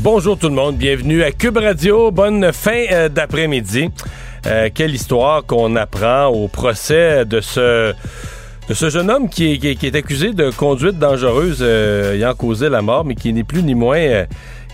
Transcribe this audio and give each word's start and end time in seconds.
Bonjour 0.00 0.38
tout 0.38 0.48
le 0.48 0.54
monde, 0.54 0.76
bienvenue 0.76 1.24
à 1.24 1.32
Cube 1.32 1.56
Radio. 1.56 2.12
Bonne 2.12 2.52
fin 2.52 2.84
euh, 2.92 3.08
d'après-midi. 3.08 3.90
Euh, 4.46 4.68
quelle 4.72 4.94
histoire 4.94 5.44
qu'on 5.44 5.74
apprend 5.74 6.26
au 6.26 6.46
procès 6.46 7.24
de 7.24 7.40
ce 7.40 7.92
de 8.68 8.74
ce 8.74 8.90
jeune 8.90 9.10
homme 9.10 9.28
qui 9.28 9.54
est, 9.54 9.74
qui 9.74 9.86
est, 9.86 9.96
accusé 9.96 10.34
de 10.34 10.50
conduite 10.50 10.98
dangereuse 10.98 11.58
euh, 11.62 12.14
ayant 12.14 12.32
causé 12.34 12.68
la 12.68 12.80
mort, 12.80 13.04
mais 13.04 13.16
qui 13.16 13.32
n'est 13.32 13.42
plus 13.42 13.64
ni 13.64 13.74
moins 13.74 14.24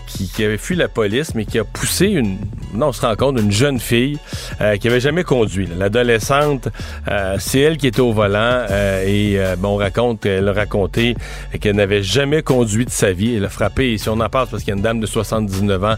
qui, 0.05 0.43
avait 0.43 0.57
fui 0.57 0.75
la 0.75 0.87
police, 0.87 1.35
mais 1.35 1.45
qui 1.45 1.59
a 1.59 1.63
poussé 1.63 2.07
une, 2.07 2.37
non, 2.73 2.87
on 2.87 2.91
se 2.91 3.01
rend 3.01 3.15
compte, 3.15 3.39
une 3.39 3.51
jeune 3.51 3.79
fille 3.79 4.17
euh, 4.61 4.77
qui 4.77 4.87
avait 4.87 4.99
jamais 4.99 5.23
conduit. 5.23 5.67
L'adolescente, 5.77 6.69
euh, 7.09 7.37
c'est 7.39 7.59
elle 7.59 7.77
qui 7.77 7.87
était 7.87 8.01
au 8.01 8.13
volant 8.13 8.65
euh, 8.69 9.05
et 9.05 9.37
bon, 9.57 9.69
on 9.69 9.77
raconte, 9.77 10.25
elle 10.25 10.47
a 10.47 10.53
raconté 10.53 11.15
qu'elle 11.59 11.75
n'avait 11.75 12.03
jamais 12.03 12.41
conduit 12.41 12.85
de 12.85 12.89
sa 12.89 13.11
vie. 13.11 13.35
Elle 13.35 13.45
a 13.45 13.49
frappé, 13.49 13.93
et 13.93 13.97
si 13.97 14.09
on 14.09 14.19
en 14.19 14.29
parle, 14.29 14.47
parce 14.47 14.63
qu'il 14.63 14.69
y 14.69 14.73
a 14.73 14.77
une 14.77 14.83
dame 14.83 14.99
de 14.99 15.05
79 15.05 15.83
ans 15.83 15.95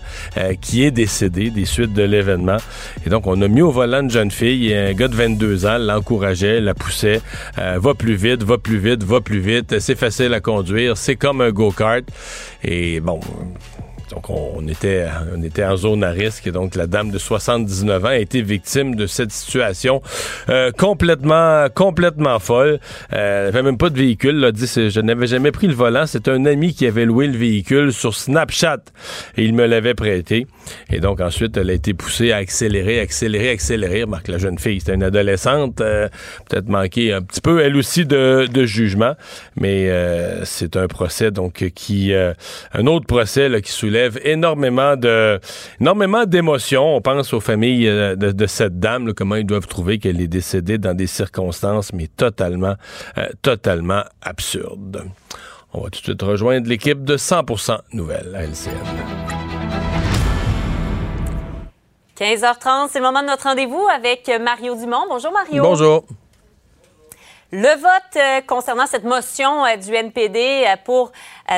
qui 0.61 0.83
est 0.83 0.91
décédée 0.91 1.49
des 1.49 1.65
suites 1.65 1.93
de 1.93 2.03
l'événement. 2.03 2.57
Et 3.05 3.09
donc, 3.09 3.27
on 3.27 3.41
a 3.41 3.47
mis 3.47 3.61
au 3.61 3.71
volant 3.71 4.01
une 4.01 4.09
jeune 4.09 4.31
fille 4.31 4.71
et 4.71 4.77
un 4.77 4.93
gars 4.93 5.07
de 5.07 5.15
22 5.15 5.65
ans 5.65 5.77
l'encourageait, 5.77 6.61
la 6.61 6.73
poussait. 6.73 7.21
va 7.57 7.93
plus 7.93 8.15
vite, 8.15 8.43
va 8.43 8.57
plus 8.57 8.77
vite, 8.77 9.03
va 9.03 9.21
plus 9.21 9.39
vite. 9.39 9.79
C'est 9.79 9.97
facile 9.97 10.33
à 10.33 10.39
conduire. 10.39 10.97
C'est 10.97 11.15
comme 11.15 11.41
un 11.41 11.51
go-kart. 11.51 12.03
Et 12.63 12.99
bon, 12.99 13.19
donc, 14.17 14.31
on 14.31 14.67
était, 14.67 15.05
on 15.35 15.43
était 15.43 15.63
en 15.63 15.77
zone 15.77 16.03
à 16.03 16.09
risque. 16.09 16.49
Donc, 16.49 16.73
la 16.73 16.87
dame 16.87 17.11
de 17.11 17.19
79 17.19 18.03
ans 18.03 18.07
a 18.07 18.17
été 18.17 18.41
victime 18.41 18.95
de 18.95 19.05
cette 19.05 19.31
situation 19.31 20.01
euh, 20.49 20.71
complètement, 20.71 21.67
complètement 21.69 22.39
folle. 22.39 22.79
Euh, 23.13 23.43
elle 23.43 23.47
avait 23.49 23.61
même 23.61 23.77
pas 23.77 23.91
de 23.91 23.97
véhicule. 23.97 24.43
A 24.43 24.51
dit, 24.51 24.65
je 24.65 24.99
n'avais 25.01 25.27
jamais 25.27 25.51
pris 25.51 25.67
le 25.67 25.75
volant. 25.75 26.07
C'est 26.07 26.29
un 26.29 26.47
ami 26.47 26.73
qui 26.73 26.87
avait 26.87 27.05
loué 27.05 27.27
le 27.27 27.37
véhicule 27.37 27.93
sur 27.93 28.15
Snapchat 28.15 28.79
et 29.37 29.45
il 29.45 29.53
me 29.53 29.67
l'avait 29.67 29.93
prêté. 29.93 30.47
Et 30.89 30.99
donc, 30.99 31.21
ensuite, 31.21 31.55
elle 31.55 31.69
a 31.69 31.73
été 31.73 31.93
poussée 31.93 32.31
à 32.31 32.37
accélérer, 32.37 32.99
accélérer, 32.99 33.51
accélérer. 33.51 34.01
Remarque, 34.01 34.29
la 34.29 34.39
jeune 34.39 34.57
fille, 34.57 34.79
c'était 34.79 34.95
une 34.95 35.03
adolescente, 35.03 35.79
euh, 35.81 36.09
peut-être 36.49 36.69
manqué 36.69 37.13
un 37.13 37.21
petit 37.21 37.41
peu, 37.41 37.61
elle 37.61 37.77
aussi, 37.77 38.07
de, 38.07 38.47
jugement. 38.65 39.13
Mais 39.55 39.91
euh, 39.91 40.43
c'est 40.43 40.75
un 40.75 40.87
procès, 40.87 41.29
donc, 41.29 41.71
qui... 41.75 42.13
un 42.15 42.87
autre 42.87 43.05
procès 43.05 43.47
là, 43.47 43.61
qui 43.61 43.71
soulève 43.71 44.06
énormément 44.23 44.95
de 44.95 45.39
énormément 45.79 46.25
d'émotions. 46.25 46.95
On 46.95 47.01
pense 47.01 47.33
aux 47.33 47.39
familles 47.39 47.87
euh, 47.87 48.15
de, 48.15 48.45
cette 48.47 48.79
dame, 48.79 49.13
comment 49.13 49.35
ils 49.35 49.45
doivent 49.45 49.67
trouver 49.67 49.99
qu'elle 49.99 50.21
est 50.21 50.27
décédée 50.27 50.77
dans 50.77 50.93
des 50.93 51.07
circonstances 51.07 51.93
mais 51.93 52.07
totalement 52.07 52.75
euh, 53.17 53.27
totalement 53.41 54.03
absurdes. 54.21 55.03
On 55.73 55.81
va 55.81 55.89
tout 55.89 55.99
de 55.99 56.05
suite 56.05 56.21
rejoindre 56.21 56.67
l'équipe 56.69 57.03
de 57.03 57.17
100% 57.17 57.77
Nouvelles 57.93 58.33
à 58.35 58.43
LCN. 58.43 58.71
15h30, 62.17 62.89
c'est 62.89 62.99
le 62.99 63.05
moment 63.05 63.21
de 63.21 63.27
notre 63.27 63.43
rendez-vous 63.43 63.85
avec 63.93 64.31
Mario 64.41 64.75
Dumont. 64.75 65.05
Bonjour 65.09 65.31
Mario. 65.31 65.61
Bonjour. 65.61 66.05
Le 67.53 67.69
vote 67.79 68.17
euh, 68.17 68.41
concernant 68.41 68.87
cette 68.87 69.05
motion 69.05 69.65
euh, 69.65 69.77
du 69.77 69.95
NPD 69.95 70.65
euh, 70.67 70.75
pour 70.83 71.13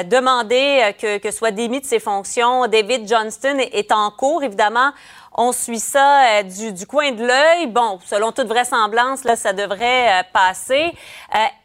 demander 0.06 0.96
que, 1.02 1.18
que, 1.18 1.32
soit 1.32 1.50
démis 1.50 1.82
de 1.82 1.86
ses 1.86 1.98
fonctions, 2.00 2.68
David 2.68 3.08
Johnston 3.08 3.58
est, 3.58 3.92
en 3.92 4.12
cours. 4.12 4.44
Évidemment, 4.44 4.92
on 5.34 5.52
suit 5.52 5.80
ça 5.80 6.44
du, 6.44 6.74
du, 6.74 6.86
coin 6.86 7.12
de 7.12 7.26
l'œil. 7.26 7.66
Bon, 7.66 7.98
selon 8.06 8.32
toute 8.32 8.46
vraisemblance, 8.46 9.24
là, 9.24 9.36
ça 9.36 9.52
devrait 9.52 10.24
passer. 10.32 10.94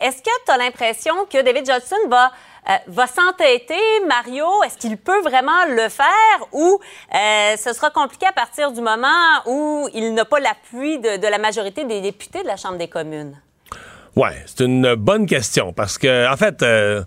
Est-ce 0.01 0.23
que 0.23 0.31
tu 0.47 0.53
as 0.53 0.57
l'impression 0.57 1.15
que 1.31 1.43
David 1.43 1.67
Johnston 1.67 2.09
va 2.09 2.33
va 2.87 3.07
s'entêter, 3.07 4.01
Mario? 4.07 4.47
Est-ce 4.63 4.79
qu'il 4.79 4.97
peut 4.97 5.21
vraiment 5.21 5.67
le 5.69 5.91
faire 5.91 6.49
ou 6.53 6.81
ce 7.13 7.73
sera 7.75 7.91
compliqué 7.91 8.25
à 8.27 8.33
partir 8.33 8.73
du 8.73 8.81
moment 8.81 9.43
où 9.45 9.87
il 9.93 10.15
n'a 10.15 10.25
pas 10.25 10.41
l'appui 10.41 10.99
de, 10.99 11.29
la 11.29 11.39
majorité 11.39 11.85
des 11.85 12.01
députés 12.01 12.43
de 12.43 12.49
la 12.49 12.57
Chambre 12.57 12.79
des 12.79 12.89
communes? 12.89 13.39
Ouais, 14.17 14.45
c'est 14.47 14.65
une 14.65 14.95
bonne 14.95 15.27
question 15.27 15.73
parce 15.73 15.99
que, 15.99 16.31
en 16.33 16.37
fait, 16.37 16.63
euh, 16.63 17.03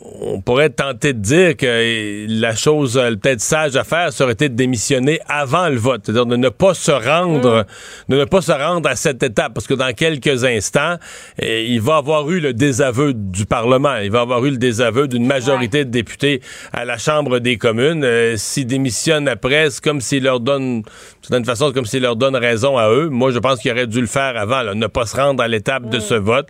on 0.00 0.40
pourrait 0.40 0.70
tenter 0.70 1.12
de 1.12 1.18
dire 1.18 1.56
que 1.56 2.26
la 2.28 2.54
chose 2.54 2.96
euh, 2.96 3.16
peut-être 3.16 3.40
sage 3.40 3.74
à 3.76 3.82
faire 3.82 4.12
serait 4.12 4.32
été 4.32 4.48
de 4.48 4.54
démissionner 4.54 5.20
avant 5.28 5.68
le 5.68 5.76
vote, 5.76 6.02
c'est-à-dire 6.04 6.26
de 6.26 6.36
ne 6.36 6.48
pas 6.48 6.74
se 6.74 6.92
rendre, 6.92 7.66
mm. 8.08 8.12
de 8.12 8.16
ne 8.18 8.24
pas 8.24 8.40
se 8.40 8.52
rendre 8.52 8.88
à 8.88 8.94
cette 8.94 9.22
étape, 9.22 9.54
parce 9.54 9.66
que 9.66 9.74
dans 9.74 9.92
quelques 9.92 10.44
instants, 10.44 10.96
eh, 11.40 11.66
il 11.66 11.80
va 11.80 11.96
avoir 11.96 12.30
eu 12.30 12.38
le 12.38 12.54
désaveu 12.54 13.12
du 13.12 13.44
Parlement, 13.44 13.96
il 13.96 14.10
va 14.10 14.20
avoir 14.20 14.44
eu 14.44 14.50
le 14.50 14.56
désaveu 14.56 15.08
d'une 15.08 15.26
majorité 15.26 15.84
de 15.84 15.90
députés 15.90 16.42
à 16.72 16.84
la 16.84 16.96
Chambre 16.96 17.40
des 17.40 17.56
communes. 17.56 18.04
Euh, 18.04 18.36
s'ils 18.36 18.66
démissionnent 18.66 19.28
après, 19.28 19.70
c'est 19.70 19.82
comme 19.82 20.00
s'ils 20.00 20.22
leur 20.22 20.38
donnent, 20.38 20.82
d'une 21.30 21.44
façon, 21.44 21.72
comme 21.72 21.86
s'ils 21.86 22.02
leur 22.02 22.14
donnent 22.16 22.36
raison 22.36 22.78
à 22.78 22.88
eux. 22.88 23.08
Moi, 23.08 23.32
je 23.32 23.38
pense 23.40 23.58
qu'il 23.58 23.72
aurait 23.72 23.86
dû 23.88 24.00
le 24.00 24.06
faire 24.06 24.36
avant, 24.36 24.62
ne 24.74 24.86
pas 24.86 25.06
se 25.06 25.16
rendre 25.16 25.42
à 25.42 25.48
l'étape 25.48 25.88
de 25.88 25.98
mm. 25.98 26.02
ce 26.02 26.14
vote. 26.14 26.48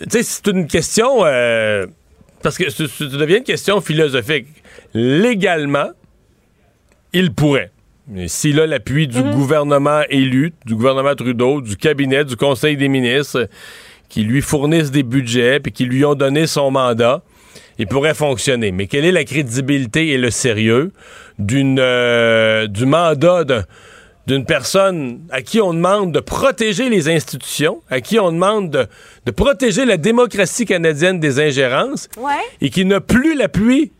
Tu 0.00 0.06
sais, 0.10 0.22
c'est 0.24 0.48
une 0.48 0.66
question. 0.66 1.24
Euh, 1.24 1.86
parce 2.46 2.58
que 2.58 2.70
ça 2.70 2.84
devient 3.06 3.38
une 3.38 3.42
question 3.42 3.80
philosophique. 3.80 4.46
Légalement, 4.94 5.88
il 7.12 7.32
pourrait. 7.32 7.72
S'il 8.28 8.60
a 8.60 8.68
l'appui 8.68 9.08
du 9.08 9.18
mhm. 9.18 9.32
gouvernement 9.32 10.02
élu, 10.10 10.52
du 10.64 10.76
gouvernement 10.76 11.16
Trudeau, 11.16 11.60
du 11.60 11.76
cabinet, 11.76 12.24
du 12.24 12.36
Conseil 12.36 12.76
des 12.76 12.86
ministres, 12.86 13.48
qui 14.08 14.22
lui 14.22 14.42
fournissent 14.42 14.92
des 14.92 15.02
budgets 15.02 15.58
puis 15.58 15.72
qui 15.72 15.86
lui 15.86 16.04
ont 16.04 16.14
donné 16.14 16.46
son 16.46 16.70
mandat, 16.70 17.24
il 17.80 17.88
pourrait 17.88 18.14
fonctionner. 18.14 18.70
Mais 18.70 18.86
quelle 18.86 19.04
est 19.04 19.10
la 19.10 19.24
crédibilité 19.24 20.10
et 20.10 20.16
le 20.16 20.30
sérieux 20.30 20.92
d'une 21.40 21.80
euh, 21.80 22.68
du 22.68 22.86
mandat 22.86 23.42
d'un 23.42 23.64
d'une 24.26 24.44
personne 24.44 25.20
à 25.30 25.42
qui 25.42 25.60
on 25.60 25.72
demande 25.72 26.12
de 26.12 26.20
protéger 26.20 26.88
les 26.88 27.08
institutions, 27.08 27.82
à 27.90 28.00
qui 28.00 28.18
on 28.18 28.32
demande 28.32 28.70
de, 28.70 29.30
protéger 29.30 29.84
la 29.84 29.96
démocratie 29.96 30.64
canadienne 30.64 31.20
des 31.20 31.40
ingérences, 31.40 32.08
et 32.60 32.70
qui 32.70 32.84
n'a 32.84 33.00
plus 33.00 33.36
l'appui 33.36 33.92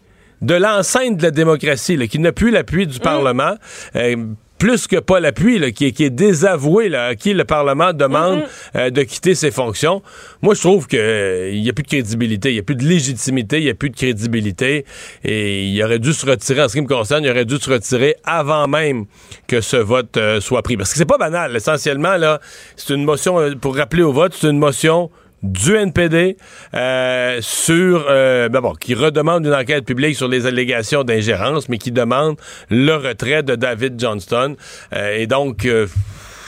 de 0.43 0.55
l'enceinte 0.55 1.17
de 1.17 1.23
la 1.23 1.31
démocratie, 1.31 2.09
qui 2.09 2.19
n'a 2.19 2.33
plus 2.33 2.51
l'appui 2.51 2.87
du 2.87 2.99
mm. 2.99 3.03
Parlement. 3.03 3.55
Euh, 3.95 4.17
plus 4.59 4.87
que 4.87 4.97
pas 4.97 5.21
l'appui, 5.21 5.73
qui, 5.73 5.93
qui, 5.93 6.05
est 6.05 6.11
désavoué, 6.11 6.89
là, 6.89 7.07
à 7.07 7.15
qui 7.15 7.35
le 7.35 7.45
Parlement 7.45 7.93
demande 7.93 8.41
mm-hmm. 8.41 8.77
euh, 8.77 8.91
de 8.91 9.03
quitter 9.03 9.35
ses 9.35 9.51
fonctions. 9.51 10.03
Moi, 10.43 10.55
je 10.55 10.61
trouve 10.61 10.87
qu'il 10.87 10.99
il 10.99 11.63
n'y 11.63 11.69
a 11.69 11.73
plus 11.73 11.83
de 11.83 11.89
crédibilité, 11.89 12.51
il 12.51 12.55
n'y 12.55 12.61
a 12.61 12.63
plus 12.63 12.77
de 12.77 12.85
légitimité, 12.85 13.59
il 13.59 13.65
n'y 13.65 13.71
a 13.71 13.75
plus 13.75 13.91
de 13.91 13.97
crédibilité. 13.97 14.85
Et 15.25 15.67
il 15.67 15.83
aurait 15.83 15.99
dû 15.99 16.13
se 16.13 16.27
retirer, 16.27 16.63
en 16.63 16.69
ce 16.69 16.75
qui 16.75 16.81
me 16.81 16.89
concerne, 16.89 17.25
il 17.25 17.31
aurait 17.31 17.45
dû 17.45 17.57
se 17.57 17.71
retirer 17.71 18.17
avant 18.25 18.67
même 18.69 19.07
que 19.47 19.61
ce 19.61 19.77
vote 19.77 20.17
euh, 20.17 20.41
soit 20.41 20.63
pris. 20.63 20.77
Parce 20.77 20.93
que 20.93 20.99
c'est 20.99 21.05
pas 21.05 21.19
banal. 21.19 21.55
Essentiellement, 21.55 22.17
là, 22.17 22.41
c'est 22.77 22.95
une 22.95 23.05
motion, 23.05 23.39
euh, 23.41 23.55
pour 23.55 23.77
rappeler 23.77 24.03
au 24.03 24.13
vote, 24.13 24.35
c'est 24.39 24.49
une 24.49 24.59
motion 24.59 25.11
du 25.47 25.77
NPD 25.77 26.37
euh, 26.75 27.39
sur 27.41 28.07
euh, 28.09 28.49
ben 28.49 28.63
qui 28.81 28.95
redemande 28.95 29.47
une 29.47 29.55
enquête 29.55 29.85
publique 29.85 30.17
sur 30.17 30.29
les 30.29 30.47
allégations 30.47 31.05
d'ingérence, 31.05 31.69
mais 31.69 31.79
qui 31.79 31.93
demande 31.93 32.37
le 32.71 32.95
retrait 32.95 33.43
de 33.43 33.55
David 33.55 33.99
Johnston. 33.99 34.57
Euh, 34.93 35.17
et 35.17 35.27
donc, 35.27 35.69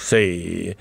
c'est 0.01 0.77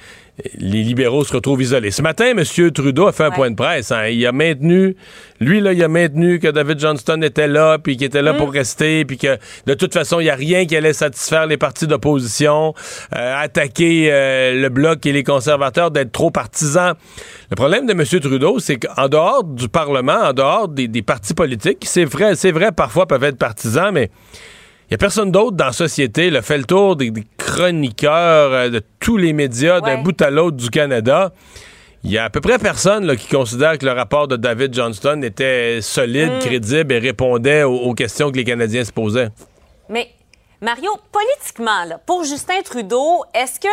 les 0.55 0.83
libéraux 0.83 1.23
se 1.23 1.33
retrouvent 1.33 1.61
isolés. 1.61 1.91
Ce 1.91 2.01
matin, 2.01 2.25
M. 2.37 2.71
Trudeau 2.71 3.07
a 3.07 3.11
fait 3.11 3.23
un 3.23 3.31
point 3.31 3.49
de 3.49 3.55
presse. 3.55 3.91
Hein. 3.91 4.07
Il 4.07 4.25
a 4.25 4.31
maintenu, 4.31 4.95
lui, 5.39 5.61
là, 5.61 5.73
il 5.73 5.83
a 5.83 5.87
maintenu 5.87 6.39
que 6.39 6.47
David 6.47 6.79
Johnston 6.79 7.21
était 7.23 7.47
là, 7.47 7.79
puis 7.79 7.97
qu'il 7.97 8.05
était 8.05 8.21
là 8.21 8.33
pour 8.33 8.49
mm. 8.49 8.51
rester, 8.51 9.05
puis 9.05 9.17
que 9.17 9.37
de 9.65 9.73
toute 9.73 9.93
façon, 9.93 10.19
il 10.19 10.25
n'y 10.25 10.29
a 10.29 10.35
rien 10.35 10.65
qui 10.65 10.75
allait 10.75 10.93
satisfaire 10.93 11.47
les 11.47 11.57
partis 11.57 11.87
d'opposition, 11.87 12.75
euh, 13.15 13.35
attaquer 13.35 14.09
euh, 14.11 14.61
le 14.61 14.69
bloc 14.69 15.05
et 15.05 15.11
les 15.11 15.23
conservateurs 15.23 15.89
d'être 15.89 16.11
trop 16.11 16.29
partisans. 16.29 16.93
Le 17.49 17.55
problème 17.55 17.87
de 17.87 17.93
M. 17.93 18.03
Trudeau, 18.05 18.59
c'est 18.59 18.77
qu'en 18.77 19.07
dehors 19.07 19.43
du 19.43 19.69
Parlement, 19.69 20.19
en 20.21 20.33
dehors 20.33 20.67
des, 20.67 20.87
des 20.87 21.01
partis 21.01 21.33
politiques, 21.33 21.83
c'est 21.85 22.05
vrai, 22.05 22.35
c'est 22.35 22.51
vrai, 22.51 22.71
parfois 22.71 23.07
peuvent 23.07 23.23
être 23.23 23.37
partisans, 23.37 23.91
mais 23.91 24.11
il 24.87 24.93
n'y 24.93 24.95
a 24.95 24.99
personne 24.99 25.31
d'autre 25.31 25.57
dans 25.57 25.65
la 25.65 25.71
société. 25.73 26.27
Il 26.27 26.37
a 26.37 26.41
fait 26.41 26.57
le 26.57 26.63
tour 26.63 26.95
des, 26.95 27.11
chroniqueurs 27.37 28.53
euh, 28.53 28.69
de 28.69 28.81
tous 29.01 29.17
les 29.17 29.33
médias 29.33 29.81
d'un 29.81 29.97
bout 29.97 30.21
à 30.21 30.29
l'autre 30.29 30.55
du 30.55 30.69
Canada. 30.69 31.33
Il 32.05 32.11
y 32.11 32.17
a 32.17 32.23
à 32.23 32.29
peu 32.29 32.39
près 32.39 32.57
personne 32.57 33.17
qui 33.17 33.27
considère 33.27 33.77
que 33.77 33.85
le 33.85 33.91
rapport 33.91 34.29
de 34.29 34.37
David 34.37 34.73
Johnston 34.73 35.23
était 35.23 35.81
solide, 35.81 36.31
mm. 36.31 36.39
crédible 36.39 36.93
et 36.93 36.99
répondait 36.99 37.63
aux, 37.63 37.93
questions 37.95 38.31
que 38.31 38.37
les 38.37 38.45
Canadiens 38.45 38.85
se 38.85 38.93
posaient. 38.93 39.27
Mais 39.89 40.07
Mario, 40.61 40.91
politiquement, 41.11 41.83
là, 41.83 41.99
pour 42.05 42.23
Justin 42.23 42.61
Trudeau, 42.63 43.25
est-ce 43.33 43.59
que 43.59 43.67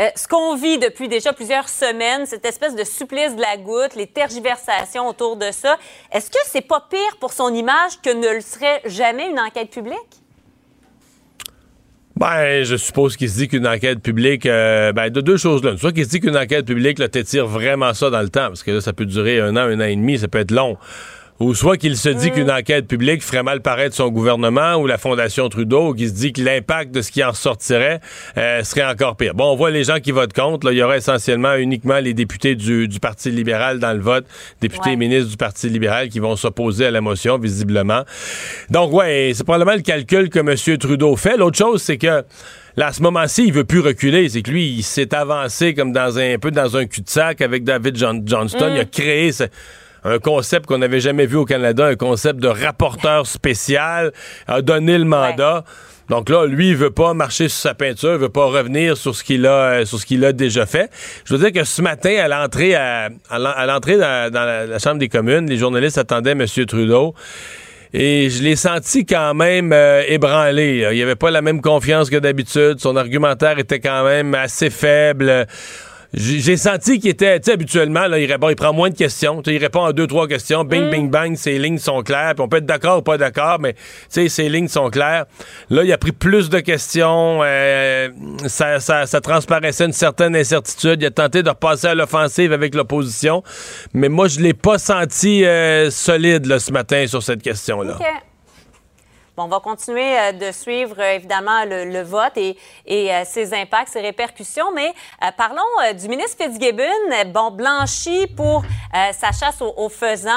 euh, 0.00 0.08
ce 0.14 0.28
qu'on 0.28 0.54
vit 0.54 0.78
depuis 0.78 1.08
déjà 1.08 1.32
plusieurs 1.32 1.68
semaines, 1.68 2.26
cette 2.26 2.44
espèce 2.44 2.76
de 2.76 2.84
supplice 2.84 3.34
de 3.34 3.40
la 3.40 3.56
goutte, 3.56 3.96
les 3.96 4.06
tergiversations 4.06 5.08
autour 5.08 5.34
de 5.34 5.50
ça, 5.50 5.76
est-ce 6.12 6.30
que 6.30 6.38
c'est 6.46 6.60
pas 6.60 6.86
pire 6.88 7.16
pour 7.18 7.32
son 7.32 7.52
image 7.52 8.00
que 8.04 8.10
ne 8.10 8.34
le 8.34 8.40
serait 8.40 8.82
jamais 8.84 9.28
une 9.28 9.40
enquête 9.40 9.70
publique? 9.70 10.19
Ben, 12.20 12.64
je 12.64 12.76
suppose 12.76 13.16
qu'il 13.16 13.30
se 13.30 13.38
dit 13.38 13.48
qu'une 13.48 13.66
enquête 13.66 14.02
publique, 14.02 14.44
euh, 14.44 14.92
ben, 14.92 15.08
de 15.08 15.22
deux 15.22 15.38
choses 15.38 15.64
là. 15.64 15.78
Soit 15.78 15.92
qu'il 15.92 16.04
se 16.04 16.10
dit 16.10 16.20
qu'une 16.20 16.36
enquête 16.36 16.66
publique, 16.66 16.98
là, 16.98 17.08
t'étire 17.08 17.46
vraiment 17.46 17.94
ça 17.94 18.10
dans 18.10 18.20
le 18.20 18.28
temps, 18.28 18.48
parce 18.48 18.62
que 18.62 18.72
là, 18.72 18.82
ça 18.82 18.92
peut 18.92 19.06
durer 19.06 19.40
un 19.40 19.56
an, 19.56 19.60
un 19.60 19.80
an 19.80 19.84
et 19.84 19.96
demi, 19.96 20.18
ça 20.18 20.28
peut 20.28 20.40
être 20.40 20.50
long 20.50 20.76
ou 21.40 21.54
soit 21.54 21.78
qu'il 21.78 21.96
se 21.96 22.10
dit 22.10 22.30
mm. 22.30 22.34
qu'une 22.34 22.50
enquête 22.50 22.86
publique 22.86 23.22
ferait 23.22 23.42
mal 23.42 23.62
paraître 23.62 23.96
son 23.96 24.10
gouvernement 24.10 24.76
ou 24.76 24.86
la 24.86 24.98
Fondation 24.98 25.48
Trudeau, 25.48 25.88
ou 25.88 25.94
qu'il 25.94 26.08
se 26.08 26.14
dit 26.14 26.32
que 26.32 26.42
l'impact 26.42 26.92
de 26.92 27.00
ce 27.00 27.10
qui 27.10 27.24
en 27.24 27.30
ressortirait 27.30 28.00
euh, 28.36 28.62
serait 28.62 28.84
encore 28.84 29.16
pire. 29.16 29.34
Bon, 29.34 29.52
on 29.52 29.56
voit 29.56 29.70
les 29.70 29.84
gens 29.84 29.98
qui 29.98 30.12
votent 30.12 30.34
contre. 30.34 30.66
Là, 30.66 30.72
il 30.72 30.78
y 30.78 30.82
aura 30.82 30.98
essentiellement 30.98 31.54
uniquement 31.54 31.98
les 31.98 32.14
députés 32.14 32.54
du, 32.54 32.88
Parti 33.00 33.30
libéral 33.30 33.78
dans 33.78 33.94
le 33.94 34.00
vote, 34.00 34.26
députés 34.60 34.92
et 34.92 34.96
ministres 34.96 35.30
du 35.30 35.38
Parti 35.38 35.70
libéral 35.70 36.10
qui 36.10 36.18
vont 36.18 36.36
s'opposer 36.36 36.86
à 36.86 36.90
la 36.90 37.00
motion, 37.00 37.38
visiblement. 37.38 38.04
Donc, 38.68 38.92
ouais, 38.92 39.32
c'est 39.34 39.44
probablement 39.44 39.74
le 39.74 39.82
calcul 39.82 40.28
que 40.28 40.40
M. 40.40 40.78
Trudeau 40.78 41.16
fait. 41.16 41.38
L'autre 41.38 41.56
chose, 41.56 41.82
c'est 41.82 41.96
que 41.96 42.22
Là, 42.76 42.86
à 42.86 42.92
ce 42.92 43.02
moment-ci, 43.02 43.46
il 43.46 43.52
veut 43.52 43.64
plus 43.64 43.80
reculer. 43.80 44.28
C'est 44.28 44.42
que 44.42 44.50
lui, 44.50 44.68
il 44.68 44.82
s'est 44.82 45.12
avancé 45.14 45.74
comme 45.74 45.92
dans 45.92 46.18
un, 46.18 46.38
peu 46.38 46.50
dans 46.50 46.76
un 46.76 46.86
cul-de-sac 46.86 47.40
avec 47.40 47.64
David 47.64 47.96
Johnston. 47.96 48.70
Mm. 48.70 48.74
Il 48.74 48.80
a 48.80 48.84
créé 48.84 49.32
ce, 49.32 49.44
un 50.04 50.18
concept 50.18 50.66
qu'on 50.66 50.78
n'avait 50.78 51.00
jamais 51.00 51.26
vu 51.26 51.36
au 51.36 51.44
Canada, 51.44 51.86
un 51.86 51.96
concept 51.96 52.40
de 52.40 52.48
rapporteur 52.48 53.26
spécial, 53.26 54.12
a 54.46 54.62
donné 54.62 54.98
le 54.98 55.04
mandat. 55.04 55.64
Donc 56.10 56.28
là, 56.28 56.44
lui, 56.44 56.70
il 56.70 56.76
veut 56.76 56.90
pas 56.90 57.14
marcher 57.14 57.48
sur 57.48 57.60
sa 57.60 57.74
peinture, 57.74 58.14
il 58.14 58.18
veut 58.18 58.28
pas 58.28 58.46
revenir 58.46 58.96
sur 58.96 59.14
ce 59.14 59.22
qu'il 59.22 59.46
a, 59.46 59.50
euh, 59.50 59.84
sur 59.84 60.00
ce 60.00 60.06
qu'il 60.06 60.24
a 60.24 60.32
déjà 60.32 60.66
fait. 60.66 60.90
Je 61.24 61.34
veux 61.34 61.38
dire 61.38 61.52
que 61.52 61.64
ce 61.64 61.80
matin, 61.82 62.16
à 62.18 62.26
l'entrée, 62.26 62.74
à, 62.74 63.10
l'entrée 63.30 63.96
dans, 63.96 64.32
la, 64.32 64.78
Chambre 64.80 64.98
des 64.98 65.08
communes, 65.08 65.48
les 65.48 65.56
journalistes 65.56 65.98
attendaient 65.98 66.32
M. 66.32 66.44
Trudeau. 66.66 67.14
Et 67.92 68.28
je 68.28 68.42
l'ai 68.42 68.56
senti 68.56 69.06
quand 69.06 69.34
même 69.34 69.72
euh, 69.72 70.02
ébranlé. 70.08 70.86
Il 70.90 70.96
n'y 70.96 71.02
avait 71.02 71.16
pas 71.16 71.30
la 71.30 71.42
même 71.42 71.60
confiance 71.60 72.10
que 72.10 72.16
d'habitude. 72.16 72.80
Son 72.80 72.96
argumentaire 72.96 73.58
était 73.60 73.80
quand 73.80 74.04
même 74.04 74.34
assez 74.34 74.70
faible 74.70 75.46
j'ai 76.12 76.56
senti 76.56 76.98
qu'il 76.98 77.10
était, 77.10 77.38
tu 77.38 77.46
sais, 77.46 77.52
habituellement, 77.52 78.06
là, 78.08 78.18
il, 78.18 78.30
répond, 78.30 78.48
il 78.48 78.56
prend 78.56 78.72
moins 78.72 78.90
de 78.90 78.96
questions. 78.96 79.42
Il 79.46 79.58
répond 79.58 79.84
à 79.84 79.92
deux, 79.92 80.06
trois 80.06 80.26
questions. 80.26 80.64
Bing, 80.64 80.86
mm. 80.86 80.90
bing, 80.90 81.10
bang, 81.10 81.36
ses 81.36 81.58
lignes 81.58 81.78
sont 81.78 82.02
claires. 82.02 82.34
Puis 82.34 82.44
on 82.44 82.48
peut 82.48 82.56
être 82.56 82.66
d'accord 82.66 82.98
ou 82.98 83.02
pas 83.02 83.16
d'accord, 83.16 83.58
mais, 83.60 83.74
tu 83.74 83.80
sais, 84.08 84.28
ses 84.28 84.48
lignes 84.48 84.68
sont 84.68 84.90
claires. 84.90 85.26
Là, 85.68 85.84
il 85.84 85.92
a 85.92 85.98
pris 85.98 86.12
plus 86.12 86.50
de 86.50 86.58
questions. 86.58 87.40
Euh, 87.42 88.08
ça, 88.46 88.80
ça, 88.80 89.06
ça, 89.06 89.20
transparaissait 89.20 89.84
une 89.84 89.92
certaine 89.92 90.34
incertitude. 90.34 91.00
Il 91.00 91.06
a 91.06 91.10
tenté 91.10 91.42
de 91.42 91.48
repasser 91.48 91.88
à 91.88 91.94
l'offensive 91.94 92.52
avec 92.52 92.74
l'opposition. 92.74 93.44
Mais 93.94 94.08
moi, 94.08 94.26
je 94.26 94.40
l'ai 94.40 94.54
pas 94.54 94.78
senti 94.78 95.44
euh, 95.44 95.90
solide, 95.90 96.46
là, 96.46 96.58
ce 96.58 96.72
matin 96.72 97.06
sur 97.06 97.22
cette 97.22 97.42
question-là 97.42 97.98
on 99.36 99.48
va 99.48 99.60
continuer 99.60 100.18
euh, 100.18 100.32
de 100.32 100.52
suivre 100.52 100.96
euh, 100.98 101.14
évidemment 101.14 101.64
le, 101.64 102.02
vote 102.02 102.36
et, 102.36 102.56
euh, 102.90 103.22
ses 103.24 103.54
impacts, 103.54 103.88
ses 103.88 104.00
répercussions, 104.00 104.72
mais 104.74 104.92
parlons 105.36 105.60
du 105.98 106.08
ministre 106.08 106.36
Fitzgibbon, 106.42 106.84
bon, 107.32 107.50
blanchi 107.50 108.26
pour 108.36 108.64
sa 108.92 109.32
chasse 109.32 109.60
aux, 109.60 109.88
faisans. 109.88 110.30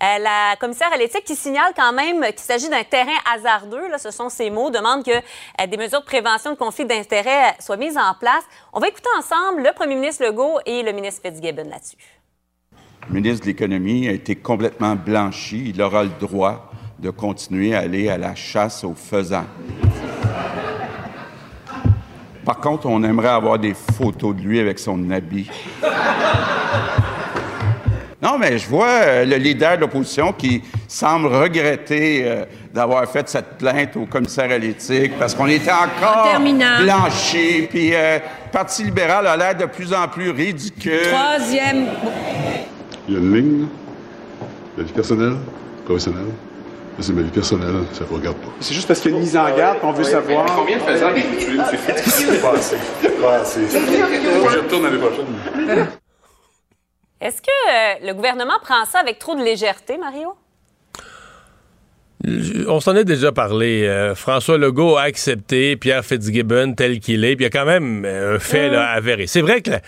la 0.00 0.56
commissaire 0.58 0.92
à 0.92 0.96
l'éthique 0.96 1.24
qui 1.24 1.36
signale 1.36 1.72
quand 1.76 1.92
même 1.92 2.24
qu'il 2.28 2.38
s'agit 2.38 2.68
d'un 2.68 2.84
terrain 2.84 3.16
hasardeux, 3.32 3.88
là, 3.88 3.98
ce 3.98 4.10
sont 4.10 4.28
ses 4.28 4.50
mots, 4.50 4.70
demande 4.70 5.04
que 5.04 5.66
des 5.66 5.76
mesures 5.76 6.00
de 6.00 6.06
prévention 6.06 6.52
de 6.52 6.56
conflit 6.56 6.84
d'intérêts 6.84 7.54
soient 7.60 7.76
mises 7.76 7.98
en 7.98 8.14
place. 8.18 8.44
On 8.72 8.80
va 8.80 8.88
écouter 8.88 9.08
ensemble 9.18 9.62
le 9.62 9.72
premier 9.72 9.94
ministre 9.94 10.24
Legault 10.24 10.60
et 10.64 10.82
le 10.82 10.92
ministre 10.92 11.22
Fitzgibbon 11.22 11.68
là-dessus. 11.68 11.96
Le 13.08 13.14
ministre 13.14 13.44
de 13.44 13.50
l'Économie 13.50 14.08
a 14.08 14.12
été 14.12 14.36
complètement 14.36 14.94
blanchi. 14.94 15.70
Il 15.70 15.82
aura 15.82 16.04
le 16.04 16.10
droit 16.20 16.69
de 17.00 17.10
continuer 17.10 17.74
à 17.74 17.80
aller 17.80 18.08
à 18.08 18.18
la 18.18 18.34
chasse 18.34 18.84
aux 18.84 18.94
faisans. 18.94 19.46
Par 22.44 22.58
contre, 22.58 22.86
on 22.86 23.02
aimerait 23.02 23.28
avoir 23.28 23.58
des 23.58 23.74
photos 23.74 24.34
de 24.34 24.42
lui 24.42 24.60
avec 24.60 24.78
son 24.78 25.10
habit. 25.10 25.48
Non, 28.22 28.36
mais 28.38 28.58
je 28.58 28.68
vois 28.68 28.86
euh, 28.86 29.24
le 29.24 29.36
leader 29.36 29.76
de 29.76 29.80
l'opposition 29.80 30.34
qui 30.34 30.62
semble 30.86 31.28
regretter 31.28 32.22
euh, 32.24 32.44
d'avoir 32.72 33.08
fait 33.10 33.26
cette 33.30 33.56
plainte 33.56 33.96
au 33.96 34.04
commissaire 34.04 34.50
à 34.50 34.58
l'éthique 34.58 35.12
parce 35.18 35.34
qu'on 35.34 35.46
était 35.46 35.72
encore 35.72 36.38
blanchi, 36.82 37.66
puis 37.70 37.94
euh, 37.94 38.18
le 38.18 38.50
Parti 38.52 38.84
libéral 38.84 39.26
a 39.26 39.36
l'air 39.38 39.56
de 39.56 39.64
plus 39.64 39.94
en 39.94 40.06
plus 40.06 40.30
ridicule. 40.30 41.08
Troisième. 41.10 41.86
Il 43.08 43.14
y 43.14 43.16
a 43.16 43.20
une 43.20 43.34
ligne, 43.34 43.66
la 44.76 44.84
vie 44.84 44.92
personnelle, 44.92 45.36
professionnelle. 45.86 46.26
C'est 46.98 47.12
ma 47.12 47.22
vie 47.22 47.30
personnelle, 47.30 47.84
ça 47.92 48.04
ne 48.04 48.14
regarde 48.14 48.36
pas. 48.36 48.50
C'est 48.60 48.74
juste 48.74 48.86
parce 48.86 49.00
qu'il 49.00 49.12
y 49.12 49.14
a 49.14 49.16
une 49.16 49.22
mise 49.22 49.36
en 49.36 49.56
garde 49.56 49.80
qu'on 49.80 49.92
veut 49.92 50.04
savoir. 50.04 50.44
Combien 50.54 50.76
de 50.76 50.82
faisans 50.82 51.08
M. 51.14 51.22
Fitz? 51.78 52.26
Pas 52.42 52.52
assez. 52.52 52.76
Pas 53.22 53.36
assez. 53.36 53.60
Je 53.70 54.58
retourne 54.58 54.84
l'année 54.84 54.98
prochaine. 54.98 55.88
Est-ce 57.20 57.42
que 57.42 57.48
euh, 57.48 58.06
le 58.06 58.14
gouvernement 58.14 58.58
prend 58.62 58.84
ça 58.86 58.98
avec 58.98 59.18
trop 59.18 59.34
de 59.34 59.42
légèreté, 59.42 59.98
Mario? 59.98 60.34
On 62.68 62.80
s'en 62.80 62.96
est 62.96 63.04
déjà 63.04 63.32
parlé. 63.32 63.86
Euh, 63.86 64.14
François 64.14 64.58
Legault 64.58 64.96
a 64.96 65.02
accepté 65.02 65.76
Pierre 65.76 66.04
Fitzgibbon 66.04 66.74
tel 66.74 67.00
qu'il 67.00 67.24
est, 67.24 67.36
puis 67.36 67.44
il 67.44 67.46
y 67.46 67.46
a 67.46 67.50
quand 67.50 67.66
même 67.66 68.04
euh, 68.04 68.36
un 68.36 68.38
fait 68.38 68.68
là, 68.68 68.90
avéré. 68.90 69.26
C'est 69.26 69.40
vrai 69.40 69.62
que 69.62 69.70
la 69.70 69.80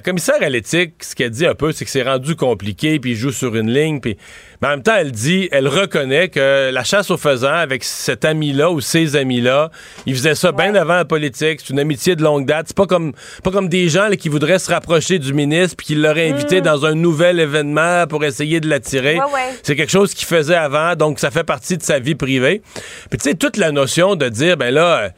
commissaire 0.00 0.42
à 0.42 0.48
l'éthique, 0.48 0.94
ce 1.00 1.14
qu'elle 1.14 1.30
dit 1.30 1.46
un 1.46 1.54
peu, 1.54 1.72
c'est 1.72 1.84
que 1.84 1.90
c'est 1.90 2.02
rendu 2.02 2.36
compliqué, 2.36 2.98
puis 2.98 3.12
il 3.12 3.16
joue 3.16 3.32
sur 3.32 3.54
une 3.56 3.70
ligne, 3.70 4.00
puis... 4.00 4.16
Mais 4.60 4.68
en 4.68 4.70
même 4.72 4.82
temps, 4.84 4.94
elle 4.96 5.10
dit, 5.10 5.48
elle 5.50 5.66
reconnaît 5.66 6.28
que 6.28 6.70
la 6.70 6.84
chasse 6.84 7.10
aux 7.10 7.16
faisans 7.16 7.52
avec 7.52 7.82
cet 7.82 8.24
ami-là 8.24 8.70
ou 8.70 8.80
ces 8.80 9.16
amis-là, 9.16 9.72
ils 10.06 10.14
faisaient 10.14 10.36
ça 10.36 10.52
bien 10.52 10.72
avant 10.76 10.94
la 10.94 11.04
politique, 11.04 11.60
c'est 11.60 11.70
une 11.70 11.80
amitié 11.80 12.14
de 12.14 12.22
longue 12.22 12.46
date. 12.46 12.66
C'est 12.68 12.76
pas 12.76 12.86
comme, 12.86 13.12
pas 13.42 13.50
comme 13.50 13.68
des 13.68 13.88
gens 13.88 14.08
qui 14.10 14.28
voudraient 14.28 14.60
se 14.60 14.70
rapprocher 14.70 15.18
du 15.18 15.34
ministre 15.34 15.76
puis 15.76 15.86
qui 15.88 15.94
l'auraient 15.96 16.30
invité 16.30 16.60
mm. 16.60 16.64
dans 16.64 16.86
un 16.86 16.94
nouvel 16.94 17.40
événement 17.40 18.06
pour 18.06 18.24
essayer 18.24 18.60
de 18.60 18.68
l'attirer. 18.68 19.18
C'est 19.64 19.74
quelque 19.74 19.90
chose 19.90 20.14
qu'il 20.14 20.28
faisait 20.28 20.54
avant, 20.54 20.94
donc 20.94 21.18
ça 21.18 21.32
fait 21.32 21.42
partie 21.42 21.76
de 21.76 21.82
sa 21.82 21.98
vie 21.98 22.14
privée. 22.14 22.62
Puis 23.10 23.18
tu 23.18 23.30
sais, 23.30 23.34
toute 23.34 23.56
la 23.56 23.72
notion 23.72 24.14
de 24.14 24.28
dire, 24.28 24.56
ben 24.56 24.72
là 24.72 25.10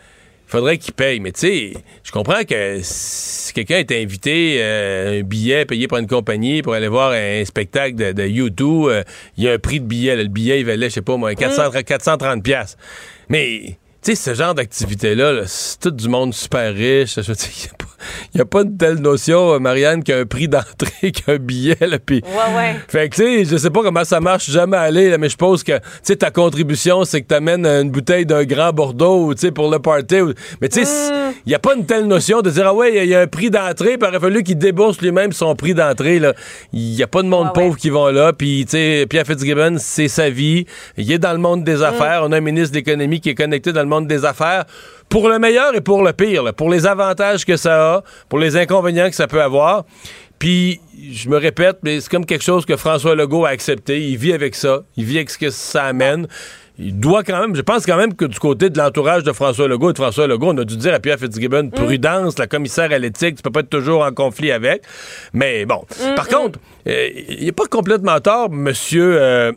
faudrait 0.47 0.79
qu'il 0.79 0.95
paye. 0.95 1.21
Mais 1.21 1.33
tu 1.33 1.41
sais, 1.41 1.73
je 2.03 2.13
comprends 2.13 2.45
que 2.45 2.81
si 2.83 3.53
quelqu'un 3.53 3.79
est 3.79 3.93
invité, 3.93 4.59
euh, 4.61 5.21
un 5.21 5.23
billet 5.23 5.65
payé 5.65 5.89
par 5.89 5.99
une 5.99 6.07
compagnie 6.07 6.63
pour 6.63 6.75
aller 6.75 6.89
voir 6.89 7.13
un 7.13 7.45
spectacle 7.45 8.15
de, 8.15 8.27
YouTube, 8.27 8.87
euh, 8.89 9.03
il 9.37 9.45
y 9.45 9.49
a 9.49 9.53
un 9.53 9.59
prix 9.59 9.81
de 9.81 9.87
billet. 9.87 10.17
le 10.17 10.29
billet, 10.29 10.61
il 10.61 10.67
valait, 10.67 10.89
je 10.89 10.95
sais 10.95 11.03
pas 11.03 11.17
moi, 11.17 11.35
400, 11.35 11.71
430 11.85 12.43
pièces. 12.43 12.77
Mais 13.29 13.79
tu 14.03 14.15
sais, 14.15 14.15
ce 14.15 14.35
genre 14.35 14.55
d'activité-là, 14.55 15.45
c'est 15.47 15.81
tout 15.81 15.91
du 15.91 16.09
monde 16.09 16.35
super 16.35 16.75
riche. 16.75 17.17
Il 17.17 17.84
n'y 18.35 18.41
a, 18.41 18.45
pas 18.45 18.63
une 18.63 18.77
telle 18.77 18.97
notion, 18.97 19.55
euh, 19.55 19.59
Marianne, 19.59 20.03
qu'un 20.03 20.25
prix 20.27 20.49
d'entrée, 20.49 21.13
qu'un 21.13 21.37
billet. 21.37 21.77
Là, 21.81 21.99
ouais, 22.11 22.23
ouais. 22.57 22.77
Fait 22.89 23.09
que, 23.09 23.17
tu 23.17 23.23
sais, 23.23 23.45
je 23.45 23.57
sais 23.57 23.71
pas 23.71 23.83
comment 23.83 24.05
ça 24.05 24.21
marche, 24.21 24.51
jamais 24.51 24.77
allé, 24.77 25.11
là, 25.11 25.19
mais 25.19 25.29
je 25.29 25.37
pense 25.37 25.63
que, 25.63 25.73
tu 25.79 25.85
sais, 26.03 26.17
ta 26.17 26.31
contribution, 26.31 27.05
c'est 27.05 27.23
que 27.23 27.29
tu 27.29 27.35
amènes 27.35 27.67
une 27.67 27.91
bouteille 27.91 28.27
d'un 28.27 28.45
grand 28.45 28.73
Bordeaux, 28.73 29.35
tu 29.35 29.41
sais, 29.41 29.51
pour 29.51 29.71
le 29.71 29.79
party. 29.79 30.17
Mais, 30.61 30.69
tu 30.69 30.85
sais, 30.85 30.91
il 30.91 31.31
mm. 31.31 31.35
n'y 31.47 31.55
a 31.55 31.59
pas 31.59 31.75
une 31.75 31.87
telle 31.87 32.07
notion 32.07 32.41
de 32.41 32.51
dire, 32.51 32.67
ah 32.67 32.75
ouais, 32.75 33.05
il 33.05 33.09
y, 33.09 33.15
a 33.15 33.21
un 33.21 33.27
prix 33.27 33.51
d'entrée, 33.51 33.99
puis 33.99 34.03
il 34.03 34.07
aurait 34.09 34.21
fallu 34.21 34.43
qu'il 34.43 34.59
débourse 34.59 35.01
lui-même 35.01 35.33
son 35.33 35.55
prix 35.55 35.75
d'entrée. 35.75 36.21
Il 36.73 36.81
n'y 36.81 37.03
a 37.03 37.07
pas 37.07 37.23
de 37.23 37.29
monde 37.29 37.53
pauvre 37.53 37.77
qui 37.77 37.91
vont 37.91 38.09
là. 38.09 38.33
Puis, 38.33 38.65
tu 38.65 38.73
sais, 38.73 39.07
Pierre 39.09 39.27
Fitzgibbon, 39.27 39.77
c'est 39.79 40.09
sa 40.09 40.31
vie. 40.31 40.67
Il 40.97 41.11
est 41.11 41.19
dans 41.19 41.33
le 41.33 41.39
monde 41.39 41.65
des 41.65 41.77
mm. 41.77 41.83
affaires. 41.83 42.23
On 42.25 42.33
a 42.33 42.37
un 42.37 42.41
ministre 42.41 42.73
de 42.73 42.77
l'économie 42.77 43.21
qui 43.21 43.31
est 43.31 43.35
connecté 43.35 43.73
dans 43.73 43.83
le 43.83 43.89
monde 43.89 44.07
des 44.07 44.25
affaires 44.25 44.65
pour 45.09 45.29
le 45.29 45.39
meilleur 45.39 45.75
et 45.75 45.81
pour 45.81 46.03
le 46.03 46.13
pire, 46.13 46.53
pour 46.55 46.71
les 46.71 46.87
avantages 46.87 47.45
que 47.45 47.57
ça 47.57 47.97
a, 47.97 48.03
pour 48.29 48.39
les 48.39 48.57
inconvénients 48.57 49.09
que 49.09 49.17
ça 49.17 49.27
peut 49.27 49.43
avoir. 49.43 49.85
Puis, 50.39 50.81
je 51.11 51.29
me 51.29 51.37
répète, 51.37 51.79
mais 51.83 52.01
c'est 52.01 52.11
comme 52.11 52.27
quelque 52.27 52.45
chose 52.45 52.67
que 52.67 52.77
François 52.77 53.15
Legault 53.15 53.45
a 53.45 53.51
accepté. 53.51 54.09
Il 54.09 54.17
vit 54.17 54.33
avec 54.33 54.55
ça. 54.55 54.83
Il 54.97 55.05
vit 55.05 55.17
avec 55.17 55.31
ce 55.31 55.39
que 55.39 55.51
ça 55.51 55.85
amène. 55.85 56.27
Il 56.79 56.99
doit 56.99 57.23
quand 57.23 57.41
même, 57.41 57.55
je 57.55 57.63
pense 57.63 57.87
quand 57.87 57.97
même 57.97 58.15
que 58.15 58.25
du 58.25 58.39
côté 58.41 58.69
de 58.69 58.77
l'entourage 58.77 59.23
de 59.23 59.33
François 59.33 59.69
Legault 59.69 59.91
et 59.91 59.93
de 59.93 59.99
François 59.99 60.27
Legault, 60.27 60.49
on 60.49 60.59
a 60.59 60.65
dû 60.65 60.77
dire 60.77 60.93
à 60.93 60.99
Pierre 60.99 61.21
Fitzgibbon, 61.21 61.65
mm. 61.65 61.71
prudence, 61.71 62.37
la 62.37 62.49
commissaire 62.49 62.91
à 62.91 62.99
l'éthique, 62.99 63.37
tu 63.37 63.43
peux 63.43 63.51
pas 63.51 63.61
être 63.61 63.71
toujours 63.71 64.05
en 64.05 64.11
conflit 64.11 64.51
avec. 64.51 64.83
Mais 65.33 65.67
bon. 65.67 65.85
Mm, 66.01 66.15
Par 66.17 66.27
mm. 66.27 66.35
contre, 66.35 66.59
euh, 66.89 67.09
il 67.29 67.45
n'est 67.45 67.53
pas 67.53 67.67
complètement 67.67 68.19
tort, 68.19 68.51
monsieur. 68.51 69.17
Euh, 69.23 69.53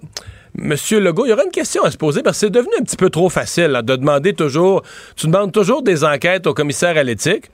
Monsieur 0.58 1.00
Legault, 1.00 1.26
il 1.26 1.30
y 1.30 1.34
aura 1.34 1.44
une 1.44 1.52
question 1.52 1.84
à 1.84 1.92
se 1.92 1.98
poser 1.98 2.24
parce 2.24 2.38
que 2.38 2.48
c'est 2.48 2.52
devenu 2.52 2.72
un 2.80 2.84
petit 2.84 2.98
peu 2.98 3.12
trop 3.12 3.30
facile 3.30 3.80
de 3.84 3.96
demander 3.96 4.34
toujours. 4.34 4.82
Tu 5.16 5.28
demandes 5.28 5.52
toujours 5.52 5.84
des 5.84 6.04
enquêtes 6.04 6.48
au 6.48 6.56
commissaire 6.56 6.98
à 6.98 7.04
l'éthique. 7.04 7.52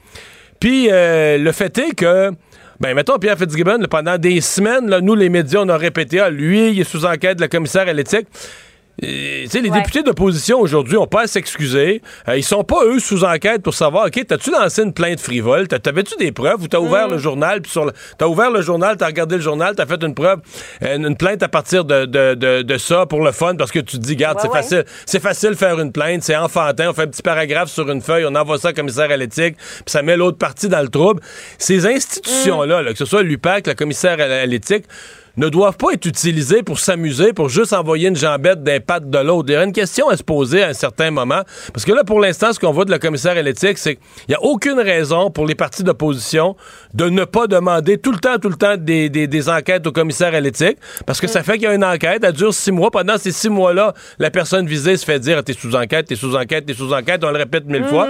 Puis 0.62 0.88
euh, 0.90 1.38
le 1.38 1.52
fait 1.52 1.78
est 1.78 1.96
que. 1.96 2.32
Ben, 2.80 2.96
mettons, 2.96 3.18
Pierre 3.20 3.38
Fitzgibbon, 3.38 3.80
pendant 3.90 4.18
des 4.18 4.42
semaines, 4.42 4.88
nous, 5.00 5.16
les 5.16 5.30
médias, 5.30 5.62
on 5.62 5.70
a 5.70 5.78
répété, 5.78 6.20
ah, 6.20 6.30
lui, 6.30 6.72
il 6.72 6.80
est 6.80 6.84
sous 6.84 7.06
enquête 7.06 7.40
la 7.40 7.48
commissaire 7.48 7.88
à 7.88 7.94
l'éthique. 7.94 8.28
Les 9.02 9.48
députés 9.48 10.04
d'opposition 10.04 10.60
aujourd'hui 10.60 10.96
n'ont 10.96 11.08
pas 11.08 11.24
à 11.24 11.28
s'excuser. 11.28 12.02
Euh, 12.28 12.38
ils 12.38 12.44
sont 12.44 12.64
pas, 12.64 12.86
eux, 12.86 13.00
sous 13.00 13.24
enquête 13.24 13.64
pour 13.64 13.74
savoir, 13.74 14.08
OK, 14.08 14.26
t'as-tu 14.28 14.52
lancé 14.52 14.84
une 14.84 14.94
plainte 14.94 15.20
frivole? 15.20 15.68
T'avais-tu 15.68 16.16
des 16.18 16.32
preuves 16.32 16.62
ou 16.62 16.68
t'as 16.68 16.80
ouvert 16.80 17.08
le 17.08 17.16
mm. 17.16 17.20
journal, 17.20 17.62
puis 17.62 17.72
sur 17.72 17.92
t'as 18.18 18.28
ouvert 18.28 18.52
le 18.52 18.62
journal, 18.62 18.96
t'as 18.98 19.08
regardé 19.08 19.36
le 19.36 19.42
journal, 19.42 19.76
t'as 19.76 19.86
fait 19.86 20.02
une 20.04 20.14
preuve, 20.14 20.40
une, 20.82 21.16
plainte 21.18 21.44
à 21.44 21.48
partir 21.48 21.86
de, 21.86 22.06
de, 22.06 22.78
ça 22.78 23.06
pour 23.06 23.24
le 23.24 23.32
fun, 23.32 23.56
parce 23.56 23.72
que 23.72 23.80
tu 23.80 23.98
te 23.98 24.02
dis, 24.02 24.16
garde, 24.16 24.40
c'est 24.42 24.52
facile, 24.52 24.84
c'est 25.06 25.22
facile 25.22 25.56
faire 25.56 25.80
une 25.80 25.92
plainte, 25.92 26.24
c'est 26.24 26.36
enfantin, 26.36 26.90
on 26.90 26.94
fait 26.94 27.04
un 27.04 27.08
petit 27.08 27.22
paragraphe 27.22 27.70
sur 27.70 27.90
une 27.90 28.02
feuille, 28.02 28.26
on 28.26 28.36
envoie 28.36 28.58
ça 28.58 28.70
au 28.70 28.74
commissaire 28.74 29.10
à 29.12 29.18
l'éthique, 29.18 29.56
puis 29.58 29.84
ça 29.88 30.02
met 30.02 30.18
l'autre 30.18 30.38
partie 30.38 30.70
dans 30.70 30.82
le 30.82 30.90
trouble. 30.90 31.22
Ces 31.58 31.86
institutions-là, 31.86 32.84
que 32.92 32.98
ce 32.98 33.06
soit 33.06 33.24
l'UPAC, 33.24 33.68
le 33.68 33.74
commissaire 33.74 34.20
à 34.20 34.46
l'éthique, 34.46 34.86
ne 35.38 35.50
doivent 35.50 35.78
pas 35.78 35.94
être 35.94 36.06
utilisés 36.06 36.62
pour 36.62 36.80
s'amuser, 36.80 37.34
pour 37.34 37.50
juste 37.50 37.74
envoyer 37.74 38.10
une 38.10 38.16
jambette 38.16 38.64
d'un 38.64 38.80
patte 38.80 39.10
de 39.10 39.18
l'autre. 39.18 39.50
Il 39.50 39.54
y 39.54 39.56
a 39.56 39.64
une 39.64 39.74
question 39.74 40.10
à 40.10 40.18
se 40.18 40.24
poser 40.24 40.64
à 40.64 40.70
un 40.70 40.74
certain 40.74 41.10
moment. 41.10 41.42
Parce 41.74 41.86
que 41.86 41.92
là, 41.92 42.04
pour 42.04 42.20
l'instant, 42.20 42.54
ce 42.54 42.60
qu'on 42.60 42.72
voit 42.72 42.86
de 42.86 42.92
la 42.92 43.00
commissaire 43.00 43.36
à 43.36 43.42
l'éthique, 43.42 43.78
c'est 43.78 43.96
qu'il 43.96 44.04
n'y 44.30 44.36
a 44.36 44.44
aucune 44.44 44.80
raison 44.80 45.32
pour 45.32 45.48
les 45.48 45.56
partis 45.56 45.84
d'opposition 45.84 46.56
de 46.94 47.10
ne 47.10 47.26
pas 47.26 47.48
demander 47.48 47.98
tout 47.98 48.12
le 48.12 48.20
temps, 48.20 48.38
tout 48.38 48.50
le 48.50 48.56
temps 48.56 48.78
des, 48.78 49.10
des, 49.10 49.50
enquêtes 49.50 49.88
au 49.88 49.92
commissaire 49.92 50.36
à 50.36 50.40
l'éthique. 50.40 50.78
Parce 51.06 51.20
que 51.20 51.28
ça 51.28 51.42
fait 51.42 51.54
qu'il 51.54 51.64
y 51.64 51.68
a 51.68 51.74
une 51.74 51.84
enquête, 51.84 52.24
elle 52.24 52.34
dure 52.34 52.54
six 52.54 52.72
mois. 52.72 52.92
Pendant 52.92 53.18
ces 53.18 53.32
six 53.32 53.50
mois-là, 53.50 53.94
la 54.20 54.30
personne 54.30 54.68
visée 54.68 54.98
se 54.98 55.06
fait 55.06 55.20
dire 55.20 55.44
t'es 55.44 55.54
sous 55.54 55.76
enquête, 55.76 56.08
t'es 56.08 56.16
sous 56.16 56.36
enquête, 56.36 56.66
t'es 56.66 56.74
sous 56.74 56.94
enquête. 56.94 57.24
On 57.24 57.32
le 57.32 57.38
répète 57.38 57.66
mille 57.66 57.86
fois. 57.86 58.08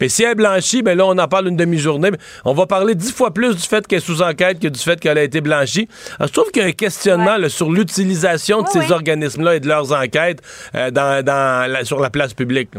Mais 0.00 0.08
si 0.08 0.24
elle 0.24 0.32
est 0.32 0.34
blanchie, 0.34 0.82
ben 0.82 0.96
là, 0.96 1.06
on 1.06 1.16
en 1.16 1.28
parle 1.28 1.48
une 1.48 1.56
demi-journée. 1.56 2.10
On 2.44 2.52
va 2.52 2.66
parler 2.66 2.94
dix 2.94 3.12
fois 3.12 3.32
plus 3.32 3.56
du 3.56 3.62
fait 3.62 3.86
qu'elle 3.86 3.98
est 3.98 4.00
sous 4.00 4.20
enquête 4.20 4.58
que 4.58 4.68
du 4.68 4.78
fait 4.78 5.00
qu'elle 5.00 5.18
a 5.18 5.22
été 5.22 5.40
blanchie. 5.40 5.88
Alors, 6.18 6.28
je 6.28 6.32
trouve 6.32 6.50
qu'il 6.50 6.65
un 6.66 6.72
questionnement 6.72 7.36
sur 7.48 7.70
l'utilisation 7.70 8.62
de 8.62 8.68
ces 8.68 8.92
organismes-là 8.92 9.56
et 9.56 9.60
de 9.60 9.68
leurs 9.68 9.92
enquêtes 9.92 10.42
euh, 10.74 10.90
dans, 10.90 11.84
sur 11.84 12.00
la 12.00 12.10
place 12.10 12.34
publique. 12.34 12.70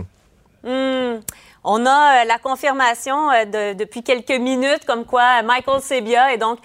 Hmm. 0.63 1.19
On 1.63 1.85
a 1.85 2.21
euh, 2.21 2.25
la 2.25 2.37
confirmation 2.37 3.31
euh, 3.31 3.73
depuis 3.73 4.03
quelques 4.03 4.39
minutes 4.39 4.85
comme 4.85 5.05
quoi 5.05 5.41
Michael 5.41 5.81
Sebia 5.81 6.33
est 6.33 6.37
donc 6.37 6.59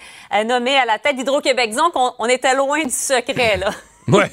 nommé 0.45 0.75
à 0.75 0.85
la 0.85 0.99
tête 0.99 1.15
d'Hydro-Québec. 1.15 1.71
Disons 1.71 1.89
qu'on 1.91 2.11
on 2.19 2.25
était 2.25 2.55
loin 2.55 2.83
du 2.83 2.89
secret, 2.89 3.57
là. 3.57 3.71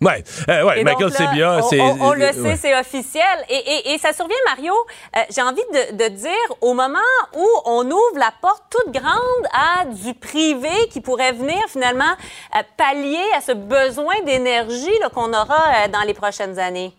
Oui, 0.00 0.12
euh, 0.48 0.64
ouais, 0.64 0.84
Michael 0.84 1.10
c'est 1.12 1.26
bien. 1.32 1.58
On, 1.60 1.96
on, 2.00 2.12
le 2.12 2.26
sait, 2.32 2.56
c'est 2.56 2.78
officiel. 2.78 3.24
Et, 3.50 3.92
et, 3.92 3.98
ça 3.98 4.12
survient, 4.12 4.36
Mario, 4.46 4.72
euh, 5.16 5.20
j'ai 5.34 5.42
envie 5.42 5.62
de, 5.72 5.96
de, 5.96 6.08
dire, 6.14 6.32
au 6.60 6.72
moment 6.72 6.98
où 7.36 7.46
on 7.64 7.84
ouvre 7.84 8.16
la 8.16 8.32
porte 8.40 8.62
toute 8.70 8.92
grande 8.94 9.12
à 9.52 9.86
du 9.86 10.14
privé 10.14 10.68
qui 10.92 11.00
pourrait 11.00 11.32
venir 11.32 11.58
finalement 11.68 12.12
euh, 12.54 12.60
pallier 12.76 13.24
à 13.36 13.40
ce 13.40 13.52
besoin 13.52 14.14
d'énergie 14.24 14.86
qu'on 15.12 15.32
aura 15.32 15.88
dans 15.92 16.06
les 16.06 16.14
prochaines 16.14 16.58
années. 16.60 16.92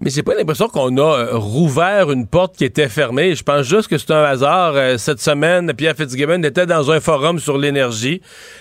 Mais 0.00 0.10
j'ai 0.10 0.22
pas 0.22 0.34
l'impression 0.34 0.68
qu'on 0.68 0.98
a 0.98 1.28
rouvert 1.32 2.10
une 2.10 2.26
porte 2.26 2.56
qui 2.56 2.64
était 2.64 2.88
fermée. 2.88 3.34
Je 3.36 3.44
pense 3.44 3.62
juste 3.62 3.88
que 3.88 3.96
c'est 3.96 4.10
un 4.10 4.24
hasard. 4.24 4.98
cette 4.98 5.20
semaine, 5.20 5.72
Pierre 5.72 5.94
Fitzgibbon 5.96 6.42
était 6.42 6.66
dans 6.66 6.90
un 6.90 7.00
forum 7.00 7.38
sur 7.38 7.56
l'énergie. 7.56 8.20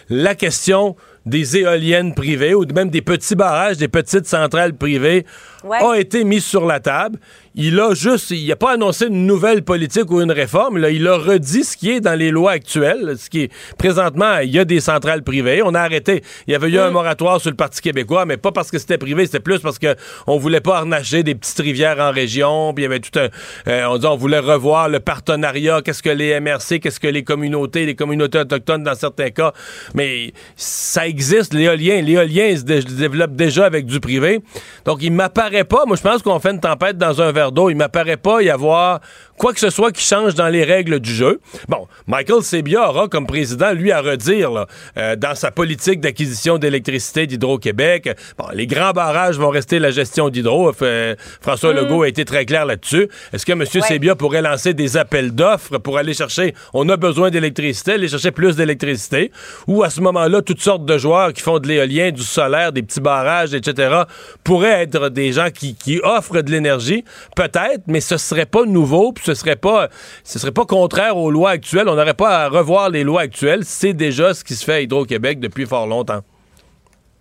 La 0.10 0.36
question 0.36 0.96
des 1.26 1.58
éoliennes 1.58 2.14
privées 2.14 2.54
ou 2.54 2.66
même 2.74 2.90
des 2.90 3.02
petits 3.02 3.36
barrages, 3.36 3.78
des 3.78 3.88
petites 3.88 4.28
centrales 4.28 4.74
privées 4.74 5.26
a 5.72 6.00
été 6.00 6.24
mise 6.24 6.46
sur 6.46 6.66
la 6.66 6.80
table. 6.80 7.20
Il 7.56 7.80
a 7.80 7.94
juste, 7.94 8.32
il 8.32 8.48
n'a 8.48 8.56
pas 8.56 8.72
annoncé 8.72 9.06
une 9.06 9.28
nouvelle 9.28 9.64
politique 9.64 10.10
ou 10.10 10.22
une 10.22 10.32
réforme. 10.32 10.80
Là, 10.80 10.90
il 10.90 11.08
a 11.08 11.18
redit 11.18 11.64
ce 11.64 11.78
qui 11.78 11.92
est 11.92 12.02
dans 12.02 12.18
les 12.18 12.32
lois 12.32 12.52
actuelles. 12.52 13.14
Ce 13.18 13.30
qui 13.30 13.44
est 13.44 13.52
présentement, 13.78 14.40
il 14.40 14.50
y 14.50 14.58
a 14.58 14.66
des 14.66 14.80
centrales 14.80 15.22
privées. 15.22 15.62
On 15.64 15.76
a 15.76 15.82
arrêté. 15.82 16.24
Il 16.48 16.54
y 16.54 16.56
avait 16.56 16.70
eu 16.70 16.80
un 16.80 16.90
mm. 16.90 16.94
moratoire 16.94 17.40
sur 17.40 17.52
le 17.52 17.56
Parti 17.56 17.82
québécois, 17.82 18.26
mais 18.26 18.38
pas 18.38 18.52
parce 18.52 18.72
que 18.72 18.80
c'était 18.80 18.98
privé, 18.98 19.28
c'était 19.28 19.40
plus 19.40 19.60
parce 19.60 19.78
que 19.78 19.96
on 20.26 20.38
voulait 20.38 20.62
pas 20.62 20.78
arnacher 20.78 21.22
des 21.22 21.36
petites 21.36 21.60
rivières 21.60 22.00
en 22.00 22.12
région. 22.12 22.74
Puis 22.74 22.84
il 22.84 22.88
y 22.88 22.92
avait 22.92 23.00
tout 23.00 23.20
un, 23.20 23.30
euh, 23.68 23.86
on 23.86 24.00
dit, 24.00 24.08
on 24.08 24.16
voulait 24.16 24.40
revoir 24.40 24.90
le 24.90 25.00
partenariat. 25.00 25.82
Qu'est-ce 25.84 26.02
que 26.02 26.10
les 26.10 26.40
MRC, 26.40 26.80
qu'est-ce 26.80 27.00
que 27.00 27.08
les 27.08 27.24
communautés, 27.24 27.86
les 27.86 27.96
communautés 27.96 28.40
autochtones 28.40 28.84
dans 28.84 28.96
certains 28.96 29.30
cas. 29.30 29.54
Mais 29.94 30.34
ça 30.56 31.08
existe 31.08 31.54
l'éolien. 31.54 32.02
L'éolien 32.02 32.56
se, 32.56 32.64
développe 32.64 33.36
déjà 33.36 33.66
avec 33.66 33.86
du 33.86 34.00
privé. 34.00 34.40
Donc 34.86 35.04
il 35.04 35.12
m'apparaît 35.12 35.53
pas. 35.62 35.86
Moi, 35.86 35.96
je 35.96 36.02
pense 36.02 36.24
qu'on 36.24 36.40
fait 36.40 36.52
une 36.52 36.60
tempête 36.60 36.98
dans 36.98 37.22
un 37.22 37.32
verre 37.32 37.52
d'eau. 37.52 37.70
Il 37.70 37.76
m'apparaît 37.76 38.18
pas 38.18 38.42
y 38.42 38.50
avoir 38.50 39.00
quoi 39.38 39.54
que 39.54 39.60
ce 39.60 39.70
soit 39.70 39.92
qui 39.92 40.04
change 40.04 40.36
dans 40.36 40.48
les 40.48 40.64
règles 40.64 41.00
du 41.00 41.14
jeu. 41.14 41.40
Bon, 41.68 41.88
Michael 42.08 42.44
Sebia 42.44 42.90
aura 42.90 43.08
comme 43.08 43.28
président, 43.28 43.72
lui, 43.74 43.92
à 43.92 44.02
redire 44.02 44.66
euh, 44.98 45.16
dans 45.16 45.36
sa 45.36 45.52
politique 45.52 46.00
d'acquisition 46.00 46.58
d'électricité 46.58 47.28
d'Hydro-Québec. 47.28 48.10
Bon, 48.38 48.46
les 48.54 48.68
grands 48.68 48.92
barrages 48.92 49.38
vont 49.38 49.50
rester 49.50 49.80
la 49.80 49.92
gestion 49.92 50.30
d'Hydro. 50.30 50.72
Euh, 50.82 51.16
François 51.42 51.74
mm. 51.74 51.78
Legault 51.78 52.04
a 52.04 52.08
été 52.08 52.26
très 52.26 52.46
clair 52.46 52.66
là-dessus. 52.66 53.08
Est-ce 53.34 53.46
que 53.46 53.52
M. 53.52 53.66
Sebia 53.66 54.16
pourrait 54.16 54.42
lancer 54.42 54.74
des 54.74 54.98
appels 54.98 55.32
d'offres 55.32 55.78
pour 55.78 55.98
aller 55.98 56.14
chercher, 56.14 56.54
on 56.74 56.88
a 56.90 56.98
besoin 56.98 57.30
d'électricité, 57.30 57.94
aller 57.94 58.08
chercher 58.08 58.32
plus 58.32 58.56
d'électricité, 58.56 59.32
ou 59.68 59.84
à 59.84 59.90
ce 59.90 60.02
moment-là, 60.02 60.42
toutes 60.42 60.62
sortes 60.62 60.86
de 60.86 60.98
joueurs 60.98 61.34
qui 61.34 61.42
font 61.42 61.60
de 61.60 61.68
l'éolien, 61.68 62.12
du 62.12 62.24
solaire, 62.24 62.72
des 62.72 62.82
petits 62.82 63.02
barrages, 63.02 63.54
etc., 63.54 64.04
pourraient 64.44 64.84
être 64.84 65.10
des 65.10 65.32
gens 65.32 65.43
qui, 65.52 65.76
qui 65.76 66.00
offrent 66.04 66.42
de 66.42 66.52
l'énergie, 66.52 67.04
peut-être, 67.36 67.84
mais 67.88 68.02
ce 68.02 68.18
serait 68.18 68.46
pas 68.46 68.66
nouveau, 68.66 69.14
ce 69.24 69.34
serait 69.34 69.56
pas, 69.56 69.90
ce 70.24 70.40
serait 70.40 70.52
pas 70.52 70.66
contraire 70.66 71.18
aux 71.18 71.32
lois 71.32 71.52
actuelles. 71.52 71.88
On 71.90 71.96
n'aurait 71.96 72.14
pas 72.14 72.46
à 72.46 72.50
revoir 72.50 72.90
les 72.90 73.04
lois 73.04 73.22
actuelles. 73.22 73.64
C'est 73.64 73.94
déjà 73.94 74.34
ce 74.34 74.44
qui 74.44 74.56
se 74.56 74.64
fait 74.64 74.74
à 74.74 74.82
Hydro-Québec 74.82 75.40
depuis 75.40 75.66
fort 75.66 75.88
longtemps. 75.88 76.22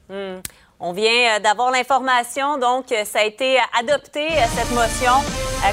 Hmm. 0.08 0.40
On 0.84 0.92
vient 0.92 1.36
euh, 1.36 1.38
d'avoir 1.38 1.70
l'information, 1.70 2.58
donc 2.58 2.90
euh, 2.90 3.04
ça 3.04 3.20
a 3.20 3.24
été 3.24 3.56
adopté, 3.78 4.26
euh, 4.26 4.40
cette 4.52 4.72
motion 4.74 5.12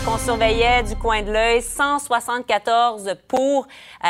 qu'on 0.06 0.20
surveillait 0.20 0.84
du 0.84 0.96
coin 0.96 1.24
de 1.24 1.32
l'œil. 1.32 1.64
174 1.64 3.16
pour, 3.28 3.68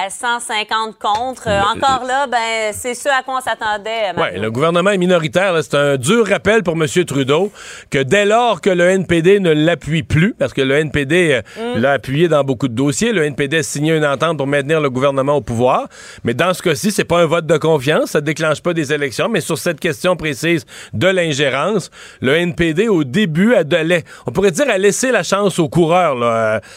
150 0.10 1.00
contre. 1.00 1.48
Encore 1.48 2.06
là, 2.06 2.27
ben, 2.27 2.74
c'est 2.74 2.94
ce 2.94 3.08
à 3.08 3.24
quoi 3.24 3.38
on 3.38 3.41
s'attendait. 3.41 4.12
Oui, 4.18 4.38
le 4.38 4.51
gouvernement 4.51 4.89
est 4.89 4.98
minoritaire. 4.98 5.58
C'est 5.63 5.75
un 5.75 5.96
dur 5.96 6.27
rappel 6.27 6.63
pour 6.63 6.74
M. 6.74 6.86
Trudeau 7.06 7.50
que 7.89 8.00
dès 8.03 8.25
lors 8.25 8.60
que 8.60 8.70
le 8.70 8.89
NPD 8.89 9.39
ne 9.39 9.51
l'appuie 9.51 10.03
plus, 10.03 10.34
parce 10.34 10.51
que 10.51 10.62
le 10.62 10.75
NPD 10.75 11.39
mm. 11.56 11.79
l'a 11.79 11.94
appuyé 11.94 12.27
dans 12.27 12.44
beaucoup 12.44 12.68
de 12.68 12.75
dossiers, 12.75 13.13
le 13.13 13.24
NPD 13.24 13.60
a 13.60 13.63
signé 13.63 13.96
une 13.96 14.06
entente 14.06 14.38
pour 14.38 14.48
maintenir 14.48 14.82
le 14.82 14.89
gouvernement 14.89 15.38
au 15.38 15.41
pouvoir. 15.41 15.88
Mais 16.25 16.34
dans 16.34 16.53
ce 16.53 16.62
cas-ci, 16.62 16.91
c'est 16.91 17.06
pas 17.06 17.22
un 17.22 17.25
vote 17.25 17.46
de 17.46 17.58
confiance, 17.58 18.10
ça 18.12 18.20
déclenche 18.20 18.62
pas 18.62 18.74
des 18.74 18.91
élections. 18.91 19.29
Mais 19.29 19.39
sur 19.39 19.58
cette 19.58 19.79
question 19.79 20.18
précise 20.18 20.65
de 20.93 21.08
l'ingérence. 21.08 21.91
Le 22.22 22.36
NPD, 22.36 22.88
au 22.88 23.03
début, 23.03 23.55
a 23.55 23.63
de 23.63 23.79
on 24.25 24.31
pourrait 24.31 24.51
dire, 24.51 24.69
a 24.69 24.77
laissé 24.77 25.12
la 25.12 25.24
chance 25.24 25.60
aux 25.60 25.69
coureurs 25.69 26.22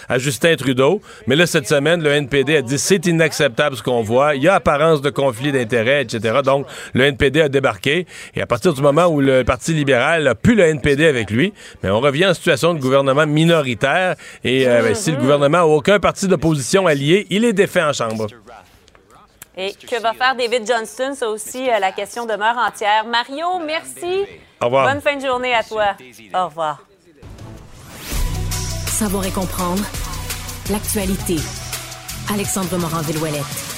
à, 0.09 0.19
Justin 0.19 0.57
Trudeau. 0.57 1.01
Mais 1.27 1.37
là, 1.37 1.47
cette 1.47 1.69
semaine, 1.69 2.03
le 2.03 2.11
NPD 2.11 2.57
a 2.57 2.63
dit 2.63 2.79
c'est 2.79 3.07
inacceptable 3.07 3.77
ce 3.77 3.83
qu'on 3.83 4.03
voit. 4.03 4.35
Il 4.35 4.43
y 4.43 4.49
a 4.49 4.55
apparence 4.55 5.03
de 5.03 5.11
conflit 5.11 5.53
d'intérêts, 5.53 6.03
etc. 6.03 6.41
Donc, 6.45 6.67
le 6.95 7.05
NPD 7.05 7.43
a 7.43 7.49
débarqué. 7.49 8.07
Et 8.35 8.43
à 8.43 8.47
partir 8.47 8.73
du 8.73 8.83
moment 8.83 9.07
où 9.07 9.21
le 9.21 9.45
Parti 9.45 9.73
libéral 9.73 10.27
a 10.29 10.35
plus 10.35 10.55
le 10.55 10.65
NPD 10.65 11.07
avec 11.07 11.31
lui, 11.31 11.53
mais 11.83 11.91
on 11.91 12.01
revient 12.01 12.27
en 12.27 12.35
situation 12.35 12.75
de 12.75 12.81
gouvernement 12.81 13.27
minoritaire. 13.27 14.15
Et 14.45 14.67
euh, 14.67 14.83
ben, 14.83 14.95
si 14.95 15.11
le 15.11 15.17
gouvernement 15.17 15.59
n'a 15.59 15.67
aucun 15.67 15.99
parti 15.99 16.29
d'opposition 16.29 16.87
allié, 16.87 17.27
il 17.31 17.45
est 17.45 17.53
défait 17.53 17.83
en 17.83 17.93
Chambre. 17.93 18.27
Et 19.57 19.75
que 19.75 20.01
va 20.01 20.13
faire 20.15 20.35
David 20.35 20.67
Johnston? 20.67 21.15
Ça 21.15 21.29
aussi, 21.29 21.69
euh, 21.69 21.79
la 21.79 21.93
question 21.93 22.25
demeure 22.27 22.57
entière. 22.57 23.05
Mario, 23.05 23.59
merci. 23.65 24.25
Au 24.61 24.67
revoir. 24.67 24.93
Bonne 24.93 25.03
fin 25.03 25.17
de 25.17 25.27
journée 25.27 25.55
à 25.55 25.63
toi. 25.63 25.95
Au 26.35 26.47
revoir. 26.47 26.79
Savoir 28.87 29.27
et 29.27 29.31
comprendre 29.31 29.83
l'actualité. 30.71 31.37
Alexandre 32.33 32.79
Morin-Villouellette. 32.79 33.72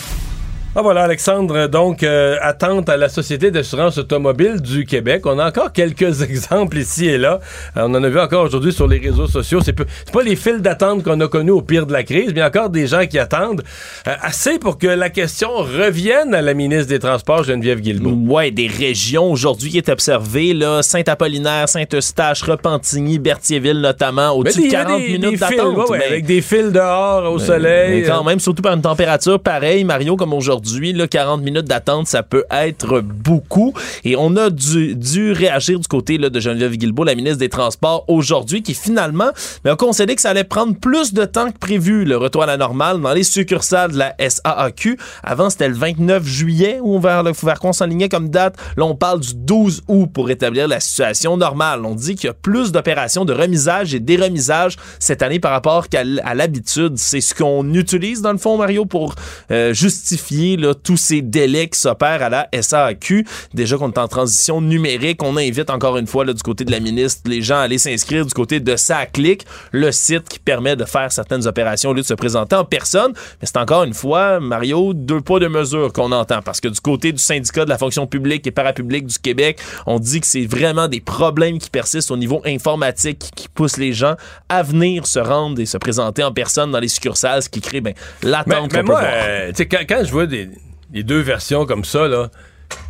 Ah 0.77 0.83
voilà, 0.83 1.05
Alexandre, 1.05 1.69
donc, 1.69 2.03
euh, 2.03 2.37
attente 2.43 2.89
à 2.89 2.97
la 2.97 3.09
Société 3.09 3.53
d'assurance 3.53 3.97
automobile 3.97 4.61
du 4.61 4.85
Québec. 4.85 5.25
On 5.25 5.39
a 5.39 5.47
encore 5.47 5.71
quelques 5.73 6.23
exemples 6.29 6.79
ici 6.79 7.07
et 7.07 7.17
là. 7.17 7.39
Euh, 7.77 7.83
on 7.87 7.95
en 7.95 8.03
a 8.03 8.09
vu 8.09 8.19
encore 8.19 8.43
aujourd'hui 8.43 8.73
sur 8.73 8.89
les 8.89 8.99
réseaux 8.99 9.29
sociaux. 9.29 9.61
C'est 9.65 9.73
pas 9.73 10.23
les 10.25 10.35
files 10.35 10.61
d'attente 10.61 11.05
qu'on 11.05 11.21
a 11.21 11.29
connus 11.29 11.53
au 11.53 11.63
pire 11.63 11.87
de 11.87 11.93
la 11.93 12.03
crise, 12.03 12.33
mais 12.35 12.43
encore 12.43 12.71
des 12.71 12.89
gens 12.89 13.07
qui 13.07 13.21
attendent 13.21 13.63
euh, 14.09 14.15
assez 14.21 14.59
pour 14.59 14.77
que 14.77 14.89
la 14.89 15.11
question 15.11 15.49
revienne 15.59 16.35
à 16.35 16.43
la 16.43 16.55
ministre 16.55 16.89
des 16.89 16.99
Transports, 16.99 17.45
Geneviève 17.45 17.81
Guilbeault. 17.81 18.33
Ouais, 18.35 18.51
des 18.51 18.67
régions 18.67 19.31
aujourd'hui 19.31 19.71
qui 19.71 19.79
est 19.79 19.89
observé, 19.89 20.55
là, 20.55 20.83
Saint-Apollinaire, 20.83 21.69
Saint-Eustache, 21.69 22.43
Repentigny, 22.43 23.21
Berthierville 23.21 23.81
notamment, 23.81 24.33
au-dessus 24.33 24.67
de 24.67 24.73
40 24.73 24.99
minutes 24.99 25.39
d'attente. 25.39 25.93
avec 25.93 26.27
des 26.27 26.41
fils 26.41 26.73
dehors 26.73 27.33
au 27.33 27.39
soleil. 27.39 28.01
Mais 28.01 28.09
quand 28.09 28.25
même, 28.25 28.41
surtout 28.41 28.63
par 28.63 28.75
une 28.75 28.83
température 28.83 29.39
pareille, 29.39 29.85
Mario, 29.85 30.17
comme 30.17 30.33
aujourd'hui 30.33 30.64
aujourd'hui. 30.65 30.93
Là, 30.93 31.07
40 31.07 31.43
minutes 31.43 31.67
d'attente, 31.67 32.07
ça 32.07 32.23
peut 32.23 32.45
être 32.51 33.01
beaucoup. 33.01 33.75
Et 34.05 34.17
on 34.17 34.37
a 34.37 34.51
dû, 34.51 35.33
réagir 35.33 35.79
du 35.79 35.89
côté 35.89 36.19
là, 36.19 36.31
de 36.31 36.41
Geneviève 36.41 36.77
Guilbeault, 36.77 37.05
la 37.05 37.15
ministre 37.15 37.39
des 37.39 37.49
Transports, 37.49 38.05
aujourd'hui, 38.09 38.63
qui 38.63 38.75
finalement 38.75 39.31
mais 39.65 39.71
a 39.71 39.77
concédé 39.77 40.15
que 40.15 40.21
ça 40.21 40.31
allait 40.31 40.45
prendre 40.45 40.75
plus 40.77 41.13
de 41.13 41.25
temps 41.25 41.51
que 41.51 41.59
prévu, 41.59 42.05
le 42.05 42.17
retour 42.17 42.43
à 42.43 42.47
la 42.47 42.57
normale 42.57 43.01
dans 43.01 43.13
les 43.13 43.25
succursales 43.25 43.93
de 43.93 43.99
la 43.99 44.15
SAAQ. 44.19 44.99
Avant, 45.23 45.51
c'était 45.51 45.69
le 45.69 45.75
29 45.75 46.25
juillet 46.27 46.79
où 46.83 46.97
on 46.97 46.99
va, 46.99 47.23
faire 47.35 47.59
qu'on 47.59 47.73
s'enlignait 47.73 48.09
comme 48.09 48.31
date. 48.31 48.57
Là, 48.77 48.85
on 48.85 48.95
parle 48.95 49.21
du 49.21 49.35
12 49.35 49.83
août 49.89 50.09
pour 50.13 50.27
rétablir 50.27 50.69
la 50.69 50.81
situation 50.81 51.37
normale. 51.37 51.85
On 51.85 51.95
dit 51.95 52.15
qu'il 52.15 52.27
y 52.27 52.31
a 52.31 52.35
plus 52.35 52.73
d'opérations 52.73 53.25
de 53.25 53.33
remisage 53.33 53.95
et 53.95 54.01
déremisage 54.01 54.77
cette 54.99 55.23
année 55.23 55.41
par 55.41 55.53
rapport 55.53 55.89
qu'à 55.89 56.05
l'habitude. 56.05 56.95
C'est 56.97 57.21
ce 57.21 57.35
qu'on 57.35 57.73
utilise 57.75 58.23
dans 58.23 58.33
le 58.33 58.39
fond, 58.39 58.57
Mario, 58.57 58.85
pour 58.85 59.15
euh, 59.51 59.73
justifier 59.73 60.54
là, 60.57 60.75
tous 60.75 60.97
ces 60.97 61.23
délais 61.23 61.69
qui 61.69 61.79
s'opèrent 61.79 62.23
à 62.23 62.29
la 62.29 62.49
SAQ. 62.59 63.27
Déjà 63.53 63.77
qu'on 63.77 63.91
est 63.91 63.99
en 63.99 64.09
transition 64.09 64.61
numérique, 64.61 65.23
on 65.23 65.37
invite 65.37 65.71
encore 65.71 65.97
une 65.97 66.07
fois 66.07 66.25
là, 66.25 66.33
du 66.33 66.43
côté 66.43 66.65
de 66.65 66.71
la 66.71 66.81
ministre 66.81 67.23
les 67.27 67.43
gens 67.43 67.57
à 67.57 67.61
aller 67.61 67.79
s'inscrire 67.79 68.27
du 68.27 68.35
côté 68.35 68.61
de 68.61 68.77
SACLIC, 68.77 69.45
le 69.73 69.93
site 69.93 70.29
qui 70.29 70.39
permet 70.39 70.77
de 70.77 70.85
faire 70.85 71.11
certaines 71.13 71.47
opérations 71.47 71.91
au 71.91 71.95
lieu 71.95 72.03
de 72.03 72.07
se 72.07 72.15
présenter 72.15 72.57
en 72.57 72.65
personne. 72.65 73.13
Mais 73.41 73.47
c'est 73.47 73.57
encore 73.57 73.85
une 73.85 73.95
fois, 73.95 74.41
Mario, 74.41 74.95
deux 74.95 75.21
poids, 75.21 75.41
deux 75.41 75.49
mesures 75.49 75.93
qu'on 75.93 76.13
entend. 76.13 76.43
Parce 76.43 76.61
que 76.61 76.69
du 76.69 76.81
côté 76.81 77.13
du 77.13 77.19
syndicat 77.19 77.65
de 77.65 77.71
la 77.71 77.79
fonction 77.79 78.07
publique 78.07 78.47
et 78.47 78.51
parapublique 78.51 79.07
du 79.07 79.19
Québec, 79.19 79.59
on 79.87 79.99
dit 79.99 80.21
que 80.21 80.27
c'est 80.27 80.47
vraiment 80.47 80.89
des 80.89 81.01
problèmes 81.01 81.59
qui 81.59 81.71
persistent 81.71 82.11
au 82.11 82.17
niveau 82.17 82.43
informatique 82.45 83.31
qui 83.35 83.49
poussent 83.49 83.77
les 83.77 83.93
gens 83.93 84.15
à 84.49 84.63
venir 84.63 85.07
se 85.07 85.19
rendre 85.19 85.61
et 85.61 85.67
se 85.67 85.79
présenter 85.79 86.23
en 86.23 86.33
personne 86.33 86.71
dans 86.71 86.81
les 86.81 86.89
succursales, 86.89 87.43
ce 87.43 87.49
qui 87.49 87.61
crée 87.61 87.81
ben, 87.81 87.95
l'attente 88.23 88.71
peut 88.71 88.83
voir. 88.83 89.03
Euh, 89.05 89.53
quand, 89.71 89.85
quand, 89.89 90.05
je 90.05 90.11
vois 90.11 90.27
des, 90.27 90.44
les 90.93 91.03
deux 91.03 91.21
versions 91.21 91.67
comme 91.67 91.85
ça, 91.85 92.09
là, 92.09 92.31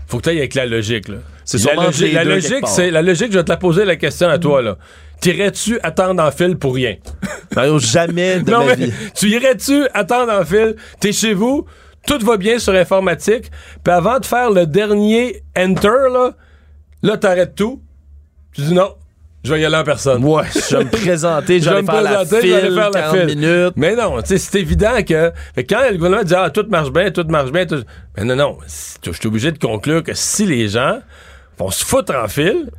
faut 0.07 0.19
que 0.19 0.25
tu 0.25 0.29
ailles 0.31 0.39
avec 0.39 0.55
la 0.55 0.67
logique. 0.67 1.09
Là. 1.09 1.17
C'est 1.45 1.63
la, 1.65 1.75
logique, 1.75 2.13
la 2.13 2.25
logique, 2.25 2.67
c'est 2.67 2.91
la 2.91 3.03
logique. 3.03 3.33
Je 3.33 3.39
vais 3.39 3.45
te 3.45 3.51
la 3.51 3.57
poser 3.57 3.85
la 3.85 3.97
question 3.97 4.29
à 4.29 4.39
toi 4.39 4.63
là. 4.63 4.79
T'irais-tu 5.21 5.79
attendre 5.83 6.23
en 6.23 6.31
fil 6.31 6.57
pour 6.57 6.75
rien? 6.75 6.97
Jamais 7.79 8.41
de 8.41 8.51
non, 8.51 8.67
ma 8.67 8.75
vie. 8.75 8.93
Tu 9.15 9.29
irais-tu 9.29 9.87
attendre 9.95 10.33
en 10.33 10.45
fil 10.45 10.77
T'es 11.01 11.13
chez 11.13 11.35
vous, 11.35 11.67
tout 12.07 12.19
va 12.25 12.37
bien 12.37 12.59
sur 12.59 12.75
informatique, 12.75 13.51
puis 13.83 13.93
avant 13.93 14.19
de 14.19 14.27
faire 14.27 14.51
le 14.51 14.67
dernier 14.67 15.43
enter 15.57 15.89
là, 16.13 16.33
là 17.03 17.17
t'arrêtes 17.17 17.55
tout. 17.55 17.83
Tu 18.53 18.63
dis 18.63 18.75
non, 18.75 18.95
je 19.45 19.53
vais 19.53 19.61
y 19.61 19.65
aller 19.65 19.77
en 19.77 19.85
personne. 19.85 20.25
Ouais, 20.25 20.45
je 20.53 20.77
vais 20.77 20.85
me 20.85 20.91
présenter, 20.91 21.61
je 21.61 21.71
vais 21.71 21.83
faire, 21.83 22.03
la 22.03 22.25
file, 22.25 22.41
faire 22.41 22.91
la 22.91 23.11
file. 23.11 23.27
minutes. 23.27 23.75
Mais 23.77 23.95
non, 23.95 24.17
c'est 24.25 24.55
évident 24.55 25.03
que, 25.07 25.33
quand 25.69 25.91
le 25.91 25.97
gouvernement 25.97 26.25
dit 26.25 26.35
ah 26.35 26.51
tout 26.51 26.67
marche 26.69 26.91
bien, 26.91 27.11
tout 27.11 27.27
marche 27.29 27.53
bien, 27.53 27.67
tout... 27.67 27.83
mais 28.17 28.25
non 28.25 28.37
non, 28.37 28.59
je 29.05 29.13
suis 29.13 29.27
obligé 29.27 29.53
de 29.53 29.59
conclure 29.59 30.03
que 30.03 30.15
si 30.15 30.47
les 30.47 30.69
gens 30.69 31.01
vont 31.59 31.71
se 31.71 31.85
foutre 31.85 32.15
en 32.17 32.27
file, 32.27 32.71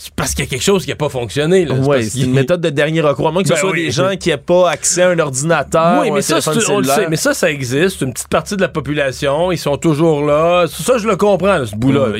c'est 0.00 0.14
parce 0.14 0.30
qu'il 0.30 0.44
y 0.44 0.46
a 0.46 0.50
quelque 0.50 0.62
chose 0.62 0.84
qui 0.84 0.90
n'a 0.90 0.96
pas 0.96 1.08
fonctionné. 1.08 1.66
Oui, 1.68 2.08
c'est 2.08 2.20
une 2.20 2.32
méthode 2.32 2.60
de 2.60 2.70
dernier 2.70 3.00
recours. 3.00 3.26
À 3.26 3.32
moins 3.32 3.42
que 3.42 3.48
ce 3.48 3.54
ben 3.54 3.60
soit 3.60 3.72
des 3.72 3.90
gens 3.90 4.14
qui 4.14 4.28
n'aient 4.28 4.36
pas 4.36 4.70
accès 4.70 5.02
à 5.02 5.08
un 5.08 5.18
ordinateur. 5.18 6.02
Oui, 6.02 6.12
mais, 6.12 6.22
ça, 6.22 6.38
on 6.70 6.78
le 6.78 6.84
sait, 6.84 7.08
mais 7.08 7.16
ça, 7.16 7.34
ça 7.34 7.50
existe. 7.50 8.02
Une 8.02 8.12
petite 8.12 8.28
partie 8.28 8.54
de 8.54 8.60
la 8.60 8.68
population, 8.68 9.50
ils 9.50 9.58
sont 9.58 9.76
toujours 9.76 10.24
là. 10.24 10.66
Ça, 10.68 10.98
je 10.98 11.08
le 11.08 11.16
comprends, 11.16 11.66
ce 11.66 11.74
bout-là. 11.74 12.12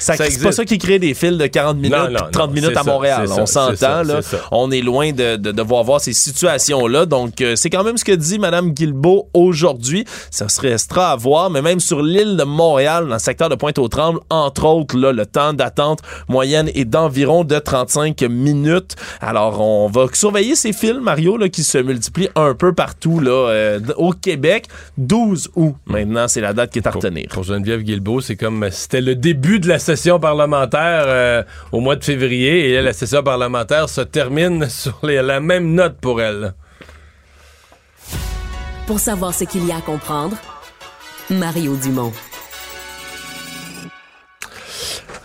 c'est 0.00 0.42
pas 0.42 0.50
ça 0.50 0.64
qui 0.64 0.78
crée 0.78 0.98
des 0.98 1.14
fils 1.14 1.38
de 1.38 1.46
40 1.46 1.76
minutes, 1.76 1.96
30 2.32 2.52
minutes 2.52 2.76
à 2.76 2.82
Montréal. 2.82 3.28
on 3.30 3.46
s'entend. 3.46 4.02
là. 4.02 4.18
On 4.50 4.72
est 4.72 4.82
loin 4.82 5.12
de, 5.12 5.36
devoir 5.36 5.84
voir 5.84 6.00
ces 6.00 6.12
situations-là. 6.12 7.06
Donc, 7.06 7.40
euh, 7.40 7.54
c'est 7.54 7.70
quand 7.70 7.84
même 7.84 7.96
ce 7.96 8.04
que 8.04 8.12
dit 8.12 8.40
Mme 8.40 8.72
Guilbeault 8.72 9.28
aujourd'hui. 9.34 10.04
Ça 10.32 10.48
se 10.48 10.60
restera 10.60 11.12
à 11.12 11.16
voir, 11.16 11.48
mais 11.48 11.62
même 11.62 11.78
sur 11.78 12.02
l'île 12.02 12.36
de 12.36 12.44
Montréal, 12.44 13.06
dans 13.06 13.14
le 13.14 13.20
secteur 13.20 13.48
de 13.48 13.54
Pointe-aux-Trembles, 13.54 14.18
entre 14.30 14.64
autres, 14.64 14.98
là, 14.98 15.12
le 15.12 15.26
temps 15.26 15.52
d'attente 15.52 16.00
moyenne 16.28 16.68
est 16.74 16.84
d'environ 16.84 17.19
de 17.20 17.58
35 17.58 18.22
minutes. 18.22 18.96
Alors, 19.20 19.60
on 19.60 19.88
va 19.88 20.06
surveiller 20.12 20.54
ces 20.54 20.72
films, 20.72 21.02
Mario, 21.02 21.36
là, 21.36 21.48
qui 21.48 21.62
se 21.62 21.78
multiplient 21.78 22.30
un 22.34 22.54
peu 22.54 22.72
partout 22.72 23.20
là, 23.20 23.48
euh, 23.50 23.80
au 23.96 24.12
Québec. 24.12 24.66
12 24.98 25.50
août, 25.54 25.74
maintenant, 25.86 26.28
c'est 26.28 26.40
la 26.40 26.52
date 26.52 26.72
qui 26.72 26.78
est 26.78 26.86
à 26.86 26.90
retenir. 26.90 27.28
Pour, 27.30 27.44
Geneviève 27.44 27.82
Guilbeault, 27.82 28.20
c'est 28.20 28.36
comme 28.36 28.68
c'était 28.70 29.00
le 29.00 29.14
début 29.14 29.60
de 29.60 29.68
la 29.68 29.78
session 29.78 30.18
parlementaire 30.18 31.04
euh, 31.06 31.42
au 31.72 31.80
mois 31.80 31.96
de 31.96 32.04
février 32.04 32.70
et 32.70 32.82
la 32.82 32.92
session 32.92 33.22
parlementaire 33.22 33.88
se 33.88 34.00
termine 34.00 34.68
sur 34.68 34.98
la 35.02 35.40
même 35.40 35.74
note 35.74 35.96
pour 36.00 36.20
elle. 36.20 36.54
Pour 38.86 38.98
savoir 38.98 39.34
ce 39.34 39.44
qu'il 39.44 39.66
y 39.66 39.72
a 39.72 39.76
à 39.76 39.80
comprendre, 39.80 40.36
Mario 41.28 41.76
Dumont. 41.76 42.12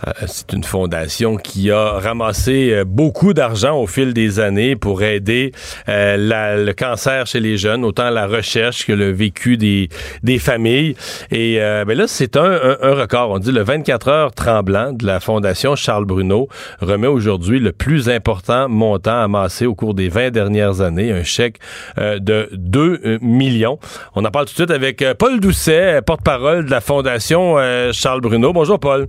Euh, 0.06 0.12
c'est 0.26 0.52
une 0.52 0.64
fondation 0.64 1.36
qui 1.36 1.70
a 1.70 1.92
ramassé 1.98 2.70
euh, 2.72 2.84
beaucoup 2.84 3.34
d'argent 3.34 3.78
au 3.78 3.86
fil 3.86 4.12
des 4.12 4.40
années 4.40 4.76
pour 4.76 5.02
aider 5.02 5.52
euh, 5.88 6.64
le 6.64 6.72
cancer 6.72 7.26
chez 7.26 7.40
les 7.40 7.56
jeunes, 7.56 7.84
autant 7.84 8.10
la 8.10 8.26
recherche 8.26 8.86
que 8.86 8.92
le 8.92 9.10
vécu 9.10 9.56
des, 9.56 9.88
des 10.22 10.38
familles. 10.38 10.96
Et 11.30 11.56
ben 11.58 11.96
là, 11.96 12.06
c'est 12.06 12.36
un, 12.36 12.76
un, 12.82 12.94
record. 12.94 13.30
On 13.30 13.38
dit 13.38 13.52
le 13.52 13.62
24 13.62 14.08
heures 14.08 14.32
tremblant 14.32 14.92
de 14.92 15.06
la 15.06 15.20
fondation 15.20 15.76
Charles 15.76 16.04
Bruno 16.04 16.48
remet 16.80 17.06
aujourd'hui 17.06 17.58
le 17.58 17.72
plus 17.72 18.08
important 18.08 18.68
montant 18.68 19.20
amassé 19.20 19.66
au 19.66 19.74
cours 19.74 19.94
des 19.94 20.08
20 20.08 20.30
dernières 20.30 20.80
années, 20.80 21.12
un 21.12 21.24
chèque 21.24 21.58
de 21.96 22.48
2 22.52 23.18
millions. 23.20 23.78
On 24.14 24.24
en 24.24 24.30
parle 24.30 24.46
tout 24.46 24.52
de 24.52 24.56
suite 24.56 24.70
avec 24.70 25.04
Paul 25.18 25.40
Doucet, 25.40 26.00
porte-parole 26.02 26.66
de 26.66 26.70
la 26.70 26.80
fondation 26.80 27.56
Charles 27.92 28.20
Bruno. 28.20 28.52
Bonjour 28.52 28.78
Paul. 28.78 29.06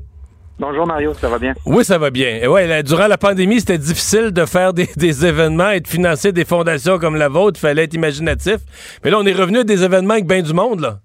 Bonjour 0.60 0.88
Mario, 0.88 1.14
ça 1.14 1.30
va 1.30 1.38
bien? 1.38 1.54
Oui, 1.68 1.86
ça 1.86 2.00
va 2.00 2.10
bien. 2.10 2.40
Et 2.42 2.48
ouais, 2.48 2.82
durant 2.82 3.06
la 3.06 3.20
pandémie, 3.20 3.60
c'était 3.60 3.78
difficile 3.78 4.32
de 4.32 4.44
faire 4.46 4.74
des, 4.74 5.26
événements 5.26 5.70
et 5.70 5.82
de 5.82 5.88
financer 5.88 6.32
des 6.32 6.46
fondations 6.46 6.98
comme 6.98 7.16
la 7.16 7.30
vôtre. 7.30 7.60
Il 7.60 7.68
fallait 7.68 7.84
être 7.84 7.94
imaginatif. 7.94 8.58
Mais 9.04 9.12
là, 9.12 9.18
on 9.20 9.26
est 9.26 9.34
revenu 9.34 9.60
à 9.60 9.64
des 9.64 9.84
événements 9.84 10.16
avec 10.16 10.26
bien 10.26 10.42
du 10.42 10.54
monde, 10.54 10.80
là. 10.80 10.96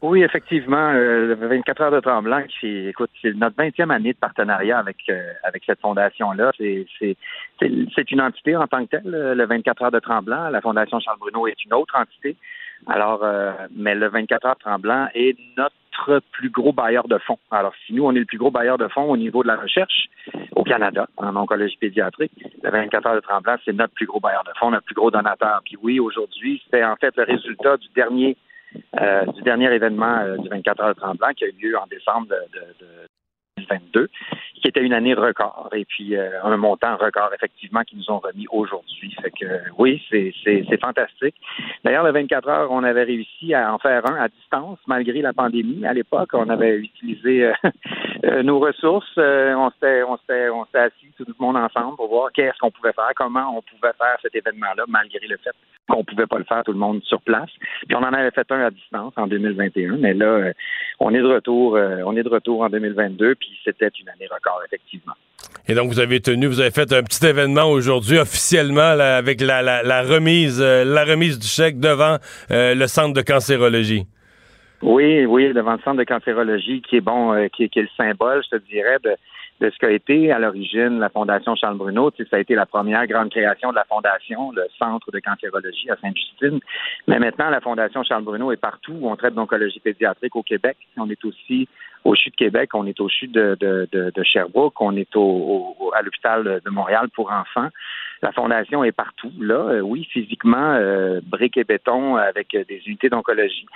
Oui, 0.00 0.22
effectivement, 0.22 0.92
euh, 0.94 1.34
24 1.38 1.82
heures 1.82 1.90
de 1.90 2.00
tremblant, 2.00 2.42
qui, 2.60 2.88
écoute, 2.88 3.10
c'est 3.20 3.34
notre 3.34 3.56
20e 3.56 3.90
année 3.90 4.12
de 4.12 4.18
partenariat 4.18 4.78
avec 4.78 4.96
euh, 5.08 5.32
avec 5.42 5.62
cette 5.66 5.80
fondation-là. 5.80 6.52
C'est 6.58 8.10
une 8.10 8.20
entité 8.20 8.56
en 8.56 8.66
tant 8.66 8.84
que 8.86 8.90
telle, 8.90 9.10
le 9.10 9.46
24 9.46 9.82
heures 9.82 9.90
de 9.90 9.98
tremblant. 9.98 10.48
La 10.48 10.60
Fondation 10.60 11.00
Charles 11.00 11.18
Bruno 11.18 11.46
est 11.46 11.62
une 11.64 11.74
autre 11.74 11.96
entité. 11.98 12.36
Alors, 12.86 13.20
euh, 13.22 13.52
mais 13.74 13.94
le 13.94 14.08
24 14.08 14.46
heures 14.46 14.58
tremblant 14.58 15.08
est 15.14 15.36
notre 15.56 15.74
plus 16.32 16.50
gros 16.50 16.72
bailleur 16.72 17.08
de 17.08 17.18
fonds. 17.18 17.38
Alors, 17.50 17.72
si 17.86 17.92
nous, 17.92 18.04
on 18.04 18.12
est 18.12 18.20
le 18.20 18.24
plus 18.24 18.38
gros 18.38 18.50
bailleur 18.50 18.78
de 18.78 18.88
fonds 18.88 19.10
au 19.10 19.16
niveau 19.16 19.42
de 19.42 19.48
la 19.48 19.56
recherche 19.56 20.08
au 20.54 20.64
Canada, 20.64 21.08
en 21.16 21.36
oncologie 21.36 21.76
pédiatrique, 21.76 22.32
le 22.62 22.70
24 22.70 23.06
heures 23.06 23.14
de 23.14 23.20
tremblant, 23.20 23.56
c'est 23.64 23.72
notre 23.72 23.94
plus 23.94 24.06
ggros 24.06 24.20
bailleur 24.20 24.44
de 24.44 24.52
fonds, 24.58 24.70
notre 24.70 24.84
plus 24.84 24.94
gros 24.94 25.10
donateur. 25.10 25.60
Puis 25.64 25.76
oui, 25.82 26.00
aujourd'hui, 26.00 26.62
c'est 26.70 26.84
en 26.84 26.96
fait 26.96 27.14
le 27.16 27.24
résultat 27.24 27.76
du 27.76 27.88
dernier 27.94 28.36
euh, 29.00 29.24
du 29.26 29.42
dernier 29.42 29.72
événement 29.72 30.18
euh, 30.18 30.36
du 30.36 30.48
24 30.48 30.82
heures 30.82 30.94
de 30.94 31.00
tremblant 31.00 31.32
qui 31.34 31.44
a 31.44 31.48
eu 31.48 31.52
lieu 31.52 31.78
en 31.78 31.86
décembre 31.86 32.26
de 32.28 33.05
2022 33.68 34.08
qui 34.60 34.68
était 34.68 34.82
une 34.82 34.92
année 34.92 35.14
record. 35.14 35.68
Et 35.74 35.84
puis 35.84 36.16
euh, 36.16 36.42
un 36.42 36.56
montant 36.56 36.96
record, 36.96 37.30
effectivement, 37.34 37.82
qu'ils 37.82 37.98
nous 37.98 38.10
ont 38.10 38.18
remis 38.18 38.46
aujourd'hui. 38.50 39.14
Fait 39.22 39.30
que 39.30 39.46
oui, 39.78 40.02
c'est, 40.10 40.32
c'est, 40.44 40.80
fantastique. 40.80 41.34
D'ailleurs, 41.84 42.04
le 42.04 42.12
24 42.12 42.48
heures, 42.48 42.70
on 42.70 42.82
avait 42.82 43.04
réussi 43.04 43.54
à 43.54 43.72
en 43.72 43.78
faire 43.78 44.08
un 44.10 44.16
à 44.16 44.28
distance, 44.28 44.78
malgré 44.86 45.22
la 45.22 45.32
pandémie. 45.32 45.86
À 45.86 45.92
l'époque, 45.92 46.30
on 46.32 46.48
avait 46.48 46.76
utilisé 46.76 47.44
euh, 47.44 47.52
euh, 48.26 48.42
nos 48.42 48.58
ressources. 48.58 49.10
on, 49.16 49.70
s'était, 49.70 50.02
on, 50.02 50.12
on 50.12 50.64
s'était 50.66 50.78
assis 50.78 51.12
tout 51.16 51.24
le 51.26 51.34
monde 51.38 51.56
ensemble 51.56 51.96
pour 51.96 52.08
voir 52.08 52.32
qu'est-ce 52.32 52.58
qu'on 52.58 52.70
pouvait 52.70 52.92
faire, 52.92 53.10
comment 53.16 53.56
on 53.56 53.62
pouvait 53.62 53.92
faire 53.96 54.16
cet 54.22 54.34
événement-là, 54.34 54.84
malgré 54.88 55.26
le 55.26 55.36
fait 55.38 55.54
qu'on 55.88 56.04
pouvait 56.04 56.26
pas 56.26 56.38
le 56.38 56.44
faire 56.44 56.64
tout 56.64 56.72
le 56.72 56.78
monde 56.78 57.02
sur 57.04 57.20
place. 57.22 57.50
Puis 57.86 57.96
on 57.96 58.02
en 58.02 58.12
avait 58.12 58.32
fait 58.32 58.50
un 58.50 58.60
à 58.60 58.70
distance 58.70 59.12
en 59.16 59.26
2021, 59.26 59.98
mais 59.98 60.14
là, 60.14 60.52
on 60.98 61.14
est 61.14 61.20
de 61.20 61.26
retour, 61.26 61.74
on 61.74 62.16
est 62.16 62.22
de 62.24 62.28
retour 62.28 62.62
en 62.62 62.68
2022, 62.68 63.36
puis 63.36 63.56
c'était 63.64 63.90
une 64.00 64.08
année 64.08 64.26
record 64.28 64.60
effectivement. 64.66 65.14
Et 65.68 65.74
donc, 65.74 65.88
vous 65.88 65.98
avez 65.98 66.20
tenu, 66.20 66.46
vous 66.46 66.60
avez 66.60 66.70
fait 66.70 66.92
un 66.92 67.02
petit 67.02 67.24
événement 67.26 67.64
aujourd'hui 67.64 68.18
officiellement 68.18 68.80
avec 68.80 69.40
la, 69.40 70.02
remise, 70.02 70.60
euh, 70.60 70.84
la 70.84 71.04
remise 71.04 71.38
du 71.38 71.46
chèque 71.46 71.80
devant 71.80 72.18
euh, 72.50 72.74
le 72.74 72.86
centre 72.86 73.14
de 73.14 73.22
cancérologie. 73.22 74.06
Oui, 74.86 75.26
oui, 75.26 75.52
devant 75.52 75.72
le 75.72 75.80
centre 75.80 75.96
de 75.96 76.04
cancérologie 76.04 76.80
qui 76.80 76.98
est 76.98 77.00
bon, 77.00 77.32
euh, 77.32 77.48
qui, 77.48 77.64
est 77.64 77.76
le 77.76 77.88
symbole, 77.96 78.40
je 78.44 78.56
te 78.56 78.62
dirais, 78.70 78.98
de, 79.02 79.16
de 79.60 79.68
ce 79.68 79.76
qu'a 79.78 79.90
été 79.90 80.30
à 80.30 80.38
l'origine 80.38 81.00
la 81.00 81.08
Fondation 81.08 81.56
Charles 81.56 81.76
Bruno. 81.76 82.12
Tu 82.12 82.22
sais, 82.22 82.30
ça 82.30 82.36
a 82.36 82.38
été 82.38 82.54
la 82.54 82.66
première 82.66 83.04
grande 83.08 83.30
création 83.30 83.70
de 83.70 83.74
la 83.74 83.82
Fondation, 83.82 84.52
le 84.52 84.62
Centre 84.78 85.10
de 85.10 85.18
cancérologie 85.18 85.90
à 85.90 85.96
Sainte-Justine. 85.96 86.60
Mais 87.08 87.18
maintenant, 87.18 87.50
la 87.50 87.60
Fondation 87.60 88.04
Charles 88.04 88.22
Bruno 88.22 88.52
est 88.52 88.60
partout. 88.60 88.96
On 89.02 89.16
traite 89.16 89.34
d'oncologie 89.34 89.80
pédiatrique 89.80 90.36
au 90.36 90.44
Québec. 90.44 90.76
On 90.96 91.10
est 91.10 91.24
aussi 91.24 91.66
au 92.04 92.14
CHU 92.14 92.30
de 92.30 92.36
Québec, 92.36 92.70
on 92.74 92.86
est 92.86 93.00
au 93.00 93.08
CHU 93.08 93.26
de, 93.26 93.56
de, 93.58 93.88
de, 93.92 94.22
Sherbrooke, 94.22 94.80
on 94.80 94.94
est 94.94 95.16
au, 95.16 95.74
à 95.92 96.02
l'hôpital 96.02 96.60
de 96.64 96.70
Montréal 96.70 97.08
pour 97.12 97.32
enfants. 97.32 97.70
La 98.22 98.30
fondation 98.30 98.84
est 98.84 98.92
partout, 98.92 99.32
là, 99.40 99.56
euh, 99.56 99.80
oui, 99.80 100.06
physiquement, 100.12 100.74
euh, 100.74 101.20
briques 101.24 101.56
et 101.56 101.64
béton 101.64 102.14
avec 102.14 102.52
des 102.52 102.80
unités 102.86 103.08
d'oncologie. 103.08 103.66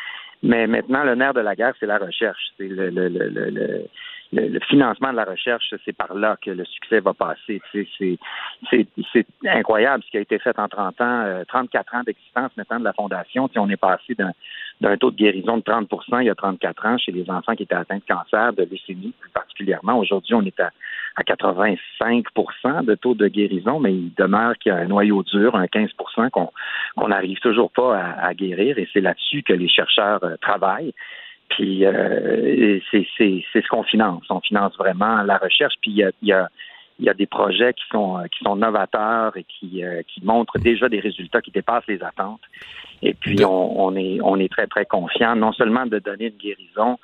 Mais 0.42 0.66
maintenant, 0.66 1.04
le 1.04 1.14
nerf 1.14 1.34
de 1.34 1.40
la 1.40 1.54
guerre, 1.54 1.74
c'est 1.78 1.86
la 1.86 1.98
recherche. 1.98 2.52
C'est 2.56 2.68
le, 2.68 2.90
le, 2.90 3.08
le, 3.08 3.28
le 3.28 3.84
le, 4.32 4.60
financement 4.60 5.10
de 5.10 5.16
la 5.16 5.24
recherche, 5.24 5.74
c'est 5.84 5.96
par 5.96 6.14
là 6.14 6.36
que 6.40 6.50
le 6.50 6.64
succès 6.64 7.00
va 7.00 7.14
passer. 7.14 7.60
C'est 7.72 9.26
incroyable 9.46 10.04
ce 10.04 10.10
qui 10.10 10.16
a 10.18 10.20
été 10.20 10.38
fait 10.38 10.58
en 10.58 10.68
30 10.68 11.00
ans, 11.00 11.42
34 11.48 11.94
euh, 11.94 11.98
ans 11.98 12.02
d'existence 12.04 12.50
maintenant 12.56 12.78
de 12.78 12.84
la 12.84 12.92
Fondation. 12.92 13.48
on 13.56 13.68
est 13.68 13.76
passé 13.76 14.14
d'un 14.80 14.96
taux 14.96 15.10
de 15.10 15.16
guérison 15.16 15.56
de 15.56 15.62
30% 15.62 16.20
il 16.20 16.26
y 16.26 16.30
a 16.30 16.34
34 16.34 16.86
ans 16.86 16.98
chez 16.98 17.12
les 17.12 17.28
enfants 17.30 17.54
qui 17.54 17.64
étaient 17.64 17.74
atteints 17.74 17.98
de 17.98 18.02
cancer, 18.06 18.52
de 18.52 18.66
leucémie 18.70 19.12
plus 19.18 19.30
particulièrement. 19.30 19.98
Aujourd'hui, 19.98 20.34
on 20.34 20.42
est 20.42 20.60
à, 20.60 20.70
85% 21.20 22.84
de 22.84 22.94
taux 22.94 23.14
de 23.14 23.28
guérison, 23.28 23.78
mais 23.78 23.92
il 23.92 24.14
demeure 24.14 24.56
qu'il 24.58 24.72
y 24.72 24.74
a 24.74 24.78
un 24.78 24.86
noyau 24.86 25.22
dur, 25.22 25.54
un 25.54 25.66
15% 25.66 26.30
qu'on 26.30 27.08
n'arrive 27.08 27.38
toujours 27.40 27.70
pas 27.70 27.98
à, 27.98 28.26
à 28.28 28.34
guérir, 28.34 28.78
et 28.78 28.88
c'est 28.92 29.00
là-dessus 29.00 29.42
que 29.42 29.52
les 29.52 29.68
chercheurs 29.68 30.22
euh, 30.22 30.36
travaillent. 30.40 30.94
Puis 31.50 31.84
euh, 31.84 32.80
c'est 32.90 33.06
ce 33.20 33.68
qu'on 33.68 33.82
finance. 33.82 34.24
On 34.30 34.40
finance 34.40 34.76
vraiment 34.76 35.22
la 35.22 35.38
recherche. 35.38 35.74
Puis 35.80 35.90
il 35.90 35.96
y 35.98 36.04
a, 36.04 36.10
y 36.22 36.32
a 36.32 36.48
il 36.98 37.06
y 37.06 37.08
a 37.08 37.14
des 37.14 37.26
projets 37.26 37.72
qui 37.72 37.84
sont 37.90 38.22
qui 38.30 38.44
sont 38.44 38.56
novateurs 38.56 39.34
et 39.36 39.44
qui, 39.44 39.82
euh, 39.82 40.02
qui 40.06 40.22
montrent 40.22 40.58
déjà 40.58 40.88
des 40.88 41.00
résultats 41.00 41.40
qui 41.40 41.50
dépassent 41.50 41.86
les 41.88 42.02
attentes. 42.02 42.42
Et 43.02 43.14
puis 43.14 43.42
on, 43.44 43.80
on 43.80 43.96
est 43.96 44.18
on 44.22 44.36
est 44.36 44.52
très 44.52 44.66
très 44.66 44.84
confiant 44.84 45.34
non 45.34 45.52
seulement 45.52 45.86
de 45.86 45.98
donner 45.98 46.26
une 46.26 46.36
guérison 46.36 46.98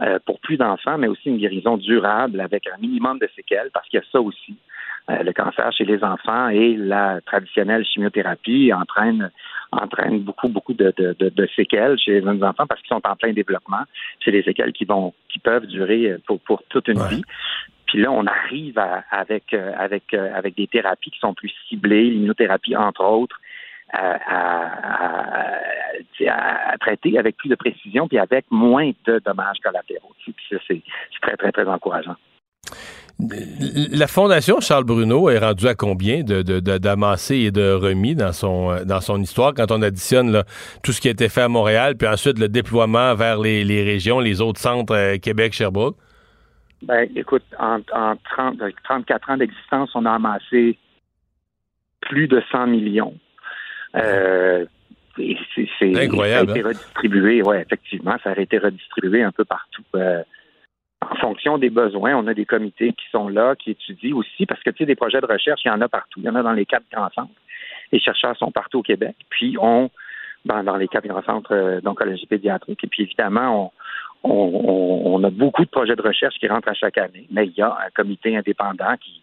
euh, 0.00 0.18
pour 0.24 0.40
plus 0.40 0.56
d'enfants, 0.56 0.96
mais 0.96 1.06
aussi 1.06 1.28
une 1.28 1.36
guérison 1.36 1.76
durable 1.76 2.40
avec 2.40 2.66
un 2.66 2.78
minimum 2.80 3.18
de 3.18 3.28
séquelles, 3.36 3.70
parce 3.74 3.86
qu'il 3.88 4.00
y 4.00 4.02
a 4.02 4.06
ça 4.10 4.20
aussi. 4.22 4.56
Euh, 5.10 5.22
le 5.24 5.32
cancer 5.32 5.72
chez 5.72 5.84
les 5.84 6.04
enfants 6.04 6.48
et 6.48 6.76
la 6.76 7.20
traditionnelle 7.22 7.84
chimiothérapie 7.84 8.72
entraîne 8.72 9.30
entraîne 9.72 10.20
beaucoup 10.20 10.48
beaucoup 10.48 10.74
de, 10.74 10.92
de, 10.96 11.14
de, 11.18 11.48
séquelles 11.56 11.98
chez 11.98 12.12
les 12.12 12.22
jeunes 12.22 12.44
enfants 12.44 12.66
parce 12.68 12.80
qu'ils 12.82 12.94
sont 12.94 13.04
en 13.04 13.16
plein 13.16 13.32
développement. 13.32 13.82
C'est 14.24 14.30
des 14.30 14.44
séquelles 14.44 14.72
qui 14.72 14.84
vont 14.84 15.12
qui 15.28 15.40
peuvent 15.40 15.66
durer 15.66 16.16
pour, 16.26 16.38
pour 16.40 16.62
toute 16.68 16.86
une 16.88 17.02
vie. 17.08 17.24
Puis 17.86 18.00
là, 18.00 18.12
on 18.12 18.26
arrive 18.26 18.80
avec 19.10 19.52
euh, 19.54 19.72
avec 19.76 20.14
avec 20.14 20.56
des 20.56 20.68
thérapies 20.68 21.10
qui 21.10 21.18
sont 21.18 21.34
plus 21.34 21.52
ciblées, 21.68 22.10
l'immunothérapie 22.10 22.76
entre 22.76 23.02
autres, 23.04 23.40
à, 23.92 24.18
à, 26.28 26.78
traiter 26.78 27.18
avec 27.18 27.36
plus 27.36 27.48
de 27.48 27.56
précision 27.56 28.06
puis 28.08 28.18
avec 28.18 28.44
moins 28.50 28.92
de 29.04 29.18
dommages 29.24 29.58
collatéraux. 29.62 30.12
c'est 30.48 30.82
très, 31.20 31.36
très, 31.36 31.52
très 31.52 31.66
encourageant. 31.66 32.16
La 33.92 34.06
Fondation 34.06 34.60
Charles 34.60 34.84
Bruno 34.84 35.30
est 35.30 35.38
rendue 35.38 35.68
à 35.68 35.74
combien 35.74 36.22
de, 36.22 36.42
d'amassés 36.78 37.38
et 37.38 37.50
de 37.50 37.72
remis 37.72 38.14
dans 38.14 38.32
son, 38.32 38.84
dans 38.84 39.00
son 39.00 39.20
histoire 39.20 39.54
quand 39.54 39.70
on 39.70 39.80
additionne 39.82 40.42
tout 40.82 40.92
ce 40.92 41.00
qui 41.00 41.08
a 41.08 41.12
été 41.12 41.28
fait 41.28 41.42
à 41.42 41.48
Montréal, 41.48 41.96
puis 41.96 42.08
ensuite 42.08 42.38
le 42.38 42.48
déploiement 42.48 43.14
vers 43.14 43.38
les, 43.38 43.84
régions, 43.84 44.18
les 44.18 44.40
autres 44.40 44.60
centres, 44.60 44.94
euh, 44.94 45.18
Québec, 45.18 45.52
Sherbrooke? 45.52 45.96
Ben, 46.82 47.08
écoute, 47.14 47.44
en, 47.58 47.78
en 47.94 48.16
30, 48.16 48.58
34 48.84 49.30
ans 49.30 49.36
d'existence, 49.36 49.90
on 49.94 50.04
a 50.04 50.12
amassé 50.12 50.76
plus 52.00 52.26
de 52.26 52.42
100 52.50 52.66
millions. 52.66 53.14
Euh, 53.96 54.64
c'est 55.16 55.96
incroyable. 55.96 56.48
Ça 56.48 56.54
a 56.54 56.58
été 56.58 56.66
hein? 56.66 56.68
redistribué, 56.68 57.42
oui, 57.42 57.56
effectivement, 57.56 58.16
ça 58.24 58.30
a 58.30 58.40
été 58.40 58.58
redistribué 58.58 59.22
un 59.22 59.32
peu 59.32 59.44
partout. 59.44 59.84
Euh, 59.94 60.22
en 61.12 61.14
fonction 61.16 61.58
des 61.58 61.70
besoins, 61.70 62.16
on 62.16 62.26
a 62.26 62.34
des 62.34 62.46
comités 62.46 62.92
qui 62.92 63.04
sont 63.10 63.28
là, 63.28 63.54
qui 63.54 63.70
étudient 63.70 64.16
aussi, 64.16 64.46
parce 64.46 64.62
que 64.62 64.70
tu 64.70 64.78
sais, 64.78 64.86
des 64.86 64.94
projets 64.94 65.20
de 65.20 65.26
recherche, 65.26 65.60
il 65.64 65.68
y 65.68 65.70
en 65.70 65.80
a 65.80 65.88
partout. 65.88 66.20
Il 66.20 66.24
y 66.24 66.28
en 66.28 66.34
a 66.34 66.42
dans 66.42 66.52
les 66.52 66.66
quatre 66.66 66.86
grands 66.90 67.10
centres. 67.10 67.32
Les 67.92 68.00
chercheurs 68.00 68.36
sont 68.38 68.50
partout 68.50 68.78
au 68.78 68.82
Québec. 68.82 69.14
Puis 69.28 69.56
on, 69.60 69.90
dans, 70.44 70.64
dans 70.64 70.76
les 70.76 70.88
quatre 70.88 71.06
grands 71.06 71.22
centres 71.22 71.54
euh, 71.54 71.80
d'oncologie 71.80 72.26
pédiatrique. 72.26 72.82
Et 72.82 72.86
puis 72.86 73.02
évidemment, 73.02 73.72
on, 74.24 74.30
on, 74.30 75.02
on, 75.14 75.24
a 75.24 75.30
beaucoup 75.30 75.64
de 75.64 75.70
projets 75.70 75.96
de 75.96 76.02
recherche 76.02 76.36
qui 76.38 76.48
rentrent 76.48 76.68
à 76.68 76.74
chaque 76.74 76.98
année, 76.98 77.26
mais 77.30 77.46
il 77.46 77.54
y 77.56 77.62
a 77.62 77.68
un 77.68 77.90
comité 77.94 78.36
indépendant 78.36 78.94
qui, 78.98 79.22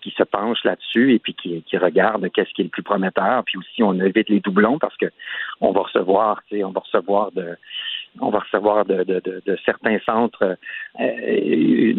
qui, 0.00 0.14
se 0.16 0.22
penche 0.22 0.62
là-dessus 0.64 1.12
et 1.12 1.18
puis 1.18 1.34
qui, 1.34 1.62
qui 1.62 1.76
regarde 1.76 2.30
qu'est-ce 2.30 2.52
qui 2.54 2.62
est 2.62 2.64
le 2.64 2.70
plus 2.70 2.84
prometteur. 2.84 3.42
Puis 3.44 3.58
aussi, 3.58 3.82
on 3.82 3.94
évite 3.94 4.28
les 4.28 4.40
doublons 4.40 4.78
parce 4.78 4.96
que 4.96 5.06
on 5.60 5.72
va 5.72 5.82
recevoir, 5.82 6.40
tu 6.48 6.56
sais, 6.56 6.64
on 6.64 6.70
va 6.70 6.80
recevoir 6.80 7.32
de 7.32 7.56
on 8.20 8.30
va 8.30 8.40
recevoir 8.40 8.84
de, 8.84 9.04
de, 9.04 9.22
de, 9.24 9.58
certains 9.64 9.98
centres 10.00 10.42
euh, 10.42 10.54
euh, 11.00 11.94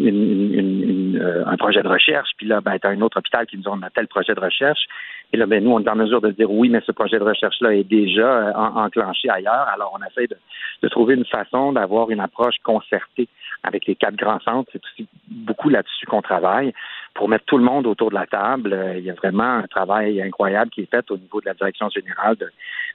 un 1.46 1.56
projet 1.56 1.82
de 1.82 1.88
recherche, 1.88 2.30
puis 2.36 2.46
là, 2.46 2.60
ben, 2.60 2.78
tu 2.78 2.86
un 2.86 3.00
autre 3.00 3.18
hôpital 3.18 3.46
qui 3.46 3.58
nous 3.58 3.68
a 3.68 3.90
tel 3.94 4.06
projet 4.06 4.34
de 4.34 4.40
recherche. 4.40 4.86
Et 5.32 5.36
là, 5.36 5.46
ben, 5.46 5.64
nous, 5.64 5.72
on 5.72 5.80
est 5.80 5.88
en 5.88 5.96
mesure 5.96 6.20
de 6.20 6.30
dire 6.30 6.50
oui, 6.50 6.68
mais 6.68 6.80
ce 6.86 6.92
projet 6.92 7.18
de 7.18 7.24
recherche-là 7.24 7.74
est 7.74 7.84
déjà 7.84 8.26
euh, 8.26 8.52
enclenché 8.54 9.28
ailleurs. 9.28 9.68
Alors, 9.72 9.98
on 9.98 10.06
essaie 10.06 10.28
de, 10.28 10.36
de 10.82 10.88
trouver 10.88 11.14
une 11.14 11.24
façon 11.24 11.72
d'avoir 11.72 12.10
une 12.10 12.20
approche 12.20 12.56
concertée 12.62 13.28
avec 13.64 13.86
les 13.86 13.96
quatre 13.96 14.16
grands 14.16 14.40
centres. 14.40 14.70
C'est 14.72 14.82
aussi 14.84 15.08
beaucoup 15.26 15.70
là-dessus 15.70 16.06
qu'on 16.06 16.22
travaille 16.22 16.72
pour 17.14 17.28
mettre 17.28 17.44
tout 17.46 17.58
le 17.58 17.64
monde 17.64 17.86
autour 17.86 18.10
de 18.10 18.14
la 18.14 18.26
table. 18.26 18.72
Euh, 18.72 18.98
il 18.98 19.04
y 19.04 19.10
a 19.10 19.14
vraiment 19.14 19.58
un 19.58 19.66
travail 19.66 20.20
incroyable 20.20 20.70
qui 20.70 20.82
est 20.82 20.90
fait 20.90 21.10
au 21.10 21.16
niveau 21.16 21.40
de 21.40 21.46
la 21.46 21.54
direction 21.54 21.88
générale 21.88 22.36
de, 22.36 22.50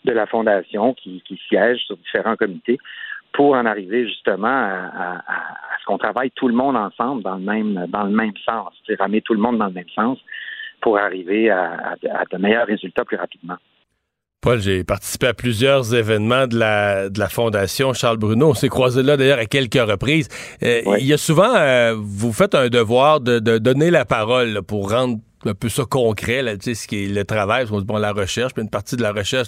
de 0.06 0.12
la 0.12 0.28
Fondation 0.28 0.94
qui, 0.94 1.22
qui, 1.26 1.40
siège 1.48 1.80
sur 1.80 1.98
différents 1.98 2.36
comités 2.36 2.78
pour 3.34 3.54
en 3.54 3.66
arriver 3.66 4.08
justement 4.08 4.48
à, 4.48 5.22
à, 5.28 5.78
ce 5.80 5.86
qu'on 5.86 5.98
travaille 5.98 6.32
tout 6.32 6.48
le 6.48 6.56
monde 6.56 6.76
ensemble 6.76 7.24
dans 7.24 7.36
le 7.36 7.44
même 7.44 7.86
dans 7.90 8.04
le 8.04 8.12
même 8.12 8.34
sens, 8.46 8.74
ramener 9.00 9.22
tout 9.22 9.34
le 9.34 9.40
monde 9.40 9.58
dans 9.58 9.68
le 9.68 9.74
même 9.74 9.90
sens 9.96 10.18
pour 10.82 10.98
arriver 10.98 11.50
à, 11.50 11.96
à 12.14 12.26
de 12.32 12.38
meilleurs 12.38 12.68
résultats 12.68 13.06
plus 13.06 13.18
rapidement. 13.18 13.58
Paul, 14.42 14.62
j'ai 14.62 14.86
participé 14.86 15.28
à 15.28 15.34
plusieurs 15.34 15.94
événements 15.94 16.48
de 16.48 16.58
la, 16.58 17.10
de 17.10 17.20
la 17.20 17.28
Fondation 17.28 17.92
Charles 17.92 18.16
Bruno. 18.18 18.52
On 18.52 18.54
s'est 18.54 18.70
croisé 18.70 19.04
là 19.04 19.18
d'ailleurs 19.18 19.40
à 19.40 19.46
quelques 19.46 19.74
reprises. 19.74 20.30
Euh, 20.64 20.82
il 20.98 21.06
y 21.06 21.12
a 21.12 21.18
souvent, 21.18 21.54
euh, 21.56 21.94
vous 21.98 22.32
faites 22.32 22.56
un 22.56 22.70
devoir 22.70 23.20
de, 23.20 23.40
de 23.40 23.58
donner 23.58 23.92
la 23.92 24.06
parole 24.06 24.62
pour 24.66 24.92
rendre 24.92 25.18
un 25.46 25.54
peu 25.54 25.70
ça 25.70 25.84
concret, 25.90 26.42
là, 26.42 26.58
tu 26.58 26.64
sais, 26.64 26.76
ce 26.76 26.88
qui 26.88 27.06
est 27.06 27.08
le 27.08 27.24
travail, 27.24 27.66
on 27.72 27.80
dit, 27.80 27.86
bon, 27.86 27.98
la 27.98 28.12
recherche, 28.12 28.54
puis 28.54 28.62
une 28.62 28.70
partie 28.70 28.98
de 28.98 29.02
la 29.02 29.12
recherche 29.12 29.48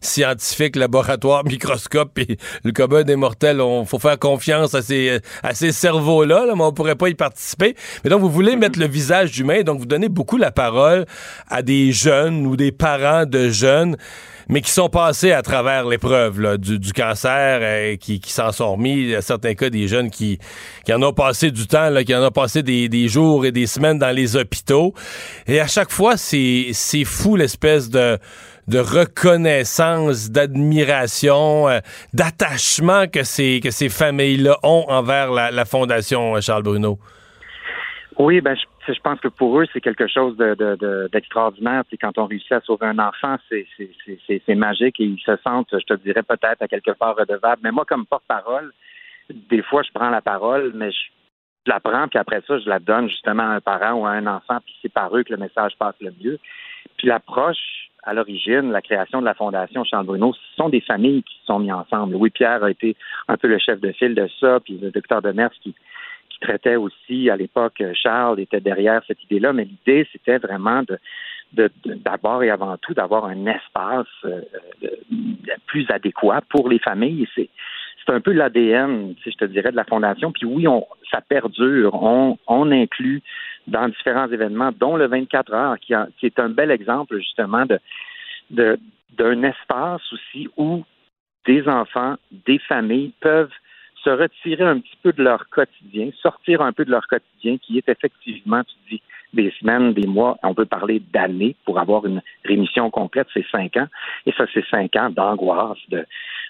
scientifique, 0.00 0.76
laboratoire, 0.76 1.44
microscope, 1.46 2.12
puis 2.14 2.36
le 2.62 2.72
commun 2.72 3.02
des 3.02 3.16
mortels, 3.16 3.60
on 3.60 3.84
faut 3.84 3.98
faire 3.98 4.18
confiance 4.18 4.74
à 4.74 4.82
ces, 4.82 5.20
à 5.42 5.54
ces 5.54 5.72
cerveaux-là, 5.72 6.46
là, 6.46 6.54
mais 6.54 6.62
on 6.62 6.72
pourrait 6.72 6.96
pas 6.96 7.08
y 7.08 7.14
participer. 7.14 7.74
Mais 8.04 8.10
donc, 8.10 8.20
vous 8.20 8.30
voulez 8.30 8.56
mettre 8.56 8.78
le 8.78 8.86
visage 8.86 9.38
humain, 9.38 9.62
donc 9.62 9.80
vous 9.80 9.86
donnez 9.86 10.08
beaucoup 10.08 10.36
la 10.36 10.52
parole 10.52 11.04
à 11.48 11.62
des 11.62 11.92
jeunes 11.92 12.46
ou 12.46 12.56
des 12.56 12.72
parents 12.72 13.26
de 13.26 13.48
jeunes 13.48 13.96
mais 14.48 14.60
qui 14.60 14.70
sont 14.70 14.88
passés 14.88 15.32
à 15.32 15.42
travers 15.42 15.86
l'épreuve 15.86 16.58
du, 16.58 16.78
du, 16.78 16.92
cancer, 16.92 17.58
euh, 17.62 17.96
qui, 17.96 18.20
qui 18.20 18.32
s'en 18.32 18.52
sont 18.52 18.72
remis. 18.72 18.92
Il 18.92 19.08
y 19.10 19.14
a 19.14 19.22
certains 19.22 19.54
cas 19.54 19.70
des 19.70 19.88
jeunes 19.88 20.10
qui, 20.10 20.38
qui 20.84 20.92
en 20.92 21.02
ont 21.02 21.12
passé 21.12 21.50
du 21.50 21.66
temps, 21.66 21.90
là, 21.90 22.04
qui 22.04 22.14
en 22.14 22.26
ont 22.26 22.30
passé 22.30 22.62
des, 22.62 22.88
des 22.88 23.08
jours 23.08 23.44
et 23.44 23.52
des 23.52 23.66
semaines 23.66 23.98
dans 23.98 24.14
les 24.14 24.36
hôpitaux. 24.36 24.94
Et 25.46 25.60
à 25.60 25.66
chaque 25.66 25.90
fois, 25.90 26.16
c'est 26.16 26.72
fou 27.04 27.36
l'espèce 27.36 27.90
de 27.90 28.18
de 28.68 28.78
reconnaissance, 28.78 30.30
d'admiration, 30.30 31.70
euh, 31.70 31.78
d'attachement 32.12 33.06
que 33.06 33.22
ces, 33.22 33.60
que 33.60 33.70
ces 33.70 33.88
familles-là 33.88 34.58
ont 34.62 34.84
envers 34.88 35.30
la, 35.32 35.50
la 35.50 35.64
Fondation 35.64 36.38
Charles 36.42 36.64
Bruno. 36.64 36.98
Oui, 38.18 38.40
ben, 38.40 38.54
je 38.54 38.67
je 38.92 39.00
pense 39.00 39.20
que 39.20 39.28
pour 39.28 39.60
eux, 39.60 39.66
c'est 39.72 39.80
quelque 39.80 40.06
chose 40.06 40.36
d'extraordinaire. 41.12 41.84
De, 41.90 41.96
quand 41.96 42.18
on 42.18 42.26
réussit 42.26 42.52
à 42.52 42.60
sauver 42.60 42.86
un 42.86 42.98
enfant, 42.98 43.36
c'est 43.48 44.54
magique 44.54 45.00
et 45.00 45.04
ils 45.04 45.20
se 45.20 45.36
sentent, 45.44 45.68
je 45.72 45.84
te 45.84 45.94
dirais 45.94 46.22
peut-être 46.22 46.62
à 46.62 46.68
quelque 46.68 46.92
part 46.92 47.16
redevables. 47.16 47.60
Mais 47.62 47.70
moi, 47.70 47.84
comme 47.84 48.06
porte-parole, 48.06 48.72
des 49.30 49.62
fois, 49.62 49.82
je 49.82 49.90
prends 49.92 50.10
la 50.10 50.22
parole, 50.22 50.72
mais 50.74 50.90
je, 50.90 50.98
la 51.66 51.80
prends, 51.80 52.08
puis 52.08 52.18
après 52.18 52.42
ça, 52.46 52.58
je 52.58 52.68
la 52.68 52.78
donne 52.78 53.08
justement 53.08 53.42
à 53.42 53.56
un 53.56 53.60
parent 53.60 53.92
ou 53.92 54.06
à 54.06 54.12
un 54.12 54.26
enfant, 54.26 54.58
puis 54.64 54.74
c'est 54.80 54.92
par 54.92 55.14
eux 55.14 55.22
que 55.22 55.32
le 55.32 55.38
message 55.38 55.72
passe 55.78 55.96
le 56.00 56.12
mieux. 56.22 56.38
Puis 56.96 57.08
l'approche, 57.08 57.90
à 58.04 58.14
l'origine, 58.14 58.70
la 58.70 58.80
création 58.80 59.20
de 59.20 59.26
la 59.26 59.34
Fondation 59.34 59.84
Charles 59.84 60.06
Bruno, 60.06 60.32
ce 60.32 60.56
sont 60.56 60.70
des 60.70 60.80
familles 60.80 61.22
qui 61.24 61.34
se 61.40 61.46
sont 61.46 61.58
mis 61.58 61.70
ensemble. 61.70 62.14
Oui, 62.14 62.30
Pierre 62.30 62.64
a 62.64 62.70
été 62.70 62.96
un 63.28 63.36
peu 63.36 63.48
le 63.48 63.58
chef 63.58 63.80
de 63.80 63.92
file 63.92 64.14
de 64.14 64.28
ça, 64.40 64.60
puis 64.60 64.78
le 64.78 64.90
docteur 64.90 65.20
Demers 65.20 65.50
qui, 65.60 65.74
traitait 66.40 66.76
aussi 66.76 67.30
à 67.30 67.36
l'époque, 67.36 67.82
Charles 67.94 68.40
était 68.40 68.60
derrière 68.60 69.02
cette 69.06 69.22
idée-là, 69.24 69.52
mais 69.52 69.64
l'idée, 69.64 70.06
c'était 70.12 70.38
vraiment 70.38 70.82
de 70.82 70.98
d'abord 71.52 72.42
et 72.42 72.50
avant 72.50 72.76
tout 72.76 72.92
d'avoir 72.92 73.24
un 73.24 73.46
espace 73.46 74.06
euh, 74.24 74.42
euh, 74.84 74.88
plus 75.66 75.86
adéquat 75.90 76.42
pour 76.50 76.68
les 76.68 76.78
familles. 76.78 77.26
C'est 77.34 77.48
c'est 78.04 78.14
un 78.14 78.20
peu 78.20 78.32
l'ADN, 78.32 79.14
si 79.22 79.30
je 79.30 79.36
te 79.36 79.44
dirais, 79.44 79.70
de 79.70 79.76
la 79.76 79.84
fondation. 79.84 80.32
Puis 80.32 80.46
oui, 80.46 80.66
on, 80.66 80.86
ça 81.10 81.20
perdure. 81.20 81.94
On, 81.94 82.38
on 82.46 82.70
inclut 82.70 83.22
dans 83.66 83.88
différents 83.88 84.30
événements, 84.30 84.70
dont 84.78 84.96
le 84.96 85.06
24 85.06 85.52
heures, 85.52 85.78
qui, 85.78 85.92
qui 86.18 86.26
est 86.26 86.38
un 86.38 86.48
bel 86.48 86.70
exemple 86.70 87.18
justement 87.18 87.64
de 87.66 88.78
d'un 89.18 89.42
espace 89.42 90.00
aussi 90.12 90.48
où 90.56 90.84
des 91.44 91.68
enfants, 91.68 92.16
des 92.46 92.58
familles 92.60 93.12
peuvent 93.20 93.52
se 94.04 94.10
retirer 94.10 94.64
un 94.64 94.78
petit 94.80 94.96
peu 95.02 95.12
de 95.12 95.22
leur 95.22 95.48
quotidien, 95.48 96.10
sortir 96.20 96.62
un 96.62 96.72
peu 96.72 96.84
de 96.84 96.90
leur 96.90 97.06
quotidien 97.06 97.58
qui 97.58 97.78
est 97.78 97.88
effectivement, 97.88 98.62
tu 98.64 98.74
dis, 98.90 99.02
des 99.34 99.52
semaines, 99.60 99.92
des 99.92 100.06
mois, 100.06 100.38
on 100.42 100.54
peut 100.54 100.64
parler 100.64 101.02
d'années 101.12 101.54
pour 101.64 101.78
avoir 101.78 102.06
une 102.06 102.22
rémission 102.44 102.90
complète, 102.90 103.28
c'est 103.34 103.44
cinq 103.50 103.76
ans. 103.76 103.88
Et 104.26 104.32
ça, 104.32 104.46
c'est 104.52 104.64
cinq 104.70 104.96
ans 104.96 105.10
d'angoisse, 105.10 105.78
de, 105.88 106.06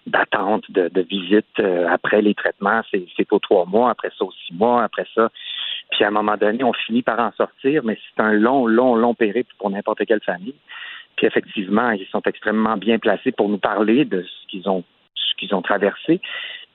d'attente, 0.06 0.70
de, 0.70 0.88
de 0.88 1.00
visite 1.02 1.46
euh, 1.58 1.88
après 1.88 2.22
les 2.22 2.34
traitements. 2.34 2.82
C'est 2.92 3.32
aux 3.32 3.38
trois 3.40 3.66
mois, 3.66 3.90
après 3.90 4.10
ça 4.16 4.24
aux 4.24 4.32
six 4.46 4.54
mois, 4.54 4.84
après 4.84 5.06
ça. 5.14 5.30
Puis 5.90 6.04
à 6.04 6.08
un 6.08 6.12
moment 6.12 6.36
donné, 6.36 6.62
on 6.62 6.72
finit 6.72 7.02
par 7.02 7.18
en 7.18 7.32
sortir, 7.32 7.82
mais 7.84 7.98
c'est 8.14 8.22
un 8.22 8.32
long, 8.32 8.66
long, 8.66 8.94
long 8.94 9.14
périple 9.14 9.52
pour 9.58 9.70
n'importe 9.70 10.04
quelle 10.06 10.22
famille. 10.22 10.54
Puis 11.16 11.26
effectivement, 11.26 11.90
ils 11.90 12.06
sont 12.06 12.22
extrêmement 12.26 12.76
bien 12.76 12.98
placés 12.98 13.32
pour 13.32 13.48
nous 13.48 13.58
parler 13.58 14.04
de 14.04 14.22
ce 14.22 14.46
qu'ils 14.48 14.68
ont 14.68 14.84
ce 15.14 15.34
qu'ils 15.34 15.54
ont 15.54 15.62
traversé. 15.62 16.20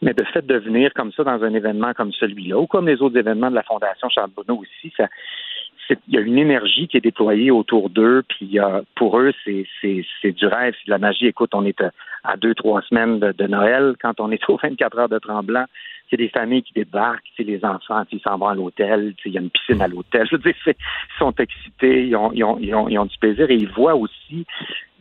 Mais 0.04 0.14
de 0.14 0.24
fait 0.26 0.46
de 0.46 0.58
venir 0.58 0.94
comme 0.94 1.12
ça 1.14 1.24
dans 1.24 1.44
un 1.44 1.54
événement 1.54 1.94
comme 1.94 2.12
celui-là, 2.12 2.58
ou 2.60 2.68
comme 2.68 2.88
les 2.88 3.02
autres 3.02 3.18
événements 3.18 3.50
de 3.50 3.56
la 3.56 3.64
Fondation 3.64 4.10
Charles 4.10 4.32
Bonneau 4.36 4.62
aussi, 4.62 4.94
il 6.08 6.14
y 6.14 6.18
a 6.18 6.22
une 6.22 6.38
énergie 6.38 6.88
qui 6.88 6.98
est 6.98 7.02
déployée 7.02 7.52
autour 7.52 7.90
d'eux, 7.90 8.24
puis 8.28 8.58
pour 8.96 9.20
eux, 9.20 9.34
c'est, 9.44 9.66
du 10.32 10.46
rêve, 10.46 10.74
c'est 10.78 10.88
de 10.88 10.92
la 10.92 10.98
magie. 10.98 11.28
Écoute, 11.28 11.52
on 11.54 11.66
est 11.66 11.82
à, 12.24 12.38
deux, 12.38 12.54
trois 12.54 12.82
semaines 12.84 13.20
de, 13.20 13.48
Noël, 13.48 13.96
quand 14.02 14.20
on 14.20 14.32
est 14.32 14.42
aux 14.50 14.58
24 14.62 15.00
heures 15.00 15.10
de 15.10 15.20
Tremblant, 15.20 15.66
c'est 16.10 16.18
des 16.18 16.30
familles 16.30 16.64
qui 16.64 16.74
débarquent, 16.74 17.26
c'est 17.36 17.44
les 17.44 17.64
enfants, 17.66 18.04
ils 18.12 18.20
s'en 18.22 18.38
vont 18.38 18.48
à 18.48 18.56
l'hôtel, 18.56 19.16
il 19.26 19.32
y 19.32 19.38
a 19.38 19.42
une 19.42 19.50
piscine 19.50 19.82
à 19.82 19.88
l'hôtel. 19.88 20.28
Je 20.32 20.36
veux 20.36 20.42
dire, 20.42 20.54
ils 20.66 20.76
sont 21.18 21.34
excités, 21.34 22.08
ils 22.08 22.16
ont 22.16 23.06
du 23.06 23.18
plaisir 23.20 23.50
et 23.50 23.56
ils 23.56 23.70
voient 23.70 23.96
aussi 23.96 24.46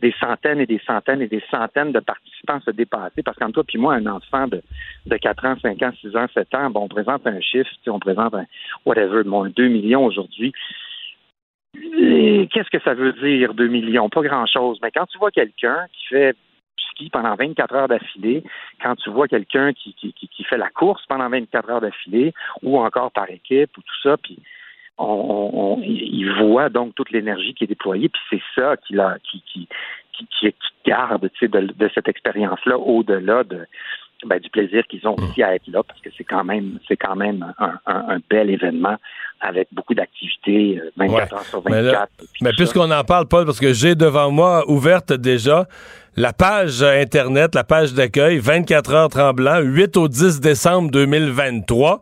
des 0.03 0.13
centaines 0.19 0.59
et 0.59 0.65
des 0.65 0.81
centaines 0.85 1.21
et 1.21 1.27
des 1.27 1.41
centaines 1.49 1.93
de 1.93 2.01
participants 2.01 2.59
se 2.59 2.71
dépasser. 2.71 3.23
Parce 3.23 3.37
qu'entre 3.37 3.53
toi 3.53 3.63
puis 3.63 3.77
moi, 3.77 3.95
un 3.95 4.05
enfant 4.05 4.47
de, 4.47 4.61
de 5.05 5.17
4 5.17 5.45
ans, 5.45 5.55
5 5.61 5.81
ans, 5.81 5.91
6 6.01 6.15
ans, 6.17 6.27
7 6.33 6.53
ans, 6.55 6.69
bon, 6.69 6.81
on 6.81 6.87
présente 6.89 7.25
un 7.25 7.39
chiffre, 7.39 7.69
on 7.87 7.99
présente 7.99 8.33
un 8.33 8.45
whatever, 8.85 9.23
bon, 9.23 9.45
2 9.45 9.67
millions 9.69 10.05
aujourd'hui. 10.05 10.51
Qu'est-ce 11.73 12.69
que 12.69 12.83
ça 12.83 12.93
veut 12.93 13.13
dire, 13.13 13.53
2 13.53 13.67
millions? 13.67 14.09
Pas 14.09 14.21
grand-chose. 14.21 14.77
Mais 14.83 14.91
quand 14.91 15.05
tu 15.05 15.17
vois 15.17 15.31
quelqu'un 15.31 15.85
qui 15.93 16.07
fait 16.07 16.35
ski 16.91 17.09
pendant 17.09 17.35
24 17.35 17.73
heures 17.73 17.87
d'affilée, 17.87 18.43
quand 18.81 18.95
tu 18.97 19.09
vois 19.09 19.29
quelqu'un 19.29 19.71
qui, 19.71 19.95
qui, 19.95 20.13
qui, 20.13 20.43
fait 20.43 20.57
la 20.57 20.69
course 20.69 21.03
pendant 21.07 21.29
24 21.29 21.69
heures 21.69 21.81
d'affilée, 21.81 22.33
ou 22.61 22.77
encore 22.77 23.11
par 23.11 23.29
équipe, 23.31 23.75
ou 23.77 23.81
tout 23.81 24.01
ça, 24.03 24.17
puis 24.17 24.37
on, 24.97 25.79
il 25.81 26.31
voit 26.39 26.69
donc 26.69 26.95
toute 26.95 27.11
l'énergie 27.11 27.53
qui 27.53 27.63
est 27.63 27.67
déployée, 27.67 28.09
puis 28.09 28.21
c'est 28.29 28.61
ça 28.61 28.75
qui, 28.77 28.95
qui, 29.29 29.41
qui, 29.51 29.67
qui, 30.13 30.27
qui 30.51 30.55
garde 30.85 31.29
de, 31.41 31.47
de 31.47 31.89
cette 31.93 32.07
expérience-là 32.07 32.77
au-delà 32.77 33.43
de, 33.43 33.65
ben, 34.25 34.39
du 34.39 34.49
plaisir 34.49 34.83
qu'ils 34.87 35.05
ont 35.07 35.15
aussi 35.15 35.43
à 35.43 35.55
être 35.55 35.67
là, 35.67 35.83
parce 35.83 35.99
que 35.99 36.09
c'est 36.17 36.23
quand 36.23 36.43
même 36.43 36.79
c'est 36.87 36.97
quand 36.97 37.15
même 37.15 37.53
un, 37.57 37.79
un, 37.85 38.19
bel 38.29 38.49
événement 38.49 38.95
avec 39.41 39.67
beaucoup 39.71 39.93
d'activités 39.93 40.81
24 40.97 41.33
euh, 41.33 41.35
heures 41.35 41.43
sur 41.43 41.61
24. 41.61 42.09
Mais, 42.19 42.25
mais 42.41 42.51
puisqu'on 42.55 42.89
en 42.89 43.03
parle, 43.03 43.27
Paul, 43.27 43.45
parce 43.45 43.59
que 43.59 43.73
j'ai 43.73 43.95
devant 43.95 44.31
moi 44.31 44.63
ouverte 44.69 45.13
déjà 45.13 45.67
la 46.15 46.33
page 46.33 46.83
Internet, 46.83 47.55
la 47.55 47.63
page 47.63 47.93
d'accueil, 47.93 48.37
24 48.37 48.93
heures 48.93 49.09
tremblant, 49.09 49.59
8 49.59 49.97
au 49.97 50.07
10 50.07 50.41
décembre 50.41 50.91
2023, 50.91 52.01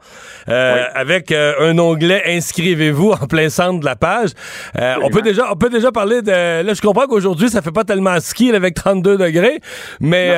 euh, 0.50 0.84
avec 0.94 1.32
euh, 1.32 1.54
un 1.60 1.78
onglet 1.80 2.22
Inscrivez-vous 2.26 3.12
en 3.12 3.28
plein 3.28 3.50
centre 3.50 3.80
de 3.80 3.86
la 3.86 3.96
page. 3.96 4.32
Euh, 4.78 4.96
on 5.02 5.10
peut 5.10 5.22
déjà 5.22 5.52
on 5.52 5.56
peut 5.56 5.70
déjà 5.70 5.92
parler 5.92 6.22
de... 6.22 6.32
Là, 6.64 6.74
je 6.74 6.82
comprends 6.82 7.08
qu'aujourd'hui, 7.08 7.50
ça 7.50 7.62
fait 7.62 7.72
pas 7.72 7.84
tellement 7.84 8.20
ski 8.20 8.52
avec 8.52 8.76
32 8.76 9.18
degrés, 9.18 9.60
mais 10.00 10.36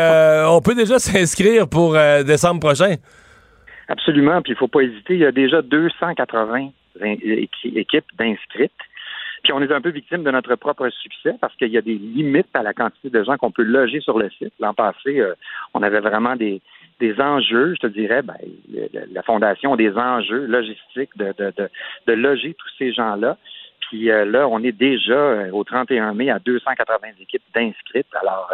on 0.48 0.62
peut 0.62 0.76
déjà 0.76 1.00
s'inscrire 1.00 1.68
pour 1.68 1.98
décembre 2.26 2.60
prochain. 2.60 2.96
Absolument, 3.88 4.42
puis 4.42 4.54
il 4.54 4.56
faut 4.56 4.68
pas 4.68 4.82
hésiter. 4.82 5.16
Il 5.16 5.20
y 5.20 5.26
a 5.26 5.32
déjà 5.32 5.62
280 5.62 6.70
équipes 7.76 8.06
d'inscrites. 8.18 8.72
Puis 9.44 9.52
on 9.52 9.62
est 9.62 9.72
un 9.74 9.82
peu 9.82 9.90
victime 9.90 10.24
de 10.24 10.32
notre 10.32 10.56
propre 10.56 10.90
succès 10.90 11.36
parce 11.40 11.54
qu'il 11.58 11.68
y 11.68 11.78
a 11.78 11.82
des 11.82 11.96
limites 11.96 12.48
à 12.54 12.64
la 12.64 12.74
quantité 12.74 13.10
de 13.10 13.24
gens 13.24 13.38
qu'on 13.38 13.52
peut 13.52 13.64
loger 13.64 14.00
sur 14.00 14.18
le 14.18 14.30
site. 14.30 14.54
L'an 14.60 14.74
passé, 14.74 15.20
euh, 15.20 15.34
on 15.74 15.84
avait 15.84 16.00
vraiment 16.00 16.38
des, 16.38 16.62
des 17.02 17.20
enjeux, 17.20 17.76
je 17.76 17.82
te 17.82 17.88
dirais, 17.88 18.22
ben, 18.22 18.38
la 19.12 19.22
Fondation 19.22 19.74
a 19.74 19.78
des 19.78 19.92
enjeux 19.98 20.46
logistiques 20.46 21.16
de, 21.18 21.34
de, 21.38 21.70
de, 22.08 22.14
loger 22.14 22.54
tous 22.54 22.70
ces 22.78 22.94
gens-là. 22.94 23.38
Puis 23.82 24.10
euh, 24.10 24.24
là, 24.24 24.48
on 24.48 24.64
est 24.64 24.72
déjà 24.72 25.14
euh, 25.14 25.52
au 25.52 25.66
31 25.66 26.14
mai 26.14 26.30
à 26.30 26.40
280 26.40 27.08
équipes 27.20 27.44
d'inscrites. 27.54 28.08
Alors 28.22 28.50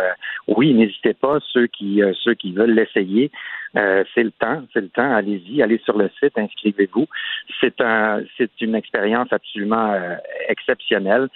oui, 0.47 0.73
n'hésitez 0.73 1.13
pas, 1.13 1.37
ceux 1.53 1.67
qui 1.67 2.01
ceux 2.23 2.33
qui 2.33 2.51
veulent 2.51 2.73
l'essayer, 2.73 3.29
c'est 3.73 4.23
le 4.23 4.31
temps, 4.31 4.63
c'est 4.73 4.81
le 4.81 4.89
temps. 4.89 5.13
Allez-y, 5.13 5.61
allez 5.61 5.79
sur 5.79 5.97
le 5.97 6.09
site, 6.19 6.37
inscrivez-vous. 6.37 7.07
C'est 7.61 7.79
un, 7.81 8.23
c'est 8.37 8.51
une 8.61 8.75
expérience 8.75 9.31
absolument 9.31 9.93
exceptionnelle. 10.47 11.29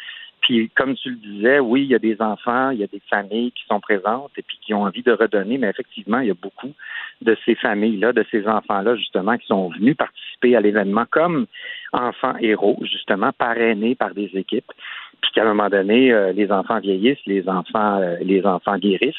Puis, 0.44 0.70
comme 0.76 0.96
tu 0.96 1.10
le 1.10 1.16
disais, 1.16 1.60
oui, 1.60 1.84
il 1.84 1.88
y 1.88 1.96
a 1.96 2.00
des 2.00 2.22
enfants, 2.22 2.70
il 2.72 2.80
y 2.80 2.84
a 2.84 2.88
des 2.88 3.02
familles 3.10 3.54
qui 3.54 3.64
sont 3.66 3.80
présentes 3.80 4.32
et 4.38 4.42
puis 4.42 4.60
qui 4.62 4.74
ont 4.74 4.84
envie 4.84 5.02
de 5.02 5.14
redonner, 5.14 5.58
mais 5.58 5.70
effectivement, 5.70 6.20
il 6.20 6.28
y 6.28 6.32
a 6.32 6.36
beaucoup 6.36 6.74
de 7.22 7.38
ces 7.46 7.56
familles-là, 7.56 8.12
de 8.12 8.26
ces 8.30 8.46
enfants-là, 8.46 8.98
justement, 8.98 9.38
qui 9.38 9.48
sont 9.48 9.70
venus 9.70 9.96
participer 9.96 10.58
à 10.58 10.60
l'événement 10.60 11.06
comme 11.10 11.46
enfants 11.94 12.36
héros, 12.42 12.78
justement, 12.82 13.32
parrainés 13.32 13.96
par 13.96 14.14
des 14.14 14.32
équipes 14.34 14.70
puis 15.22 15.32
qu'à 15.34 15.44
un 15.44 15.54
moment 15.54 15.70
donné, 15.70 16.12
euh, 16.12 16.32
les 16.34 16.52
enfants 16.52 16.80
vieillissent, 16.80 17.26
les 17.26 17.48
enfants, 17.48 18.00
euh, 18.02 18.18
les 18.22 18.46
enfants 18.46 18.78
guérissent, 18.78 19.16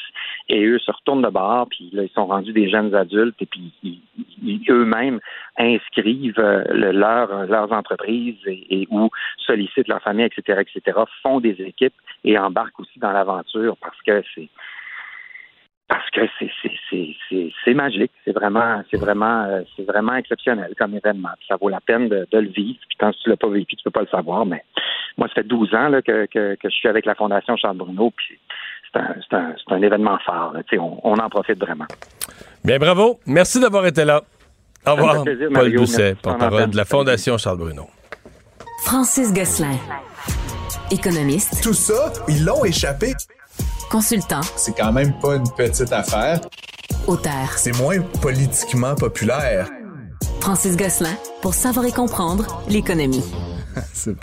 et 0.49 0.63
eux 0.65 0.79
se 0.79 0.91
retournent 0.91 1.21
de 1.21 1.29
bord, 1.29 1.67
puis 1.69 1.89
là, 1.93 2.03
ils 2.03 2.11
sont 2.13 2.27
rendus 2.27 2.53
des 2.53 2.69
jeunes 2.69 2.93
adultes, 2.93 3.41
et 3.41 3.45
puis 3.45 3.71
eux-mêmes 4.69 5.19
inscrivent 5.57 6.39
euh, 6.39 6.63
leur, 6.71 7.45
leurs 7.47 7.71
entreprises 7.71 8.37
et, 8.45 8.81
et, 8.81 8.87
ou 8.91 9.09
sollicitent 9.37 9.87
leur 9.87 10.01
famille, 10.01 10.25
etc., 10.25 10.61
etc., 10.61 10.99
font 11.23 11.39
des 11.39 11.55
équipes 11.61 11.93
et 12.23 12.37
embarquent 12.37 12.79
aussi 12.79 12.99
dans 12.99 13.11
l'aventure 13.11 13.77
parce 13.77 14.01
que 14.01 14.23
c'est 14.33 14.49
parce 15.87 16.09
que 16.09 16.21
c'est 17.63 17.73
magique, 17.73 18.11
c'est 18.23 18.31
vraiment 18.31 18.81
c'est 18.89 18.97
vraiment 18.97 19.43
euh, 19.43 19.61
c'est 19.75 19.83
vraiment 19.83 20.15
exceptionnel 20.15 20.73
comme 20.77 20.95
événement. 20.95 21.29
ça 21.47 21.57
vaut 21.57 21.69
la 21.69 21.79
peine 21.79 22.09
de, 22.09 22.27
le 22.31 22.49
vivre. 22.49 22.79
Puis 22.87 22.97
quand 22.99 23.11
tu 23.11 23.29
l'as 23.29 23.37
pas 23.37 23.49
vécu, 23.49 23.75
tu 23.75 23.83
peux 23.83 23.91
pas 23.91 24.01
le 24.01 24.07
savoir. 24.07 24.45
Mais 24.45 24.63
moi, 25.17 25.27
ça 25.27 25.35
fait 25.35 25.47
12 25.47 25.75
ans 25.75 25.89
là, 25.89 26.01
que, 26.01 26.25
que, 26.25 26.57
je 26.63 26.69
suis 26.69 26.89
avec 26.89 27.05
la 27.05 27.13
Fondation 27.13 27.55
Charles 27.55 27.77
Bruno. 27.77 28.11
Puis 28.15 28.39
c'est 28.91 28.99
un, 28.99 29.15
un, 29.37 29.55
un, 29.67 29.81
événement 29.81 30.17
phare. 30.25 30.53
On, 30.73 30.99
on, 31.03 31.17
en 31.17 31.29
profite 31.29 31.59
vraiment. 31.59 31.85
Bien, 32.63 32.79
bravo. 32.79 33.19
Merci 33.27 33.59
d'avoir 33.59 33.85
été 33.85 34.05
là. 34.05 34.23
Au 34.87 34.95
revoir. 34.95 35.23
Paul 35.53 35.71
Doucet, 35.71 36.15
porte-parole 36.15 36.69
de 36.71 36.77
la 36.77 36.85
Fondation 36.85 37.37
Charles 37.37 37.57
Bruno. 37.59 37.87
Francis 38.85 39.33
Gosselin, 39.33 39.77
économiste. 40.91 41.63
Tout 41.63 41.73
ça, 41.73 42.13
ils 42.27 42.43
l'ont 42.45 42.63
échappé. 42.63 43.13
Consultant. 43.89 44.41
C'est 44.55 44.75
quand 44.75 44.91
même 44.91 45.13
pas 45.19 45.35
une 45.35 45.49
petite 45.51 45.91
affaire. 45.91 46.41
Auteur. 47.07 47.53
C'est 47.57 47.75
moins 47.77 47.99
politiquement 48.21 48.95
populaire. 48.95 49.69
Francis 50.41 50.75
Gosselin, 50.75 51.15
pour 51.41 51.53
savoir 51.53 51.85
et 51.85 51.91
comprendre 51.91 52.63
l'économie. 52.67 53.23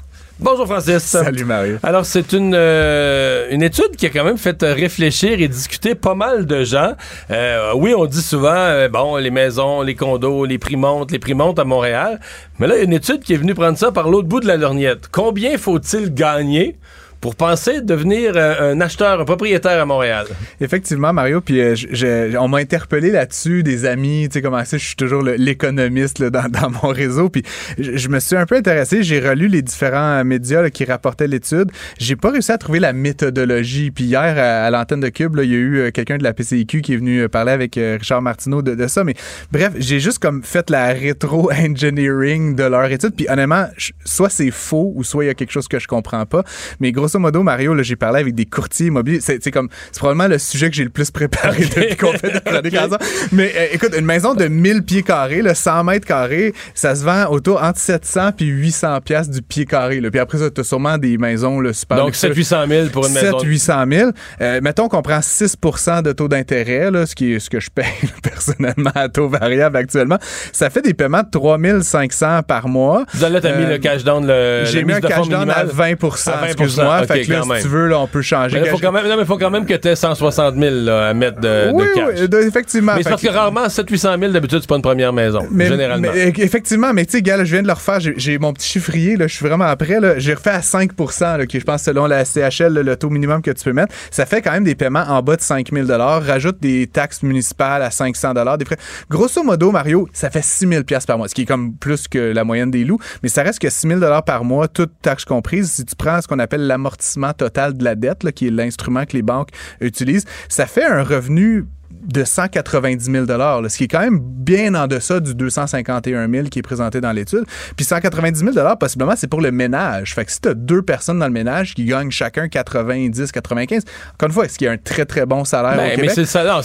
Bonjour 0.42 0.66
Francis. 0.66 1.02
Salut 1.02 1.44
Mario. 1.44 1.78
Alors 1.84 2.04
c'est 2.04 2.32
une 2.32 2.54
euh, 2.54 3.46
une 3.50 3.62
étude 3.62 3.94
qui 3.96 4.06
a 4.06 4.10
quand 4.10 4.24
même 4.24 4.38
fait 4.38 4.60
réfléchir 4.62 5.40
et 5.40 5.46
discuter 5.46 5.94
pas 5.94 6.16
mal 6.16 6.46
de 6.46 6.64
gens. 6.64 6.94
Euh, 7.30 7.72
oui, 7.76 7.94
on 7.96 8.06
dit 8.06 8.22
souvent 8.22 8.50
euh, 8.52 8.88
bon 8.88 9.16
les 9.16 9.30
maisons, 9.30 9.82
les 9.82 9.94
condos, 9.94 10.44
les 10.44 10.58
prix 10.58 10.74
montent, 10.74 11.12
les 11.12 11.20
prix 11.20 11.34
montent 11.34 11.60
à 11.60 11.64
Montréal. 11.64 12.18
Mais 12.58 12.66
là 12.66 12.74
il 12.74 12.78
y 12.78 12.80
a 12.80 12.84
une 12.84 12.92
étude 12.92 13.20
qui 13.20 13.34
est 13.34 13.36
venue 13.36 13.54
prendre 13.54 13.78
ça 13.78 13.92
par 13.92 14.08
l'autre 14.08 14.26
bout 14.26 14.40
de 14.40 14.48
la 14.48 14.56
lorgnette. 14.56 15.08
Combien 15.12 15.56
faut-il 15.58 16.12
gagner 16.12 16.76
pour 17.22 17.37
penser 17.37 17.80
devenir 17.80 18.32
euh, 18.35 18.72
un 18.74 18.80
acheteur, 18.80 19.20
un 19.20 19.24
propriétaire 19.24 19.80
à 19.80 19.87
Montréal. 19.87 20.26
Effectivement, 20.61 21.12
Mario, 21.12 21.40
puis 21.40 21.61
euh, 21.61 22.32
on 22.38 22.48
m'a 22.48 22.58
interpellé 22.58 23.12
là-dessus, 23.12 23.62
des 23.62 23.87
amis, 23.87 24.28
tu 24.28 24.35
sais, 24.35 24.42
comment 24.42 24.64
ça, 24.64 24.76
je 24.76 24.85
suis 24.85 24.96
toujours 24.96 25.22
l'économiste 25.22 26.20
dans, 26.20 26.48
dans, 26.50 26.68
mon 26.82 26.88
réseau, 26.88 27.28
puis 27.30 27.44
je, 27.78 28.08
me 28.08 28.18
suis 28.18 28.35
un 28.35 28.44
peu 28.44 28.56
intéressé, 28.56 29.04
j'ai 29.04 29.20
relu 29.20 29.46
les 29.46 29.62
différents 29.62 30.24
médias 30.24 30.68
qui 30.70 30.85
rapportaient 30.85 31.28
l'étude, 31.28 31.70
j'ai 31.96 32.16
pas 32.16 32.32
réussi 32.32 32.50
à 32.50 32.58
trouver 32.58 32.80
la 32.80 32.92
méthodologie, 32.92 33.92
puis 33.92 34.04
hier, 34.04 34.37
à, 34.37 34.68
l'antenne 34.70 35.00
de 35.00 35.08
Cube, 35.08 35.38
il 35.44 35.50
y 35.50 35.54
a 35.54 35.58
eu 35.58 35.78
euh, 35.78 35.90
quelqu'un 35.92 36.18
de 36.18 36.24
la 36.24 36.32
PCIQ 36.32 36.82
qui 36.82 36.94
est 36.94 36.96
venu 36.96 37.28
parler 37.28 37.52
avec 37.52 37.76
Richard 37.76 38.20
Martineau 38.20 38.62
de, 38.62 38.74
de, 38.74 38.87
ça, 38.88 39.04
mais 39.04 39.14
bref, 39.52 39.74
j'ai 39.76 40.00
juste 40.00 40.18
comme 40.18 40.42
fait 40.42 40.68
la 40.70 40.88
rétro-engineering 40.88 42.56
de 42.56 42.64
leur 42.64 42.90
étude, 42.90 43.14
puis 43.14 43.28
honnêtement, 43.28 43.66
soit 44.04 44.28
c'est 44.28 44.50
faux, 44.50 44.92
ou 44.96 45.04
soit 45.04 45.22
il 45.22 45.26
y 45.28 45.30
a 45.30 45.35
quelque 45.35 45.52
chose 45.52 45.68
que 45.68 45.78
je 45.78 45.87
comprends 45.87 46.26
pas, 46.26 46.42
mais 46.80 46.90
grosso 46.90 47.12
grosso 47.12 47.18
modo, 47.18 47.42
Mario, 47.42 47.81
j'ai 47.83 47.96
parlé 47.96 48.20
avec 48.20 48.35
des 48.35 48.46
courtiers 48.46 48.87
immobiliers. 48.87 49.20
C'est 49.20 49.51
comme, 49.51 49.68
c'est 49.90 49.98
probablement 49.98 50.29
le 50.29 50.38
sujet 50.38 50.70
que 50.70 50.77
j'ai 50.77 50.85
le 50.85 50.90
plus 50.90 51.11
préparé 51.11 51.64
depuis 51.64 51.96
qu'on 51.96 52.12
fait 52.12 52.31
de 52.31 52.68
okay. 52.68 52.96
Mais 53.33 53.53
euh, 53.57 53.66
écoute, 53.72 53.94
une 53.98 54.05
maison 54.05 54.35
de 54.35 54.46
1000 54.46 54.83
pieds 54.83 55.03
carrés, 55.03 55.42
là, 55.42 55.55
100 55.55 55.85
mètres 55.85 56.07
carrés, 56.07 56.55
ça 56.75 56.94
se 56.94 57.05
vend 57.05 57.27
autour 57.27 57.62
entre 57.62 57.79
700 57.79 58.33
puis 58.37 58.46
800 58.46 59.01
pièces 59.01 59.31
du 59.31 59.42
pied 59.42 59.66
carré. 59.66 60.01
Là. 60.01 60.11
Puis 60.11 60.20
après 60.20 60.38
ça, 60.38 60.51
t'as 60.51 60.64
sûrement 60.64 60.98
des 60.98 61.18
maisons 61.18 61.61
là, 61.61 61.72
super. 61.72 61.98
Donc 61.98 62.14
700 62.14 62.66
000 62.68 62.88
pour 62.88 63.07
une 63.07 63.12
maison. 63.12 63.38
7 63.38 63.48
800 63.48 63.85
000. 63.90 64.11
Euh, 64.40 64.61
mettons 64.62 64.88
qu'on 64.88 65.03
prend 65.03 65.18
6% 65.18 66.03
de 66.03 66.12
taux 66.12 66.29
d'intérêt, 66.29 66.90
ce 67.07 67.14
qui 67.14 67.35
est 67.35 67.38
ce 67.38 67.51
que 67.51 67.61
je 67.61 67.70
paye 67.70 67.85
personnellement 68.22 68.92
à 68.94 69.09
taux 69.09 69.29
variable 69.29 69.77
actuellement. 69.77 70.18
Ça 70.53 70.70
fait 70.70 70.83
des 70.83 70.94
paiements 70.94 71.22
de 71.22 71.31
3500 71.31 72.42
par 72.42 72.68
mois. 72.68 73.05
Là, 73.20 73.40
t'as 73.40 73.57
mis 73.57 73.66
le 73.66 73.72
euh, 73.72 73.79
cash 73.79 74.05
down, 74.05 74.27
le 74.27 74.64
J'ai 74.64 74.85
mis 74.85 74.92
un 74.92 75.01
cash 75.01 75.29
down 75.29 75.51
à 75.51 75.64
20, 75.64 75.92
à 75.92 76.37
20 76.37 76.46
excuse-moi. 76.46 77.01
Fait 77.06 77.22
que 77.22 77.32
là, 77.32 77.42
si 77.56 77.62
tu 77.62 77.68
veux, 77.68 77.88
là, 77.88 77.98
on 78.00 78.06
peut 78.06 78.22
changer. 78.22 78.60
Mais 78.60 78.66
il 78.66 78.70
faut 78.70 78.78
quand 78.78 78.92
même, 78.92 79.06
non, 79.08 79.16
mais 79.16 79.24
faut 79.24 79.38
quand 79.38 79.50
même 79.50 79.66
que 79.66 79.74
tu 79.74 79.88
aies 79.88 79.96
160 79.96 80.56
000 80.56 80.74
là, 80.84 81.08
à 81.08 81.14
mettre 81.14 81.40
de, 81.40 81.70
oui, 81.72 81.84
de 81.84 81.94
cash. 81.94 82.20
oui, 82.20 82.28
de- 82.28 82.38
effectivement. 82.38 82.92
mais 82.96 83.02
c'est 83.02 83.10
parce 83.10 83.22
que 83.22 83.28
rarement, 83.28 83.66
700-800 83.68 84.18
000, 84.20 84.32
d'habitude, 84.32 84.58
c'est 84.60 84.68
pas 84.68 84.76
une 84.76 84.82
première 84.82 85.12
maison, 85.12 85.46
Mais, 85.50 85.66
généralement. 85.66 86.08
mais, 86.14 86.26
euh, 86.28 86.32
effectivement, 86.38 86.92
mais 86.92 87.04
tu 87.06 87.12
sais, 87.12 87.22
gars, 87.22 87.36
là, 87.36 87.44
je 87.44 87.52
viens 87.52 87.62
de 87.62 87.66
le 87.66 87.72
refaire. 87.72 88.00
J'ai- 88.00 88.38
mon 88.38 88.52
petit 88.52 88.68
chiffrier, 88.68 89.16
là, 89.16 89.26
je 89.26 89.34
suis 89.34 89.46
vraiment 89.46 89.64
après. 89.64 90.00
là. 90.00 90.18
J'ai 90.18 90.34
refait 90.34 90.50
à 90.50 90.62
5 90.62 90.90
là, 91.20 91.46
qui 91.46 91.60
je 91.60 91.64
pense 91.64 91.82
selon 91.82 92.06
la 92.06 92.24
CHL, 92.24 92.72
le 92.74 92.96
taux 92.96 93.10
minimum 93.10 93.42
que 93.42 93.50
tu 93.50 93.64
peux 93.64 93.72
mettre. 93.72 93.94
Ça 94.10 94.26
fait 94.26 94.42
quand 94.42 94.52
même 94.52 94.64
des 94.64 94.74
paiements 94.74 95.04
en 95.08 95.22
bas 95.22 95.36
de 95.36 95.40
5 95.42 95.68
000 95.72 95.86
Rajoute 95.88 96.58
des 96.60 96.86
taxes 96.86 97.22
municipales 97.22 97.82
à 97.82 97.90
500 97.90 98.32
des 98.56 98.64
frais. 98.64 98.76
Grosso 99.10 99.42
modo, 99.42 99.70
Mario, 99.70 100.08
ça 100.12 100.30
fait 100.30 100.42
6 100.42 100.66
000 100.66 100.82
par 101.06 101.18
mois, 101.18 101.28
ce 101.28 101.34
qui 101.34 101.42
est 101.42 101.46
comme 101.46 101.74
plus 101.74 102.08
que 102.08 102.32
la 102.32 102.44
moyenne 102.44 102.70
des 102.70 102.84
loups. 102.84 102.98
Mais 103.22 103.28
ça 103.28 103.42
reste 103.42 103.58
que 103.58 103.70
6 103.70 103.86
000 103.88 104.00
par 104.24 104.44
mois, 104.44 104.68
toutes 104.68 104.92
taxes 105.02 105.24
comprises. 105.24 105.72
Si 105.72 105.84
tu 105.84 105.94
prends 105.96 106.20
ce 106.20 106.28
qu'on 106.28 106.38
appelle 106.38 106.66
l'amortissement 106.66 106.91
total 107.37 107.76
de 107.76 107.85
la 107.85 107.94
dette, 107.94 108.24
là, 108.24 108.33
qui 108.33 108.46
est 108.46 108.50
l'instrument 108.50 109.05
que 109.05 109.12
les 109.14 109.22
banques 109.22 109.48
utilisent, 109.81 110.24
ça 110.48 110.66
fait 110.66 110.85
un 110.85 111.02
revenu 111.02 111.66
de 112.02 112.24
190 112.24 113.05
000 113.05 113.26
là, 113.26 113.61
ce 113.68 113.76
qui 113.76 113.85
est 113.85 113.88
quand 113.88 114.00
même 114.00 114.18
bien 114.20 114.74
en 114.74 114.87
deçà 114.87 115.20
du 115.20 115.35
251 115.35 116.28
000 116.28 116.48
qui 116.48 116.59
est 116.59 116.62
présenté 116.62 117.00
dans 117.00 117.12
l'étude. 117.12 117.44
Puis 117.76 117.85
190 117.85 118.52
000 118.52 118.76
possiblement, 118.76 119.14
c'est 119.16 119.28
pour 119.28 119.40
le 119.40 119.52
ménage. 119.52 120.14
Fait 120.14 120.24
que 120.24 120.33
si 120.33 120.40
tu 120.40 120.48
as 120.48 120.55
deux 120.55 120.83
personnes 120.83 121.18
dans 121.18 121.26
le 121.26 121.33
ménage 121.33 121.74
qui 121.74 121.85
gagnent 121.85 122.11
chacun 122.11 122.48
90, 122.48 123.31
95, 123.31 123.85
encore 124.14 124.28
une 124.28 124.33
fois, 124.33 124.44
est-ce 124.46 124.59
qu'il 124.59 124.66
y 124.66 124.68
a 124.68 124.72
un 124.72 124.78
très, 124.78 125.05
très 125.05 125.26
bon 125.26 125.44
salaire 125.44 125.76
Ben, 125.76 125.98
au 125.98 126.02
mais 126.02 126.09
c'est 126.09 126.22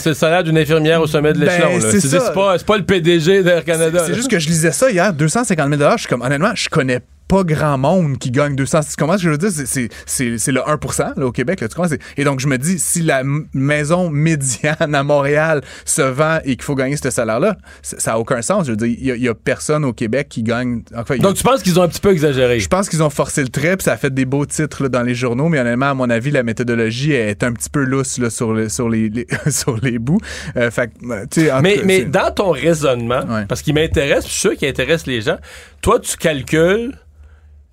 le 0.09 0.13
salaire, 0.13 0.43
d'une 0.43 0.57
infirmière 0.57 1.01
au 1.01 1.07
sommet 1.07 1.33
de 1.33 1.39
Ben, 1.39 1.45
l'échelon. 1.45 1.77
là. 1.77 2.55
c'est 2.55 2.65
pas, 2.65 2.77
le 2.77 2.85
PDG 2.85 3.43
d'Air 3.43 3.63
Canada. 3.63 4.03
C'est 4.05 4.15
juste 4.15 4.31
que 4.31 4.39
je 4.39 4.47
lisais 4.47 4.71
ça 4.71 4.89
hier, 4.89 5.13
250 5.13 5.77
000 5.77 5.91
Je 5.91 5.97
suis 5.97 6.07
comme, 6.07 6.21
honnêtement, 6.21 6.51
je 6.55 6.69
connais 6.69 6.99
pas 6.99 7.16
grand 7.43 7.77
monde 7.77 8.17
qui 8.17 8.31
gagne 8.31 8.55
200. 8.55 8.79
Tu 8.89 8.95
comprends 8.97 9.17
ce 9.17 9.23
que 9.23 9.25
je 9.25 9.29
veux 9.31 9.37
dire? 9.37 9.51
C'est- 9.51 9.65
C'est, 9.65 9.89
c'est, 10.05 10.37
c'est 10.37 10.51
le 10.51 10.61
1 10.67 10.77
là, 11.17 11.25
au 11.25 11.31
Québec. 11.31 11.61
Là, 11.61 11.67
tu 11.67 11.75
comprends? 11.75 11.93
Et 12.17 12.23
donc, 12.23 12.39
je 12.39 12.47
me 12.47 12.57
dis, 12.57 12.79
si 12.79 13.01
la 13.01 13.23
maison 13.53 14.09
médiane 14.09 14.95
à 14.95 15.03
Montréal 15.03 15.61
se 15.85 16.01
vend 16.01 16.39
et 16.45 16.55
qu'il 16.55 16.63
faut 16.63 16.75
gagner 16.75 16.95
ce 16.97 17.09
salaire-là, 17.09 17.57
ça 17.81 18.11
n'a 18.11 18.19
aucun 18.19 18.41
sens. 18.41 18.65
Je 18.65 18.71
veux 18.71 18.77
dire, 18.77 18.87
il 18.99 19.23
y 19.23 19.27
a- 19.29 19.33
personne 19.35 19.85
au 19.85 19.93
Québec 19.93 20.27
qui 20.29 20.43
gagne. 20.43 20.83
Enfin, 20.95 21.15
a- 21.15 21.17
Donc, 21.19 21.35
tu 21.35 21.43
penses 21.43 21.61
qu'ils 21.63 21.79
ont 21.79 21.83
un 21.83 21.87
petit 21.87 22.01
peu 22.01 22.11
exagéré? 22.11 22.59
je 22.59 22.67
pense 22.67 22.89
qu'ils 22.89 23.03
ont 23.03 23.09
forcé 23.09 23.41
le 23.43 23.49
trait, 23.49 23.77
puis 23.77 23.83
ça 23.85 23.93
a 23.93 23.97
fait 23.97 24.13
des 24.13 24.25
beaux 24.25 24.45
titres 24.45 24.83
là, 24.83 24.89
dans 24.89 25.03
les 25.03 25.15
journaux, 25.15 25.49
mais 25.49 25.59
honnêtement, 25.59 25.89
à 25.91 25.93
mon 25.93 26.09
avis, 26.09 26.31
la 26.31 26.43
méthodologie 26.43 27.11
est 27.13 27.43
un 27.43 27.51
petit 27.53 27.69
peu 27.69 27.83
lousse 27.83 28.17
là, 28.17 28.29
sur, 28.29 28.53
le- 28.53 28.69
sur, 28.69 28.89
les, 28.89 29.09
les- 29.09 29.27
sur 29.49 29.77
les 29.77 29.99
bouts. 29.99 30.19
Euh, 30.55 30.71
fait 30.71 30.91
euh, 31.03 31.59
Mais, 31.61 31.79
mais 31.85 32.05
dans 32.05 32.31
ton 32.33 32.51
raisonnement, 32.51 33.23
Ouais. 33.27 33.45
parce 33.47 33.61
qu'il 33.61 33.73
m'intéresse, 33.73 34.23
je 34.25 34.29
suis 34.31 34.39
sûr 34.39 34.55
qu'il 34.55 34.67
intéresse 34.67 35.05
les 35.07 35.21
gens, 35.21 35.37
toi, 35.81 35.99
tu 35.99 36.15
calcules 36.17 36.93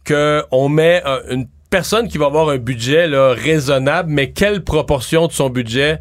qu'on 0.07 0.69
met 0.69 1.03
un- 1.05 1.21
une 1.31 1.47
personne 1.71 2.09
qui 2.09 2.19
va 2.19 2.27
avoir 2.27 2.49
un 2.51 2.59
budget 2.59 3.07
raisonnable, 3.11 4.11
mais 4.11 4.31
quelle 4.31 4.63
proportion 4.63 5.27
de 5.27 5.33
son 5.33 5.51
budget 5.51 6.01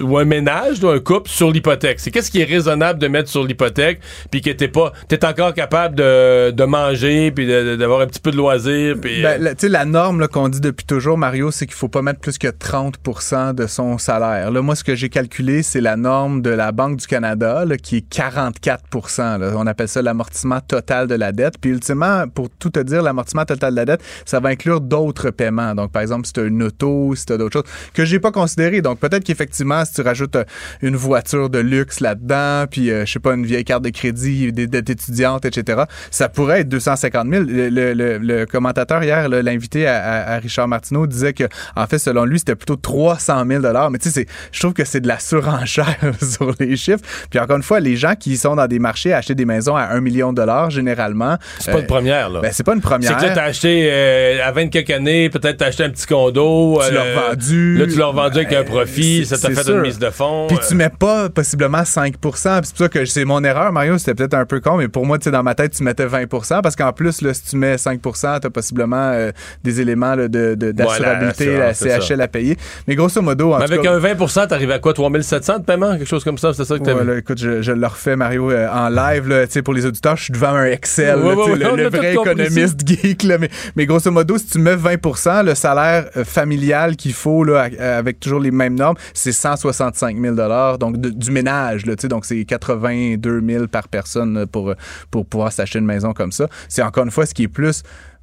ou 0.00 0.18
un 0.18 0.24
ménage 0.24 0.82
ou 0.82 0.88
un 0.88 1.00
couple 1.00 1.30
sur 1.30 1.50
l'hypothèque. 1.50 2.00
C'est 2.00 2.10
qu'est-ce 2.10 2.30
qui 2.30 2.40
est 2.40 2.44
raisonnable 2.44 2.98
de 2.98 3.08
mettre 3.08 3.28
sur 3.28 3.44
l'hypothèque, 3.44 4.00
puis 4.30 4.40
que 4.40 4.50
t'es 4.50 4.68
pas, 4.68 4.92
t'es 5.08 5.24
encore 5.24 5.54
capable 5.54 5.94
de, 5.94 6.50
de 6.50 6.64
manger, 6.64 7.30
puis 7.30 7.46
d'avoir 7.46 8.00
un 8.00 8.06
petit 8.06 8.20
peu 8.20 8.30
de 8.30 8.36
loisirs, 8.36 8.96
puis 9.00 9.22
Ben, 9.22 9.40
euh, 9.40 9.44
la, 9.44 9.54
tu 9.54 9.62
sais, 9.62 9.68
la 9.68 9.84
norme 9.84 10.26
qu'on 10.28 10.48
dit 10.48 10.60
depuis 10.60 10.86
toujours, 10.86 11.18
Mario, 11.18 11.50
c'est 11.50 11.66
qu'il 11.66 11.74
faut 11.74 11.88
pas 11.88 12.02
mettre 12.02 12.20
plus 12.20 12.38
que 12.38 12.48
30% 12.48 13.54
de 13.54 13.66
son 13.66 13.98
salaire. 13.98 14.50
Là, 14.50 14.62
moi, 14.62 14.74
ce 14.74 14.84
que 14.84 14.94
j'ai 14.94 15.08
calculé, 15.08 15.62
c'est 15.62 15.80
la 15.80 15.96
norme 15.96 16.42
de 16.42 16.50
la 16.50 16.72
Banque 16.72 16.98
du 16.98 17.06
Canada, 17.06 17.64
là, 17.64 17.76
qui 17.76 17.98
est 17.98 18.08
44 18.08 18.82
là. 19.18 19.52
On 19.56 19.66
appelle 19.66 19.88
ça 19.88 20.02
l'amortissement 20.02 20.60
total 20.60 21.06
de 21.06 21.14
la 21.14 21.32
dette. 21.32 21.54
Puis, 21.60 21.70
ultimement, 21.70 22.26
pour 22.28 22.48
tout 22.50 22.70
te 22.70 22.80
dire, 22.80 23.02
l'amortissement 23.02 23.44
total 23.44 23.72
de 23.72 23.76
la 23.76 23.84
dette, 23.84 24.02
ça 24.24 24.40
va 24.40 24.50
inclure 24.50 24.80
d'autres 24.80 25.30
paiements. 25.30 25.74
Donc, 25.74 25.92
par 25.92 26.02
exemple, 26.02 26.26
si 26.26 26.32
tu 26.32 26.40
as 26.40 26.44
une 26.44 26.62
auto, 26.62 27.14
si 27.14 27.26
tu 27.26 27.32
as 27.32 27.36
d'autres 27.36 27.52
choses 27.52 27.70
que 27.94 28.04
j'ai 28.04 28.18
pas 28.18 28.32
considéré. 28.32 28.80
Donc, 28.80 28.98
peut-être 28.98 29.24
qu'effectivement, 29.24 29.71
si 29.84 29.94
tu 29.94 30.00
rajoutes 30.02 30.36
euh, 30.36 30.44
une 30.82 30.96
voiture 30.96 31.50
de 31.50 31.58
luxe 31.58 32.00
là-dedans, 32.00 32.66
puis, 32.70 32.90
euh, 32.90 33.04
je 33.06 33.12
sais 33.12 33.18
pas, 33.18 33.34
une 33.34 33.44
vieille 33.46 33.64
carte 33.64 33.82
de 33.82 33.90
crédit, 33.90 34.52
des 34.52 34.66
dettes 34.66 34.90
étudiantes, 34.90 35.44
etc., 35.44 35.82
ça 36.10 36.28
pourrait 36.28 36.60
être 36.60 36.68
250 36.68 37.28
000. 37.30 37.44
Le, 37.46 37.68
le- 37.68 37.92
le- 37.94 38.18
le 38.18 38.46
commentateur 38.46 39.02
hier, 39.02 39.28
l'invité 39.28 39.86
à, 39.86 40.34
à- 40.34 40.38
Richard 40.38 40.68
Martineau, 40.68 41.06
disait 41.06 41.32
que, 41.32 41.44
en 41.76 41.86
fait, 41.86 41.98
selon 41.98 42.24
lui, 42.24 42.38
c'était 42.38 42.54
plutôt 42.56 42.76
300 42.76 43.44
000 43.46 43.62
Mais 43.90 43.98
tu 43.98 44.08
sais, 44.10 44.14
c'est- 44.22 44.26
je 44.52 44.60
trouve 44.60 44.72
que 44.72 44.84
c'est 44.84 45.00
de 45.00 45.08
la 45.08 45.18
surenchère 45.18 45.96
sur 46.22 46.52
les 46.60 46.76
chiffres. 46.76 47.00
Puis 47.30 47.38
encore 47.38 47.56
une 47.56 47.62
fois, 47.62 47.80
les 47.80 47.96
gens 47.96 48.14
qui 48.14 48.36
sont 48.36 48.56
dans 48.56 48.66
des 48.66 48.78
marchés 48.78 49.12
à 49.12 49.18
acheter 49.18 49.34
des 49.34 49.44
maisons 49.44 49.76
à 49.76 49.84
1 49.84 50.00
million 50.00 50.32
de 50.32 50.36
dollars, 50.36 50.70
généralement. 50.70 51.36
c'est 51.58 51.70
pas 51.70 51.78
euh, 51.78 51.80
une 51.80 51.86
première, 51.86 52.30
là. 52.30 52.40
Ben, 52.40 52.50
c'est 52.52 52.62
pas 52.64 52.72
une 52.74 52.80
c'est 52.80 52.88
première. 52.88 53.16
que 53.16 53.22
là, 53.22 53.30
t'as 53.34 53.44
acheté 53.44 53.88
euh, 53.90 54.38
à 54.44 54.52
20 54.52 54.68
quelques 54.68 54.90
années, 54.90 55.30
peut-être 55.30 55.58
t'as 55.58 55.66
acheté 55.66 55.84
un 55.84 55.90
petit 55.90 56.06
condo. 56.06 56.80
Tu 56.86 56.94
l'as 56.94 57.00
euh, 57.04 57.16
revendu. 57.20 57.78
Là, 57.78 57.86
tu 57.86 57.98
l'as 57.98 58.06
revendu 58.06 58.38
avec 58.38 58.52
un 58.52 58.60
Euh, 58.60 58.64
profit, 58.64 59.24
c'est- 59.26 59.36
ça 59.36 59.48
t'a 59.48 59.54
c'est 59.54 59.54
fait 59.62 59.70
sûr. 59.70 59.76
une 59.76 59.82
mise 59.82 59.98
de. 59.98 60.08
Puis 60.48 60.56
euh. 60.56 60.60
tu 60.68 60.74
mets 60.74 60.90
pas 60.90 61.28
possiblement 61.28 61.84
5 61.84 62.16
Puis 62.20 62.30
c'est 62.34 62.60
pour 62.60 62.76
ça 62.76 62.88
que 62.88 63.04
c'est 63.04 63.24
mon 63.24 63.42
erreur, 63.44 63.72
Mario. 63.72 63.98
C'était 63.98 64.14
peut-être 64.14 64.34
un 64.34 64.44
peu 64.44 64.60
con, 64.60 64.76
mais 64.76 64.88
pour 64.88 65.06
moi, 65.06 65.18
tu 65.18 65.24
sais, 65.24 65.30
dans 65.30 65.42
ma 65.42 65.54
tête, 65.54 65.72
tu 65.72 65.82
mettais 65.82 66.06
20% 66.06 66.60
parce 66.62 66.76
qu'en 66.76 66.92
plus, 66.92 67.22
là, 67.22 67.34
si 67.34 67.42
tu 67.44 67.56
mets 67.56 67.76
5% 67.76 68.40
t'as 68.40 68.50
possiblement 68.50 69.10
euh, 69.12 69.30
des 69.64 69.80
éléments 69.80 70.14
là, 70.14 70.28
de, 70.28 70.54
de- 70.54 70.72
d'assurabilité, 70.72 71.48
Ouais, 71.50 71.58
la, 71.58 71.74
CHL 71.74 72.20
à 72.20 72.28
payer. 72.28 72.56
Mais 72.86 72.94
grosso 72.94 73.20
modo, 73.22 73.52
en 73.52 73.58
Mais 73.58 73.66
tout 73.66 73.72
avec 73.72 73.82
cas, 73.84 73.92
un 73.92 73.98
20% 74.00 74.48
t'arrives 74.48 74.70
à 74.70 74.78
quoi? 74.78 74.92
3700 74.92 75.58
de 75.60 75.64
paiement? 75.64 75.96
Quelque 75.96 76.08
chose 76.08 76.24
comme 76.24 76.38
ça? 76.38 76.52
C'est 76.52 76.64
ça 76.64 76.78
que 76.78 76.84
t'as 76.84 76.94
Ouais, 76.94 77.18
écoute, 77.18 77.38
je, 77.38 77.62
je 77.62 77.72
le 77.72 77.86
refais, 77.86 78.16
Mario, 78.16 78.50
euh, 78.50 78.68
en 78.70 78.88
live. 78.88 79.28
Là, 79.28 79.46
tu 79.46 79.52
sais, 79.54 79.62
pour 79.62 79.74
les 79.74 79.86
auditeurs, 79.86 80.16
je 80.16 80.24
suis 80.24 80.32
devant 80.32 80.54
un 80.54 80.66
Excel, 80.66 81.18
Ouais, 81.18 81.34
tu 81.34 81.50
ouais, 81.52 81.56
le, 81.76 81.90
tout 81.90 81.96
vrai 81.96 82.12
économiste 82.12 82.86
geek. 82.86 83.22
Là, 83.24 83.38
mais, 83.38 83.50
mais 83.76 83.86
grosso 83.86 84.10
modo, 84.10 84.38
si 84.38 84.46
tu 84.46 84.58
mets 84.58 84.76
20% 84.76 85.44
le 85.44 85.54
salaire 85.54 86.06
euh, 86.16 86.24
familial 86.24 86.96
qu'il 86.96 87.12
faut 87.12 87.44
là, 87.44 87.68
avec 87.80 88.20
toujours 88.20 88.40
les 88.40 88.50
mêmes 88.50 88.74
normes, 88.74 88.96
c'est 89.14 89.32
165 89.56 90.18
000 90.20 90.36
donc 90.78 90.96
du 90.98 91.30
ménage. 91.30 91.86
Là, 91.86 91.94
donc 91.96 92.24
c'est 92.24 92.44
82 92.44 93.42
000 93.46 93.66
par 93.68 93.88
personne 93.88 94.34
là, 94.34 94.46
pour, 94.46 94.74
pour 95.10 95.26
pouvoir 95.26 95.52
s'acheter 95.52 95.78
une 95.78 95.86
maison 95.86 96.12
comme 96.12 96.32
ça. 96.32 96.48
C'est 96.68 96.82
encore 96.82 97.04
une 97.04 97.10
fois 97.10 97.26
ce 97.26 97.34
qui 97.34 97.44
est 97.44 97.48
plus... 97.48 97.82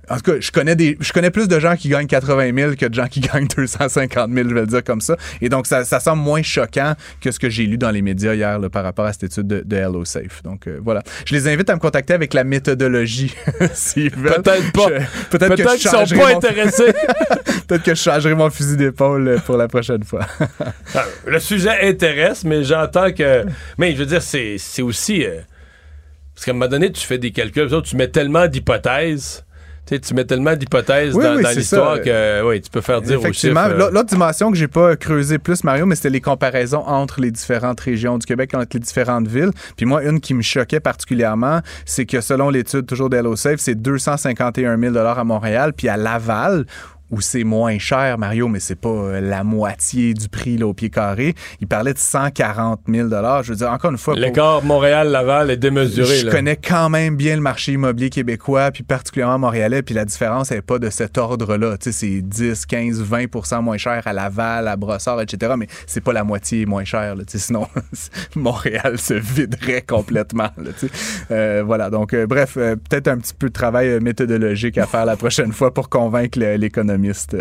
En 0.09 0.15
tout 0.17 0.31
cas, 0.31 0.39
je 0.39 0.51
connais 0.51 0.75
des, 0.75 0.97
je 0.99 1.13
connais 1.13 1.29
plus 1.31 1.47
de 1.47 1.59
gens 1.59 1.75
qui 1.75 1.89
gagnent 1.89 2.07
80 2.07 2.51
000 2.55 2.75
que 2.75 2.85
de 2.87 2.93
gens 2.93 3.07
qui 3.07 3.19
gagnent 3.21 3.47
250 3.47 4.31
000, 4.33 4.49
je 4.49 4.53
vais 4.53 4.61
le 4.61 4.67
dire 4.67 4.83
comme 4.83 5.01
ça. 5.01 5.15
Et 5.41 5.49
donc, 5.49 5.67
ça, 5.67 5.85
ça 5.85 5.99
semble 5.99 6.23
moins 6.23 6.41
choquant 6.41 6.93
que 7.21 7.31
ce 7.31 7.39
que 7.39 7.49
j'ai 7.49 7.65
lu 7.65 7.77
dans 7.77 7.91
les 7.91 8.01
médias 8.01 8.33
hier 8.33 8.57
là, 8.59 8.69
par 8.69 8.83
rapport 8.83 9.05
à 9.05 9.13
cette 9.13 9.23
étude 9.25 9.47
de, 9.47 9.61
de 9.65 9.75
Hello 9.75 10.05
Safe. 10.05 10.41
Donc, 10.43 10.67
euh, 10.67 10.79
voilà. 10.83 11.03
Je 11.25 11.35
les 11.35 11.47
invite 11.47 11.69
à 11.69 11.75
me 11.75 11.79
contacter 11.79 12.13
avec 12.13 12.33
la 12.33 12.43
méthodologie, 12.43 13.33
s'ils 13.73 14.15
veulent. 14.15 14.41
Peut-être 14.41 14.71
pas. 14.71 14.89
Peut-être 15.29 15.57
je 15.57 15.63
qu'ils 15.77 15.89
sont 15.89 15.97
changerai 15.97 16.19
pas 16.19 16.29
mon- 16.31 16.37
intéressés. 16.37 16.93
peut-être 17.67 17.83
que 17.83 17.95
je 17.95 18.01
changerai 18.01 18.35
mon 18.35 18.49
fusil 18.49 18.77
d'épaule 18.77 19.27
euh, 19.27 19.37
pour 19.39 19.57
la 19.57 19.67
prochaine 19.67 20.03
fois. 20.03 20.25
Ah, 20.95 21.05
Le 21.27 21.39
sujet 21.39 21.87
intéresse, 21.87 22.43
mais 22.43 22.63
j'entends 22.63 23.11
que. 23.11 23.43
Mais 23.77 23.91
je 23.93 23.97
veux 23.97 24.05
dire, 24.05 24.21
c'est 24.21 24.55
c'est 24.57 24.81
aussi. 24.81 25.23
euh, 25.23 25.39
Parce 26.33 26.45
qu'à 26.45 26.51
un 26.51 26.53
moment 26.55 26.67
donné, 26.67 26.91
tu 26.91 27.05
fais 27.05 27.17
des 27.17 27.31
calculs, 27.31 27.69
tu 27.83 27.95
mets 27.95 28.07
tellement 28.07 28.47
d'hypothèses. 28.47 29.43
Tu 29.89 29.95
sais, 29.95 30.01
tu 30.01 30.13
mets 30.13 30.23
tellement 30.23 30.55
d'hypothèses 30.55 31.15
Oui, 31.15 31.23
dans, 31.23 31.35
oui, 31.35 31.41
dans 31.41 31.49
c'est 31.49 31.55
l'histoire 31.55 31.99
que 31.99 32.47
oui, 32.47 32.61
tu 32.61 32.69
peux 32.69 32.81
faire 32.81 33.01
dire 33.01 33.17
Effectivement. 33.17 33.61
euh, 33.61 33.75
L'autre 33.75 33.91
l'autre 33.91 34.09
dimension 34.09 34.51
que 34.51 34.57
j'ai 34.57 34.67
pas 34.67 34.95
creusé 34.95 35.39
plus, 35.39 35.63
Mario, 35.63 35.87
mais 35.87 35.95
c'était 35.95 36.11
les 36.11 36.21
comparaisons 36.21 36.83
entre 36.85 37.19
les 37.21 37.31
différentes 37.31 37.79
régions 37.79 38.19
du 38.19 38.25
Québec, 38.27 38.51
entre 38.53 38.67
les 38.73 38.79
différentes 38.81 39.27
villes. 39.27 39.49
Puis 39.77 39.87
moi, 39.87 40.03
une 40.03 40.19
qui 40.21 40.35
me 40.35 40.43
choquait 40.43 40.79
particulièrement, 40.79 41.61
c'est 41.85 42.05
que 42.05 42.21
selon 42.21 42.51
l'étude 42.51 42.85
toujours 42.85 43.09
d'HelloSafe, 43.09 43.59
c'est 43.59 43.73
251 43.73 44.77
000 44.77 44.95
à 44.95 45.23
Montréal, 45.23 45.73
puis 45.75 45.89
à 45.89 45.97
Laval, 45.97 46.67
où 47.11 47.21
c'est 47.21 47.43
moins 47.43 47.77
cher, 47.79 48.17
Mario, 48.17 48.47
mais 48.47 48.59
c'est 48.59 48.75
pas 48.79 48.89
euh, 48.89 49.21
la 49.21 49.43
moitié 49.43 50.13
du 50.13 50.29
prix 50.29 50.57
là, 50.57 50.67
au 50.67 50.73
pied 50.73 50.89
carré. 50.89 51.33
Il 51.61 51.67
parlait 51.67 51.93
de 51.93 51.97
140 51.99 52.81
000 52.87 53.09
Je 53.43 53.49
veux 53.49 53.55
dire, 53.55 53.71
encore 53.71 53.91
une 53.91 53.97
fois, 53.97 54.13
pour- 54.13 54.21
L'écart 54.21 54.63
Montréal-Laval 54.63 55.51
est 55.51 55.57
démesuré. 55.57 56.17
je 56.17 56.25
là. 56.27 56.31
connais 56.31 56.55
quand 56.55 56.89
même 56.89 57.15
bien 57.15 57.35
le 57.35 57.41
marché 57.41 57.73
immobilier 57.73 58.09
québécois, 58.09 58.71
puis 58.71 58.83
particulièrement 58.83 59.39
montréalais, 59.39 59.81
puis 59.81 59.95
la 59.95 60.05
différence 60.05 60.51
n'est 60.51 60.61
pas 60.61 60.79
de 60.79 60.89
cet 60.89 61.17
ordre-là. 61.17 61.77
Tu 61.77 61.91
sais, 61.91 61.91
c'est 61.91 62.21
10, 62.21 62.65
15, 62.65 63.03
20% 63.03 63.61
moins 63.61 63.77
cher 63.77 64.01
à 64.05 64.13
Laval, 64.13 64.67
à 64.67 64.75
Brossard, 64.75 65.21
etc., 65.21 65.53
mais 65.57 65.67
c'est 65.87 66.01
pas 66.01 66.13
la 66.13 66.23
moitié 66.23 66.65
moins 66.65 66.83
cher. 66.83 67.15
Là, 67.15 67.23
tu 67.25 67.37
sais, 67.37 67.39
sinon, 67.39 67.67
Montréal 68.35 68.97
se 68.99 69.13
viderait 69.13 69.81
complètement. 69.81 70.49
Là, 70.57 70.71
tu 70.79 70.87
sais. 70.87 70.93
Euh, 71.31 71.63
voilà, 71.65 71.89
donc 71.89 72.13
euh, 72.13 72.25
bref, 72.27 72.55
euh, 72.57 72.75
peut-être 72.75 73.07
un 73.07 73.17
petit 73.17 73.33
peu 73.33 73.47
de 73.47 73.53
travail 73.53 73.87
euh, 73.89 73.99
méthodologique 73.99 74.77
à 74.77 74.85
faire 74.85 75.05
la 75.05 75.15
prochaine 75.15 75.51
fois 75.51 75.73
pour 75.73 75.89
convaincre 75.89 76.39
le- 76.39 76.57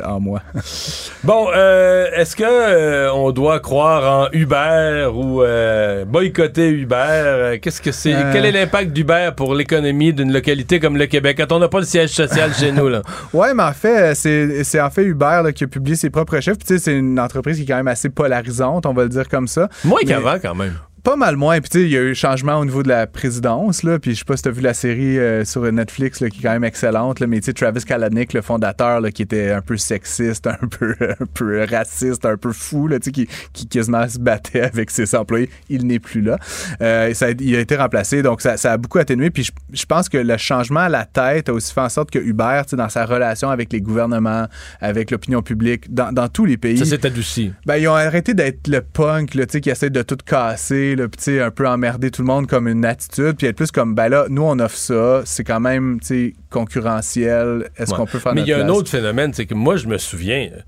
en 0.05 0.21
moi. 0.21 0.41
Bon, 1.25 1.49
euh, 1.55 2.07
est-ce 2.15 2.37
que 2.37 2.45
euh, 2.45 3.13
on 3.13 3.33
doit 3.33 3.59
croire 3.61 4.23
en 4.29 4.29
Uber 4.33 5.09
ou 5.13 5.43
euh, 5.43 6.05
boycotter 6.05 6.69
Uber? 6.71 7.59
Qu'est-ce 7.61 7.83
que 7.83 7.93
c'est? 7.93 8.15
Quel 8.33 8.45
est 8.45 8.53
l'impact 8.53 8.93
d'Uber 8.93 9.31
pour 9.37 9.55
l'économie 9.55 10.13
d'une 10.13 10.33
localité 10.33 10.79
comme 10.81 10.97
le 10.97 11.07
Québec? 11.07 11.37
Quand 11.39 11.53
on 11.53 11.59
n'a 11.59 11.69
pas 11.69 11.81
le 11.81 11.85
siège 11.85 12.11
social 12.11 12.53
chez 12.55 12.73
nous 12.73 12.89
là 12.89 13.03
Ouais, 13.33 13.53
mais 13.53 13.65
en 13.65 13.73
fait, 13.73 14.15
c'est 14.15 14.81
en 14.81 14.91
fait 14.91 15.05
Uber 15.05 15.41
là, 15.45 15.53
qui 15.53 15.65
a 15.65 15.67
publié 15.67 15.97
ses 15.97 16.11
propres 16.11 16.39
chiffres. 16.41 16.57
Puis, 16.59 16.67
Tu 16.69 16.79
sais, 16.79 16.85
c'est 16.85 16.97
une 16.97 17.19
entreprise 17.19 17.57
qui 17.57 17.65
est 17.65 17.67
quand 17.67 17.77
même 17.77 17.89
assez 17.89 18.09
polarisante, 18.09 18.87
on 18.87 18.95
va 18.95 19.03
le 19.03 19.09
dire 19.09 19.29
comme 19.29 19.49
ça. 19.49 19.69
Moins 19.85 20.01
Mais- 20.03 20.09
qu'avant 20.09 20.37
quand 20.41 20.55
même. 20.55 20.75
Pas 21.03 21.17
mal 21.17 21.37
moins. 21.37 21.61
Puis, 21.61 21.71
tu 21.71 21.79
sais, 21.79 21.85
il 21.85 21.91
y 21.91 21.97
a 21.97 22.03
eu 22.03 22.15
changement 22.15 22.59
au 22.59 22.65
niveau 22.65 22.83
de 22.83 22.89
la 22.89 23.07
présidence, 23.07 23.83
là. 23.83 23.99
Puis, 23.99 24.13
je 24.15 24.19
sais 24.19 24.25
pas 24.25 24.37
si 24.37 24.43
tu 24.43 24.49
as 24.49 24.53
vu 24.53 24.61
la 24.61 24.75
série 24.75 25.19
euh, 25.19 25.45
sur 25.45 25.71
Netflix, 25.71 26.21
là, 26.21 26.29
qui 26.29 26.41
est 26.41 26.43
quand 26.43 26.53
même 26.53 26.65
excellente, 26.65 27.21
là. 27.21 27.27
Mais, 27.27 27.41
tu 27.41 27.47
sais, 27.47 27.53
Travis 27.53 27.85
Kalanick, 27.85 28.33
le 28.33 28.43
fondateur, 28.43 29.01
là, 29.01 29.11
qui 29.11 29.23
était 29.23 29.51
un 29.51 29.61
peu 29.61 29.77
sexiste, 29.77 30.47
un 30.47 30.67
peu, 30.71 30.95
un 31.21 31.27
peu 31.35 31.65
raciste, 31.65 32.25
un 32.25 32.37
peu 32.37 32.53
fou, 32.53 32.89
là, 32.89 32.99
tu 32.99 33.07
sais, 33.07 33.13
qui, 33.13 33.29
qui 33.53 33.67
quasiment 33.67 34.09
se 34.09 34.19
battait 34.19 34.63
avec 34.63 34.91
ses 34.91 35.15
employés, 35.15 35.51
il 35.69 35.87
n'est 35.87 35.99
plus 36.01 36.21
là. 36.21 36.39
Euh, 36.83 37.15
ça, 37.15 37.31
il 37.31 37.57
a 37.57 37.61
été 37.61 37.77
remplacé. 37.77 38.23
Donc, 38.23 38.41
ça, 38.41 38.57
ça 38.57 38.73
a 38.73 38.77
beaucoup 38.77 38.99
atténué. 38.99 39.31
Puis, 39.31 39.45
je, 39.45 39.53
je 39.73 39.87
pense 39.87 40.09
que 40.09 40.19
le 40.19 40.37
changement 40.37 40.81
à 40.81 40.89
la 40.89 41.05
tête 41.05 41.49
a 41.49 41.53
aussi 41.53 41.73
fait 41.73 41.81
en 41.81 41.89
sorte 41.89 42.11
que 42.11 42.19
Uber, 42.19 42.61
tu 42.65 42.71
sais, 42.71 42.77
dans 42.77 42.89
sa 42.89 43.05
relation 43.05 43.51
avec 43.51 43.73
les 43.73 43.81
gouvernements, 43.81 44.47
avec 44.81 45.11
l'opinion 45.11 45.43
publique, 45.43 45.93
dans, 45.93 46.13
dans 46.13 46.29
tous 46.29 46.45
les 46.45 46.57
pays. 46.57 46.79
Ça 46.79 46.85
s'est 46.85 47.07
adouci. 47.07 47.53
Ben, 47.67 47.77
ils 47.77 47.89
ont 47.89 47.95
arrêté 47.95 48.35
d'être 48.35 48.69
le 48.69 48.81
punk, 48.81 49.35
là, 49.35 49.47
tu 49.47 49.53
sais, 49.53 49.61
qui 49.61 49.71
essaie 49.71 49.91
de 49.91 50.03
tout 50.03 50.19
casser, 50.25 50.88
là, 50.97 51.09
puis, 51.09 51.19
tu 51.19 51.25
sais, 51.25 51.41
un 51.41 51.51
peu 51.51 51.67
emmerder 51.69 52.11
tout 52.11 52.23
le 52.23 52.27
monde 52.27 52.47
comme 52.47 52.69
une 52.69 52.85
attitude, 52.85 53.37
puis 53.37 53.47
être 53.47 53.57
plus 53.57 53.71
comme, 53.71 53.95
ben 53.95 54.09
là, 54.09 54.27
nous, 54.29 54.43
on 54.43 54.59
offre 54.59 54.77
ça, 54.77 55.23
c'est 55.25 55.45
quand 55.45 55.61
même, 55.61 55.99
tu 56.01 56.35
concurrentiel. 56.51 57.69
Est-ce 57.77 57.91
Ouais. 57.93 57.97
qu'on 57.97 58.07
peut 58.07 58.19
faire 58.19 58.35
Mais 58.35 58.43
il 58.43 58.49
y 58.49 58.53
a 58.53 58.65
un 58.65 58.69
autre 58.69 58.89
phénomène, 58.91 59.33
c'est 59.35 59.47
que 59.47 59.55
moi, 59.55 59.77
je 59.77 59.87
me 59.87 59.99
souviens 59.99 60.49
euh, 60.53 60.61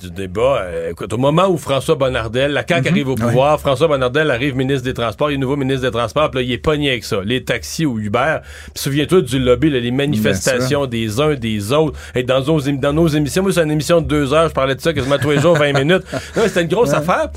du 0.00 0.10
débat. 0.10 0.60
euh, 0.62 0.90
écoute, 0.90 1.12
au 1.12 1.16
moment 1.18 1.46
où 1.48 1.56
François 1.58 1.94
Bonnardel, 1.94 2.52
la 2.52 2.62
Mhm. 2.62 2.66
CAQ 2.68 2.88
arrive 2.88 3.08
au 3.08 3.14
pouvoir, 3.14 3.60
François 3.60 3.88
Bonnardel 3.88 4.30
arrive 4.30 4.56
ministre 4.56 4.82
des 4.84 4.94
Transports, 4.94 5.30
il 5.30 5.34
est 5.34 5.38
nouveau 5.38 5.56
ministre 5.56 5.82
des 5.82 5.90
Transports, 5.90 6.30
puis 6.30 6.40
là, 6.40 6.46
il 6.46 6.52
est 6.52 6.58
pogné 6.58 6.90
avec 6.90 7.04
ça. 7.04 7.20
Les 7.24 7.44
taxis 7.44 7.86
ou 7.86 7.98
Uber. 7.98 8.38
Puis 8.74 8.82
souviens-toi 8.82 9.22
du 9.22 9.38
lobby, 9.38 9.70
là, 9.70 9.78
les 9.80 9.90
manifestations 9.92 10.86
des 10.86 11.20
uns, 11.20 11.34
des 11.34 11.72
autres. 11.72 11.98
Et 12.14 12.22
dans, 12.24 12.42
nos, 12.42 12.60
dans 12.60 12.92
nos 12.92 13.08
émissions, 13.08 13.42
moi, 13.42 13.52
c'est 13.52 13.62
une 13.62 13.70
émission 13.70 14.00
de 14.00 14.06
deux 14.06 14.32
heures, 14.34 14.48
je 14.48 14.54
parlais 14.54 14.74
de 14.74 14.80
ça 14.80 14.92
quasiment 14.92 15.18
tous 15.18 15.30
les 15.30 15.40
jours, 15.40 15.56
20 15.56 15.72
minutes. 15.78 16.02
C'était 16.34 16.62
une 16.62 16.68
grosse 16.68 16.92
affaire. 16.92 17.30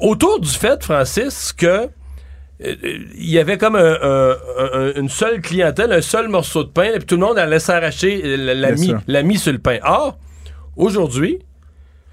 Autour 0.00 0.40
du 0.40 0.48
fait, 0.48 0.82
Francis, 0.82 1.52
que 1.52 1.66
euh, 1.66 2.74
il 3.16 3.30
y 3.30 3.38
avait 3.38 3.56
comme 3.58 3.76
un- 3.76 3.98
un- 4.02 4.36
un- 4.74 4.92
une 4.96 5.08
seule 5.08 5.40
clientèle, 5.40 5.92
un 5.92 6.00
seul 6.02 6.28
morceau 6.28 6.62
de 6.64 6.68
pain, 6.70 6.90
et 6.94 6.98
puis 6.98 7.06
tout 7.06 7.16
le 7.16 7.22
monde 7.22 7.38
allait 7.38 7.58
s'arracher 7.58 8.20
euh, 8.24 8.36
la- 8.54 8.72
la 9.06 9.22
mie 9.22 9.38
sur 9.38 9.52
le 9.52 9.58
pain. 9.58 9.78
Or, 9.84 10.18
aujourd'hui, 10.76 11.38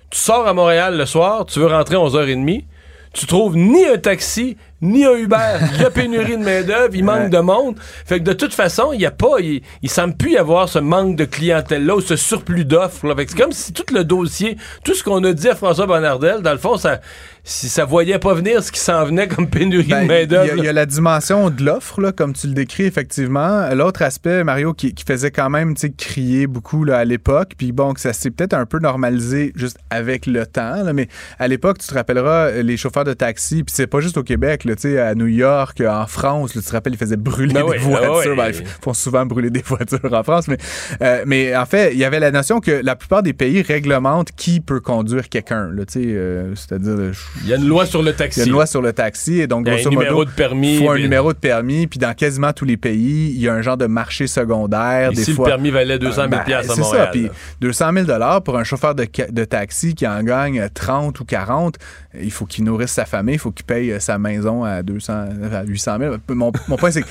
tu 0.09 0.17
sors 0.19 0.47
à 0.47 0.53
Montréal 0.53 0.97
le 0.97 1.05
soir, 1.05 1.45
tu 1.45 1.59
veux 1.59 1.67
rentrer 1.67 1.95
à 1.95 1.99
11h30, 1.99 2.65
tu 3.13 3.25
trouves 3.25 3.57
ni 3.57 3.85
un 3.85 3.97
taxi, 3.97 4.57
ni 4.79 5.03
un 5.03 5.13
Uber. 5.15 5.38
Il 5.75 5.81
y 5.81 5.85
a 5.85 5.89
pénurie 5.89 6.38
de 6.38 6.43
main-d'œuvre, 6.43 6.93
il 6.93 7.03
manque 7.03 7.23
Ouais. 7.23 7.29
de 7.29 7.39
monde. 7.39 7.75
Fait 8.05 8.19
que 8.19 8.23
de 8.23 8.33
toute 8.33 8.53
façon, 8.53 8.91
il 8.93 8.99
n'y 8.99 9.05
a 9.07 9.11
pas, 9.11 9.39
il, 9.39 9.63
il 9.81 9.89
semble 9.89 10.15
plus 10.15 10.33
y 10.33 10.38
avoir 10.38 10.69
ce 10.69 10.77
manque 10.79 11.15
de 11.15 11.25
clientèle-là 11.25 11.95
ou 11.95 12.01
ce 12.01 12.15
surplus 12.15 12.63
d'offres. 12.63 13.07
là. 13.07 13.15
Fait 13.15 13.25
que 13.25 13.31
C'est 13.31 13.38
comme 13.41 13.51
si 13.53 13.73
tout 13.73 13.85
le 13.91 14.03
dossier, 14.03 14.55
tout 14.83 14.93
ce 14.93 15.03
qu'on 15.03 15.23
a 15.23 15.33
dit 15.33 15.49
à 15.49 15.55
François 15.55 15.88
Bonnardel, 15.88 16.41
dans 16.41 16.51
le 16.51 16.59
fond, 16.59 16.77
ça, 16.77 17.01
si 17.50 17.70
ça 17.70 17.86
voyait 17.86 18.20
pas 18.20 18.34
venir 18.34 18.62
ce 18.62 18.74
qui 18.74 18.80
s'en 18.82 19.06
venait 19.06 19.28
comme 19.30 19.50
pénurie 19.50 19.88
Ben, 19.88 20.00
de 20.00 20.04
a- 20.04 20.08
main-d'œuvre. 20.20 20.54
il 20.58 20.66
y 20.66 20.68
a 20.68 20.74
la 20.74 20.86
dimension 20.86 21.50
de 21.50 21.64
l'offre, 21.64 22.02
là, 22.02 22.12
comme 22.12 22.34
tu 22.34 22.48
le 22.48 22.54
décris, 22.54 22.84
effectivement. 22.84 23.70
L'autre 23.74 24.02
aspect, 24.02 24.43
Mario, 24.43 24.74
qui, 24.74 24.93
qui 24.93 25.06
faisait 25.06 25.32
quand 25.32 25.50
même 25.50 25.74
tu 25.74 25.88
sais, 25.88 25.89
crier 25.91 26.45
beaucoup 26.45 26.84
là, 26.84 26.98
à 26.98 27.06
l'époque, 27.06 27.54
puis 27.58 27.72
bon, 27.72 27.93
que 27.93 28.02
ça 28.02 28.12
s'est 28.12 28.32
peut-être 28.32 28.54
un 28.54 28.66
peu 28.66 28.80
normalisé 28.80 29.54
juste 29.56 29.78
avec 29.89 30.26
le 30.26 30.45
temps, 30.45 30.84
là, 30.84 30.91
mais 30.91 31.08
à 31.39 31.48
l'époque, 31.48 31.78
tu 31.78 31.88
te 31.88 31.93
rappelleras, 31.93 32.48
euh, 32.50 32.62
les 32.64 32.76
chauffeurs 32.76 33.06
de 33.06 33.14
taxi, 33.14 33.64
puis 33.64 33.74
c'est 33.74 33.88
pas 33.88 34.02
juste 34.02 34.18
au 34.18 34.24
Québec, 34.24 34.66
là, 34.66 34.76
tu 34.76 34.82
sais, 34.82 35.00
à 35.00 35.16
New 35.16 35.28
York, 35.28 35.82
en 35.88 36.06
France, 36.06 36.54
là, 36.54 36.62
tu 36.62 36.68
te 36.68 36.74
rappelles, 36.74 36.93
ils 36.95 37.00
faisaient 37.00 37.16
brûler 37.16 37.54
Ben 37.54 37.64
des 37.64 37.70
oui, 37.72 37.78
voitures. 37.78 38.36
ben 38.36 38.48
oui. 38.52 38.60
Ben, 38.60 38.60
ils 38.60 38.84
font 38.84 38.93
souvent 38.93 39.26
brûler 39.26 39.52
des 39.52 39.62
voitures 39.66 40.00
en 40.12 40.24
France, 40.24 40.50
mais, 40.50 40.58
euh, 41.02 41.24
mais 41.26 41.56
en 41.56 41.66
fait, 41.66 41.93
il 41.93 41.98
y 41.98 42.04
avait 42.04 42.20
la 42.20 42.32
notion 42.32 42.60
que 42.60 42.72
la 42.84 42.98
plupart 42.98 43.24
des 43.24 43.32
pays 43.34 43.62
réglementent 43.62 44.32
qui 44.36 44.60
peut 44.60 44.82
conduire 44.82 45.30
quelqu'un, 45.30 45.70
là, 45.72 45.86
tu 45.86 45.93
sais, 45.93 46.06
euh, 46.10 46.54
c'est-à-dire... 46.56 47.14
euh, 47.38 47.41
Il 47.43 47.49
y 47.49 47.53
a 47.53 47.57
une 47.57 47.67
loi 47.67 47.85
sur 47.85 48.01
le 48.01 48.07
il 48.09 48.11
y 48.11 48.13
a 48.13 48.17
taxi. 48.17 48.43
une 48.43 48.51
loi 48.51 48.65
sur 48.65 48.81
le 48.81 48.93
taxi 48.93 49.39
et 49.39 49.47
donc 49.47 49.65
Il 49.65 49.69
y 49.69 49.71
a 49.71 49.73
un 49.73 49.77
grosso 49.77 49.89
numéro 49.89 50.17
modo, 50.19 50.25
de 50.25 50.35
permis, 50.35 50.77
faut 50.79 50.89
un 50.89 50.93
puis- 50.95 51.03
numéro 51.03 51.33
de 51.33 51.38
permis 51.38 51.88
puis 51.88 51.99
dans 51.99 52.13
quasiment 52.13 52.53
tous 52.53 52.65
les 52.65 52.77
pays, 52.77 53.31
il 53.33 53.39
y 53.41 53.47
a 53.47 53.53
un 53.53 53.61
genre 53.61 53.77
de 53.77 53.85
marché 53.88 54.27
secondaire 54.27 55.11
Ici, 55.11 55.31
des 55.33 55.38
le 55.38 55.43
permis 55.43 55.71
valait 55.71 55.99
200 55.99 56.15
000 56.15 56.29
Ben, 56.29 56.43
piastres 56.43 56.71
à 56.71 56.75
c'est 56.75 56.81
Montréal. 56.81 57.05
ça, 57.05 57.11
puis 57.11 57.23
là. 57.23 57.29
200 57.61 57.93
000 57.93 58.05
dollars 58.05 58.41
pour 58.43 58.57
un 58.57 58.63
chauffeur 58.63 58.95
de, 58.95 59.05
taxi 59.45 59.93
qui 59.95 60.07
en 60.07 60.21
gagne 60.23 60.67
30 60.73 61.19
ou 61.19 61.25
40, 61.25 61.75
il 62.19 62.31
faut 62.31 62.45
qu'il 62.45 62.63
nourrisse 62.63 62.91
sa 62.91 63.05
famille, 63.05 63.35
il 63.35 63.39
faut 63.39 63.51
qu'il 63.51 63.65
paye 63.65 63.91
euh, 63.91 63.99
sa 63.99 64.17
maison 64.17 64.63
à 64.63 64.81
200, 64.83 65.13
à 65.53 65.63
800 65.63 65.97
000. 65.99 66.15
Mon, 66.29 66.51
mon 66.67 66.75
point 66.77 66.91
c'est 66.91 67.03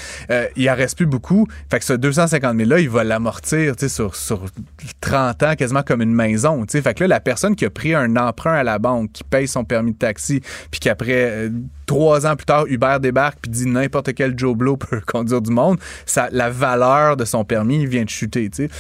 qu'il 0.55 0.71
en 0.71 0.75
reste 0.75 0.97
plus 0.97 1.07
beaucoup, 1.07 1.47
fait 1.71 1.79
que 1.79 1.85
ce 1.85 1.93
250 1.93 2.57
000 2.57 2.69
là, 2.69 2.79
il 2.81 2.89
va 2.91 3.05
l'amortir, 3.05 3.75
sur 3.89 4.15
sur 4.17 4.43
30 5.01 5.43
ans 5.43 5.55
quasiment 5.55 5.83
comme 5.83 6.03
une 6.03 6.15
maison. 6.15 6.65
Fait 6.69 6.95
que 6.95 7.05
là 7.05 7.09
la 7.09 7.21
personne 7.21 7.55
qui 7.57 7.65
a 7.65 7.71
pris 7.71 7.95
un 7.95 8.17
emprunt 8.17 8.55
à 8.55 8.63
la 8.65 8.79
banque, 8.79 9.13
qui 9.13 9.25
paye 9.25 9.47
son 9.49 9.65
permis 9.65 9.93
de 9.93 9.99
taxi, 9.99 10.16
puis 10.71 10.81
qu'après 10.81 11.31
euh, 11.31 11.51
trois 11.87 12.27
ans 12.27 12.37
plus 12.37 12.47
tard, 12.47 12.67
Uber 12.67 12.97
débarque 13.01 13.39
puis 13.43 13.51
dit 13.51 13.67
n'importe 13.67 14.15
quel 14.15 14.39
Joe 14.39 14.57
Blow 14.57 14.77
peut 14.77 15.01
conduire 15.07 15.41
du 15.41 15.51
monde, 15.51 15.79
ça, 16.05 16.29
la 16.33 16.51
valeur 16.51 17.17
de 17.17 17.25
son 17.25 17.45
permis 17.45 17.87
vient 17.87 18.05
de 18.05 18.11
chuter. 18.11 18.51
tu 18.51 18.65
sais. 18.65 18.71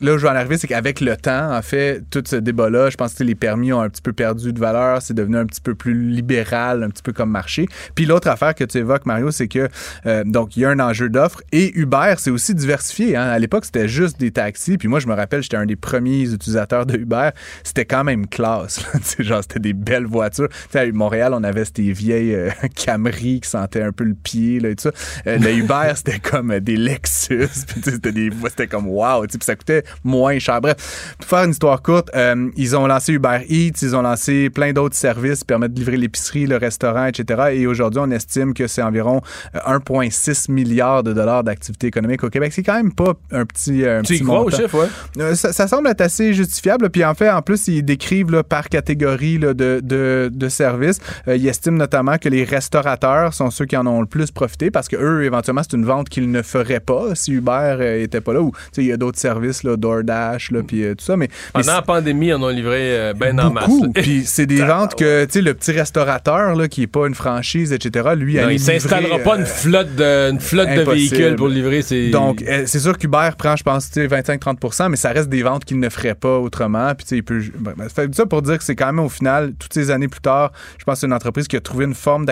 Là 0.00 0.14
où 0.14 0.18
je 0.18 0.22
vais 0.22 0.32
en 0.32 0.36
arriver, 0.36 0.56
c'est 0.56 0.68
qu'avec 0.68 1.00
le 1.00 1.16
temps, 1.16 1.54
en 1.54 1.62
fait, 1.62 2.02
tout 2.10 2.22
ce 2.26 2.36
débat-là, 2.36 2.90
je 2.90 2.96
pense 2.96 3.14
que 3.14 3.24
les 3.24 3.34
permis 3.34 3.72
ont 3.72 3.80
un 3.80 3.88
petit 3.88 4.02
peu 4.02 4.12
perdu 4.12 4.52
de 4.52 4.58
valeur, 4.58 5.02
c'est 5.02 5.14
devenu 5.14 5.36
un 5.36 5.46
petit 5.46 5.60
peu 5.60 5.74
plus 5.74 6.08
libéral, 6.08 6.82
un 6.82 6.88
petit 6.88 7.02
peu 7.02 7.12
comme 7.12 7.30
marché. 7.30 7.66
Puis 7.94 8.06
l'autre 8.06 8.28
affaire 8.28 8.54
que 8.54 8.64
tu 8.64 8.78
évoques, 8.78 9.06
Mario, 9.06 9.30
c'est 9.30 9.48
que 9.48 9.68
euh, 10.06 10.24
donc 10.24 10.56
il 10.56 10.60
y 10.60 10.64
a 10.64 10.70
un 10.70 10.80
enjeu 10.80 11.08
d'offre 11.08 11.42
et 11.52 11.76
Uber, 11.78 12.14
c'est 12.18 12.30
aussi 12.30 12.54
diversifié. 12.54 13.16
hein. 13.16 13.22
À 13.22 13.38
l'époque, 13.38 13.64
c'était 13.64 13.88
juste 13.88 14.18
des 14.20 14.30
taxis. 14.30 14.78
Puis 14.78 14.88
moi, 14.88 15.00
je 15.00 15.06
me 15.06 15.14
rappelle, 15.14 15.42
j'étais 15.42 15.56
un 15.56 15.66
des 15.66 15.76
premiers 15.76 16.32
utilisateurs 16.32 16.86
de 16.86 16.96
Uber. 16.96 17.30
C'était 17.64 17.84
quand 17.84 18.04
même 18.04 18.26
classe. 18.26 18.80
genre, 19.18 19.42
c'était 19.42 19.60
des 19.60 19.72
belles 19.72 20.06
voitures. 20.06 20.48
Tu 20.48 20.56
sais, 20.70 20.80
à 20.80 20.92
Montréal, 20.92 21.32
on 21.34 21.42
avait 21.42 21.64
ces 21.64 21.92
vieilles 21.92 22.34
euh, 22.34 22.50
Camry 22.74 23.40
qui 23.40 23.48
sentaient 23.48 23.82
un 23.82 23.92
peu 23.92 24.04
le 24.04 24.14
pied 24.14 24.60
là, 24.60 24.70
et 24.70 24.76
tout 24.76 24.82
ça. 24.82 24.92
Euh, 25.26 25.38
le 25.38 25.52
Uber, 25.52 25.92
c'était 25.94 26.18
comme 26.18 26.50
euh, 26.52 26.60
des 26.60 26.76
Lexus. 26.76 27.48
C'était 27.84 28.12
des 28.12 28.30
c'était 28.48 28.66
comme 28.66 28.86
wow. 28.86 29.22
Puis 29.26 29.38
ça 29.42 29.54
coûtait 29.56 29.82
moins 30.04 30.38
cher. 30.38 30.60
Bref, 30.60 31.14
pour 31.18 31.28
faire 31.28 31.44
une 31.44 31.50
histoire 31.50 31.82
courte, 31.82 32.10
euh, 32.14 32.50
ils 32.56 32.76
ont 32.76 32.86
lancé 32.86 33.12
Uber 33.12 33.40
Eats, 33.48 33.82
ils 33.82 33.96
ont 33.96 34.02
lancé 34.02 34.50
plein 34.50 34.72
d'autres 34.72 34.96
services 34.96 35.40
qui 35.40 35.44
permettent 35.46 35.74
de 35.74 35.78
livrer 35.78 35.96
l'épicerie, 35.96 36.46
le 36.46 36.56
restaurant, 36.56 37.06
etc. 37.06 37.50
Et 37.52 37.66
aujourd'hui, 37.66 38.00
on 38.02 38.10
estime 38.10 38.54
que 38.54 38.66
c'est 38.66 38.82
environ 38.82 39.20
euh, 39.54 39.58
1,6 39.78 40.50
milliard 40.50 41.02
de 41.02 41.12
dollars 41.12 41.44
d'activité 41.44 41.86
économique 41.88 42.24
au 42.24 42.30
Québec. 42.30 42.52
C'est 42.54 42.62
quand 42.62 42.74
même 42.76 42.92
pas 42.92 43.14
un 43.30 43.44
petit, 43.46 43.84
un 43.86 44.02
Tu 44.02 44.14
y 44.14 44.18
petit 44.18 44.24
crois 44.24 44.40
au 44.40 44.44
montant. 44.44 44.56
chiffre, 44.56 44.78
ouais? 44.82 44.88
Euh, 45.18 45.34
ça, 45.34 45.52
ça 45.52 45.68
semble 45.68 45.88
être 45.88 46.00
assez 46.00 46.32
justifiable. 46.34 46.90
Puis 46.90 47.04
en 47.04 47.14
fait, 47.14 47.30
en 47.30 47.42
plus, 47.42 47.68
ils 47.68 47.82
décrivent 47.82 48.30
là, 48.30 48.42
par 48.42 48.68
catégorie 48.68 49.38
là, 49.38 49.54
de, 49.54 49.80
de, 49.82 50.30
de 50.32 50.48
services. 50.48 50.98
Euh, 51.28 51.36
ils 51.36 51.48
estiment 51.48 51.78
notamment 51.78 52.18
que 52.18 52.28
les 52.28 52.41
restaurateurs 52.44 53.34
sont 53.34 53.50
ceux 53.50 53.66
qui 53.66 53.76
en 53.76 53.86
ont 53.86 54.00
le 54.00 54.06
plus 54.06 54.30
profité 54.30 54.70
parce 54.70 54.88
que 54.88 54.96
eux, 54.96 55.24
éventuellement, 55.24 55.62
c'est 55.62 55.76
une 55.76 55.84
vente 55.84 56.08
qu'ils 56.08 56.30
ne 56.30 56.42
feraient 56.42 56.80
pas 56.80 57.14
si 57.14 57.32
Uber 57.32 57.76
euh, 57.80 58.02
était 58.02 58.20
pas 58.20 58.32
là. 58.32 58.40
Ou 58.40 58.52
il 58.76 58.84
y 58.84 58.92
a 58.92 58.96
d'autres 58.96 59.18
services, 59.18 59.62
là, 59.62 59.76
DoorDash, 59.76 60.50
là, 60.50 60.62
puis 60.62 60.84
euh, 60.84 60.94
tout 60.94 61.04
ça. 61.04 61.16
Mais, 61.16 61.28
mais 61.54 61.62
Pendant 61.62 61.74
la 61.74 61.82
pandémie, 61.82 62.28
ils 62.28 62.34
en 62.34 62.42
ont 62.42 62.48
livré 62.48 62.92
euh, 62.98 63.14
ben 63.14 63.38
en 63.40 63.50
masse. 63.50 63.70
Puis 63.94 64.24
c'est 64.24 64.46
des 64.46 64.62
ventes 64.62 64.94
que, 64.94 65.24
tu 65.24 65.32
sais, 65.32 65.42
le 65.42 65.54
petit 65.54 65.72
restaurateur 65.72 66.54
là, 66.54 66.68
qui 66.68 66.82
est 66.82 66.86
pas 66.86 67.06
une 67.06 67.14
franchise, 67.14 67.72
etc., 67.72 68.10
lui, 68.16 68.36
Non, 68.36 68.48
il 68.48 68.60
s'installera 68.60 69.18
pas 69.18 69.34
euh, 69.34 69.40
une 69.40 69.46
flotte 69.46 69.94
de, 69.94 70.30
une 70.30 70.40
flotte 70.40 70.68
de 70.68 70.82
véhicules 70.82 71.36
pour 71.36 71.48
livrer 71.48 71.82
ses. 71.82 72.10
Donc, 72.10 72.42
euh, 72.42 72.64
c'est 72.66 72.80
sûr 72.80 72.96
qu'Uber 72.98 73.30
prend, 73.36 73.56
je 73.56 73.62
pense, 73.62 73.90
tu 73.90 74.00
sais, 74.00 74.06
25-30% 74.06 74.90
mais 74.90 74.96
ça 74.96 75.10
reste 75.10 75.28
des 75.28 75.42
ventes 75.42 75.64
qu'il 75.64 75.78
ne 75.78 75.88
ferait 75.88 76.14
pas 76.14 76.38
autrement. 76.38 76.94
Puis, 76.94 77.16
il 77.16 77.22
peut. 77.22 77.42
ben, 77.58 77.74
ben, 77.76 77.88
ça 78.12 78.26
pour 78.26 78.42
dire 78.42 78.58
que 78.58 78.64
c'est 78.64 78.76
quand 78.76 78.86
même, 78.86 79.00
au 79.00 79.08
final, 79.08 79.52
toutes 79.58 79.72
ces 79.72 79.90
années 79.90 80.08
plus 80.08 80.20
tard, 80.20 80.52
je 80.78 80.84
pense 80.84 80.94
que 80.94 81.00
c'est 81.00 81.06
une 81.06 81.12
entreprise 81.12 81.48
qui 81.48 81.56
a 81.56 81.60
trouvé 81.60 81.84
une 81.84 81.94
forme 81.94 82.24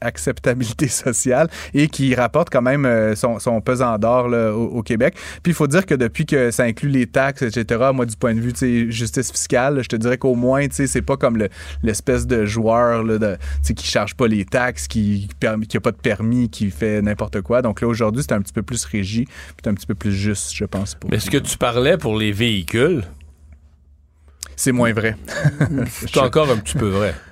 d'acceptabilité 0.00 0.88
sociale 0.88 1.48
et 1.74 1.88
qui 1.88 2.14
rapporte 2.14 2.50
quand 2.50 2.62
même 2.62 2.84
euh, 2.86 3.14
son, 3.14 3.38
son 3.38 3.60
pesant 3.60 3.98
d'or 3.98 4.26
au, 4.26 4.78
au 4.78 4.82
Québec. 4.82 5.14
Puis, 5.42 5.52
il 5.52 5.54
faut 5.54 5.66
dire 5.66 5.86
que 5.86 5.94
depuis 5.94 6.26
que 6.26 6.50
ça 6.50 6.64
inclut 6.64 6.88
les 6.90 7.06
taxes, 7.06 7.42
etc., 7.42 7.90
moi, 7.94 8.06
du 8.06 8.16
point 8.16 8.34
de 8.34 8.40
vue, 8.40 8.52
justice 8.90 9.30
fiscale, 9.30 9.76
là, 9.76 9.82
je 9.82 9.88
te 9.88 9.96
dirais 9.96 10.18
qu'au 10.18 10.34
moins, 10.34 10.66
tu 10.68 10.74
sais, 10.74 10.86
c'est 10.86 11.02
pas 11.02 11.16
comme 11.16 11.36
le- 11.36 11.48
l'espèce 11.82 12.26
de 12.26 12.44
joueur, 12.44 13.02
là, 13.04 13.18
de, 13.18 13.34
tu 13.34 13.40
sais, 13.62 13.74
qui 13.74 13.86
charge 13.86 14.14
pas 14.14 14.26
les 14.28 14.44
taxes, 14.44 14.88
qui, 14.88 15.28
perm- 15.40 15.66
qui 15.66 15.76
a 15.76 15.80
pas 15.80 15.92
de 15.92 15.96
permis, 15.96 16.48
qui 16.50 16.70
fait 16.70 17.02
n'importe 17.02 17.40
quoi. 17.42 17.62
Donc 17.62 17.80
là, 17.80 17.88
aujourd'hui, 17.88 18.22
c'est 18.22 18.34
un 18.34 18.40
petit 18.40 18.52
peu 18.52 18.62
plus 18.62 18.84
régi, 18.84 19.24
puis 19.24 19.34
c'est 19.62 19.68
un 19.70 19.74
petit 19.74 19.86
peu 19.86 19.94
plus 19.94 20.12
juste, 20.12 20.54
je 20.54 20.64
pense. 20.64 20.94
Pour 20.94 21.10
Mais 21.10 21.18
ce 21.18 21.30
que 21.30 21.38
tu 21.38 21.56
parlais 21.58 21.96
pour 21.98 22.16
les 22.16 22.32
véhicules, 22.32 23.02
C'est 24.56 24.72
moins 24.72 24.92
vrai. 24.92 25.16
c'est 25.88 26.18
encore 26.18 26.50
un 26.50 26.56
petit 26.56 26.76
peu 26.76 26.88
vrai. 26.88 27.14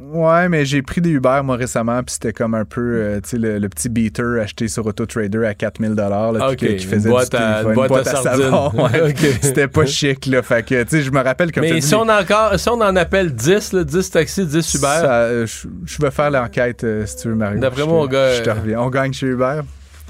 Ouais, 0.00 0.48
mais 0.48 0.64
j'ai 0.64 0.80
pris 0.80 1.00
des 1.00 1.10
Uber, 1.10 1.40
moi, 1.42 1.56
récemment, 1.56 2.02
puis 2.04 2.14
c'était 2.14 2.32
comme 2.32 2.54
un 2.54 2.64
peu, 2.64 2.80
euh, 2.80 3.20
tu 3.20 3.30
sais, 3.30 3.36
le, 3.36 3.58
le 3.58 3.68
petit 3.68 3.88
beater 3.88 4.40
acheté 4.40 4.68
sur 4.68 4.86
AutoTrader 4.86 5.44
à 5.44 5.54
4000 5.54 5.94
là, 5.94 6.30
puis 6.32 6.42
Ok, 6.42 6.56
que- 6.56 6.66
qui 6.66 6.84
une 6.84 6.90
faisait 6.90 7.08
boîte 7.10 7.30
du 7.32 7.36
à- 7.36 7.62
une 7.62 7.74
boîte 7.74 8.06
à 8.06 8.16
savon, 8.16 8.70
ouais. 8.84 9.14
C'était 9.42 9.66
pas 9.68 9.86
chic, 9.86 10.26
là. 10.26 10.42
Fait 10.42 10.64
que, 10.64 10.82
tu 10.84 10.88
sais, 10.90 11.02
je 11.02 11.10
me 11.10 11.20
rappelle 11.20 11.50
que... 11.50 11.60
Mais 11.60 11.80
si 11.80 11.94
on, 11.94 12.08
encore, 12.08 12.58
si 12.58 12.68
on 12.68 12.80
en 12.80 12.94
appelle 12.96 13.34
10, 13.34 13.72
là, 13.72 13.84
10 13.84 14.10
taxis, 14.10 14.46
10 14.46 14.74
Uber, 14.74 14.86
euh, 15.04 15.46
je, 15.46 16.00
vais 16.02 16.10
faire 16.12 16.30
l'enquête 16.30 16.84
euh, 16.84 17.04
si 17.04 17.16
tu 17.16 17.28
veux, 17.28 17.34
Mario. 17.34 17.58
D'après 17.60 17.84
moi, 17.84 18.02
on 18.02 18.06
gagne- 18.06 18.36
Je 18.38 18.42
te 18.44 18.50
reviens. 18.50 18.80
On 18.80 18.90
gagne 18.90 19.12
chez 19.12 19.26
Uber? 19.26 19.60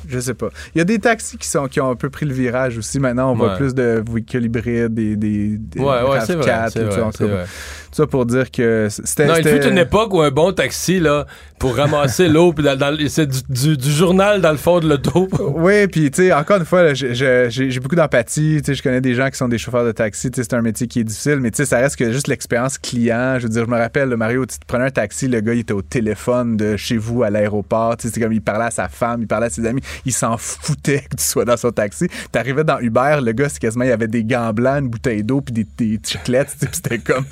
Je 0.09 0.21
sais 0.21 0.35
pas. 0.35 0.49
Il 0.75 0.79
y 0.79 0.81
a 0.81 0.85
des 0.85 1.01
taxis 1.01 1.37
qui, 1.39 1.49
sont, 1.49 1.67
qui 1.67 1.81
ont 1.81 1.91
un 1.91 1.97
peu 1.97 2.09
pris 2.09 2.25
le 2.25 2.33
virage 2.33 2.79
aussi. 2.79 3.01
Maintenant, 3.01 3.33
on 3.33 3.35
voit 3.35 3.57
plus 3.57 3.75
de 3.75 4.03
véhicules 4.09 4.45
hybrides, 4.45 4.95
des, 4.95 5.17
des, 5.17 5.57
des 5.59 5.81
Ouais, 5.81 5.87
ouais, 6.09 6.21
c'est 6.25 6.37
vrai, 6.37 6.51
RAV4, 6.53 6.71
c'est 6.71 6.79
tout 6.81 6.87
vrai, 6.87 6.95
ça, 6.95 7.05
en 7.07 7.11
tout 7.11 7.17
c'est 7.19 7.25
cas. 7.27 7.31
vrai. 7.35 7.45
Ça 7.93 8.07
pour 8.07 8.27
dire 8.27 8.51
que 8.51 8.89
c'était. 8.91 9.27
Non, 9.27 9.35
il 9.37 9.49
fut 9.49 9.67
une 9.69 9.79
époque 9.79 10.13
où 10.15 10.21
un 10.21 10.31
bon 10.31 10.53
taxi, 10.53 11.01
là, 11.01 11.27
pour 11.59 11.77
ramasser 11.77 12.29
l'eau, 12.29 12.53
puis 12.53 12.65
c'est 13.09 13.27
du, 13.27 13.39
du- 13.49 13.77
du 13.77 13.91
journal 13.91 14.41
dans 14.41 14.51
le 14.53 14.57
fond 14.59 14.81
de 14.81 14.89
l'auto. 14.89 15.29
Oui, 15.59 15.87
puis 15.89 16.11
tu 16.11 16.23
sais, 16.25 16.33
encore 16.33 16.59
une 16.59 16.65
fois, 16.65 16.83
là, 16.83 16.95
j'ai- 16.95 17.81
beaucoup 17.81 17.97
d'empathie. 17.97 18.59
Tu 18.59 18.67
sais, 18.67 18.75
je 18.75 18.83
connais 18.83 19.01
des 19.01 19.15
gens 19.15 19.29
qui 19.31 19.37
sont 19.37 19.49
des 19.49 19.59
chauffeurs 19.59 19.85
de 19.85 19.93
taxi. 19.93 20.31
Tu 20.31 20.37
sais, 20.37 20.43
c'est 20.49 20.55
un 20.55 20.63
métier 20.63 20.87
qui 20.87 21.01
est 21.01 21.05
difficile, 21.05 21.41
mais 21.41 21.51
tu 21.51 21.57
sais, 21.59 21.65
ça 21.67 21.79
reste 21.79 21.97
que 21.97 22.13
juste 22.13 22.29
l'expérience 22.29 22.79
client. 22.79 23.37
Je 23.39 23.45
veux 23.45 23.49
dire, 23.49 23.65
je 23.65 23.71
me 23.71 23.77
rappelle, 23.77 24.09
le 24.09 24.17
Mario, 24.17 24.45
tu 24.47 24.59
te 24.59 24.67
prenais 24.67 24.85
un 24.85 24.91
taxi, 24.91 25.27
le 25.29 25.41
gars, 25.41 25.55
il 25.55 25.61
était 25.61 25.73
au 25.73 25.83
téléphone 25.83 26.57
de 26.57 26.77
chez 26.77 26.97
vous 26.97 27.23
à 27.23 27.31
l'aéroport. 27.31 27.97
Tu 27.97 28.09
sais, 28.09 28.15
c'est 28.15 28.21
comme 28.21 28.33
il 28.33 28.43
parlait 28.43 28.67
à 28.67 28.71
sa 28.71 28.89
femme, 28.89 29.23
il 29.23 29.27
parlait 29.27 29.47
à 29.47 29.51
ses 29.51 29.67
amis. 29.67 29.83
Il 30.05 30.13
s'en 30.13 30.37
foutait 30.37 31.05
que 31.11 31.17
tu 31.17 31.25
sois 31.25 31.45
dans 31.45 31.57
son 31.57 31.71
taxi. 31.73 32.07
T'arrivais 32.33 32.65
dans 32.65 32.79
Uber, 32.81 33.19
le 33.23 33.33
gars, 33.33 33.49
c'est 33.49 33.59
quasiment, 33.59 33.85
il 33.85 33.89
y 33.91 33.93
avait 33.93 34.09
des 34.09 34.25
gants 34.25 34.53
blancs, 34.53 34.81
une 34.83 34.89
bouteille 34.89 35.23
d'eau, 35.25 35.41
puis 35.41 35.53
des, 35.53 35.67
des 35.77 35.99
chiclettes. 36.05 36.49
Tu 36.53 36.59
sais, 36.61 36.67
puis 36.67 36.77
c'était 36.77 36.99
comme, 36.99 37.25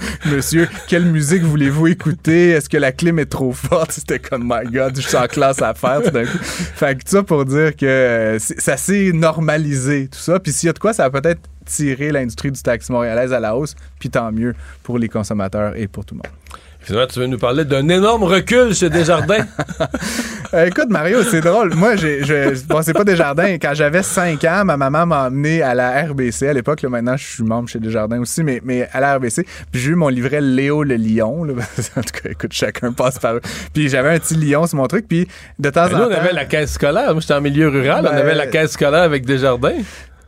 monsieur, 0.46 0.68
quelle 0.86 1.04
musique 1.04 1.42
voulez-vous 1.42 1.88
écouter? 1.88 2.50
Est-ce 2.50 2.68
que 2.68 2.76
la 2.76 2.92
clim 2.92 3.18
est 3.18 3.26
trop 3.26 3.52
forte? 3.52 3.90
C'était 3.90 4.20
comme, 4.20 4.44
my 4.44 4.70
God, 4.70 4.94
je 4.94 5.00
suis 5.00 5.16
en 5.16 5.26
classe 5.26 5.60
à 5.60 5.74
faire 5.74 6.02
tout 6.04 6.10
d'un 6.10 6.24
coup. 6.24 6.38
Fait 6.40 6.96
que 6.96 7.02
tout 7.02 7.10
ça 7.10 7.24
pour 7.24 7.44
dire 7.44 7.74
que 7.74 7.84
euh, 7.84 8.38
ça 8.38 8.76
s'est 8.76 9.10
normalisé, 9.12 10.06
tout 10.06 10.20
ça. 10.20 10.38
Puis 10.38 10.52
s'il 10.52 10.68
y 10.68 10.70
a 10.70 10.72
de 10.72 10.78
quoi, 10.78 10.92
ça 10.92 11.08
va 11.08 11.20
peut-être 11.20 11.40
tirer 11.64 12.12
l'industrie 12.12 12.52
du 12.52 12.62
taxi 12.62 12.92
montréalaise 12.92 13.32
à 13.32 13.40
la 13.40 13.56
hausse, 13.56 13.74
puis 13.98 14.08
tant 14.08 14.30
mieux 14.30 14.54
pour 14.84 15.00
les 15.00 15.08
consommateurs 15.08 15.72
et 15.74 15.88
pour 15.88 16.04
tout 16.04 16.14
le 16.14 16.18
monde. 16.18 16.32
Finalement, 16.78 17.08
tu 17.08 17.18
veux 17.18 17.26
nous 17.26 17.38
parler 17.38 17.64
d'un 17.64 17.88
énorme 17.88 18.22
recul 18.22 18.72
chez 18.72 18.88
Desjardins? 18.88 19.44
Euh, 20.56 20.66
écoute, 20.66 20.88
Mario, 20.88 21.22
c'est 21.22 21.42
drôle. 21.42 21.74
Moi, 21.74 21.96
j'ai, 21.96 22.24
je, 22.24 22.64
bon, 22.66 22.80
c'est 22.80 22.94
pas 22.94 23.04
Desjardins. 23.04 23.58
Quand 23.60 23.74
j'avais 23.74 24.02
5 24.02 24.42
ans, 24.44 24.64
ma 24.64 24.78
maman 24.78 25.04
m'a 25.04 25.26
emmené 25.26 25.60
à 25.60 25.74
la 25.74 26.02
RBC. 26.06 26.48
À 26.48 26.54
l'époque, 26.54 26.80
là, 26.80 26.88
maintenant, 26.88 27.16
je 27.16 27.26
suis 27.26 27.42
membre 27.42 27.68
chez 27.68 27.78
Desjardins 27.78 28.20
aussi, 28.20 28.42
mais, 28.42 28.62
mais 28.64 28.88
à 28.92 29.00
la 29.00 29.16
RBC. 29.16 29.44
Puis 29.70 29.82
j'ai 29.82 29.90
eu 29.90 29.94
mon 29.96 30.08
livret 30.08 30.40
Léo 30.40 30.82
le 30.82 30.96
lion. 30.96 31.44
là. 31.44 31.52
en 31.96 32.00
tout 32.00 32.22
cas, 32.22 32.30
écoute, 32.30 32.52
chacun 32.54 32.92
passe 32.92 33.18
par 33.18 33.34
eux. 33.34 33.40
Puis 33.74 33.90
j'avais 33.90 34.08
un 34.14 34.18
petit 34.18 34.34
lion 34.36 34.66
sur 34.66 34.78
mon 34.78 34.86
truc. 34.86 35.06
Puis 35.06 35.28
de 35.58 35.68
temps 35.68 35.84
en 35.86 35.88
nous, 35.90 36.04
on 36.04 36.08
temps. 36.08 36.16
avait 36.16 36.32
la 36.32 36.46
caisse 36.46 36.72
scolaire. 36.72 37.12
Moi, 37.12 37.20
j'étais 37.20 37.34
en 37.34 37.42
milieu 37.42 37.68
rural. 37.68 38.06
on 38.08 38.10
Ben, 38.14 38.18
avait 38.18 38.34
la 38.34 38.46
caisse 38.46 38.72
scolaire 38.72 39.02
avec 39.02 39.26
Desjardins. 39.26 39.76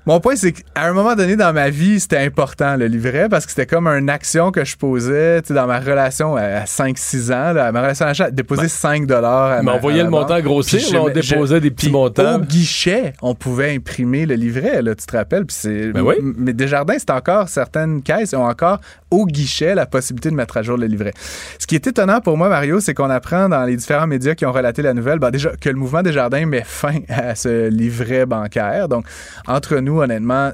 Mon 0.09 0.21
point, 0.21 0.37
c'est 0.37 0.53
qu'à 0.53 0.63
un 0.85 0.95
moment 0.95 1.15
donné 1.15 1.37
dans 1.37 1.53
ma 1.53 1.69
vie, 1.69 2.01
c'était 2.01 2.17
important 2.17 2.77
le 2.77 2.87
livret 2.87 3.29
parce 3.29 3.45
que 3.45 3.51
c'était 3.53 3.67
comme 3.67 3.87
une 3.87 4.09
action 4.09 4.51
que 4.51 4.65
je 4.65 4.75
posais 4.75 5.43
dans 5.51 5.67
ma 5.67 5.81
relation 5.81 6.35
à 6.35 6.65
5-6 6.65 7.31
ans, 7.31 7.53
là, 7.53 7.71
ma 7.73 7.83
relation 7.83 8.07
à 8.07 8.09
l'achat, 8.09 8.31
déposer 8.31 8.69
5 8.69 9.07
dollars. 9.07 9.63
Mais 9.63 9.71
on 9.71 9.79
voyait 9.79 10.03
le 10.03 10.09
montant 10.09 10.41
grossir, 10.41 10.81
on 10.99 11.09
je- 11.15 11.21
je- 11.21 11.35
déposait 11.35 11.61
des 11.61 11.71
petits 11.71 11.91
montants. 11.91 12.37
Au 12.37 12.39
guichet, 12.39 13.13
on 13.21 13.35
pouvait 13.35 13.75
imprimer 13.77 14.25
le 14.25 14.35
livret, 14.37 14.81
là, 14.81 14.95
tu 14.95 15.05
te 15.05 15.15
rappelles. 15.15 15.45
Puis 15.45 15.57
c'est, 15.61 15.93
Ben 15.93 16.01
oui. 16.01 16.15
Mais 16.23 16.55
Desjardins, 16.55 16.97
c'est 16.99 17.11
encore 17.11 17.51
certaines 17.51 18.01
caisses 18.01 18.33
ont 18.33 18.47
encore 18.49 18.81
au 19.11 19.27
guichet 19.27 19.75
la 19.75 19.85
possibilité 19.85 20.31
de 20.31 20.35
mettre 20.35 20.57
à 20.57 20.63
jour 20.63 20.79
le 20.79 20.87
livret. 20.87 21.13
Ce 21.59 21.67
qui 21.67 21.75
est 21.75 21.87
étonnant 21.87 22.23
pour 22.23 22.39
moi, 22.39 22.49
Mario, 22.49 22.81
c'est 22.81 22.95
qu'on 22.95 23.11
apprend 23.11 23.51
dans 23.51 23.65
les 23.65 23.77
différents 23.77 24.07
médias 24.07 24.35
qui 24.35 24.47
ont 24.47 24.53
relaté 24.53 24.81
la 24.81 24.95
nouvelle, 24.95 25.19
ben 25.19 25.31
déjà 25.31 25.51
que 25.61 25.69
le 25.69 25.77
mouvement 25.77 26.03
Desjardins 26.03 26.47
met 26.47 26.63
fin 26.65 26.95
à 27.11 27.35
ce 27.35 27.69
livret 27.69 28.25
bancaire. 28.25 28.89
Donc, 28.89 29.05
entre 29.47 29.77
nous, 29.81 29.98
honnêtement, 29.99 30.51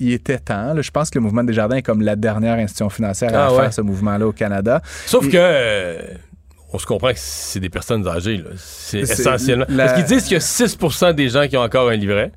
il 0.00 0.12
était 0.12 0.38
temps. 0.38 0.74
là. 0.74 0.80
Je 0.82 0.90
pense 0.90 1.10
que 1.10 1.18
le 1.18 1.22
mouvement 1.24 1.44
Desjardins 1.44 1.76
est 1.76 1.82
comme 1.82 2.02
la 2.02 2.16
dernière 2.16 2.54
institution 2.58 2.88
financière 2.90 3.34
à 3.34 3.46
Ah 3.46 3.52
ouais. 3.52 3.60
faire 3.62 3.72
ce 3.74 3.80
mouvement-là 3.80 4.26
au 4.26 4.32
Canada. 4.32 4.80
Sauf 5.06 5.26
Et- 5.26 5.30
que. 5.30 5.36
euh, 5.38 5.98
on 6.72 6.78
se 6.78 6.86
comprend 6.86 7.08
que 7.12 7.18
c'est 7.18 7.60
des 7.60 7.70
personnes 7.70 8.06
âgées. 8.06 8.44
C'est 8.56 9.00
essentiellement. 9.00 9.64
la- 9.68 9.86
Parce 9.86 9.96
qu'ils 9.98 10.04
disent 10.16 10.24
qu'il 10.24 10.34
y 10.34 10.36
a 10.36 10.40
6% 10.40 11.12
des 11.14 11.28
gens 11.30 11.46
qui 11.48 11.56
ont 11.56 11.62
encore 11.62 11.88
un 11.88 11.96
livret? 11.96 12.32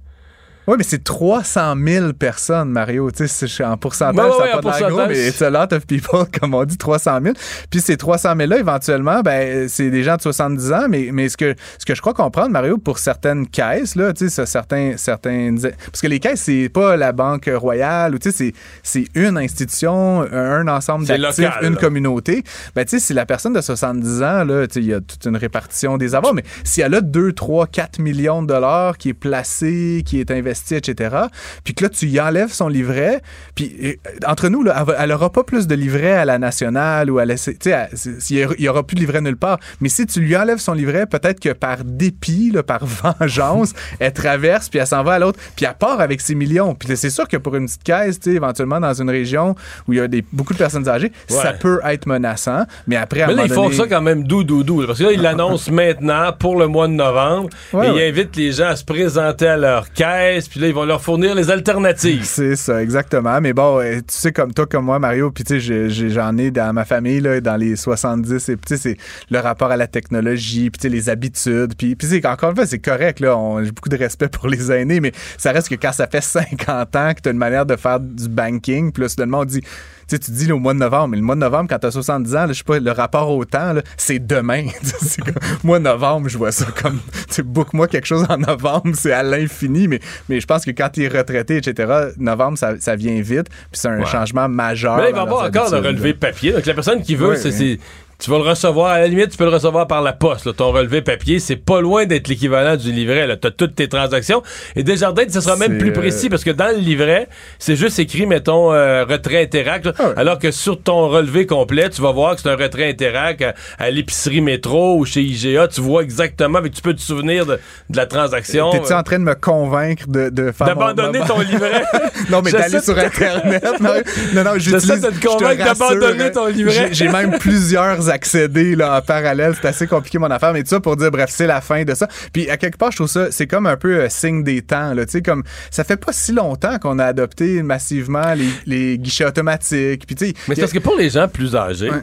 Oui, 0.67 0.75
mais 0.77 0.83
c'est 0.83 1.03
300 1.03 1.75
000 1.85 2.13
personnes, 2.13 2.69
Mario. 2.69 3.09
Tu 3.11 3.27
sais, 3.27 3.47
c'est- 3.47 3.63
en 3.63 3.77
pourcentage, 3.77 4.15
Ouais, 4.15 4.23
ouais, 4.25 4.31
ça 4.37 4.43
ouais, 4.43 4.49
n'a 4.51 4.57
en 4.57 4.61
pas 4.61 4.79
de 4.79 4.85
gros, 4.93 5.07
mais 5.07 5.27
it's 5.27 5.41
a 5.41 5.49
lot 5.49 5.73
of 5.75 5.87
people, 5.87 6.25
comme 6.39 6.53
on 6.53 6.63
dit, 6.65 6.77
300 6.77 7.19
000. 7.23 7.33
Puis 7.71 7.81
ces 7.81 7.97
300 7.97 8.35
000-là, 8.35 8.59
éventuellement, 8.59 9.21
ben, 9.21 9.67
c'est 9.67 9.89
des 9.89 10.03
gens 10.03 10.17
de 10.17 10.21
70 10.21 10.71
ans, 10.71 10.85
mais, 10.87 11.09
mais 11.11 11.29
ce, 11.29 11.35
que, 11.37 11.55
ce 11.79 11.85
que 11.85 11.95
je 11.95 12.01
crois 12.01 12.13
comprendre, 12.13 12.49
Mario, 12.51 12.77
pour 12.77 12.99
certaines 12.99 13.47
caisses, 13.47 13.95
là, 13.95 14.13
tu 14.13 14.29
sais, 14.29 14.45
certains, 14.45 14.93
certains... 14.97 15.55
Parce 15.91 15.99
que 16.01 16.07
les 16.07 16.19
caisses, 16.19 16.41
c'est 16.41 16.69
pas 16.69 16.95
la 16.95 17.11
Banque 17.11 17.49
Royale, 17.53 18.13
ou 18.13 18.19
tu 18.19 18.31
sais, 18.31 18.37
c'est- 18.37 18.53
c'est 18.83 19.05
une 19.15 19.37
institution, 19.39 20.21
un, 20.31 20.67
ensemble 20.67 21.07
C'est 21.07 21.17
d'actifs, 21.17 21.49
une 21.63 21.73
là. 21.73 21.79
communauté. 21.79 22.43
Ben, 22.75 22.85
tu 22.85 22.91
sais, 22.91 22.99
si 22.99 23.13
la 23.13 23.25
personne 23.25 23.53
de 23.53 23.61
70 23.61 24.21
ans, 24.21 24.43
là, 24.43 24.67
tu 24.67 24.75
sais, 24.75 24.79
il 24.81 24.85
y 24.87 24.93
a 24.93 25.01
toute 25.01 25.25
une 25.25 25.37
répartition 25.37 25.97
des 25.97 26.13
avoirs, 26.13 26.35
mais 26.35 26.43
si 26.63 26.81
elle 26.81 26.93
a 26.93 27.01
2, 27.01 27.33
3, 27.33 27.65
4 27.65 27.99
millions 27.99 28.43
de 28.43 28.47
dollars 28.47 28.97
qui 28.99 29.09
est 29.09 29.13
placé, 29.15 30.03
qui 30.05 30.19
est 30.19 30.29
investi, 30.29 30.50
etc., 30.51 31.15
puis 31.63 31.73
que 31.73 31.83
là, 31.83 31.89
tu 31.89 32.07
y 32.07 32.19
enlèves 32.19 32.51
son 32.51 32.67
livret, 32.67 33.21
puis 33.55 33.75
euh, 33.83 33.93
entre 34.27 34.49
nous, 34.49 34.63
là, 34.63 34.75
elle, 34.79 34.85
va- 34.85 34.95
elle 34.99 35.11
aura 35.11 35.31
pas 35.31 35.43
plus 35.43 35.67
de 35.67 35.75
livret 35.75 36.13
à 36.13 36.25
la 36.25 36.37
nationale 36.39 37.09
ou 37.09 37.19
à 37.19 37.25
la... 37.25 37.35
Tu 37.35 37.55
sais, 37.59 37.87
il 38.29 38.55
y 38.59 38.67
aura- 38.69 38.83
plus 38.85 38.95
de 38.95 38.99
livret 39.01 39.21
nulle 39.21 39.37
part. 39.37 39.59
Mais 39.79 39.89
si 39.89 40.05
tu 40.05 40.19
lui 40.21 40.35
enlèves 40.35 40.57
son 40.59 40.73
livret, 40.73 41.05
peut-être 41.05 41.39
que 41.39 41.49
par 41.53 41.83
dépit, 41.83 42.51
là, 42.51 42.63
par 42.63 42.85
vengeance, 43.19 43.73
elle 43.99 44.13
traverse, 44.13 44.69
puis 44.69 44.79
elle 44.79 44.87
s'en 44.87 45.03
va 45.03 45.13
à 45.13 45.19
l'autre, 45.19 45.39
puis 45.55 45.65
elle 45.65 45.75
part 45.77 46.01
avec 46.01 46.21
ses 46.21 46.35
millions. 46.35 46.73
Puis 46.75 46.95
c'est 46.97 47.09
sûr 47.09 47.27
que 47.27 47.37
pour 47.37 47.55
une 47.55 47.65
petite 47.65 47.83
caisse, 47.83 48.19
tu 48.19 48.31
sais, 48.31 48.35
éventuellement, 48.35 48.79
dans 48.79 48.93
une 48.93 49.09
région 49.09 49.55
où 49.87 49.93
il 49.93 49.97
y 49.97 50.01
a 50.01 50.07
des, 50.07 50.23
beaucoup 50.31 50.53
de 50.53 50.57
personnes 50.57 50.87
âgées, 50.89 51.11
ça 51.27 51.53
peut 51.53 51.79
être 51.85 52.05
menaçant. 52.07 52.65
Mais 52.87 52.95
après, 52.95 53.21
à 53.21 53.27
Mais 53.27 53.35
là, 53.35 53.43
ils 53.45 53.53
font 53.53 53.63
donné- 53.65 53.75
ça 53.75 53.87
quand 53.87 54.01
même 54.01 54.23
doux, 54.23 54.43
doux, 54.43 54.63
doux. 54.63 54.83
Parce 54.87 54.99
que 54.99 55.03
là, 55.05 55.11
ils 55.11 55.21
l'annoncent 55.21 55.71
maintenant 55.71 56.31
pour 56.37 56.57
le 56.57 56.67
mois 56.67 56.87
de 56.87 56.93
novembre. 56.93 57.49
Ouais, 57.73 57.87
et 57.87 57.91
ouais. 57.91 58.07
ils 58.07 58.09
invitent 58.09 58.35
les 58.35 58.51
gens 58.51 58.67
à 58.67 58.75
se 58.75 58.83
présenter 58.83 59.47
à 59.47 59.57
leur 59.57 59.91
caisse. 59.93 60.40
Puis 60.49 60.59
là, 60.59 60.67
ils 60.67 60.73
vont 60.73 60.85
leur 60.85 61.01
fournir 61.01 61.35
les 61.35 61.49
alternatives. 61.49 62.23
C'est 62.23 62.55
ça, 62.55 62.81
exactement. 62.81 63.39
Mais 63.41 63.53
bon, 63.53 63.79
euh, 63.79 63.97
tu 63.97 64.03
sais, 64.07 64.31
comme 64.31 64.53
toi, 64.53 64.65
comme 64.65 64.85
moi, 64.85 64.99
Mario, 64.99 65.31
puis 65.31 65.43
tu 65.43 65.59
sais, 65.61 65.89
j'en 66.09 66.37
ai 66.37 66.51
dans 66.51 66.73
ma 66.73 66.85
famille, 66.85 67.19
là, 67.19 67.41
dans 67.41 67.57
les 67.57 67.75
70, 67.75 68.49
et 68.49 68.55
tu 68.55 68.59
sais, 68.65 68.77
c'est 68.77 68.97
le 69.29 69.39
rapport 69.39 69.71
à 69.71 69.77
la 69.77 69.87
technologie, 69.87 70.69
puis 70.69 70.79
tu 70.79 70.81
sais, 70.83 70.89
les 70.89 71.09
habitudes, 71.09 71.75
puis 71.77 71.95
puis 71.95 72.07
c'est 72.07 72.25
encore 72.25 72.51
une 72.51 72.55
fois, 72.55 72.65
c'est 72.65 72.79
correct, 72.79 73.19
là, 73.19 73.37
j'ai 73.63 73.71
beaucoup 73.71 73.89
de 73.89 73.97
respect 73.97 74.29
pour 74.29 74.47
les 74.47 74.71
aînés, 74.71 74.99
mais 74.99 75.11
ça 75.37 75.51
reste 75.51 75.69
que 75.69 75.75
quand 75.75 75.91
ça 75.91 76.07
fait 76.07 76.21
50 76.21 76.95
ans 76.95 77.13
que 77.13 77.21
tu 77.21 77.29
as 77.29 77.31
une 77.31 77.37
manière 77.37 77.65
de 77.65 77.75
faire 77.75 77.99
du 77.99 78.27
banking, 78.27 78.91
puis 78.91 79.03
là, 79.03 79.09
soudainement, 79.09 79.39
on 79.39 79.45
dit, 79.45 79.61
tu 79.61 79.67
sais, 80.11 80.19
tu 80.19 80.31
dis 80.31 80.47
là, 80.47 80.55
au 80.55 80.59
mois 80.59 80.73
de 80.73 80.79
novembre, 80.79 81.09
mais 81.09 81.17
le 81.17 81.23
mois 81.23 81.35
de 81.35 81.39
novembre, 81.41 81.67
quand 81.69 81.79
tu 81.79 81.87
as 81.87 81.91
70 81.91 82.35
ans, 82.35 82.39
là, 82.45 82.47
je 82.49 82.53
sais 82.53 82.63
pas, 82.63 82.79
le 82.79 82.91
rapport 82.91 83.29
au 83.29 83.43
temps, 83.45 83.73
c'est 83.97 84.19
demain. 84.25 84.65
comme, 85.23 85.33
mois 85.63 85.79
de 85.79 85.83
novembre, 85.85 86.29
je 86.29 86.37
vois 86.37 86.51
ça 86.51 86.65
comme, 86.81 86.99
tu 87.29 87.43
book-moi 87.43 87.87
quelque 87.87 88.05
chose 88.07 88.25
en 88.29 88.37
novembre, 88.37 88.91
c'est 88.93 89.11
à 89.13 89.23
l'infini, 89.23 89.87
mais, 89.87 89.99
mais 90.29 90.39
je 90.39 90.45
pense 90.47 90.65
que 90.65 90.71
quand 90.71 90.89
tu 90.89 91.03
es 91.03 91.07
retraité, 91.07 91.57
etc., 91.57 91.91
novembre, 92.17 92.57
ça, 92.57 92.73
ça 92.79 92.95
vient 92.95 93.19
vite, 93.21 93.47
puis 93.49 93.57
c'est 93.73 93.87
un 93.87 93.99
Ouais. 93.99 94.05
changement 94.05 94.47
majeur. 94.49 94.97
Mais 94.97 95.03
là, 95.03 95.09
il 95.09 95.13
va 95.15 95.21
y 95.21 95.25
dans 95.25 95.27
avoir 95.27 95.41
leurs 95.43 95.49
encore 95.49 95.73
habitudes, 95.73 95.85
relevé 95.97 96.13
papier. 96.13 96.53
Donc, 96.53 96.65
la 96.65 96.73
personne 96.73 97.01
qui 97.01 97.15
veut, 97.15 97.31
Oui, 97.31 97.37
c'est. 97.37 97.79
Tu 98.23 98.29
vas 98.29 98.37
le 98.37 98.43
recevoir, 98.43 98.91
à 98.91 98.99
la 98.99 99.07
limite, 99.07 99.29
tu 99.31 99.37
peux 99.37 99.45
le 99.45 99.49
recevoir 99.49 99.87
par 99.87 100.03
la 100.03 100.13
poste, 100.13 100.45
là, 100.45 100.53
ton 100.53 100.71
relevé 100.71 101.01
papier. 101.01 101.39
C'est 101.39 101.55
pas 101.55 101.81
loin 101.81 102.05
d'être 102.05 102.27
l'équivalent 102.27 102.75
du 102.75 102.91
livret. 102.91 103.27
Tu 103.41 103.47
as 103.47 103.51
toutes 103.51 103.73
tes 103.73 103.87
transactions. 103.87 104.43
Et 104.75 104.83
Desjardins, 104.83 105.23
ce 105.27 105.41
sera 105.41 105.55
même 105.55 105.79
plus 105.79 105.89
euh, 105.89 105.93
précis 105.93 106.29
parce 106.29 106.43
que 106.43 106.51
dans 106.51 106.67
le 106.67 106.77
livret, 106.77 107.27
c'est 107.57 107.75
juste 107.75 107.97
écrit, 107.97 108.27
mettons, 108.27 108.71
euh, 108.73 109.05
retrait 109.05 109.41
Interac. 109.41 109.85
là. 109.85 109.93
Ah 109.97 110.03
ouais. 110.09 110.13
Alors 110.17 110.37
que 110.37 110.51
sur 110.51 110.79
ton 110.83 111.07
relevé 111.09 111.47
complet, 111.47 111.89
tu 111.89 111.99
vas 112.03 112.11
voir 112.11 112.35
que 112.35 112.41
c'est 112.41 112.49
un 112.49 112.55
retrait 112.55 112.89
Interac 112.91 113.41
à, 113.41 113.55
à 113.79 113.89
l'épicerie 113.89 114.41
métro 114.41 114.97
ou 114.99 115.05
chez 115.05 115.21
IGA. 115.23 115.67
Tu 115.69 115.81
vois 115.81 116.03
exactement, 116.03 116.59
mais 116.61 116.69
tu 116.69 116.83
peux 116.83 116.93
te 116.93 117.01
souvenir 117.01 117.47
de, 117.47 117.59
de 117.89 117.97
la 117.97 118.05
transaction. 118.05 118.69
T'es-tu 118.69 118.93
en 118.93 119.01
train 119.01 119.17
de 119.17 119.23
me 119.23 119.33
convaincre 119.33 120.03
de, 120.07 120.29
de 120.29 120.51
faire 120.51 120.67
D'abandonner 120.67 121.19
mon- 121.19 121.25
ton 121.25 121.39
livret? 121.39 121.81
Non, 122.29 122.41
mais 122.43 122.51
d'aller 122.51 122.79
sur 122.81 122.97
Internet. 122.99 123.65
Non, 123.81 124.43
non, 124.43 124.51
j'utilise. 124.57 125.01
de 125.01 125.09
te 125.09 125.15
je 125.15 125.27
convaincre 125.27 125.63
d'abandonner 125.65 126.31
ton 126.31 126.45
livret. 126.45 126.89
J'ai 126.91 127.07
même 127.07 127.39
plusieurs 127.39 128.10
accédés 128.11 128.75
là, 128.75 128.97
en 128.97 129.01
parallèle. 129.01 129.53
C'est 129.59 129.67
assez 129.67 129.87
compliqué 129.87 130.17
mon 130.19 130.29
affaire. 130.29 130.53
Mais 130.53 130.61
tout 130.63 130.69
ça 130.69 130.79
pour 130.79 130.95
dire, 130.97 131.09
bref, 131.11 131.29
c'est 131.31 131.47
la 131.47 131.61
fin 131.61 131.83
de 131.83 131.93
ça. 131.95 132.07
Puis 132.33 132.49
à 132.49 132.57
quelque 132.57 132.77
part, 132.77 132.91
je 132.91 132.97
trouve 132.97 133.07
ça, 133.07 133.31
c'est 133.31 133.47
comme 133.47 133.65
un 133.67 133.77
peu 133.77 134.01
euh, 134.01 134.09
signe 134.09 134.43
des 134.43 134.61
temps. 134.61 134.93
Là, 134.93 135.05
Tu 135.05 135.13
sais, 135.13 135.21
comme 135.21 135.43
ça 135.71 135.83
fait 135.83 135.97
pas 135.97 136.13
si 136.13 136.31
longtemps 136.33 136.77
qu'on 136.79 136.99
a 136.99 137.05
adopté 137.05 137.63
massivement 137.63 138.33
les, 138.33 138.49
les 138.65 138.97
guichets 138.97 139.25
automatiques. 139.25 140.05
Puis 140.05 140.15
Mais 140.47 140.55
c'est 140.55 140.61
a- 140.61 140.63
parce 140.63 140.73
que 140.73 140.79
pour 140.79 140.95
les 140.97 141.09
gens 141.09 141.27
plus 141.27 141.55
âgés, 141.55 141.89
Ouais. 141.89 142.01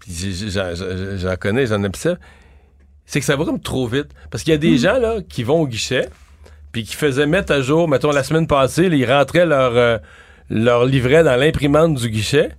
puis 0.00 0.48
j'en 1.18 1.36
connais, 1.36 1.66
j'en 1.66 1.82
ça, 1.94 2.16
c'est 3.06 3.20
que 3.20 3.26
ça 3.26 3.36
va 3.36 3.44
comme 3.44 3.60
trop 3.60 3.86
vite. 3.86 4.08
Parce 4.30 4.42
qu'il 4.44 4.52
y 4.52 4.54
a 4.54 4.58
des 4.58 4.78
gens 4.78 4.98
là 4.98 5.16
qui 5.28 5.42
vont 5.42 5.60
au 5.60 5.66
guichet, 5.66 6.08
puis 6.72 6.84
qui 6.84 6.94
faisaient 6.96 7.26
mettre 7.26 7.52
à 7.52 7.60
jour, 7.60 7.88
mettons 7.88 8.10
la 8.10 8.22
semaine 8.24 8.46
passée, 8.46 8.88
là, 8.88 8.96
ils 8.96 9.10
rentraient 9.10 9.46
leur, 9.46 9.76
euh, 9.76 9.98
leur 10.50 10.84
livret 10.84 11.24
dans 11.24 11.36
l'imprimante 11.36 11.94
du 11.94 12.10
guichet. 12.10 12.50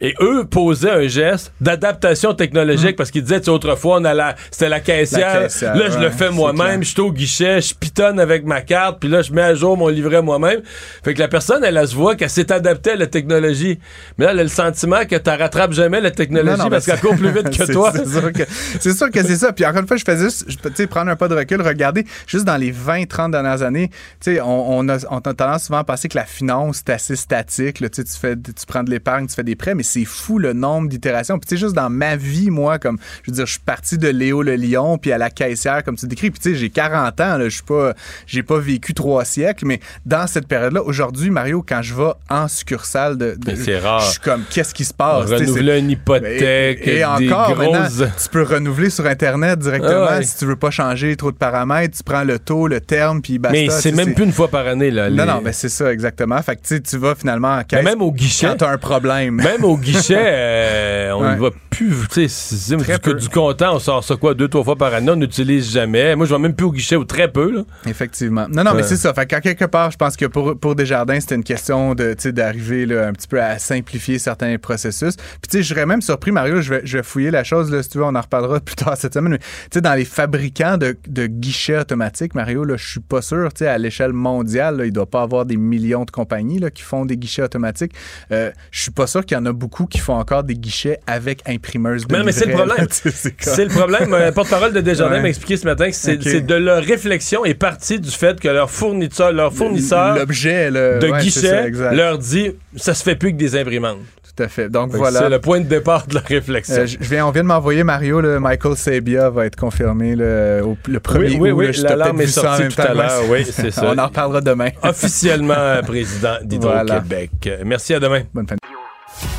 Et 0.00 0.14
eux 0.20 0.44
posaient 0.44 0.90
un 0.90 1.08
geste 1.08 1.52
d'adaptation 1.60 2.32
technologique 2.34 2.96
parce 2.96 3.10
qu'ils 3.10 3.22
disaient, 3.22 3.40
tu 3.40 3.46
sais, 3.46 3.50
autrefois, 3.50 3.98
on 4.00 4.04
a 4.04 4.14
la, 4.14 4.36
c'était 4.50 4.68
la 4.68 4.80
caissière. 4.80 5.28
Hmm. 5.28 5.34
La 5.34 5.42
caissière, 5.44 5.76
là, 5.76 5.90
je 5.90 5.98
le 5.98 6.10
fais 6.10 6.30
moi-même. 6.30 6.84
Je 6.84 6.90
suis 6.90 7.00
au 7.00 7.12
guichet, 7.12 7.60
je 7.60 7.74
pitonne 7.74 8.20
avec 8.20 8.44
ma 8.44 8.60
carte, 8.60 9.00
puis 9.00 9.08
là, 9.08 9.22
je 9.22 9.32
mets 9.32 9.42
à 9.42 9.54
jour 9.54 9.76
mon 9.76 9.88
livret 9.88 10.22
moi-même. 10.22 10.60
Fait 11.02 11.14
que 11.14 11.18
la 11.18 11.28
personne, 11.28 11.64
elle, 11.64 11.76
elle 11.76 11.88
se 11.88 11.94
voit 11.94 12.14
qu'elle 12.14 12.30
s'est 12.30 12.52
adaptée 12.52 12.92
à 12.92 12.96
la 12.96 13.06
technologie. 13.06 13.78
Mais 14.18 14.26
là, 14.26 14.32
elle 14.32 14.40
a 14.40 14.42
le 14.44 14.48
sentiment 14.48 15.04
que 15.04 15.16
tu 15.16 15.30
rattrapes 15.30 15.72
jamais 15.72 16.00
la 16.00 16.10
technologie 16.10 16.56
Non, 16.58 16.64
non, 16.64 16.70
parce 16.70 16.86
qu'elle 16.86 17.00
court 17.00 17.16
plus 17.16 17.32
vite 17.32 17.50
que 17.58 17.72
toi. 17.72 17.92
C'est 17.92 18.92
sûr 18.92 19.10
que 19.10 19.22
c'est 19.22 19.36
ça. 19.36 19.52
Puis 19.52 19.66
encore 19.66 19.80
une 19.80 19.88
fois, 19.88 19.96
je 19.96 20.04
faisais 20.04 20.24
juste, 20.24 20.46
tu 20.62 20.70
sais, 20.74 20.86
prendre 20.86 21.10
un 21.10 21.16
pas 21.16 21.28
de 21.28 21.34
recul, 21.34 21.60
regarder 21.60 22.04
juste 22.26 22.44
dans 22.44 22.56
les 22.56 22.72
20-30 22.72 23.32
dernières 23.32 23.62
années, 23.62 23.88
tu 24.20 24.34
sais, 24.34 24.40
on, 24.40 24.78
on 24.78 24.88
a, 24.88 24.98
on 25.10 25.18
a 25.18 25.34
tendance 25.34 25.64
souvent 25.64 25.78
à 25.78 25.84
penser 25.84 26.08
que 26.08 26.16
la 26.16 26.24
finance 26.24 26.82
c'est 26.86 26.92
assez 26.92 27.16
statique. 27.16 27.80
Là, 27.80 27.88
tu 27.88 28.02
sais, 28.02 28.04
tu 28.04 28.18
fais, 28.18 28.36
tu 28.36 28.66
prends 28.66 28.82
de 28.82 28.90
l'épargne, 28.90 29.26
tu 29.26 29.34
fais 29.34 29.44
des 29.44 29.56
prêts, 29.56 29.74
mais 29.74 29.82
c'est 29.88 30.04
fou 30.04 30.38
le 30.38 30.52
nombre 30.52 30.88
d'itérations. 30.88 31.38
Puis 31.38 31.48
tu 31.48 31.56
sais, 31.56 31.60
juste 31.60 31.74
dans 31.74 31.90
ma 31.90 32.16
vie, 32.16 32.50
moi, 32.50 32.78
comme, 32.78 32.98
je 33.22 33.30
veux 33.30 33.36
dire, 33.36 33.46
je 33.46 33.52
suis 33.52 33.60
parti 33.60 33.98
de 33.98 34.08
Léo 34.08 34.42
le 34.42 34.56
Lion, 34.56 34.98
puis 34.98 35.12
à 35.12 35.18
la 35.18 35.30
caissière, 35.30 35.82
comme 35.84 35.96
tu 35.96 36.06
décris. 36.06 36.30
Puis 36.30 36.40
tu 36.40 36.50
sais, 36.50 36.56
j'ai 36.56 36.70
40 36.70 37.20
ans, 37.20 37.38
je 37.40 37.48
suis 37.48 37.62
pas, 37.62 37.94
j'ai 38.26 38.42
pas 38.42 38.58
vécu 38.58 38.94
trois 38.94 39.24
siècles, 39.24 39.66
mais 39.66 39.80
dans 40.06 40.26
cette 40.26 40.46
période-là, 40.46 40.82
aujourd'hui, 40.82 41.30
Mario, 41.30 41.64
quand 41.66 41.82
je 41.82 41.94
vais 41.94 42.12
en 42.28 42.48
succursale 42.48 43.16
de, 43.16 43.36
c'est 43.56 43.78
rare. 43.78 44.00
je 44.00 44.10
suis 44.12 44.20
comme, 44.20 44.44
qu'est-ce 44.50 44.74
qui 44.74 44.84
se 44.84 44.94
passe? 44.94 45.30
Renouveler 45.30 45.78
une 45.78 45.90
hypothèque, 45.90 46.86
et, 46.86 47.04
encore, 47.04 47.54
grosses... 47.54 48.02
tu 48.22 48.28
peux 48.30 48.42
renouveler 48.42 48.90
sur 48.90 49.06
Internet 49.06 49.58
directement 49.58 50.06
ah 50.08 50.22
si 50.22 50.36
tu 50.38 50.46
veux 50.46 50.56
pas 50.56 50.70
changer 50.70 51.16
trop 51.16 51.32
de 51.32 51.36
paramètres. 51.36 51.96
Tu 51.96 52.02
prends 52.02 52.24
le 52.24 52.38
taux, 52.38 52.68
le 52.68 52.80
terme, 52.80 53.22
puis 53.22 53.38
basta. 53.38 53.58
Mais 53.58 53.68
c'est 53.70 53.92
même 53.92 54.14
plus 54.14 54.24
une 54.24 54.32
fois 54.32 54.48
par 54.48 54.66
année, 54.66 54.90
là. 54.90 55.10
Non, 55.10 55.26
non, 55.26 55.40
mais 55.42 55.52
c'est 55.52 55.68
ça, 55.68 55.92
exactement. 55.92 56.40
Fait 56.42 56.56
que 56.56 56.78
tu 56.78 56.98
vas 56.98 57.14
finalement 57.14 57.56
en 57.56 57.64
caisse. 57.64 57.84
même 57.84 58.02
au 58.02 58.12
guichet. 58.12 58.48
Quand 58.48 58.56
t'as 58.58 58.72
un 58.72 58.78
problème. 58.78 59.36
Même 59.36 59.64
au 59.64 59.76
guichet, 59.80 60.16
euh, 60.18 61.12
on 61.12 61.30
ne 61.30 61.38
va 61.38 61.50
plus. 61.70 61.94
Tu 62.10 62.28
sais, 62.28 62.76
du, 62.76 63.14
du 63.14 63.28
comptant, 63.28 63.76
on 63.76 63.78
sort 63.78 64.04
ça 64.04 64.16
quoi, 64.16 64.34
deux, 64.34 64.48
trois 64.48 64.64
fois 64.64 64.76
par 64.76 64.94
année, 64.94 65.10
on 65.10 65.16
n'utilise 65.16 65.72
jamais. 65.72 66.16
Moi, 66.16 66.26
je 66.26 66.34
vais 66.34 66.38
même 66.38 66.54
plus 66.54 66.66
au 66.66 66.72
guichet 66.72 66.96
ou 66.96 67.04
très 67.04 67.30
peu, 67.30 67.50
là. 67.50 67.62
Effectivement. 67.86 68.46
Non, 68.48 68.64
non, 68.64 68.74
mais 68.74 68.82
c'est 68.82 68.96
ça. 68.96 69.14
Fait 69.14 69.26
qu'à 69.26 69.40
quelque 69.40 69.64
part, 69.64 69.90
je 69.90 69.96
pense 69.96 70.16
que 70.16 70.26
pour, 70.26 70.58
pour 70.58 70.74
Desjardins, 70.74 71.20
c'était 71.20 71.34
une 71.34 71.44
question 71.44 71.94
de, 71.94 72.14
d'arriver 72.30 72.84
un 72.98 73.12
petit 73.12 73.28
peu 73.28 73.40
à 73.40 73.58
simplifier 73.58 74.18
certains 74.18 74.56
processus. 74.58 75.16
Puis, 75.16 75.50
tu 75.50 75.58
sais, 75.58 75.62
je 75.62 75.68
serais 75.68 75.86
même 75.86 76.02
surpris, 76.02 76.32
Mario, 76.32 76.60
je 76.60 76.74
vais, 76.74 76.80
je 76.84 76.98
vais 76.98 77.02
fouiller 77.02 77.30
la 77.30 77.44
chose, 77.44 77.70
là, 77.70 77.82
si 77.82 77.90
tu 77.90 77.98
veux, 77.98 78.04
on 78.04 78.14
en 78.14 78.20
reparlera 78.20 78.60
plus 78.68 78.76
tard 78.76 78.96
cette 78.96 79.14
semaine. 79.14 79.32
Mais, 79.32 79.38
tu 79.38 79.44
sais, 79.74 79.80
dans 79.80 79.94
les 79.94 80.04
fabricants 80.04 80.76
de, 80.76 80.96
de 81.06 81.26
guichets 81.26 81.78
automatiques, 81.78 82.34
Mario, 82.34 82.64
là, 82.64 82.76
je 82.76 82.88
suis 82.88 83.00
pas 83.00 83.22
sûr, 83.22 83.52
tu 83.52 83.60
sais, 83.60 83.68
à 83.68 83.78
l'échelle 83.78 84.12
mondiale, 84.12 84.78
là, 84.78 84.86
il 84.86 84.92
doit 84.92 85.06
pas 85.06 85.22
avoir 85.22 85.44
des 85.44 85.56
millions 85.56 86.04
de 86.04 86.10
compagnies 86.10 86.58
là, 86.58 86.70
qui 86.70 86.82
font 86.82 87.04
des 87.04 87.16
guichets 87.16 87.42
automatiques. 87.42 87.92
Euh, 88.32 88.50
je 88.70 88.82
suis 88.82 88.90
pas 88.90 89.06
sûr 89.06 89.24
qu'il 89.24 89.36
y 89.36 89.40
en 89.40 89.46
a 89.46 89.52
beaucoup 89.52 89.67
qui 89.68 89.98
font 89.98 90.14
encore 90.14 90.44
des 90.44 90.54
guichets 90.54 90.98
avec 91.06 91.42
imprimeuse 91.48 92.06
de 92.06 92.16
Non, 92.16 92.24
mais 92.24 92.32
c'est 92.32 92.46
le 92.46 92.54
problème. 92.54 92.86
c'est 92.90 93.64
le 93.64 93.70
problème. 93.70 94.12
Un 94.14 94.32
porte-parole 94.32 94.72
de 94.72 94.80
Desjardins 94.80 95.20
m'a 95.20 95.28
expliqué 95.28 95.56
ce 95.56 95.64
matin 95.64 95.90
que 95.90 95.96
c'est 95.96 96.16
de 96.16 96.54
leur 96.54 96.82
réflexion 96.82 97.44
est 97.44 97.54
partie 97.54 98.00
du 98.00 98.10
fait 98.10 98.40
que 98.40 98.48
leur 98.48 98.70
fournisseur, 98.70 99.32
leur 99.32 99.52
fournisseur 99.52 100.16
l'objet 100.16 100.70
de 100.70 101.20
guichet 101.20 101.70
leur 101.92 102.18
dit 102.18 102.52
ça 102.76 102.94
se 102.94 103.02
fait 103.02 103.16
plus 103.16 103.32
que 103.32 103.36
des 103.36 103.56
imprimantes. 103.56 103.98
Tout 104.38 104.44
à 104.44 104.48
fait. 104.48 104.68
Donc 104.68 104.92
voilà. 104.92 105.20
C'est 105.20 105.28
le 105.28 105.40
point 105.40 105.60
de 105.60 105.66
départ 105.66 106.06
de 106.06 106.14
la 106.14 106.20
réflexion. 106.20 106.82
Euh, 106.82 106.86
je 106.86 107.08
viens, 107.08 107.26
on 107.26 107.32
vient 107.32 107.42
de 107.42 107.48
m'envoyer 107.48 107.82
Mario, 107.82 108.20
le 108.20 108.38
Michael 108.38 108.76
Sabia 108.76 109.30
va 109.30 109.46
être 109.46 109.56
confirmé 109.56 110.14
le, 110.14 110.62
le 110.86 111.00
premier 111.00 111.36
oui, 111.38 111.50
oui, 111.50 111.68
oui, 111.68 111.82
l'alarme 111.82 112.20
est 112.20 112.28
sortie 112.28 112.68
tout 112.68 112.80
à 112.80 112.94
l'heure. 112.94 113.22
Oui, 113.28 113.44
c'est 113.44 113.70
ça. 113.72 113.92
on 113.92 113.98
en 113.98 114.06
reparlera 114.06 114.40
demain. 114.40 114.68
Officiellement 114.82 115.54
euh, 115.56 115.82
président 115.82 116.36
d'Hydro-Québec. 116.42 117.30
Merci, 117.64 117.94
à 117.94 118.00
demain. 118.00 118.22
Bonne 118.32 118.46
fin. 118.46 118.56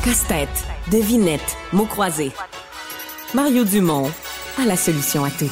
Casse-tête, 0.04 0.48
devinette, 0.90 1.56
mots 1.72 1.86
croisés. 1.86 2.32
Mario 3.34 3.64
Dumont 3.64 4.10
a 4.60 4.66
la 4.66 4.76
solution 4.76 5.24
à 5.24 5.30
tout. 5.30 5.50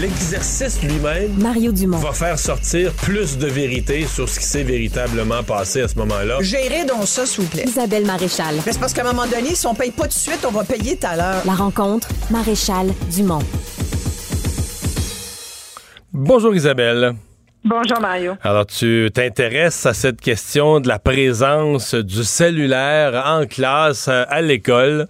L'exercice 0.00 0.82
lui-même 0.82 1.32
Mario 1.38 1.70
Dumont. 1.70 1.98
va 1.98 2.12
faire 2.12 2.38
sortir 2.38 2.92
plus 2.92 3.38
de 3.38 3.46
vérité 3.46 4.06
sur 4.06 4.28
ce 4.28 4.40
qui 4.40 4.46
s'est 4.46 4.62
véritablement 4.62 5.42
passé 5.42 5.82
à 5.82 5.88
ce 5.88 5.96
moment-là. 5.98 6.38
Gérez 6.40 6.84
donc 6.84 7.06
ça, 7.06 7.24
s'il 7.26 7.44
vous 7.44 7.50
plaît. 7.50 7.64
Isabelle 7.66 8.04
Maréchal. 8.06 8.56
c'est 8.64 8.80
parce 8.80 8.92
qu'à 8.92 9.02
un 9.02 9.12
moment 9.12 9.26
donné, 9.26 9.54
si 9.54 9.66
on 9.66 9.74
paye 9.74 9.90
pas 9.90 10.04
tout 10.04 10.08
de 10.08 10.12
suite, 10.14 10.44
on 10.46 10.50
va 10.50 10.64
payer 10.64 10.96
tout 10.96 11.06
à 11.06 11.16
l'heure. 11.16 11.42
La 11.44 11.54
rencontre, 11.54 12.08
Maréchal 12.30 12.92
Dumont. 13.14 13.42
Bonjour 16.12 16.54
Isabelle. 16.54 17.14
Bonjour 17.64 18.00
Mario. 18.00 18.32
Alors 18.42 18.66
tu 18.66 19.08
t'intéresses 19.14 19.86
à 19.86 19.94
cette 19.94 20.20
question 20.20 20.80
de 20.80 20.88
la 20.88 20.98
présence 20.98 21.94
du 21.94 22.24
cellulaire 22.24 23.22
en 23.24 23.46
classe 23.46 24.08
à 24.08 24.42
l'école? 24.42 25.06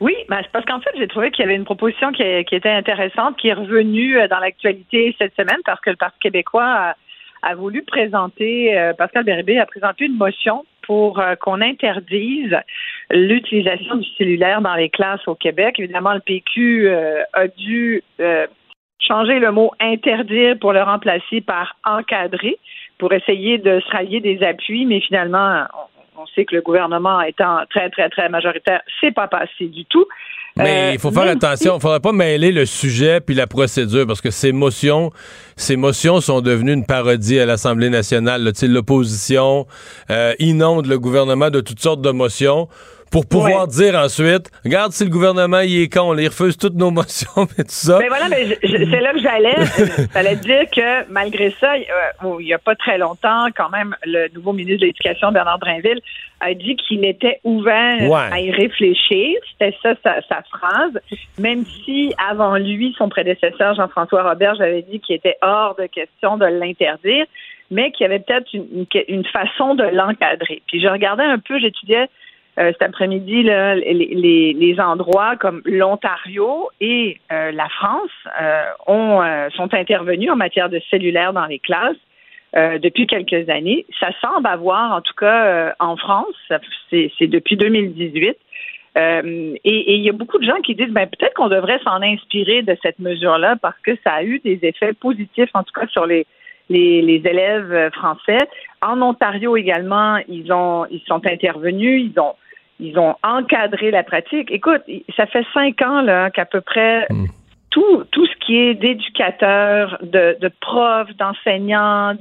Oui, 0.00 0.14
ben, 0.28 0.40
parce 0.52 0.64
qu'en 0.64 0.80
fait, 0.80 0.90
j'ai 0.96 1.08
trouvé 1.08 1.30
qu'il 1.30 1.44
y 1.44 1.48
avait 1.48 1.56
une 1.56 1.64
proposition 1.64 2.12
qui, 2.12 2.22
était 2.22 2.68
intéressante, 2.68 3.36
qui 3.36 3.48
est 3.48 3.54
revenue 3.54 4.18
euh, 4.18 4.28
dans 4.28 4.38
l'actualité 4.38 5.14
cette 5.18 5.34
semaine 5.34 5.58
parce 5.64 5.80
que 5.80 5.90
le 5.90 5.96
Parti 5.96 6.18
québécois 6.20 6.94
a, 7.42 7.54
voulu 7.56 7.82
présenter, 7.82 8.78
euh, 8.78 8.92
Pascal 8.94 9.24
Bérébé 9.24 9.58
a 9.58 9.66
présenté 9.66 10.06
une 10.06 10.16
motion 10.16 10.64
pour 10.82 11.18
euh, 11.18 11.34
qu'on 11.34 11.60
interdise 11.60 12.56
l'utilisation 13.10 13.96
du 13.96 14.08
cellulaire 14.16 14.60
dans 14.60 14.74
les 14.74 14.88
classes 14.88 15.26
au 15.26 15.34
Québec. 15.34 15.76
Évidemment, 15.78 16.14
le 16.14 16.20
PQ 16.20 16.90
a 17.32 17.48
dû 17.48 18.02
changer 19.08 19.38
le 19.38 19.50
mot 19.50 19.72
interdire 19.80 20.56
pour 20.60 20.72
le 20.72 20.82
remplacer 20.82 21.40
par 21.40 21.76
encadrer 21.84 22.58
pour 22.98 23.12
essayer 23.12 23.58
de 23.58 23.80
se 23.80 23.90
rallier 23.90 24.20
des 24.20 24.42
appuis, 24.42 24.84
mais 24.84 25.00
finalement, 25.00 25.64
on 26.16 26.26
sait 26.34 26.44
que 26.44 26.54
le 26.56 26.62
gouvernement 26.62 27.20
étant 27.20 27.60
très, 27.70 27.88
très, 27.90 28.08
très 28.08 28.28
majoritaire, 28.28 28.82
c'est 29.00 29.12
pas 29.12 29.28
passé 29.28 29.66
du 29.66 29.84
tout. 29.84 30.04
Mais 30.56 30.88
euh, 30.88 30.92
il 30.94 30.98
faut 30.98 31.12
faire 31.12 31.30
attention, 31.30 31.74
il 31.74 31.76
ne 31.76 31.80
faudrait 31.80 32.00
pas 32.00 32.10
mêler 32.10 32.50
le 32.50 32.66
sujet 32.66 33.20
puis 33.20 33.36
la 33.36 33.46
procédure 33.46 34.04
parce 34.08 34.20
que 34.20 34.30
ces 34.30 34.50
motions, 34.50 35.12
ces 35.54 35.76
motions 35.76 36.20
sont 36.20 36.40
devenues 36.40 36.72
une 36.72 36.84
parodie 36.84 37.38
à 37.38 37.46
l'Assemblée 37.46 37.90
nationale. 37.90 38.42
L'opposition 38.62 39.66
euh, 40.10 40.32
inonde 40.40 40.86
le 40.86 40.98
gouvernement 40.98 41.50
de 41.50 41.60
toutes 41.60 41.78
sortes 41.78 42.00
de 42.00 42.10
motions 42.10 42.66
pour 43.10 43.26
pouvoir 43.26 43.66
dire 43.66 43.94
ensuite, 43.94 44.50
regarde 44.64 44.92
si 44.92 45.04
le 45.04 45.10
gouvernement 45.10 45.60
il 45.60 45.82
est 45.82 45.92
con, 45.92 46.16
il 46.16 46.28
refuse 46.28 46.56
toutes 46.56 46.74
nos 46.74 46.90
motions 46.98 47.44
et 47.58 47.64
tout 47.64 47.68
ça. 47.68 47.98
Mais 47.98 48.08
voilà, 48.08 48.28
mais 48.28 48.58
c'est 48.62 49.00
là 49.00 49.12
que 49.12 49.20
j'allais. 49.20 49.56
j'allais 50.14 50.36
dire 50.36 50.64
que 50.70 51.10
malgré 51.10 51.50
ça, 51.60 51.74
euh, 51.74 52.36
il 52.40 52.46
n'y 52.46 52.52
a 52.52 52.58
pas 52.58 52.74
très 52.74 52.98
longtemps, 52.98 53.46
quand 53.56 53.70
même, 53.70 53.94
le 54.04 54.28
nouveau 54.34 54.52
ministre 54.52 54.80
de 54.80 54.86
l'Éducation, 54.86 55.32
Bernard 55.32 55.58
Drinville, 55.58 56.00
a 56.40 56.54
dit 56.54 56.76
qu'il 56.76 57.04
était 57.04 57.40
ouvert 57.44 58.12
à 58.14 58.40
y 58.40 58.50
réfléchir. 58.50 59.38
C'était 59.52 59.76
ça 59.82 59.94
sa, 60.02 60.42
phrase. 60.42 61.00
Même 61.38 61.64
si 61.84 62.14
avant 62.30 62.56
lui, 62.56 62.94
son 62.96 63.08
prédécesseur 63.08 63.74
Jean-François 63.74 64.22
Robert 64.22 64.60
avait 64.60 64.82
dit 64.82 65.00
qu'il 65.00 65.16
était 65.16 65.36
hors 65.42 65.74
de 65.76 65.86
question 65.86 66.36
de 66.36 66.46
l'interdire, 66.46 67.26
mais 67.70 67.90
qu'il 67.90 68.04
y 68.04 68.06
avait 68.06 68.20
peut-être 68.20 68.46
une, 68.52 68.86
une 69.08 69.24
façon 69.26 69.74
de 69.74 69.84
l'encadrer. 69.84 70.62
Puis 70.68 70.80
je 70.80 70.88
regardais 70.88 71.24
un 71.24 71.38
peu, 71.38 71.58
j'étudiais 71.58 72.08
euh, 72.58 72.72
cet 72.72 72.82
après-midi, 72.82 73.44
les, 73.44 74.52
les, 74.54 74.80
endroits 74.80 75.36
comme 75.36 75.62
l'Ontario 75.64 76.70
et 76.80 77.18
euh, 77.30 77.52
la 77.52 77.68
France 77.68 78.10
euh, 78.40 78.62
ont, 78.86 79.22
sont 79.54 79.72
intervenus 79.74 80.30
en 80.30 80.36
matière 80.36 80.68
de 80.68 80.80
cellulaire 80.90 81.32
dans 81.32 81.46
les 81.46 81.60
classes. 81.60 81.96
depuis 82.54 83.06
quelques 83.06 83.48
années. 83.50 83.84
Ça 84.00 84.08
semble 84.22 84.48
avoir, 84.48 84.92
en 84.92 85.02
tout 85.02 85.14
cas 85.14 85.74
en 85.78 85.96
France, 85.96 86.38
c'est 86.90 87.30
depuis 87.36 87.56
2018. 87.56 88.36
et 88.96 89.94
il 89.96 90.02
y 90.02 90.08
a 90.08 90.12
beaucoup 90.12 90.38
de 90.38 90.46
gens 90.46 90.60
qui 90.64 90.74
disent 90.74 90.94
ben, 90.98 91.06
peut-être 91.06 91.34
qu'on 91.34 91.50
devrait 91.50 91.80
s'en 91.84 92.00
inspirer 92.02 92.62
de 92.62 92.74
cette 92.82 92.98
mesure-là 92.98 93.56
parce 93.60 93.78
que 93.84 93.92
ça 94.02 94.12
a 94.14 94.22
eu 94.22 94.40
des 94.40 94.58
effets 94.62 94.94
positifs, 94.94 95.50
en 95.54 95.62
tout 95.62 95.78
cas 95.78 95.86
sur 95.88 96.06
les, 96.06 96.26
les, 96.70 97.02
les, 97.02 97.20
élèves 97.32 97.90
français. 97.92 98.44
En 98.80 99.00
Ontario 99.02 99.56
également, 99.56 100.16
ils 100.26 100.50
ont 100.50 100.86
ils 100.90 101.04
sont 101.06 101.22
intervenus, 101.26 102.10
ils 102.10 102.18
ont 102.18 102.34
ils 102.80 102.98
ont 102.98 103.16
encadré 103.22 103.90
la 103.90 104.02
pratique. 104.02 104.50
Écoute, 104.50 104.82
ça 105.16 105.26
fait 105.26 105.44
cinq 105.52 105.82
ans 105.82 106.00
là 106.00 106.30
qu'à 106.30 106.44
peu 106.44 106.60
près 106.60 107.06
hmm. 107.10 107.26
tout, 107.70 108.04
tout 108.12 108.26
ce 108.26 108.36
qui 108.44 108.56
est 108.56 108.74
d'éducateurs, 108.74 109.98
de, 110.02 110.36
de 110.40 110.50
profs, 110.60 111.14
d'enseignants, 111.16 112.14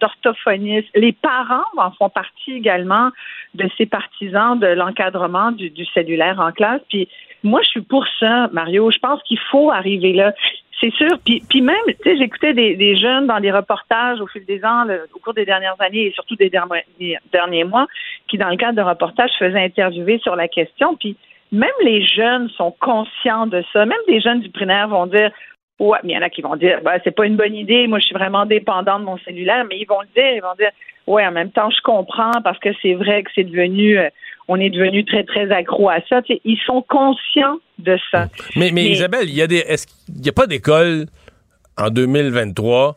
d'orthophonistes, 0.00 0.88
les 0.94 1.12
parents 1.12 1.64
en 1.76 1.90
font 1.92 2.08
partie 2.08 2.52
également 2.52 3.10
de 3.54 3.68
ces 3.76 3.86
partisans 3.86 4.58
de 4.58 4.68
l'encadrement 4.68 5.50
du, 5.50 5.70
du 5.70 5.84
cellulaire 5.86 6.40
en 6.40 6.52
classe. 6.52 6.80
Puis 6.88 7.08
moi, 7.46 7.62
je 7.62 7.68
suis 7.68 7.80
pour 7.82 8.04
ça, 8.20 8.48
Mario. 8.52 8.90
Je 8.90 8.98
pense 8.98 9.22
qu'il 9.22 9.38
faut 9.50 9.70
arriver 9.70 10.12
là. 10.12 10.34
C'est 10.80 10.92
sûr. 10.92 11.18
Puis, 11.24 11.62
même, 11.62 11.76
tu 11.86 11.96
sais, 12.04 12.18
j'écoutais 12.18 12.52
des, 12.52 12.76
des, 12.76 12.96
jeunes 12.96 13.26
dans 13.26 13.40
des 13.40 13.50
reportages 13.50 14.20
au 14.20 14.26
fil 14.26 14.44
des 14.44 14.62
ans, 14.62 14.84
au 15.14 15.18
cours 15.20 15.32
des 15.32 15.46
dernières 15.46 15.80
années 15.80 16.06
et 16.06 16.12
surtout 16.12 16.36
des 16.36 16.50
derniers, 16.50 17.18
derniers 17.32 17.64
mois, 17.64 17.86
qui, 18.28 18.36
dans 18.36 18.50
le 18.50 18.56
cadre 18.56 18.76
de 18.76 18.82
reportages, 18.82 19.30
faisaient 19.38 19.64
interviewer 19.64 20.18
sur 20.18 20.36
la 20.36 20.48
question. 20.48 20.94
Puis 20.96 21.16
même 21.52 21.70
les 21.82 22.04
jeunes 22.06 22.50
sont 22.50 22.74
conscients 22.78 23.46
de 23.46 23.64
ça. 23.72 23.86
Même 23.86 23.98
des 24.06 24.20
jeunes 24.20 24.40
du 24.40 24.50
primaire 24.50 24.88
vont 24.88 25.06
dire 25.06 25.30
Ouais, 25.78 25.98
mais 26.04 26.12
il 26.12 26.16
y 26.16 26.18
en 26.18 26.22
a 26.22 26.30
qui 26.30 26.42
vont 26.42 26.56
dire 26.56 26.80
bah, 26.82 26.94
c'est 27.04 27.14
pas 27.14 27.26
une 27.26 27.36
bonne 27.36 27.54
idée, 27.54 27.86
moi 27.86 27.98
je 27.98 28.06
suis 28.06 28.14
vraiment 28.14 28.46
dépendant 28.46 28.98
de 28.98 29.04
mon 29.04 29.18
cellulaire, 29.18 29.64
mais 29.68 29.78
ils 29.78 29.86
vont 29.86 30.00
le 30.00 30.08
dire, 30.14 30.32
ils 30.34 30.42
vont 30.42 30.54
dire 30.58 30.70
Ouais, 31.06 31.24
en 31.24 31.30
même 31.30 31.52
temps, 31.52 31.70
je 31.70 31.80
comprends 31.82 32.32
parce 32.42 32.58
que 32.58 32.70
c'est 32.82 32.94
vrai 32.94 33.22
que 33.22 33.30
c'est 33.34 33.44
devenu 33.44 33.96
euh, 33.98 34.08
on 34.48 34.60
est 34.60 34.70
devenu 34.70 35.04
très, 35.04 35.24
très 35.24 35.50
accro 35.50 35.88
à 35.88 35.98
ça. 36.08 36.20
ils 36.28 36.58
sont 36.66 36.82
conscients 36.88 37.58
de 37.78 37.98
ça. 38.10 38.28
Mais, 38.54 38.70
mais, 38.72 38.86
Isabelle, 38.86 39.28
il 39.28 39.34
y 39.34 39.42
a 39.42 39.46
des. 39.46 39.58
Est-ce 39.58 39.86
qu'il 39.86 40.20
n'y 40.20 40.28
a 40.28 40.32
pas 40.32 40.46
d'école 40.46 41.06
en 41.76 41.90
2023 41.90 42.96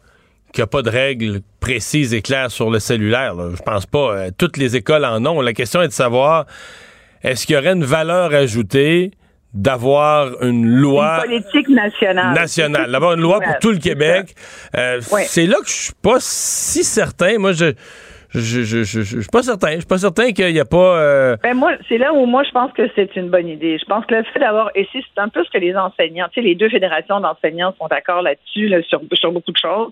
qui 0.54 0.62
n'a 0.62 0.68
pas 0.68 0.82
de 0.82 0.90
règles 0.90 1.42
précises 1.60 2.14
et 2.14 2.22
claires 2.22 2.52
sur 2.52 2.70
le 2.70 2.80
cellulaire? 2.80 3.36
Là? 3.36 3.50
Je 3.56 3.62
pense 3.62 3.86
pas. 3.86 4.16
Euh, 4.16 4.30
toutes 4.36 4.58
les 4.58 4.76
écoles 4.76 5.06
en 5.06 5.26
ont. 5.26 5.42
La 5.42 5.54
question 5.54 5.82
est 5.82 5.88
de 5.88 5.94
savoir 5.94 6.46
est-ce 7.24 7.46
qu'il 7.46 7.56
y 7.56 7.58
aurait 7.58 7.74
une 7.74 7.84
valeur 7.84 8.34
ajoutée 8.34 9.12
d'avoir 9.54 10.44
une 10.44 10.66
loi 10.66 11.24
une 11.26 11.42
politique 11.42 11.70
nationale 11.70 12.34
nationale 12.36 12.92
d'avoir 12.92 13.14
une 13.14 13.22
loi 13.22 13.40
pour 13.40 13.58
tout 13.60 13.72
le 13.72 13.80
Québec 13.80 14.36
euh, 14.78 15.00
c'est 15.02 15.48
là 15.48 15.58
que 15.58 15.68
je 15.68 15.74
suis 15.74 15.94
pas 16.02 16.18
si 16.20 16.84
certain 16.84 17.40
moi 17.40 17.54
je 17.54 17.74
je, 18.32 18.62
je, 18.64 18.84
je, 18.84 19.02
je, 19.02 19.22
suis 19.22 19.30
pas 19.32 19.42
certain. 19.42 19.72
Je 19.72 19.78
suis 19.78 19.88
pas 19.88 19.98
certain 19.98 20.32
qu'il 20.32 20.54
n'y 20.54 20.60
a 20.60 20.66
pas. 20.66 21.00
Euh, 21.00 21.36
ben 21.42 21.56
moi, 21.56 21.74
c'est 21.88 21.98
là 21.98 22.14
où 22.14 22.26
moi 22.26 22.44
je 22.44 22.52
pense 22.52 22.72
que 22.74 22.84
c'est 22.96 23.16
une 23.16 23.30
bonne 23.30 23.48
idée. 23.48 23.78
Je 23.80 23.86
pense 23.86 24.06
que 24.06 24.16
le 24.16 24.24
fait 24.24 24.40
d'avoir 24.40 24.70
et 24.76 24.88
c'est 24.94 25.02
un 25.18 25.30
peu 25.30 25.44
ce 25.44 25.50
que 25.50 25.58
les 25.58 25.76
enseignants, 25.76 26.28
tu 26.32 26.42
sais, 26.42 26.48
les 26.48 26.56
deux 26.56 26.70
fédérations 26.70 27.20
d'enseignants 27.20 27.74
sont 27.80 27.88
d'accord 27.88 28.22
là-dessus 28.22 28.72
sur, 28.88 29.02
sur 29.14 29.32
beaucoup 29.32 29.52
de 29.52 29.58
choses. 29.58 29.92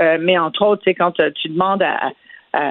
Euh, 0.00 0.18
mais 0.20 0.36
entre 0.36 0.66
autres, 0.66 0.82
tu 0.82 0.90
sais, 0.90 0.94
quand 0.94 1.18
euh, 1.20 1.30
tu 1.30 1.48
demandes 1.48 1.82
à, 1.82 2.12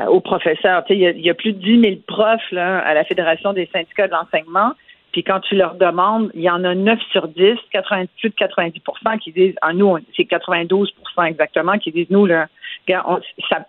aux 0.09 0.19
professeurs, 0.19 0.83
tu 0.86 0.93
sais, 0.95 1.13
il 1.15 1.25
y, 1.25 1.29
a 1.29 1.33
plus 1.36 1.53
de 1.53 1.59
10 1.59 1.81
000 1.81 1.95
profs 2.07 2.51
là, 2.51 2.79
à 2.79 2.95
la 2.95 3.03
fédération 3.03 3.53
des 3.53 3.69
syndicats 3.71 4.07
de 4.07 4.13
l'enseignement. 4.13 4.71
Puis 5.16 5.24
quand 5.24 5.39
tu 5.39 5.55
leur 5.55 5.76
demandes, 5.76 6.30
il 6.34 6.41
y 6.41 6.49
en 6.49 6.66
a 6.66 6.76
9 6.76 6.99
sur 7.13 7.30
10, 7.30 7.55
80, 7.72 8.03
plus 8.20 8.32
de 8.32 8.36
90% 8.36 9.18
qui 9.20 9.32
disent, 9.32 9.55
ah, 9.61 9.72
nous, 9.72 9.97
c'est 10.13 10.24
92% 10.24 10.89
exactement, 11.26 11.78
qui 11.78 11.93
disent, 11.93 12.09
nous, 12.09 12.26
là, 12.26 12.47
ça 12.86 13.66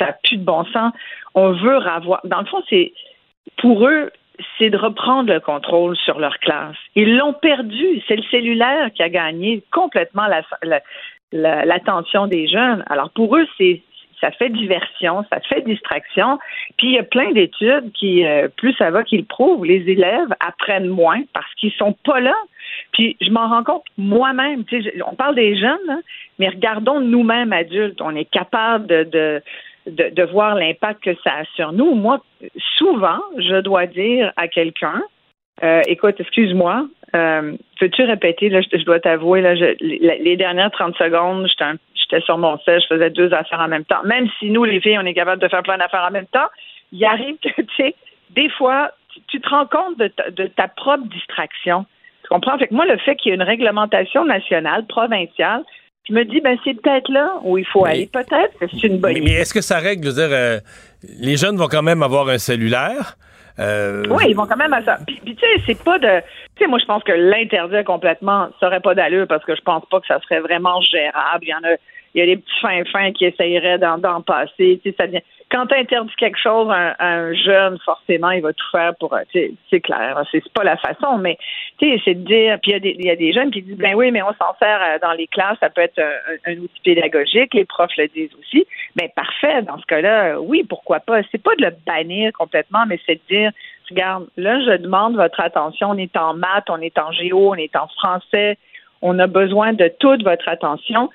n'a 0.00 0.12
plus 0.24 0.38
de 0.38 0.42
bon 0.42 0.64
sens. 0.72 0.94
On 1.34 1.52
veut 1.52 1.86
avoir. 1.86 2.22
Dans 2.24 2.40
le 2.40 2.46
fond, 2.46 2.62
c'est 2.70 2.94
pour 3.58 3.86
eux, 3.86 4.10
c'est 4.56 4.70
de 4.70 4.78
reprendre 4.78 5.30
le 5.30 5.40
contrôle 5.40 5.98
sur 5.98 6.18
leur 6.18 6.38
classe. 6.38 6.76
Ils 6.94 7.14
l'ont 7.14 7.34
perdu. 7.34 8.02
C'est 8.08 8.16
le 8.16 8.24
cellulaire 8.30 8.90
qui 8.94 9.02
a 9.02 9.10
gagné 9.10 9.62
complètement 9.72 10.24
l'attention 11.30 12.22
la, 12.22 12.28
des 12.28 12.48
jeunes. 12.48 12.84
Alors 12.88 13.10
pour 13.10 13.36
eux, 13.36 13.46
c'est 13.58 13.82
ça 14.20 14.30
fait 14.30 14.50
diversion, 14.50 15.24
ça 15.30 15.40
fait 15.40 15.62
distraction. 15.62 16.38
Puis 16.76 16.88
il 16.88 16.92
y 16.94 16.98
a 16.98 17.02
plein 17.02 17.32
d'études 17.32 17.92
qui, 17.92 18.24
euh, 18.24 18.48
plus 18.56 18.72
ça 18.74 18.90
va, 18.90 19.02
qu'ils 19.02 19.24
prouvent, 19.26 19.64
les 19.64 19.88
élèves 19.90 20.28
apprennent 20.40 20.88
moins 20.88 21.22
parce 21.32 21.52
qu'ils 21.54 21.72
sont 21.72 21.94
pas 22.04 22.20
là. 22.20 22.34
Puis 22.92 23.16
je 23.20 23.30
m'en 23.30 23.48
rends 23.48 23.64
compte 23.64 23.84
moi-même. 23.96 24.64
On 25.06 25.14
parle 25.14 25.34
des 25.34 25.56
jeunes, 25.56 26.02
mais 26.38 26.48
regardons 26.48 27.00
nous-mêmes 27.00 27.52
adultes. 27.52 28.00
On 28.00 28.14
est 28.14 28.30
capable 28.30 28.86
de, 28.86 29.04
de, 29.04 30.10
de, 30.10 30.22
voir 30.24 30.54
l'impact 30.54 31.02
que 31.04 31.14
ça 31.22 31.30
a 31.40 31.44
sur 31.54 31.72
nous. 31.72 31.94
Moi, 31.94 32.20
souvent, 32.76 33.20
je 33.38 33.60
dois 33.60 33.86
dire 33.86 34.32
à 34.36 34.48
quelqu'un, 34.48 35.02
euh, 35.62 35.80
écoute, 35.86 36.16
excuse-moi, 36.18 36.86
euh, 37.14 37.52
peux-tu 37.80 38.02
répéter, 38.02 38.48
là, 38.48 38.60
je, 38.60 38.84
dois 38.84 39.00
t'avouer, 39.00 39.40
là, 39.40 39.54
les, 39.80 40.36
dernières 40.36 40.70
30 40.70 40.96
secondes, 40.96 41.48
j'étais 41.48 42.20
sur 42.22 42.36
mon 42.36 42.58
sel, 42.58 42.80
je 42.80 42.94
faisais 42.94 43.10
deux 43.10 43.32
affaires 43.32 43.60
en 43.60 43.68
même 43.68 43.84
temps. 43.84 44.02
Même 44.04 44.28
si 44.38 44.50
nous, 44.50 44.64
les 44.64 44.80
filles, 44.80 44.98
on 44.98 45.06
est 45.06 45.14
capable 45.14 45.40
de 45.40 45.48
faire 45.48 45.62
plein 45.62 45.78
d'affaires 45.78 46.06
en 46.06 46.12
même 46.12 46.26
temps, 46.26 46.48
il 46.92 47.04
arrive 47.04 47.36
que, 47.42 47.48
tu 47.62 47.74
sais, 47.76 47.94
des 48.30 48.50
fois, 48.50 48.90
tu, 49.28 49.40
te 49.40 49.48
rends 49.48 49.66
compte 49.66 49.98
de 49.98 50.46
ta, 50.48 50.68
propre 50.68 51.06
distraction. 51.08 51.86
Tu 52.22 52.28
comprends? 52.28 52.58
Fait 52.58 52.68
que 52.68 52.74
moi, 52.74 52.84
le 52.84 52.98
fait 52.98 53.16
qu'il 53.16 53.30
y 53.30 53.32
ait 53.32 53.36
une 53.36 53.42
réglementation 53.42 54.24
nationale, 54.24 54.84
provinciale, 54.86 55.62
je 56.08 56.12
me 56.12 56.24
dis, 56.24 56.40
ben, 56.40 56.58
c'est 56.64 56.74
peut-être 56.74 57.10
là 57.10 57.34
où 57.42 57.56
il 57.56 57.66
faut 57.66 57.84
aller. 57.84 58.08
Peut-être 58.12 58.58
que 58.60 58.66
c'est 58.68 58.86
une 58.86 58.98
bonne 58.98 59.12
idée. 59.12 59.22
Mais 59.22 59.32
est-ce 59.32 59.54
que 59.54 59.60
ça 59.60 59.78
règle, 59.78 60.04
je 60.04 60.08
veux 60.10 60.14
dire, 60.14 60.36
euh, 60.36 60.58
les 61.18 61.36
jeunes 61.36 61.56
vont 61.56 61.66
quand 61.66 61.82
même 61.82 62.02
avoir 62.02 62.28
un 62.28 62.38
cellulaire? 62.38 63.16
Euh, 63.58 64.04
oui, 64.10 64.24
ils 64.28 64.36
vont 64.36 64.46
quand 64.46 64.56
même 64.56 64.72
à 64.72 64.82
ça. 64.82 64.98
Puis, 65.06 65.20
tu 65.24 65.34
sais, 65.34 65.62
c'est 65.66 65.82
pas 65.82 65.98
de. 65.98 66.20
Tu 66.56 66.64
sais, 66.64 66.66
moi, 66.66 66.78
je 66.78 66.84
pense 66.84 67.02
que 67.02 67.12
l'interdire 67.12 67.84
complètement, 67.84 68.48
ça 68.60 68.66
aurait 68.66 68.80
pas 68.80 68.94
d'allure 68.94 69.26
parce 69.26 69.44
que 69.44 69.56
je 69.56 69.62
pense 69.62 69.84
pas 69.90 70.00
que 70.00 70.06
ça 70.06 70.20
serait 70.20 70.40
vraiment 70.40 70.80
gérable. 70.80 71.42
Il 71.42 71.48
y 71.48 71.54
en 71.54 71.64
a 71.64 71.76
il 72.16 72.20
y 72.20 72.22
a 72.22 72.26
des 72.26 72.38
petits 72.38 72.60
fins 72.62 72.82
fins 72.90 73.12
qui 73.12 73.26
essayeraient 73.26 73.78
d'en 73.78 74.22
passer. 74.22 74.80
Tu 74.82 74.90
sais, 74.90 74.96
ça 74.98 75.04
Quand 75.50 75.66
tu 75.66 75.74
interdis 75.74 76.14
quelque 76.16 76.38
chose 76.38 76.66
à, 76.70 76.96
un 76.98 77.34
jeune, 77.34 77.78
forcément, 77.84 78.30
il 78.30 78.40
va 78.40 78.54
tout 78.54 78.70
faire 78.72 78.94
pour. 78.98 79.12
Euh, 79.12 79.20
c'est 79.34 79.80
clair, 79.80 80.18
c'est 80.32 80.42
pas 80.54 80.64
la 80.64 80.78
façon, 80.78 81.18
mais 81.18 81.36
c'est 81.78 82.14
de 82.14 82.24
dire. 82.24 82.58
Puis 82.62 82.72
il 82.72 83.04
y, 83.04 83.10
a 83.10 83.16
des 83.16 83.32
jeunes 83.34 83.50
qui 83.50 83.60
disent 83.60 83.76
ben 83.76 83.94
oui, 83.94 84.10
mais 84.10 84.22
on 84.22 84.32
s'en 84.32 84.56
sert 84.58 84.80
euh, 84.82 84.98
dans 85.00 85.12
les 85.12 85.26
classes, 85.26 85.58
ça 85.60 85.68
peut 85.68 85.82
être 85.82 86.00
un, 86.46 86.56
outil 86.56 86.80
pédagogique. 86.82 87.52
Les 87.52 87.66
profs 87.66 87.96
le 87.98 88.08
disent 88.08 88.34
aussi. 88.40 88.66
Ben 88.96 89.10
parfait. 89.14 89.60
Dans 89.62 89.78
ce 89.78 89.84
cas-là, 89.84 90.40
oui, 90.40 90.64
pourquoi 90.66 91.00
pas. 91.00 91.20
C'est 91.30 91.42
pas 91.42 91.54
de 91.56 91.66
le 91.66 91.72
bannir 91.86 92.32
complètement, 92.32 92.86
mais 92.88 92.98
c'est 93.04 93.16
de 93.16 93.20
dire 93.28 93.52
regarde, 93.90 94.26
là, 94.38 94.58
je 94.64 94.78
demande 94.78 95.16
votre 95.16 95.38
attention. 95.40 95.90
On 95.90 95.98
est 95.98 96.16
en 96.16 96.32
maths, 96.32 96.70
on 96.70 96.80
est 96.80 96.98
en 96.98 97.12
géo, 97.12 97.50
on 97.50 97.54
est 97.56 97.76
en 97.76 97.88
français. 97.88 98.56
On 99.02 99.18
a 99.18 99.26
besoin 99.26 99.74
de 99.74 99.92
toute 100.00 100.24
votre 100.24 100.48
attention. 100.48 101.10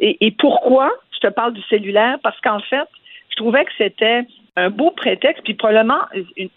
Et, 0.00 0.30
pourquoi 0.38 0.90
je 1.12 1.18
te 1.18 1.32
parle 1.32 1.52
du 1.52 1.62
cellulaire? 1.62 2.18
Parce 2.22 2.40
qu'en 2.40 2.60
fait, 2.60 2.88
je 3.30 3.36
trouvais 3.36 3.64
que 3.64 3.72
c'était 3.76 4.26
un 4.56 4.70
beau 4.70 4.90
prétexte, 4.90 5.44
puis 5.44 5.54
probablement 5.54 6.00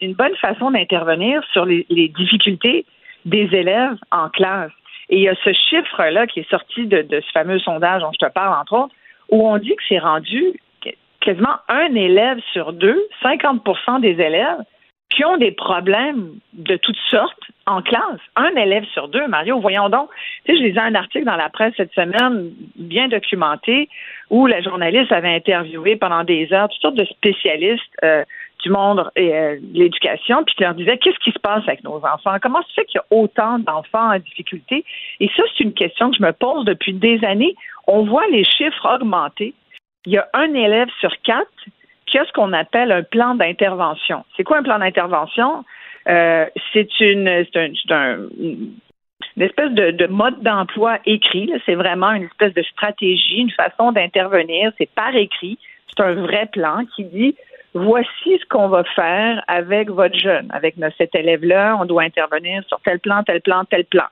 une, 0.01 0.13
bonne 0.13 0.35
façon 0.37 0.71
d'intervenir 0.71 1.43
sur 1.51 1.65
les, 1.65 1.85
difficultés 2.17 2.85
des 3.25 3.49
élèves 3.51 3.97
en 4.11 4.29
classe. 4.29 4.71
Et 5.09 5.17
il 5.17 5.23
y 5.23 5.29
a 5.29 5.35
ce 5.43 5.51
chiffre-là 5.53 6.27
qui 6.27 6.39
est 6.39 6.49
sorti 6.49 6.85
de, 6.87 7.05
ce 7.09 7.31
fameux 7.31 7.59
sondage 7.59 8.01
dont 8.01 8.11
je 8.13 8.25
te 8.25 8.31
parle, 8.31 8.59
entre 8.59 8.73
autres, 8.73 8.95
où 9.29 9.47
on 9.47 9.57
dit 9.57 9.75
que 9.75 9.83
c'est 9.87 9.99
rendu 9.99 10.53
quasiment 11.19 11.55
un 11.69 11.95
élève 11.95 12.39
sur 12.51 12.73
deux, 12.73 13.01
50% 13.23 14.01
des 14.01 14.21
élèves, 14.21 14.59
qui 15.13 15.23
ont 15.25 15.37
des 15.37 15.51
problèmes 15.51 16.31
de 16.53 16.75
toutes 16.75 16.97
sortes 17.09 17.43
en 17.65 17.81
classe. 17.81 18.19
Un 18.35 18.55
élève 18.55 18.85
sur 18.93 19.07
deux, 19.07 19.27
Mario, 19.27 19.59
voyons 19.59 19.89
donc. 19.89 20.09
Tu 20.45 20.51
sais, 20.51 20.59
je 20.59 20.63
lisais 20.63 20.79
un 20.79 20.95
article 20.95 21.25
dans 21.25 21.35
la 21.35 21.49
presse 21.49 21.73
cette 21.77 21.93
semaine, 21.93 22.51
bien 22.75 23.07
documenté, 23.07 23.89
où 24.29 24.47
la 24.47 24.61
journaliste 24.61 25.11
avait 25.11 25.33
interviewé 25.33 25.95
pendant 25.95 26.23
des 26.23 26.51
heures 26.51 26.67
toutes 26.69 26.81
sortes 26.81 26.95
de 26.95 27.05
spécialistes 27.05 27.83
euh, 28.03 28.23
du 28.63 28.69
monde 28.69 29.09
euh, 29.17 29.57
de 29.61 29.79
l'éducation, 29.79 30.43
puis 30.43 30.55
leur 30.59 30.73
disait 30.73 30.97
qu'est-ce 30.97 31.19
qui 31.19 31.31
se 31.31 31.39
passe 31.39 31.63
avec 31.67 31.83
nos 31.83 31.97
enfants? 32.05 32.37
Comment 32.41 32.61
se 32.63 32.73
fait 32.73 32.85
qu'il 32.85 32.99
y 32.99 33.15
a 33.15 33.17
autant 33.17 33.59
d'enfants 33.59 34.13
en 34.13 34.19
difficulté? 34.19 34.83
Et 35.19 35.29
ça, 35.35 35.43
c'est 35.55 35.63
une 35.63 35.73
question 35.73 36.11
que 36.11 36.17
je 36.17 36.23
me 36.23 36.31
pose 36.31 36.65
depuis 36.65 36.93
des 36.93 37.23
années. 37.23 37.55
On 37.87 38.03
voit 38.03 38.25
les 38.31 38.43
chiffres 38.45 38.95
augmenter. 38.95 39.53
Il 40.05 40.13
y 40.13 40.17
a 40.17 40.27
un 40.33 40.53
élève 40.53 40.89
sur 40.99 41.11
quatre 41.23 41.47
qui 42.13 42.19
a 42.19 42.25
ce 42.25 42.31
qu'on 42.31 42.53
appelle 42.53 42.91
un 42.91 43.01
plan 43.01 43.33
d'intervention. 43.33 44.23
C'est 44.37 44.43
quoi 44.43 44.59
un 44.59 44.63
plan 44.63 44.77
d'intervention? 44.77 45.65
Euh, 46.07 46.45
c'est 46.71 46.99
une, 46.99 47.27
une 47.55 49.41
espèce 49.41 49.71
de, 49.71 50.05
mode 50.05 50.39
d'emploi 50.43 50.99
écrit. 51.07 51.51
C'est 51.65 51.73
vraiment 51.73 52.11
une 52.11 52.25
espèce 52.25 52.53
de 52.53 52.61
stratégie, 52.61 53.37
une 53.37 53.49
façon 53.49 53.91
d'intervenir. 53.93 54.71
C'est 54.77 54.91
par 54.91 55.15
écrit. 55.15 55.57
C'est 55.87 56.03
un 56.03 56.13
vrai 56.13 56.45
plan 56.51 56.85
qui 56.95 57.05
dit 57.05 57.35
voici 57.73 58.37
ce 58.39 58.45
qu'on 58.47 58.67
va 58.67 58.83
faire 58.83 59.43
avec 59.47 59.89
votre 59.89 60.15
jeune, 60.15 60.49
avec 60.51 60.75
cet 60.99 61.15
élève-là. 61.15 61.77
On 61.81 61.85
doit 61.85 62.03
intervenir 62.03 62.61
sur 62.67 62.79
tel 62.81 62.99
plan, 62.99 63.23
tel 63.23 63.41
plan, 63.41 63.65
tel 63.65 63.85
plan. 63.85 64.05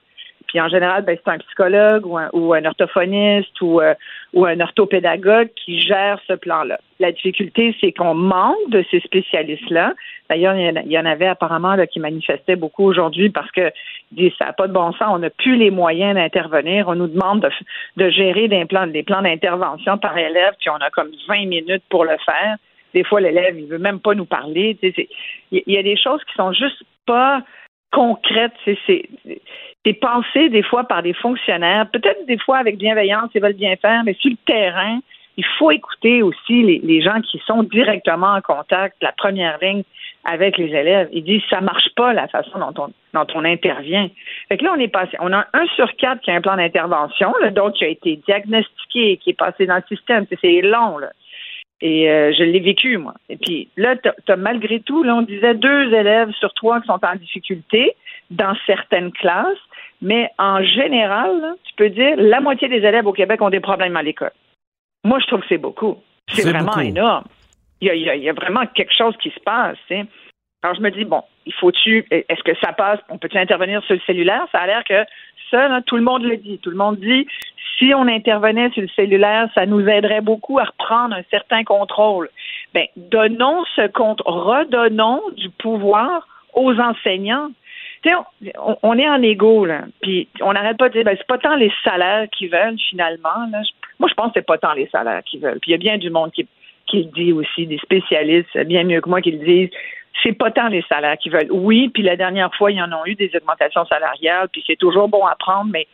Puis 0.51 0.59
en 0.59 0.67
général, 0.67 1.05
ben, 1.05 1.17
c'est 1.23 1.31
un 1.31 1.37
psychologue 1.37 2.05
ou 2.05 2.53
un, 2.53 2.65
orthophoniste 2.65 3.61
ou, 3.61 3.79
euh, 3.79 3.93
ou 4.33 4.45
un 4.45 4.59
orthopédagogue 4.59 5.47
qui 5.55 5.79
gère 5.79 6.19
ce 6.27 6.33
plan-là. 6.33 6.77
La 6.99 7.13
difficulté, 7.13 7.73
c'est 7.79 7.93
qu'on 7.93 8.15
manque 8.15 8.69
de 8.69 8.83
ces 8.91 8.99
spécialistes-là. 8.99 9.93
D'ailleurs, 10.29 10.53
il 10.55 10.91
y 10.91 10.99
en 10.99 11.05
avait 11.05 11.27
apparemment 11.27 11.75
là, 11.75 11.87
qui 11.87 12.01
manifestaient 12.01 12.57
beaucoup 12.57 12.83
aujourd'hui 12.83 13.29
parce 13.29 13.49
que 13.51 13.71
ça 14.37 14.47
n'a 14.47 14.53
pas 14.53 14.67
de 14.67 14.73
bon 14.73 14.91
sens. 14.91 15.07
On 15.09 15.19
n'a 15.19 15.29
plus 15.29 15.55
les 15.55 15.71
moyens 15.71 16.15
d'intervenir. 16.15 16.89
On 16.89 16.95
nous 16.95 17.07
demande 17.07 17.39
de, 17.39 17.49
de 18.03 18.09
gérer 18.09 18.49
des 18.49 18.65
plans, 18.65 18.87
des 18.87 19.03
plans 19.03 19.21
d'intervention 19.21 19.97
par 19.99 20.17
élève, 20.17 20.53
puis 20.59 20.69
on 20.69 20.83
a 20.83 20.89
comme 20.89 21.11
20 21.29 21.45
minutes 21.45 21.83
pour 21.89 22.03
le 22.03 22.17
faire. 22.25 22.57
Des 22.93 23.05
fois, 23.05 23.21
l'élève, 23.21 23.57
il 23.57 23.67
veut 23.67 23.79
même 23.79 24.01
pas 24.01 24.15
nous 24.15 24.25
parler. 24.25 24.77
Il 25.49 25.63
y 25.65 25.77
a 25.77 25.83
des 25.83 25.95
choses 25.95 26.21
qui 26.25 26.33
sont 26.35 26.51
juste 26.51 26.83
pas 27.05 27.41
concrètes. 27.91 28.53
C'est 28.65 29.93
pensé 29.99 30.49
des 30.49 30.63
fois 30.63 30.83
par 30.85 31.03
des 31.03 31.13
fonctionnaires, 31.13 31.89
peut-être 31.91 32.25
des 32.25 32.37
fois 32.37 32.57
avec 32.57 32.77
bienveillance, 32.77 33.29
ils 33.33 33.41
veulent 33.41 33.53
bien 33.53 33.75
faire, 33.75 34.03
mais 34.03 34.13
sur 34.13 34.31
le 34.31 34.37
terrain, 34.45 34.99
il 35.37 35.45
faut 35.57 35.71
écouter 35.71 36.21
aussi 36.21 36.79
les, 36.83 37.01
gens 37.01 37.21
qui 37.21 37.41
sont 37.45 37.63
directement 37.63 38.33
en 38.33 38.41
contact, 38.41 38.97
la 39.01 39.11
première 39.11 39.57
ligne 39.61 39.83
avec 40.23 40.57
les 40.57 40.67
élèves. 40.67 41.09
Ils 41.13 41.23
disent 41.23 41.41
ça 41.49 41.61
marche 41.61 41.89
pas 41.95 42.13
la 42.13 42.27
façon 42.27 42.59
dont 42.59 42.73
on, 42.77 43.19
dont 43.19 43.27
on 43.33 43.45
intervient. 43.45 44.09
Fait 44.49 44.57
que 44.57 44.65
là, 44.65 44.73
on 44.75 44.79
est 44.79 44.89
passé. 44.89 45.17
On 45.19 45.31
a 45.31 45.47
un 45.53 45.65
sur 45.75 45.95
quatre 45.95 46.21
qui 46.21 46.31
a 46.31 46.35
un 46.35 46.41
plan 46.41 46.57
d'intervention, 46.57 47.33
d'autres 47.53 47.77
qui 47.77 47.85
a 47.85 47.87
été 47.87 48.17
diagnostiqué, 48.27 49.17
qui 49.17 49.29
est 49.31 49.37
passé 49.37 49.65
dans 49.65 49.77
le 49.77 49.83
système. 49.87 50.25
C'est 50.41 50.61
long, 50.61 50.97
là. 50.97 51.11
Et 51.81 52.09
euh, 52.09 52.31
je 52.37 52.43
l'ai 52.43 52.59
vécu, 52.59 52.97
moi. 52.97 53.15
Et 53.29 53.37
puis 53.37 53.69
là, 53.75 53.95
tu 53.95 54.31
as, 54.31 54.35
malgré 54.35 54.79
tout, 54.81 55.03
là, 55.03 55.15
on 55.15 55.23
disait 55.23 55.55
deux 55.55 55.93
élèves 55.93 56.31
sur 56.39 56.53
trois 56.53 56.79
qui 56.79 56.87
sont 56.87 56.99
en 57.03 57.15
difficulté 57.15 57.95
dans 58.29 58.55
certaines 58.65 59.11
classes. 59.11 59.57
Mais 60.01 60.29
en 60.37 60.63
général, 60.63 61.55
tu 61.63 61.73
peux 61.75 61.89
dire 61.89 62.15
la 62.17 62.39
moitié 62.39 62.67
des 62.67 62.77
élèves 62.77 63.07
au 63.07 63.13
Québec 63.13 63.41
ont 63.41 63.49
des 63.49 63.59
problèmes 63.59 63.97
à 63.97 64.03
l'école. 64.03 64.31
Moi, 65.03 65.19
je 65.19 65.27
trouve 65.27 65.41
que 65.41 65.47
c'est 65.49 65.57
beaucoup. 65.57 65.97
C'est 66.27 66.49
vraiment 66.49 66.79
énorme. 66.79 67.25
Il 67.81 67.87
y, 67.87 68.29
a, 68.29 68.33
vraiment 68.33 68.67
quelque 68.67 68.93
chose 68.95 69.15
qui 69.17 69.31
se 69.31 69.39
passe. 69.39 69.77
Alors, 70.61 70.75
je 70.75 70.81
me 70.81 70.91
dis, 70.91 71.03
bon, 71.03 71.23
il 71.47 71.53
faut-tu, 71.53 72.05
est-ce 72.11 72.43
que 72.43 72.55
ça 72.61 72.73
passe? 72.73 72.99
On 73.09 73.17
peut-tu 73.17 73.39
intervenir 73.39 73.83
sur 73.85 73.95
le 73.95 74.01
cellulaire? 74.05 74.45
Ça 74.51 74.59
a 74.59 74.67
l'air 74.67 74.83
que 74.83 75.03
tout 75.85 75.95
le 75.95 76.03
monde 76.03 76.23
le 76.23 76.37
dit. 76.37 76.59
Tout 76.59 76.71
le 76.71 76.77
monde 76.77 76.97
dit, 76.99 77.27
si 77.77 77.93
on 77.93 78.07
intervenait 78.07 78.69
sur 78.71 78.81
le 78.81 78.87
cellulaire, 78.89 79.49
ça 79.55 79.65
nous 79.65 79.87
aiderait 79.87 80.21
beaucoup 80.21 80.59
à 80.59 80.63
reprendre 80.63 81.15
un 81.15 81.23
certain 81.29 81.63
contrôle. 81.63 82.29
Ben, 82.73 82.85
donnons 82.95 83.63
ce 83.75 83.87
compte, 83.87 84.21
redonnons 84.25 85.21
du 85.35 85.49
pouvoir 85.49 86.27
aux 86.53 86.73
enseignants 86.79 87.49
on, 88.57 88.77
on, 88.83 88.97
est 88.97 89.07
en 89.07 89.21
égo, 89.21 89.65
là. 89.65 89.83
Puis 90.01 90.27
on 90.41 90.53
n'arrête 90.53 90.77
pas 90.77 90.89
de 90.89 90.93
dire, 90.93 91.03
ben, 91.03 91.15
c'est 91.17 91.27
pas 91.27 91.37
tant 91.37 91.55
les 91.55 91.71
salaires 91.83 92.27
qu'ils 92.31 92.49
veulent, 92.49 92.77
finalement. 92.89 93.47
Moi, 93.99 94.09
je 94.09 94.13
pense 94.13 94.27
que 94.27 94.33
c'est 94.35 94.45
pas 94.45 94.57
tant 94.57 94.73
les 94.73 94.87
salaires 94.87 95.23
qu'ils 95.23 95.41
veulent. 95.41 95.59
Puis 95.59 95.71
il 95.71 95.73
y 95.73 95.75
a 95.75 95.77
bien 95.77 95.97
du 95.97 96.09
monde 96.09 96.31
qui, 96.31 96.47
qui 96.87 97.03
le 97.03 97.11
dit 97.11 97.31
aussi, 97.31 97.67
des 97.67 97.77
spécialistes, 97.77 98.57
bien 98.65 98.83
mieux 98.83 99.01
que 99.01 99.09
moi 99.09 99.21
qui 99.21 99.31
le 99.31 99.45
disent. 99.45 99.69
C'est 100.23 100.33
pas 100.33 100.51
tant 100.51 100.67
les 100.67 100.83
salaires 100.89 101.17
qu'ils 101.17 101.31
veulent. 101.31 101.51
Oui, 101.51 101.89
puis 101.89 102.03
la 102.03 102.15
dernière 102.15 102.53
fois, 102.55 102.71
ils 102.71 102.81
en 102.81 102.91
ont 102.91 103.05
eu 103.05 103.15
des 103.15 103.31
augmentations 103.35 103.85
salariales, 103.85 104.49
puis 104.49 104.63
c'est 104.67 104.75
toujours 104.75 105.07
bon 105.07 105.25
à 105.25 105.35
prendre, 105.35 105.71
mais 105.71 105.87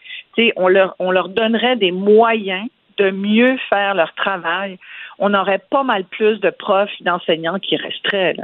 on 0.55 0.68
leur, 0.68 0.95
on 0.99 1.11
leur 1.11 1.30
donnerait 1.30 1.76
des 1.76 1.91
moyens 1.91 2.68
de 2.97 3.11
mieux 3.11 3.57
faire 3.70 3.93
leur 3.95 4.13
travail. 4.15 4.78
On 5.20 5.34
aurait 5.34 5.61
pas 5.70 5.84
mal 5.84 6.03
plus 6.05 6.39
de 6.39 6.49
profs, 6.49 6.91
d'enseignants 7.01 7.59
qui 7.59 7.78
resteraient. 7.78 8.36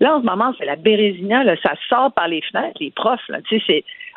Là. 0.00 0.16
en 0.16 0.20
ce 0.20 0.26
moment, 0.26 0.54
c'est 0.58 0.66
la 0.66 0.76
bérésina, 0.76 1.44
là, 1.44 1.56
ça 1.62 1.74
sort 1.88 2.12
par 2.12 2.28
les 2.28 2.42
fenêtres, 2.42 2.78
les 2.80 2.90
profs. 2.90 3.26
Là, 3.28 3.38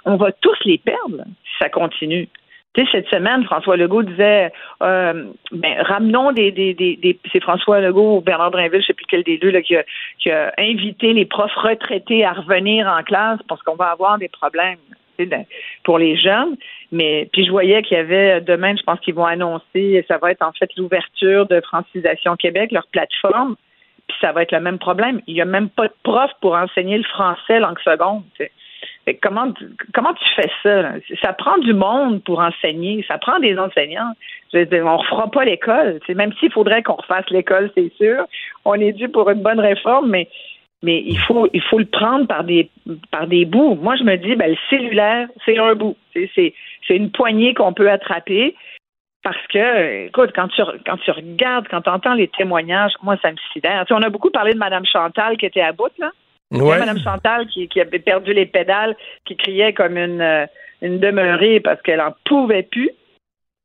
on 0.05 0.17
va 0.17 0.31
tous 0.31 0.65
les 0.65 0.77
perdre 0.77 1.23
si 1.43 1.51
ça 1.59 1.69
continue. 1.69 2.27
Tu 2.75 2.81
sais, 2.83 2.91
cette 2.91 3.07
semaine, 3.07 3.43
François 3.45 3.77
Legault 3.77 4.03
disait 4.03 4.51
euh, 4.83 5.25
ben, 5.51 5.81
ramenons 5.81 6.33
des, 6.33 6.51
des, 6.51 6.73
des, 6.73 7.19
c'est 7.31 7.41
François 7.41 7.79
Legault 7.79 8.17
ou 8.17 8.21
Bernard 8.21 8.51
Drinville, 8.51 8.81
je 8.81 8.87
sais 8.87 8.93
plus 8.93 9.05
quel 9.07 9.23
des 9.23 9.37
deux, 9.37 9.49
là, 9.49 9.61
qui, 9.61 9.77
a, 9.77 9.83
qui 10.19 10.29
a 10.29 10.53
invité 10.57 11.13
les 11.13 11.25
profs 11.25 11.55
retraités 11.55 12.25
à 12.25 12.33
revenir 12.33 12.87
en 12.87 13.01
classe 13.03 13.39
parce 13.47 13.61
qu'on 13.63 13.75
va 13.75 13.85
avoir 13.85 14.17
des 14.17 14.27
problèmes 14.27 14.77
pour 15.83 15.97
les 15.97 16.17
jeunes. 16.17 16.57
Mais 16.91 17.29
puis 17.31 17.45
je 17.45 17.51
voyais 17.51 17.81
qu'il 17.81 17.95
y 17.95 17.99
avait 17.99 18.41
demain, 18.41 18.75
je 18.75 18.83
pense 18.83 18.99
qu'ils 18.99 19.15
vont 19.15 19.25
annoncer, 19.25 20.03
ça 20.09 20.17
va 20.17 20.31
être 20.31 20.41
en 20.41 20.51
fait 20.51 20.69
l'ouverture 20.75 21.47
de 21.47 21.61
Francisation 21.61 22.35
Québec, 22.35 22.71
leur 22.71 22.87
plateforme. 22.87 23.55
Puis 24.07 24.17
ça 24.21 24.33
va 24.33 24.43
être 24.43 24.51
le 24.51 24.59
même 24.59 24.77
problème. 24.77 25.21
Il 25.27 25.33
n'y 25.33 25.41
a 25.41 25.45
même 25.45 25.69
pas 25.69 25.87
de 25.87 25.93
prof 26.03 26.29
pour 26.41 26.55
enseigner 26.55 26.97
le 26.97 27.05
français 27.05 27.59
langue 27.59 27.79
seconde 27.79 28.23
comment, 29.13 29.53
comment 29.93 30.13
tu 30.13 30.25
fais 30.35 30.49
ça? 30.63 30.93
Ça 31.21 31.33
prend 31.33 31.57
du 31.59 31.73
monde 31.73 32.23
pour 32.23 32.39
enseigner, 32.39 33.05
ça 33.07 33.17
prend 33.17 33.39
des 33.39 33.57
enseignants. 33.57 34.13
Je 34.51 34.59
veux 34.59 34.65
dire, 34.65 34.85
on 34.85 34.93
ne 34.93 34.97
refera 34.97 35.29
pas 35.29 35.45
l'école. 35.45 35.99
Même 36.09 36.33
s'il 36.39 36.51
faudrait 36.51 36.83
qu'on 36.83 36.95
refasse 36.95 37.29
l'école, 37.29 37.71
c'est 37.75 37.91
sûr. 37.97 38.25
On 38.63 38.73
est 38.75 38.93
dû 38.93 39.09
pour 39.09 39.29
une 39.29 39.41
bonne 39.41 39.59
réforme, 39.59 40.09
mais, 40.09 40.27
mais 40.81 41.03
il, 41.05 41.19
faut, 41.19 41.47
il 41.53 41.61
faut 41.61 41.79
le 41.79 41.85
prendre 41.85 42.27
par 42.27 42.43
des, 42.43 42.69
par 43.11 43.27
des 43.27 43.45
bouts. 43.45 43.75
Moi, 43.75 43.95
je 43.95 44.03
me 44.03 44.15
dis, 44.15 44.35
ben, 44.35 44.51
le 44.51 44.57
cellulaire, 44.69 45.27
c'est 45.45 45.57
un 45.57 45.75
bout. 45.75 45.97
C'est, 46.13 46.53
c'est 46.87 46.95
une 46.95 47.11
poignée 47.11 47.53
qu'on 47.53 47.73
peut 47.73 47.91
attraper. 47.91 48.55
Parce 49.23 49.47
que, 49.47 50.05
écoute, 50.05 50.31
quand 50.35 50.47
tu, 50.49 50.61
quand 50.85 50.97
tu 50.97 51.11
regardes, 51.11 51.67
quand 51.67 51.81
tu 51.81 51.89
entends 51.89 52.13
les 52.13 52.27
témoignages, 52.27 52.93
moi, 53.01 53.17
ça 53.21 53.31
me 53.31 53.37
sidère. 53.53 53.83
Tu 53.87 53.93
on 53.93 54.01
a 54.03 54.09
beaucoup 54.09 54.29
parlé 54.29 54.53
de 54.53 54.59
Mme 54.59 54.85
Chantal 54.85 55.37
qui 55.37 55.47
était 55.47 55.61
à 55.61 55.71
bout, 55.71 55.91
là. 55.97 56.11
Ouais. 56.51 56.79
Mme 56.79 56.99
Chantal 56.99 57.47
qui, 57.47 57.67
qui, 57.67 57.81
avait 57.81 57.99
perdu 57.99 58.33
les 58.33 58.45
pédales, 58.45 58.95
qui 59.25 59.35
criait 59.35 59.73
comme 59.73 59.97
une, 59.97 60.21
euh, 60.21 60.45
une 60.81 60.99
demeurée 60.99 61.59
parce 61.59 61.81
qu'elle 61.81 62.01
en 62.01 62.13
pouvait 62.25 62.63
plus. 62.63 62.91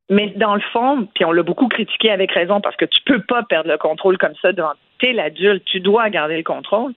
Mais 0.08 0.28
dans 0.36 0.54
le 0.54 0.62
fond, 0.72 1.06
puis 1.14 1.24
on 1.24 1.32
l'a 1.32 1.42
beaucoup 1.42 1.68
critiqué 1.68 2.10
avec 2.10 2.32
raison 2.32 2.60
parce 2.60 2.76
que 2.76 2.84
tu 2.84 3.00
peux 3.04 3.20
pas 3.20 3.44
perdre 3.44 3.70
le 3.70 3.78
contrôle 3.78 4.18
comme 4.18 4.34
ça 4.42 4.52
devant 4.52 4.72
t'es 5.00 5.12
l'adulte, 5.12 5.64
tu 5.64 5.80
dois 5.80 6.10
garder 6.10 6.36
le 6.36 6.42
contrôle. 6.42 6.92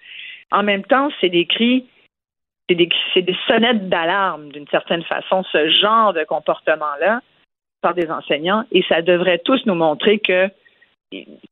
En 0.51 0.63
même 0.63 0.83
temps, 0.83 1.09
c'est 1.19 1.29
des 1.29 1.45
cris, 1.45 1.85
c'est 2.69 2.75
des, 2.75 2.89
des 3.15 3.35
sonnettes 3.47 3.89
d'alarme 3.89 4.51
d'une 4.51 4.67
certaine 4.67 5.03
façon, 5.03 5.43
ce 5.51 5.69
genre 5.69 6.13
de 6.13 6.23
comportement-là 6.23 7.21
par 7.81 7.93
des 7.93 8.09
enseignants, 8.09 8.63
et 8.71 8.83
ça 8.87 9.01
devrait 9.01 9.39
tous 9.39 9.65
nous 9.65 9.75
montrer 9.75 10.19
que 10.19 10.49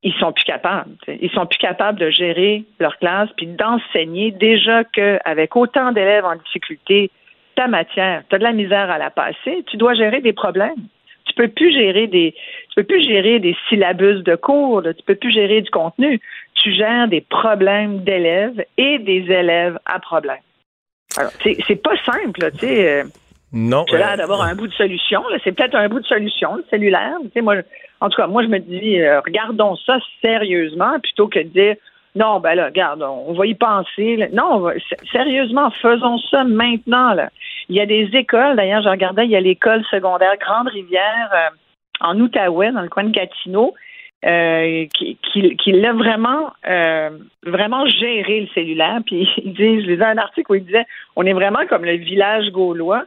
ils 0.03 0.14
sont 0.20 0.32
plus 0.32 0.43
capables. 0.43 0.91
Ils 1.07 1.32
sont 1.32 1.45
plus 1.45 1.57
capables 1.57 1.99
de 1.99 2.09
gérer 2.09 2.64
leur 2.80 2.97
classe 2.97 3.30
puis 3.38 3.47
d'enseigner 3.47 4.32
déjà 4.32 4.84
qu'avec 4.84 5.55
autant 5.55 5.91
d'élèves 5.91 6.26
en 6.26 6.36
difficulté, 6.36 7.09
ta 7.55 7.68
matière, 7.68 8.24
tu 8.30 8.36
as 8.36 8.39
de 8.39 8.43
la 8.43 8.53
misère 8.53 8.89
à 8.89 8.97
la 8.97 9.09
passer, 9.09 9.64
tu 9.68 9.78
dois 9.78 9.93
gérer 9.93 10.22
des 10.22 10.34
problèmes. 10.34 10.88
Tu 11.26 11.34
peux 11.36 11.47
plus 11.47 11.72
gérer 11.72 12.07
des 12.07 12.34
tu 12.70 12.76
peux 12.76 12.84
plus 12.84 13.03
gérer 13.03 13.39
des 13.39 13.55
syllabus 13.70 14.24
de 14.24 14.36
cours, 14.36 14.82
tu 14.84 15.03
peux 15.05 15.16
plus 15.16 15.32
gérer 15.32 15.62
du 15.62 15.70
contenu. 15.70 16.20
Tu 16.55 16.74
gères 16.74 17.07
des 17.07 17.22
problèmes 17.22 18.03
d'élèves 18.03 18.64
et 18.78 18.99
des 18.99 19.32
élèves 19.32 19.78
à 19.86 19.99
problème. 19.99 20.38
Alors, 21.18 21.32
c'est 21.43 21.82
pas 21.82 21.95
simple, 22.05 22.51
tu 22.53 22.59
sais. 22.59 22.89
Euh, 22.89 23.03
non. 23.51 23.84
J'ai 23.89 23.97
l'air 23.97 24.16
d'avoir 24.16 24.41
un 24.41 24.55
bout 24.55 24.68
de 24.68 24.74
solution. 24.74 25.22
C'est 25.43 25.51
peut-être 25.51 25.76
un 25.76 25.89
bout 25.89 25.99
de 25.99 26.05
solution, 26.05 26.55
le 26.55 26.66
cellulaire. 26.70 27.18
Tu 27.24 27.32
sais, 27.34 27.41
moi, 27.41 27.55
en 28.02 28.10
tout 28.10 28.20
cas, 28.20 28.28
moi, 28.28 28.41
je 28.43 28.47
me 28.47 28.58
dis, 28.58 28.99
euh, 28.99 29.22
regardons 29.22 29.76
ça 29.76 29.99
sérieusement 30.22 30.99
plutôt 30.99 31.28
que 31.28 31.39
de 31.39 31.49
dire, 31.49 31.76
non, 32.16 32.39
ben 32.39 32.56
là, 32.56 32.66
regarde, 32.66 33.02
on 33.04 33.32
va 33.32 33.45
y 33.45 33.54
penser. 33.54 34.28
Non, 34.34 34.68
sérieusement, 35.14 35.70
faisons 35.82 36.18
ça 36.18 36.43
maintenant. 36.43 37.14
Là. 37.14 37.30
Il 37.70 37.76
y 37.76 37.80
a 37.80 37.86
des 37.86 38.10
écoles, 38.14 38.58
d'ailleurs, 38.58 38.82
je 38.82 38.89
regardais, 38.89 39.26
il 39.26 39.32
y 39.32 39.36
a 39.36 39.39
l'école 39.39 39.86
secondaire 39.86 40.36
Grande-Rivière 40.41 41.30
euh, 41.34 41.49
en 42.02 42.20
Outaouais, 42.20 42.72
dans 42.72 42.82
le 42.82 42.89
coin 42.89 43.06
de 43.06 43.12
Gatineau, 43.12 43.76
euh, 44.26 44.88
qui, 44.93 45.18
qui, 45.56 45.72
l'a 45.72 45.93
vraiment, 45.93 46.52
vraiment 47.45 47.86
géré 47.86 48.41
le 48.41 48.47
cellulaire. 48.47 48.99
Puis 49.06 49.30
ils 49.38 49.54
disent, 49.54 49.86
je 49.86 49.91
lisais 49.91 50.04
un 50.04 50.18
article 50.18 50.52
où 50.52 50.56
ils 50.56 50.66
disaient, 50.66 50.88
on 51.16 51.26
est 51.26 51.34
vraiment 51.34 51.66
comme 51.70 51.86
le 51.86 51.95
village 51.95 52.49
gaulois. 52.49 53.06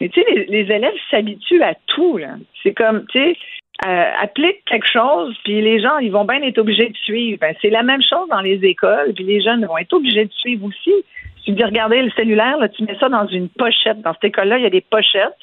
Mais 0.00 0.10
tu 0.10 0.20
sais, 0.20 0.46
les 0.48 0.70
élèves 0.70 0.94
s'habituent 1.10 1.62
à 1.62 1.74
tout. 1.86 2.20
C'est 2.62 2.74
comme, 2.74 3.06
tu 3.06 3.18
sais, 3.18 3.36
euh, 3.84 4.10
applique 4.22 4.64
quelque 4.66 4.88
chose, 4.90 5.36
puis 5.44 5.60
les 5.60 5.80
gens, 5.80 5.98
ils 5.98 6.12
vont 6.12 6.24
bien 6.24 6.40
être 6.42 6.58
obligés 6.58 6.88
de 6.88 6.96
suivre. 6.96 7.38
Ben, 7.40 7.54
c'est 7.60 7.70
la 7.70 7.82
même 7.82 8.02
chose 8.02 8.28
dans 8.30 8.40
les 8.40 8.64
écoles, 8.64 9.12
puis 9.14 9.24
les 9.24 9.42
jeunes 9.42 9.66
vont 9.66 9.76
être 9.76 9.92
obligés 9.92 10.24
de 10.24 10.32
suivre 10.32 10.66
aussi. 10.66 10.92
Si 11.38 11.46
tu 11.46 11.52
dis, 11.52 11.64
regardez 11.64 12.00
le 12.00 12.10
cellulaire, 12.12 12.56
là, 12.56 12.68
tu 12.68 12.84
mets 12.84 12.96
ça 12.98 13.08
dans 13.08 13.26
une 13.26 13.48
pochette. 13.48 14.00
Dans 14.00 14.14
cette 14.14 14.24
école-là, 14.24 14.58
il 14.58 14.62
y 14.62 14.66
a 14.66 14.70
des 14.70 14.80
pochettes. 14.80 15.36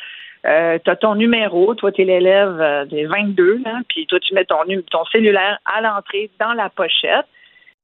Euh, 0.48 0.80
tu 0.84 0.90
as 0.90 0.96
ton 0.96 1.16
numéro, 1.16 1.76
toi, 1.76 1.92
tu 1.92 2.02
es 2.02 2.06
l'élève 2.06 2.58
euh, 2.60 2.86
des 2.86 3.06
22, 3.06 3.62
là, 3.64 3.82
puis 3.88 4.08
toi, 4.08 4.20
tu 4.20 4.34
mets 4.34 4.46
ton, 4.46 4.58
ton 4.90 5.06
cellulaire 5.12 5.60
à 5.66 5.82
l'entrée 5.82 6.32
dans 6.40 6.54
la 6.54 6.70
pochette, 6.70 7.28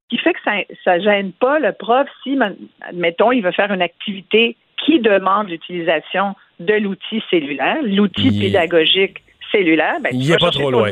qui 0.09 0.17
fait 0.17 0.33
que 0.33 0.39
ça 0.83 0.97
ne 0.97 1.03
gêne 1.03 1.33
pas 1.33 1.59
le 1.59 1.73
prof 1.73 2.07
si, 2.23 2.39
admettons, 2.81 3.31
il 3.31 3.43
veut 3.43 3.51
faire 3.51 3.71
une 3.71 3.81
activité 3.81 4.55
qui 4.83 4.99
demande 4.99 5.49
l'utilisation 5.49 6.35
de 6.59 6.73
l'outil 6.73 7.21
cellulaire, 7.29 7.77
l'outil 7.83 8.39
pédagogique 8.39 9.21
cellulaire, 9.51 9.99
ben, 10.01 10.09
il 10.13 10.29
n'est 10.29 10.37
pas 10.37 10.51
trop 10.51 10.71
loin. 10.71 10.91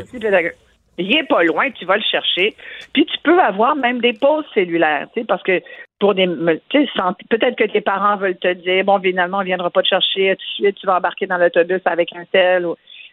Il 0.98 1.14
est 1.14 1.24
pas 1.24 1.42
loin, 1.42 1.70
tu 1.70 1.84
vas 1.84 1.96
le 1.96 2.02
chercher. 2.02 2.54
Puis 2.94 3.04
tu 3.04 3.18
peux 3.22 3.38
avoir 3.40 3.76
même 3.76 4.00
des 4.00 4.14
pauses 4.14 4.46
cellulaires, 4.54 5.08
tu 5.12 5.20
sais, 5.20 5.26
parce 5.26 5.42
que 5.42 5.60
pour 5.98 6.14
des, 6.14 6.26
peut-être 6.26 7.56
que 7.56 7.64
tes 7.64 7.80
parents 7.80 8.16
veulent 8.16 8.36
te 8.38 8.52
dire, 8.52 8.84
bon, 8.84 9.00
finalement, 9.00 9.38
on 9.38 9.44
viendra 9.44 9.70
pas 9.70 9.82
te 9.82 9.88
chercher, 9.88 10.36
tout 10.36 10.62
de 10.62 10.66
suite, 10.66 10.76
tu 10.76 10.86
vas 10.86 10.96
embarquer 10.96 11.26
dans 11.26 11.38
l'autobus 11.38 11.80
avec 11.84 12.14
un 12.14 12.24
tel. 12.30 12.66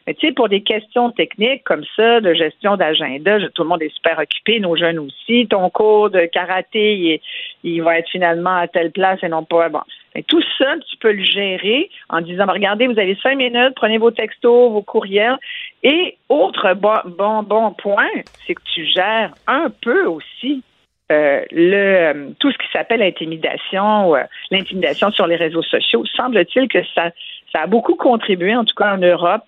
Mais 0.05 0.13
tu 0.15 0.27
sais, 0.27 0.33
pour 0.33 0.49
des 0.49 0.61
questions 0.61 1.11
techniques 1.11 1.63
comme 1.63 1.83
ça, 1.95 2.19
de 2.19 2.33
gestion 2.33 2.75
d'agenda, 2.75 3.37
tout 3.53 3.63
le 3.63 3.69
monde 3.69 3.81
est 3.81 3.95
super 3.95 4.19
occupé, 4.19 4.59
nos 4.59 4.75
jeunes 4.75 4.99
aussi. 4.99 5.47
Ton 5.47 5.69
cours 5.69 6.09
de 6.09 6.25
karaté, 6.25 6.95
il, 6.95 7.19
il 7.63 7.81
va 7.81 7.99
être 7.99 8.09
finalement 8.09 8.57
à 8.57 8.67
telle 8.67 8.91
place 8.91 9.19
et 9.23 9.29
non 9.29 9.45
pas. 9.45 9.69
Bon, 9.69 9.81
tout 10.22 10.43
ça, 10.57 10.76
tu 10.89 10.97
peux 10.97 11.11
le 11.11 11.24
gérer 11.24 11.89
en 12.09 12.22
disant, 12.22 12.45
ben, 12.45 12.53
regardez, 12.53 12.88
vous 12.88 12.99
avez 12.99 13.18
cinq 13.24 13.36
minutes, 13.36 13.74
prenez 13.76 13.97
vos 13.97 14.11
textos, 14.11 14.72
vos 14.72 14.84
courriels. 14.84 15.38
Et 15.82 16.18
autre 16.30 16.74
bon, 16.76 16.99
bon, 17.05 17.41
bon 17.43 17.72
point, 17.72 18.09
c'est 18.45 18.53
que 18.53 18.61
tu 18.74 18.86
gères 18.86 19.34
un 19.47 19.72
peu 19.82 20.05
aussi 20.05 20.64
euh, 21.11 21.43
le 21.51 21.76
euh, 21.76 22.30
tout 22.39 22.51
ce 22.51 22.57
qui 22.57 22.68
s'appelle 22.72 23.01
l'intimidation, 23.01 24.16
euh, 24.16 24.24
l'intimidation 24.51 25.11
sur 25.11 25.28
les 25.28 25.36
réseaux 25.36 25.64
sociaux. 25.64 26.05
Semble-t-il 26.05 26.68
que 26.70 26.84
ça, 26.95 27.11
ça 27.51 27.61
a 27.64 27.68
beaucoup 27.68 27.95
contribué, 27.95 28.55
en 28.55 28.64
tout 28.64 28.76
cas 28.76 28.93
en 28.93 28.97
Europe, 28.97 29.43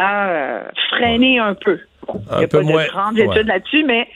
à 0.00 0.70
freiner 0.88 1.38
un 1.38 1.54
peu. 1.54 1.78
Il 2.08 2.38
n'y 2.38 2.44
a 2.44 2.48
pas 2.48 2.62
de 2.62 2.88
grandes 2.90 3.18
études 3.18 3.46
là-dessus, 3.46 3.84
mais 3.84 4.08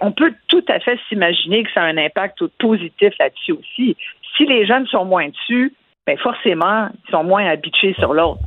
on 0.00 0.12
peut 0.12 0.32
tout 0.48 0.64
à 0.68 0.78
fait 0.80 0.98
s'imaginer 1.08 1.64
que 1.64 1.70
ça 1.72 1.82
a 1.82 1.86
un 1.86 1.98
impact 1.98 2.46
positif 2.58 3.12
là-dessus 3.18 3.52
aussi 3.52 3.96
si 4.36 4.46
les 4.46 4.66
jeunes 4.66 4.86
sont 4.86 5.04
moins 5.04 5.28
dessus, 5.28 5.72
ben 6.06 6.18
forcément, 6.18 6.88
ils 7.06 7.10
sont 7.10 7.24
moins 7.24 7.46
habitués 7.46 7.94
sur 7.98 8.12
l'autre. 8.12 8.40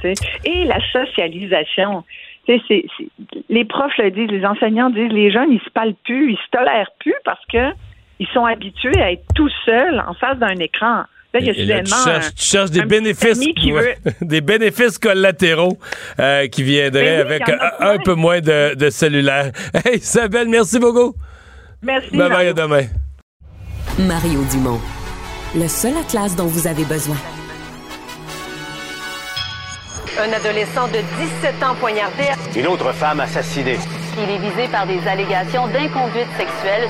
Et 0.46 0.66
la 0.66 0.80
socialisation. 0.92 2.04
C'est, 2.46 2.86
les 3.50 3.66
profs 3.66 3.98
le 3.98 4.10
disent, 4.10 4.32
les 4.32 4.46
enseignants 4.46 4.90
disent, 4.90 5.12
les 5.12 5.32
jeunes, 5.32 5.52
ils 5.52 5.60
se 5.60 5.70
parlent 5.70 5.96
plus, 6.06 6.32
ils 6.32 6.38
se 6.38 6.50
tolèrent 6.50 6.92
plus 7.00 7.16
parce 7.26 7.46
que 7.48 7.74
ils 8.20 8.28
sont 8.28 8.46
habitués 8.46 9.00
à 9.02 9.12
être 9.12 9.26
tout 9.36 9.50
seuls 9.66 10.02
en 10.08 10.14
face 10.14 10.38
d'un 10.38 10.56
écran. 10.56 11.04
Là, 11.34 11.39
il 11.41 11.65
y 11.65 11.73
a 11.73 11.84
tu, 11.84 11.91
cherches, 12.38 12.71
des 12.71 12.84
bénéfices, 12.84 13.39
des 14.21 14.41
bénéfices 14.41 14.97
collatéraux 14.97 15.78
euh, 16.19 16.47
qui 16.47 16.63
viendraient 16.63 17.23
ben 17.23 17.28
avec 17.28 17.43
un, 17.80 17.97
peu 17.97 18.13
moins 18.13 18.39
de, 18.39 18.75
de 18.75 18.89
cellulaire. 18.89 19.51
Hey, 19.86 19.97
Isabelle, 19.97 20.47
merci 20.47 20.80
beaucoup. 20.80 21.13
Merci. 21.82 22.15
Bye 22.15 22.30
bye, 22.30 22.47
à 22.47 22.53
demain. 22.53 22.86
Mario 23.99 24.43
Dumont 24.51 24.80
le 25.55 25.67
seul 25.67 25.95
atlas 25.97 26.36
dont 26.36 26.45
vous 26.45 26.67
avez 26.67 26.84
besoin. 26.84 27.15
Un 30.19 30.34
adolescent 30.34 30.88
de 30.88 30.99
17 31.41 31.63
ans 31.63 31.75
poignardé. 31.80 32.23
Une 32.55 32.67
autre 32.67 32.91
femme 32.91 33.19
assassinée. 33.19 33.78
Il 34.17 34.30
est 34.30 34.39
visé 34.39 34.67
par 34.71 34.88
des 34.88 34.99
allégations 35.07 35.67
d'inconduite 35.67 36.28
sexuelle. 36.38 36.89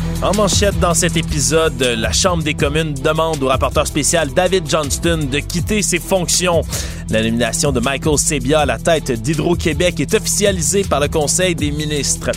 En 0.23 0.35
manchette 0.35 0.79
dans 0.79 0.93
cet 0.93 1.17
épisode, 1.17 1.81
la 1.81 2.11
Chambre 2.11 2.43
des 2.43 2.53
communes 2.53 2.93
demande 2.93 3.41
au 3.41 3.47
rapporteur 3.47 3.87
spécial 3.87 4.29
David 4.31 4.69
Johnston 4.69 5.27
de 5.31 5.39
quitter 5.39 5.81
ses 5.81 5.97
fonctions. 5.97 6.61
La 7.09 7.23
nomination 7.23 7.71
de 7.71 7.79
Michael 7.79 8.19
Sebia 8.19 8.59
à 8.59 8.65
la 8.67 8.77
tête 8.77 9.11
d'Hydro-Québec 9.11 9.99
est 9.99 10.13
officialisée 10.13 10.83
par 10.83 10.99
le 10.99 11.07
Conseil 11.07 11.55
des 11.55 11.71
ministres. 11.71 12.29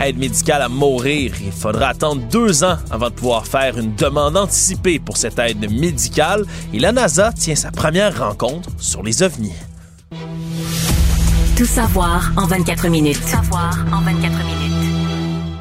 Aide 0.00 0.16
médicale 0.16 0.62
à 0.62 0.70
mourir. 0.70 1.34
Il 1.44 1.52
faudra 1.52 1.88
attendre 1.88 2.22
deux 2.32 2.64
ans 2.64 2.78
avant 2.90 3.10
de 3.10 3.14
pouvoir 3.14 3.46
faire 3.46 3.76
une 3.76 3.94
demande 3.94 4.38
anticipée 4.38 4.98
pour 4.98 5.18
cette 5.18 5.38
aide 5.38 5.70
médicale. 5.70 6.46
Et 6.72 6.78
la 6.78 6.92
NASA 6.92 7.32
tient 7.32 7.54
sa 7.54 7.70
première 7.70 8.18
rencontre 8.18 8.70
sur 8.78 9.02
les 9.02 9.22
ovnis. 9.22 9.52
Tout 11.54 11.66
savoir 11.66 12.32
en 12.38 12.46
24 12.46 12.88
minutes. 12.88 13.20
Tout 13.20 13.28
savoir 13.28 13.76
en 13.92 14.00
24 14.00 14.22
minutes. 14.22 14.45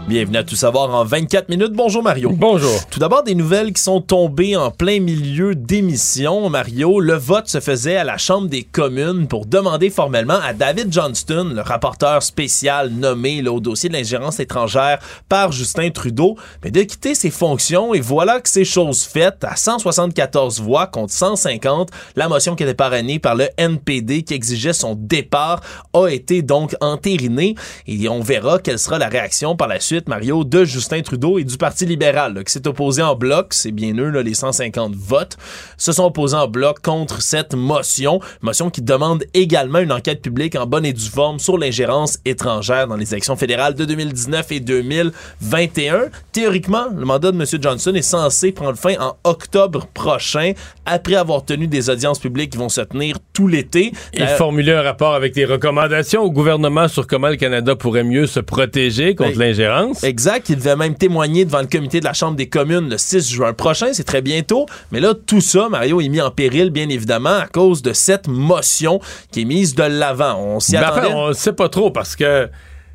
Bienvenue 0.07 0.37
à 0.37 0.43
Tout 0.43 0.55
savoir 0.55 0.93
en 0.93 1.03
24 1.03 1.49
minutes. 1.49 1.71
Bonjour 1.73 2.03
Mario. 2.03 2.29
Bonjour. 2.31 2.85
Tout 2.91 2.99
d'abord, 2.99 3.23
des 3.23 3.33
nouvelles 3.33 3.73
qui 3.73 3.81
sont 3.81 4.01
tombées 4.01 4.55
en 4.55 4.69
plein 4.69 4.99
milieu 4.99 5.55
d'émission. 5.55 6.47
Mario, 6.47 6.99
le 6.99 7.15
vote 7.15 7.47
se 7.47 7.59
faisait 7.59 7.95
à 7.95 8.03
la 8.03 8.19
Chambre 8.19 8.47
des 8.47 8.61
communes 8.61 9.27
pour 9.27 9.47
demander 9.47 9.89
formellement 9.89 10.37
à 10.43 10.53
David 10.53 10.93
Johnston, 10.93 11.53
le 11.55 11.61
rapporteur 11.61 12.21
spécial 12.21 12.91
nommé 12.91 13.41
là, 13.41 13.51
au 13.51 13.59
dossier 13.59 13.89
de 13.89 13.95
l'ingérence 13.95 14.39
étrangère 14.39 14.99
par 15.27 15.51
Justin 15.51 15.89
Trudeau, 15.89 16.37
mais 16.63 16.69
de 16.69 16.83
quitter 16.83 17.15
ses 17.15 17.31
fonctions. 17.31 17.95
Et 17.95 17.99
voilà 17.99 18.39
que 18.41 18.49
c'est 18.49 18.63
chose 18.63 19.05
faite 19.05 19.43
à 19.43 19.55
174 19.55 20.61
voix 20.61 20.85
contre 20.85 21.13
150. 21.13 21.89
La 22.15 22.29
motion 22.29 22.55
qui 22.55 22.61
était 22.61 22.75
parrainée 22.75 23.17
par 23.17 23.33
le 23.33 23.47
NPD 23.57 24.21
qui 24.21 24.35
exigeait 24.35 24.73
son 24.73 24.93
départ 24.93 25.61
a 25.93 26.09
été 26.09 26.43
donc 26.43 26.75
entérinée. 26.79 27.55
Et 27.87 28.07
on 28.07 28.21
verra 28.21 28.59
quelle 28.59 28.77
sera 28.77 28.99
la 28.99 29.07
réaction 29.07 29.55
par 29.55 29.67
la 29.67 29.79
suite 29.79 29.94
Mario, 30.07 30.43
de 30.43 30.65
Justin 30.65 31.01
Trudeau 31.01 31.39
et 31.39 31.43
du 31.43 31.57
Parti 31.57 31.85
libéral, 31.85 32.43
qui 32.43 32.51
s'est 32.51 32.67
opposé 32.67 33.01
en 33.01 33.15
bloc, 33.15 33.53
c'est 33.53 33.71
bien 33.71 33.95
eux, 33.97 34.09
là, 34.09 34.21
les 34.21 34.33
150 34.33 34.93
votes, 34.95 35.37
se 35.77 35.91
sont 35.91 36.05
opposés 36.05 36.37
en 36.37 36.47
bloc 36.47 36.81
contre 36.81 37.21
cette 37.21 37.55
motion, 37.55 38.19
motion 38.41 38.69
qui 38.69 38.81
demande 38.81 39.23
également 39.33 39.79
une 39.79 39.91
enquête 39.91 40.21
publique 40.21 40.55
en 40.55 40.65
bonne 40.65 40.85
et 40.85 40.93
due 40.93 41.09
forme 41.09 41.39
sur 41.39 41.57
l'ingérence 41.57 42.19
étrangère 42.25 42.87
dans 42.87 42.95
les 42.95 43.13
élections 43.13 43.35
fédérales 43.35 43.73
de 43.73 43.85
2019 43.85 44.51
et 44.51 44.59
2021. 44.59 46.05
Théoriquement, 46.31 46.85
le 46.95 47.05
mandat 47.05 47.31
de 47.31 47.37
M. 47.37 47.45
Johnson 47.61 47.93
est 47.93 48.01
censé 48.01 48.51
prendre 48.51 48.77
fin 48.77 48.95
en 48.99 49.15
octobre 49.23 49.87
prochain, 49.93 50.53
après 50.85 51.15
avoir 51.15 51.45
tenu 51.45 51.67
des 51.67 51.89
audiences 51.89 52.19
publiques 52.19 52.51
qui 52.51 52.57
vont 52.57 52.69
se 52.69 52.81
tenir 52.81 53.17
tout 53.33 53.47
l'été. 53.47 53.91
Il 54.13 54.23
euh, 54.23 54.37
formulait 54.37 54.73
un 54.73 54.81
rapport 54.81 55.13
avec 55.13 55.33
des 55.33 55.45
recommandations 55.45 56.21
au 56.21 56.31
gouvernement 56.31 56.87
sur 56.87 57.07
comment 57.07 57.29
le 57.29 57.35
Canada 57.35 57.75
pourrait 57.75 58.03
mieux 58.03 58.27
se 58.27 58.39
protéger 58.39 59.15
contre 59.15 59.37
l'ingérence. 59.37 59.84
Exact. 60.03 60.49
Il 60.49 60.57
devait 60.57 60.75
même 60.75 60.95
témoigner 60.95 61.45
devant 61.45 61.61
le 61.61 61.67
comité 61.67 61.99
de 61.99 62.05
la 62.05 62.13
Chambre 62.13 62.35
des 62.35 62.47
communes 62.47 62.89
le 62.89 62.97
6 62.97 63.31
juin 63.31 63.53
prochain. 63.53 63.87
C'est 63.93 64.03
très 64.03 64.21
bientôt. 64.21 64.65
Mais 64.91 64.99
là, 64.99 65.13
tout 65.13 65.41
ça, 65.41 65.69
Mario, 65.69 66.01
est 66.01 66.09
mis 66.09 66.21
en 66.21 66.31
péril, 66.31 66.69
bien 66.69 66.89
évidemment, 66.89 67.37
à 67.37 67.47
cause 67.47 67.81
de 67.81 67.93
cette 67.93 68.27
motion 68.27 68.99
qui 69.31 69.41
est 69.41 69.45
mise 69.45 69.75
de 69.75 69.83
l'avant. 69.83 70.39
On 70.39 70.59
s'y 70.59 70.75
attendait. 70.77 71.13
on 71.13 71.29
ne 71.29 71.33
sait 71.33 71.53
pas 71.53 71.69
trop 71.69 71.91
parce 71.91 72.15
que 72.15 72.49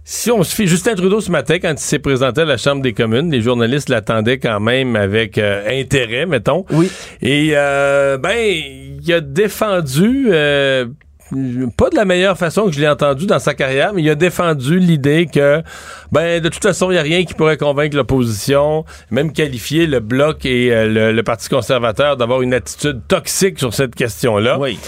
si 0.05 0.31
on 0.31 0.43
se 0.43 0.55
fie 0.55 0.67
Justin 0.67 0.95
Trudeau 0.95 1.21
ce 1.21 1.31
matin, 1.31 1.59
quand 1.61 1.71
il 1.71 1.79
s'est 1.79 1.99
présenté 1.99 2.41
à 2.41 2.45
la 2.45 2.57
Chambre 2.57 2.83
des 2.83 2.93
communes, 2.93 3.31
les 3.31 3.43
journalistes 3.43 3.89
l'attendaient 3.89 4.39
quand 4.39 4.59
même 4.59 4.97
avec 4.97 5.39
euh, 5.39 5.63
intérêt, 5.69 6.27
mettons. 6.27 6.65
Oui. 6.71 6.91
Et, 7.23 7.51
euh, 7.55 8.19
ben, 8.19 8.37
il 8.37 9.13
a 9.13 9.21
défendu... 9.21 10.29
Euh, 10.31 10.87
pas 11.77 11.91
de 11.91 11.97
la 11.97 12.05
meilleure 12.05 12.37
façon 12.37 12.67
que 12.67 12.73
je 12.73 12.81
l'ai 12.81 12.89
entendu 12.89 13.27
dans 13.27 13.39
sa 13.39 13.55
carrière, 13.55 13.93
mais 13.95 14.03
il 14.03 14.11
a 14.11 14.15
défendu 14.15 14.79
l'idée 14.79 15.29
que, 15.33 15.63
ben, 16.13 16.41
de 16.41 16.49
toute 16.49 16.63
façon, 16.63 16.91
il 16.91 16.95
n'y 16.95 16.99
a 16.99 17.03
rien 17.03 17.25
qui 17.25 17.35
pourrait 17.35 17.57
convaincre 17.57 17.97
l'opposition, 17.97 18.85
même 19.11 19.33
qualifier 19.33 19.87
le 19.87 20.01
Bloc 20.01 20.45
et 20.45 20.71
le, 20.87 21.13
le, 21.13 21.23
Parti 21.23 21.49
conservateur 21.49 22.17
d'avoir 22.17 22.43
une 22.43 22.55
attitude 22.55 23.03
toxique 23.07 23.59
sur 23.59 23.73
cette 23.75 23.95
question-là. 23.95 24.59
Oui. 24.59 24.79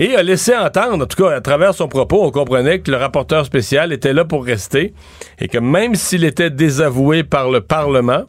Et 0.00 0.14
a 0.14 0.22
laissé 0.22 0.54
entendre, 0.54 1.02
en 1.02 1.06
tout 1.06 1.20
cas 1.20 1.34
à 1.34 1.40
travers 1.40 1.74
son 1.74 1.88
propos, 1.88 2.22
on 2.22 2.30
comprenait 2.30 2.78
que 2.78 2.90
le 2.90 2.96
rapporteur 2.96 3.44
spécial 3.44 3.92
était 3.92 4.12
là 4.12 4.24
pour 4.24 4.44
rester 4.44 4.94
et 5.40 5.48
que 5.48 5.58
même 5.58 5.96
s'il 5.96 6.22
était 6.22 6.50
désavoué 6.50 7.24
par 7.24 7.50
le 7.50 7.60
Parlement, 7.62 8.24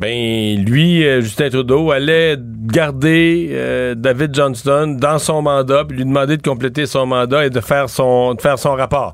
ben 0.00 0.64
lui, 0.64 1.04
euh, 1.04 1.20
Justin 1.20 1.50
Trudeau, 1.50 1.90
allait 1.90 2.38
garder 2.38 3.50
euh, 3.52 3.94
David 3.94 4.34
Johnston 4.34 4.96
dans 4.98 5.18
son 5.18 5.42
mandat, 5.42 5.84
puis 5.84 5.98
lui 5.98 6.06
demander 6.06 6.38
de 6.38 6.42
compléter 6.42 6.86
son 6.86 7.04
mandat 7.04 7.44
et 7.44 7.50
de 7.50 7.60
faire 7.60 7.90
son, 7.90 8.34
rapport. 8.64 9.12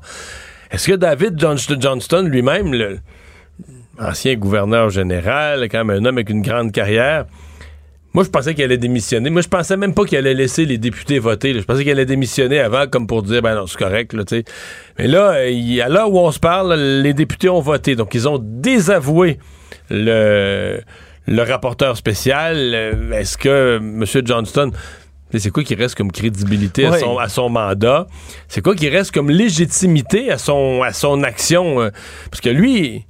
Est-ce 0.71 0.87
que 0.87 0.95
David 0.95 1.37
Johnston 1.37 2.21
lui-même, 2.23 2.73
ancien 3.99 4.35
gouverneur 4.35 4.89
général, 4.89 5.67
quand 5.69 5.83
même 5.83 6.03
un 6.03 6.05
homme 6.05 6.15
avec 6.15 6.29
une 6.29 6.41
grande 6.41 6.71
carrière, 6.71 7.25
moi, 8.13 8.23
je 8.23 8.29
pensais 8.29 8.55
qu'il 8.55 8.63
allait 8.63 8.77
démissionner. 8.77 9.29
Moi, 9.29 9.41
je 9.41 9.47
pensais 9.47 9.77
même 9.77 9.93
pas 9.93 10.05
qu'il 10.05 10.17
allait 10.17 10.33
laisser 10.33 10.65
les 10.65 10.79
députés 10.79 11.19
voter. 11.19 11.53
Je 11.53 11.63
pensais 11.65 11.83
qu'il 11.83 11.91
allait 11.91 12.05
démissionner 12.05 12.59
avant, 12.59 12.87
comme 12.87 13.05
pour 13.05 13.21
dire, 13.21 13.43
ben 13.43 13.53
non, 13.53 13.67
c'est 13.67 13.77
correct. 13.77 14.15
Mais 14.97 15.07
là, 15.07 15.33
à 15.33 15.89
l'heure 15.89 16.11
où 16.11 16.17
on 16.17 16.31
se 16.31 16.39
parle, 16.39 16.73
les 16.73 17.13
députés 17.13 17.49
ont 17.49 17.59
voté. 17.59 17.95
Donc, 17.95 18.15
ils 18.15 18.27
ont 18.27 18.39
désavoué 18.41 19.37
le, 19.89 20.81
le 21.27 21.41
rapporteur 21.41 21.97
spécial. 21.97 22.57
Est-ce 23.13 23.37
que 23.37 23.77
M. 23.77 24.05
Johnston 24.25 24.71
c'est 25.33 25.51
quoi 25.51 25.63
qui 25.63 25.75
reste 25.75 25.95
comme 25.95 26.11
crédibilité 26.11 26.85
à, 26.85 26.97
son, 26.97 27.17
à, 27.17 27.27
son, 27.27 27.49
mandat? 27.49 28.07
C'est 28.47 28.61
quoi 28.61 28.75
qui 28.75 28.87
reste 28.87 29.11
comme 29.11 29.29
légitimité 29.29 30.31
à 30.31 30.37
son, 30.37 30.81
à 30.83 30.93
son 30.93 31.21
action? 31.23 31.81
Euh? 31.81 31.89
Parce 32.31 32.39
que 32.39 32.49
lui, 32.49 33.05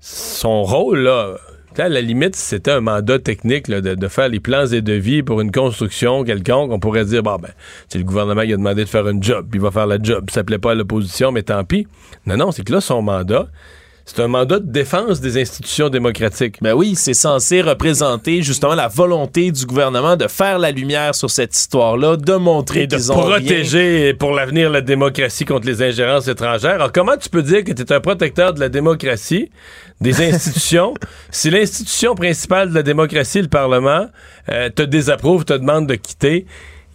son 0.00 0.62
rôle, 0.62 1.00
là, 1.00 1.36
à 1.78 1.88
la 1.88 2.00
limite, 2.00 2.34
si 2.34 2.42
c'était 2.42 2.72
un 2.72 2.80
mandat 2.80 3.18
technique 3.18 3.70
de, 3.70 4.08
faire 4.08 4.28
les 4.28 4.40
plans 4.40 4.66
et 4.66 4.80
devis 4.80 5.22
pour 5.22 5.40
une 5.40 5.52
construction 5.52 6.24
quelconque, 6.24 6.72
on 6.72 6.80
pourrait 6.80 7.04
dire, 7.04 7.22
bon, 7.22 7.36
ben, 7.36 7.50
c'est 7.88 7.98
le 7.98 8.04
gouvernement 8.04 8.42
qui 8.42 8.52
a 8.52 8.56
demandé 8.56 8.84
de 8.84 8.88
faire 8.88 9.06
un 9.06 9.20
job, 9.20 9.46
puis 9.50 9.60
il 9.60 9.62
va 9.62 9.70
faire 9.70 9.86
le 9.86 9.98
job. 10.02 10.30
Ça 10.30 10.44
plaît 10.44 10.58
pas 10.58 10.72
à 10.72 10.74
l'opposition, 10.74 11.30
mais 11.30 11.42
tant 11.42 11.64
pis. 11.64 11.86
Non, 12.26 12.36
non, 12.36 12.52
c'est 12.52 12.64
que 12.64 12.72
là, 12.72 12.80
son 12.80 13.02
mandat, 13.02 13.46
c'est 14.12 14.22
un 14.22 14.28
mandat 14.28 14.58
de 14.58 14.66
défense 14.66 15.20
des 15.20 15.40
institutions 15.40 15.88
démocratiques. 15.88 16.56
Ben 16.60 16.72
oui, 16.72 16.96
c'est 16.96 17.14
censé 17.14 17.62
représenter 17.62 18.42
justement 18.42 18.74
la 18.74 18.88
volonté 18.88 19.52
du 19.52 19.64
gouvernement 19.64 20.16
de 20.16 20.26
faire 20.26 20.58
la 20.58 20.72
lumière 20.72 21.14
sur 21.14 21.30
cette 21.30 21.56
histoire-là, 21.56 22.16
de 22.16 22.34
montrer 22.34 22.88
ont 23.12 23.20
protéger 23.20 24.12
pour 24.14 24.32
l'avenir 24.32 24.68
la 24.68 24.80
démocratie 24.80 25.44
contre 25.44 25.68
les 25.68 25.80
ingérences 25.80 26.26
étrangères. 26.26 26.74
Alors 26.74 26.90
comment 26.90 27.16
tu 27.16 27.28
peux 27.28 27.42
dire 27.42 27.62
que 27.62 27.70
tu 27.70 27.82
es 27.82 27.92
un 27.92 28.00
protecteur 28.00 28.52
de 28.52 28.58
la 28.58 28.68
démocratie, 28.68 29.48
des 30.00 30.20
institutions, 30.32 30.94
si 31.30 31.50
l'institution 31.50 32.16
principale 32.16 32.70
de 32.70 32.74
la 32.74 32.82
démocratie, 32.82 33.42
le 33.42 33.48
Parlement, 33.48 34.06
euh, 34.48 34.70
te 34.70 34.82
désapprouve, 34.82 35.44
te 35.44 35.52
demande 35.52 35.86
de 35.86 35.94
quitter? 35.94 36.46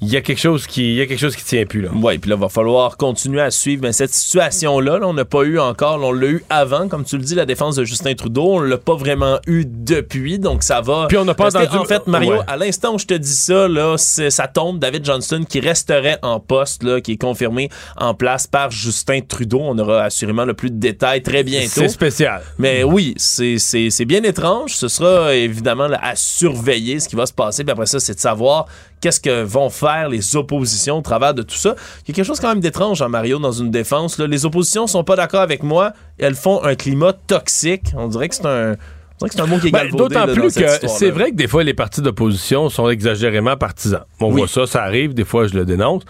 Il 0.02 0.10
y 0.10 0.18
a 0.18 0.22
quelque 0.22 0.40
chose 0.40 0.68
qui 0.68 0.92
il 0.92 0.96
y 0.96 1.02
a 1.02 1.06
quelque 1.06 1.20
chose 1.20 1.36
qui 1.36 1.44
tient 1.44 1.66
plus 1.66 1.82
là. 1.82 1.90
Oui, 1.94 2.18
puis 2.18 2.30
là 2.30 2.36
va 2.36 2.50
falloir 2.50 2.98
continuer 2.98 3.42
à 3.42 3.50
suivre 3.50 3.84
mais 3.84 3.94
cette 3.94 4.14
situation 4.14 4.80
là, 4.80 5.00
on 5.02 5.14
n'a 5.14 5.24
pas 5.24 5.44
eu 5.44 5.58
encore, 5.58 6.02
on 6.04 6.12
l'a 6.12 6.28
eu 6.28 6.46
avant 6.50 6.90
comme 6.90 7.06
tu 7.06 7.18
le 7.18 7.24
dis 7.24 7.34
la 7.34 7.46
défense 7.46 7.78
de 7.78 7.86
Justin 7.86 8.14
Trudeau, 8.14 8.56
on 8.56 8.60
l'a 8.60 8.78
pas 8.78 8.96
vraiment 8.96 9.40
eu 9.48 9.64
depuis 9.66 10.38
donc 10.38 10.64
ça 10.64 10.82
va 10.82 11.06
Puis 11.08 11.18
on 11.18 11.24
n'a 11.24 11.34
pas 11.34 11.56
entendu 11.56 11.78
en 11.78 11.86
fait 11.86 12.06
Mario, 12.08 12.42
à 12.46 12.58
l'instant 12.58 12.96
où 12.96 13.00
je 13.00 13.06
te 13.06 13.14
dis 13.14 13.34
ça 13.34 13.68
là, 13.68 13.96
ça 13.98 14.48
tombe 14.48 14.80
David 14.80 15.06
Johnston 15.06 15.46
qui 15.48 15.62
resterait 15.62 16.20
en 16.22 16.40
poste 16.40 16.84
là, 16.84 17.00
qui 17.00 17.14
est 17.14 17.22
confirmé 17.22 17.70
en 17.96 18.14
place 18.14 18.48
par 18.48 18.72
Justin 18.72 19.22
Trudeau, 19.22 19.62
on 19.62 19.78
aura 19.80 20.04
assurément 20.04 20.46
le 20.46 20.54
plus 20.54 20.72
de 20.72 20.78
détails 20.78 21.24
très 21.24 21.44
bientôt. 21.44 21.70
C'est 21.74 21.90
spécial. 21.90 22.42
Mais 22.58 22.84
oui, 22.84 23.14
c'est 23.18 23.58
c'est 23.60 24.06
bien 24.06 24.24
étrange, 24.24 24.76
ce 24.76 24.90
sera 24.90 25.34
évidemment 25.34 25.88
à 26.02 26.16
surveiller 26.16 27.00
ce 27.00 27.08
qui 27.08 27.16
va 27.16 27.26
se 27.26 27.34
passer 27.34 27.64
puis 27.64 27.72
après 27.72 27.86
ça 27.86 28.00
c'est 28.00 28.16
de 28.16 28.20
savoir 28.20 28.68
qu'est-ce 29.02 29.20
que 29.20 29.44
vont 29.44 29.70
faire 29.70 30.10
les 30.10 30.36
oppositions 30.36 30.98
au 30.98 31.02
travers 31.02 31.34
de 31.34 31.42
tout 31.42 31.56
ça. 31.56 31.76
Il 32.04 32.10
y 32.10 32.12
a 32.12 32.16
quelque 32.16 32.26
chose 32.26 32.40
quand 32.40 32.50
même 32.50 32.60
d'étrange 32.60 33.02
en 33.02 33.10
Mario 33.10 33.40
dans 33.40 33.52
une 33.52 33.72
défense. 33.72 34.20
Les 34.20 34.46
oppositions 34.46 34.88
sont 34.88 35.04
pas 35.04 35.16
d'accord 35.16 35.42
avec 35.42 35.64
moi. 35.64 35.94
Elles 36.18 36.36
font 36.36 36.64
un 36.64 36.76
climat 36.76 37.14
toxique. 37.14 37.94
On 37.96 38.08
dirait 38.08 38.30
que 38.30 38.36
c'est 38.36 38.48
un... 38.48 38.76
C'est 39.22 39.40
un 39.40 39.46
mot 39.46 39.58
qui 39.60 39.68
est 39.68 39.72
ben, 39.72 39.90
D'autant 39.90 40.28
plus 40.28 40.54
que 40.54 40.88
c'est 40.88 41.10
vrai 41.10 41.32
que 41.32 41.36
des 41.36 41.48
fois, 41.48 41.64
les 41.64 41.74
partis 41.74 42.02
d'opposition 42.02 42.70
sont 42.70 42.90
exagérément 42.90 43.56
partisans. 43.56 44.04
On 44.20 44.30
voit 44.30 44.48
ça, 44.48 44.68
ça 44.68 44.84
arrive, 44.84 45.14
des 45.14 45.24
fois, 45.24 45.48
je 45.48 45.54
le 45.54 45.66
dénonce. 45.66 46.04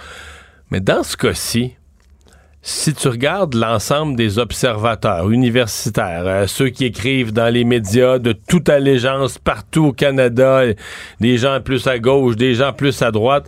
Mais 0.71 0.79
dans 0.79 1.03
ce 1.03 1.15
cas-ci, 1.15 1.75
si 2.67 2.95
tu 2.95 3.09
regardes 3.09 3.53
l'ensemble 3.53 4.15
des 4.15 4.39
observateurs 4.39 5.29
universitaires, 5.29 6.23
euh, 6.25 6.47
ceux 6.47 6.69
qui 6.69 6.85
écrivent 6.85 7.31
dans 7.31 7.53
les 7.53 7.63
médias 7.63 8.17
de 8.17 8.31
toute 8.31 8.69
allégeance 8.69 9.37
partout 9.37 9.85
au 9.85 9.91
Canada, 9.93 10.63
des 11.19 11.37
gens 11.37 11.61
plus 11.61 11.85
à 11.85 11.99
gauche, 11.99 12.35
des 12.35 12.55
gens 12.55 12.73
plus 12.73 13.03
à 13.03 13.11
droite, 13.11 13.47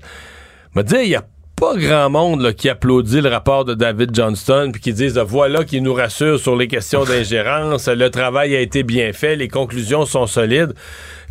me 0.76 0.84
dire, 0.84 1.02
il 1.02 1.10
y 1.10 1.16
a 1.16 1.26
pas 1.56 1.76
grand 1.76 2.12
monde 2.12 2.54
qui 2.54 2.70
applaudit 2.70 3.22
le 3.22 3.30
rapport 3.30 3.66
de 3.66 3.74
David 3.74 4.14
Johnston 4.14 4.70
puis 4.72 4.80
qui 4.80 4.94
disent 4.94 5.18
voilà 5.18 5.64
qui 5.64 5.82
nous 5.82 5.96
rassure 5.96 6.40
sur 6.40 6.56
les 6.56 6.68
questions 6.68 7.04
d'ingérence, 7.06 7.88
le 7.88 8.12
travail 8.12 8.56
a 8.56 8.60
été 8.60 8.84
bien 8.84 9.14
fait, 9.14 9.36
les 9.36 9.48
conclusions 9.48 10.06
sont 10.06 10.28
solides. 10.28 10.76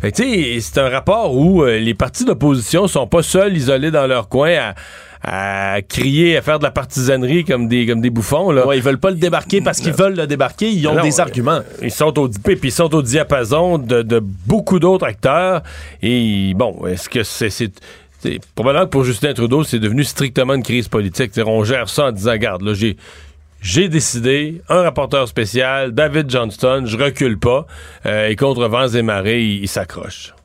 c'est 0.03 0.77
un 0.77 0.89
rapport 0.89 1.33
où 1.33 1.63
euh, 1.63 1.79
les 1.79 1.93
partis 1.93 2.25
d'opposition 2.25 2.87
sont 2.87 3.07
pas 3.07 3.23
seuls 3.23 3.55
isolés 3.55 3.91
dans 3.91 4.07
leur 4.07 4.27
coin 4.27 4.51
à 4.57 4.75
à 5.23 5.79
crier, 5.87 6.37
à 6.37 6.41
faire 6.41 6.59
de 6.59 6.63
la 6.63 6.71
partisanerie 6.71 7.43
comme 7.43 7.67
des, 7.67 7.85
comme 7.85 8.01
des 8.01 8.09
bouffons. 8.09 8.51
Là. 8.51 8.65
Ouais, 8.65 8.77
ils 8.77 8.83
veulent 8.83 8.99
pas 8.99 9.09
le 9.09 9.17
débarquer 9.17 9.61
parce 9.61 9.79
qu'ils 9.79 9.93
veulent 9.93 10.15
le 10.15 10.27
débarquer. 10.27 10.69
Ils 10.69 10.87
ont 10.87 10.95
Non, 10.95 11.03
des 11.03 11.19
euh, 11.19 11.23
arguments. 11.23 11.61
Ils 11.81 11.91
sont 11.91 12.17
au, 12.19 12.29
puis 12.29 12.57
ils 12.63 12.71
sont 12.71 12.93
au 12.93 13.01
diapason 13.01 13.77
de, 13.77 14.01
de 14.01 14.19
beaucoup 14.19 14.79
d'autres 14.79 15.05
acteurs. 15.05 15.63
Et 16.01 16.53
bon, 16.55 16.85
est-ce 16.87 17.09
que 17.09 17.23
c'est. 17.23 17.49
c'est 17.49 17.71
probablement 18.55 18.85
que 18.85 18.91
pour 18.91 19.03
Justin 19.03 19.33
Trudeau, 19.33 19.63
c'est 19.63 19.79
devenu 19.79 20.03
strictement 20.03 20.53
une 20.53 20.63
crise 20.63 20.87
politique. 20.87 21.31
On 21.45 21.63
gère 21.63 21.89
ça 21.89 22.07
en 22.07 22.11
disant, 22.11 22.31
regarde, 22.31 22.61
là, 22.61 22.73
j'ai. 22.73 22.97
J'ai 23.59 23.89
décidé, 23.89 24.61
un 24.69 24.83
rapporteur 24.83 25.27
spécial, 25.27 25.91
David 25.91 26.29
Johnston, 26.29 26.83
je 26.85 26.95
recule 26.95 27.39
pas, 27.39 27.65
euh, 28.05 28.27
et 28.27 28.35
contre 28.35 28.67
vents 28.67 28.87
et 28.87 29.01
marées, 29.01 29.41
il, 29.41 29.63
il 29.63 29.67
s'accroche. 29.67 30.35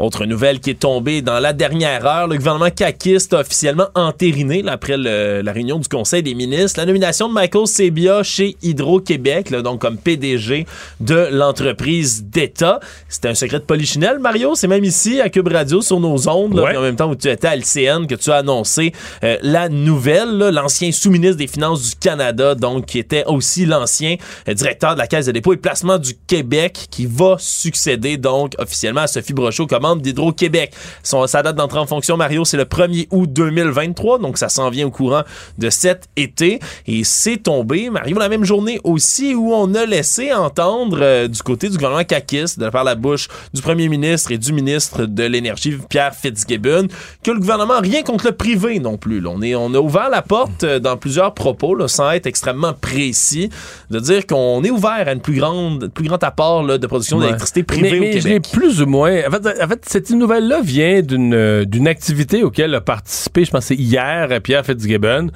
Autre 0.00 0.24
nouvelle 0.24 0.60
qui 0.60 0.70
est 0.70 0.78
tombée 0.80 1.20
dans 1.22 1.38
la 1.40 1.52
dernière 1.52 2.06
heure, 2.06 2.26
le 2.26 2.36
gouvernement 2.36 2.70
caquiste 2.70 3.34
a 3.34 3.40
officiellement 3.40 3.88
entériné, 3.94 4.62
là, 4.62 4.72
après 4.72 4.96
le- 4.96 5.42
la 5.42 5.52
réunion 5.52 5.78
du 5.78 5.88
Conseil 5.88 6.22
des 6.22 6.34
ministres, 6.34 6.80
la 6.80 6.86
nomination 6.86 7.28
de 7.28 7.34
Michael 7.34 7.66
Sebia 7.66 8.22
chez 8.22 8.56
Hydro-Québec, 8.62 9.52
donc 9.62 9.80
comme 9.80 9.98
PDG 9.98 10.66
de 11.00 11.28
l'entreprise 11.30 12.24
d'État. 12.24 12.80
C'était 13.08 13.28
un 13.28 13.34
secret 13.34 13.58
de 13.58 13.64
polichinelle, 13.64 14.18
Mario. 14.18 14.54
C'est 14.54 14.68
même 14.68 14.84
ici, 14.84 15.20
à 15.20 15.28
Cube 15.28 15.48
Radio, 15.48 15.82
sur 15.82 16.00
nos 16.00 16.28
ondes, 16.28 16.54
là, 16.54 16.62
Ouais. 16.62 16.76
en 16.76 16.82
même 16.82 16.96
temps 16.96 17.10
où 17.10 17.14
tu 17.14 17.28
étais 17.28 17.48
à 17.48 17.54
LCN, 17.56 18.06
que 18.06 18.14
tu 18.14 18.30
as 18.30 18.36
annoncé 18.36 18.92
euh, 19.22 19.36
la 19.42 19.68
nouvelle, 19.68 20.38
l'ancien 20.38 20.92
sous-ministre 20.92 21.36
des 21.36 21.46
Finances 21.46 21.90
du 21.90 21.96
Canada, 21.96 22.54
donc 22.54 22.86
qui 22.86 22.98
était 22.98 23.24
aussi 23.26 23.66
l'ancien 23.66 24.16
euh, 24.48 24.54
directeur 24.54 24.94
de 24.94 24.98
la 24.98 25.06
Caisse 25.06 25.26
de 25.26 25.32
dépôt 25.32 25.52
et 25.52 25.56
placement 25.58 25.98
du 25.98 26.14
Québec, 26.26 26.86
qui 26.90 27.06
va 27.06 27.36
succéder 27.38 28.16
donc 28.16 28.54
officiellement 28.58 29.02
à 29.02 29.06
Sophie 29.06 29.32
Brochot, 29.34 29.66
commande 29.90 30.02
d'Hydro-Québec. 30.02 30.72
Sa 31.02 31.42
date 31.42 31.56
d'entrée 31.56 31.78
en 31.78 31.86
fonction, 31.86 32.16
Mario, 32.16 32.44
c'est 32.44 32.56
le 32.56 32.64
1er 32.64 33.06
août 33.10 33.28
2023, 33.32 34.18
donc 34.18 34.38
ça 34.38 34.48
s'en 34.48 34.70
vient 34.70 34.86
au 34.86 34.90
courant 34.90 35.22
de 35.58 35.70
cet 35.70 36.08
été. 36.16 36.60
Et 36.86 37.04
c'est 37.04 37.38
tombé, 37.38 37.90
Mario, 37.90 38.18
la 38.18 38.28
même 38.28 38.44
journée 38.44 38.80
aussi 38.84 39.34
où 39.34 39.52
on 39.52 39.74
a 39.74 39.86
laissé 39.86 40.32
entendre 40.32 40.98
euh, 41.02 41.28
du 41.28 41.42
côté 41.42 41.68
du 41.68 41.76
gouvernement 41.76 42.04
caquiste, 42.04 42.58
de 42.58 42.68
par 42.68 42.84
la 42.84 42.94
bouche 42.94 43.28
du 43.52 43.62
premier 43.62 43.88
ministre 43.88 44.30
et 44.32 44.38
du 44.38 44.52
ministre 44.52 45.06
de 45.06 45.24
l'Énergie, 45.24 45.76
Pierre 45.88 46.14
Fitzgibbon, 46.14 46.86
que 47.22 47.30
le 47.30 47.38
gouvernement 47.40 47.74
a 47.74 47.80
rien 47.80 48.02
contre 48.02 48.26
le 48.26 48.32
privé 48.32 48.78
non 48.78 48.96
plus. 48.96 49.20
là. 49.20 49.30
On, 49.32 49.42
est, 49.42 49.54
on 49.54 49.74
a 49.74 49.78
ouvert 49.78 50.08
la 50.10 50.22
porte 50.22 50.64
euh, 50.64 50.78
dans 50.78 50.96
plusieurs 50.96 51.34
propos, 51.34 51.74
là, 51.74 51.88
sans 51.88 52.10
être 52.12 52.26
extrêmement 52.26 52.72
précis, 52.74 53.50
de 53.90 53.98
dire 53.98 54.26
qu'on 54.26 54.62
est 54.62 54.70
ouvert 54.70 55.04
à 55.06 55.12
une 55.12 55.20
plus 55.20 55.38
grande, 55.38 55.88
plus 55.88 56.04
grand 56.06 56.22
apport 56.22 56.62
là, 56.62 56.78
de 56.78 56.86
production 56.86 57.18
Ouais. 57.18 57.24
d'électricité 57.26 57.62
privée 57.64 57.98
mais, 58.00 58.08
au 58.10 58.12
je 58.20 58.22
Québec. 58.28 58.48
plus 58.52 58.80
ou 58.82 58.86
moins. 58.86 59.20
En 59.26 59.30
fait, 59.30 59.62
en 59.62 59.68
fait, 59.68 59.79
cette 59.86 60.10
nouvelle-là 60.10 60.60
vient 60.62 61.02
d'une 61.02 61.34
euh, 61.34 61.64
d'une 61.64 61.88
activité 61.88 62.42
auquel 62.42 62.74
a 62.74 62.80
participé, 62.80 63.44
je 63.44 63.50
pense, 63.50 63.70
hier, 63.70 64.28
euh, 64.30 64.40
Pierre 64.40 64.64
Fitzgibbon, 64.64 65.30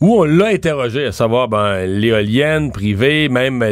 où 0.00 0.20
on 0.20 0.24
l'a 0.24 0.46
interrogé 0.46 1.06
à 1.06 1.12
savoir 1.12 1.48
ben, 1.48 1.86
l'éolienne 1.86 2.72
privée, 2.72 3.28
même 3.28 3.64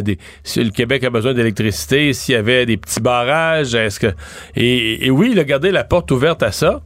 si 0.42 0.64
le 0.64 0.70
Québec 0.70 1.04
a 1.04 1.10
besoin 1.10 1.34
d'électricité, 1.34 2.12
s'il 2.12 2.34
y 2.34 2.38
avait 2.38 2.66
des 2.66 2.76
petits 2.76 3.00
barrages, 3.00 3.74
est-ce 3.74 4.00
que. 4.00 4.12
Et 4.56 5.10
oui, 5.10 5.30
il 5.32 5.38
a 5.38 5.44
gardé 5.44 5.70
la 5.70 5.84
porte 5.84 6.10
ouverte 6.10 6.42
à 6.42 6.52
ça. 6.52 6.82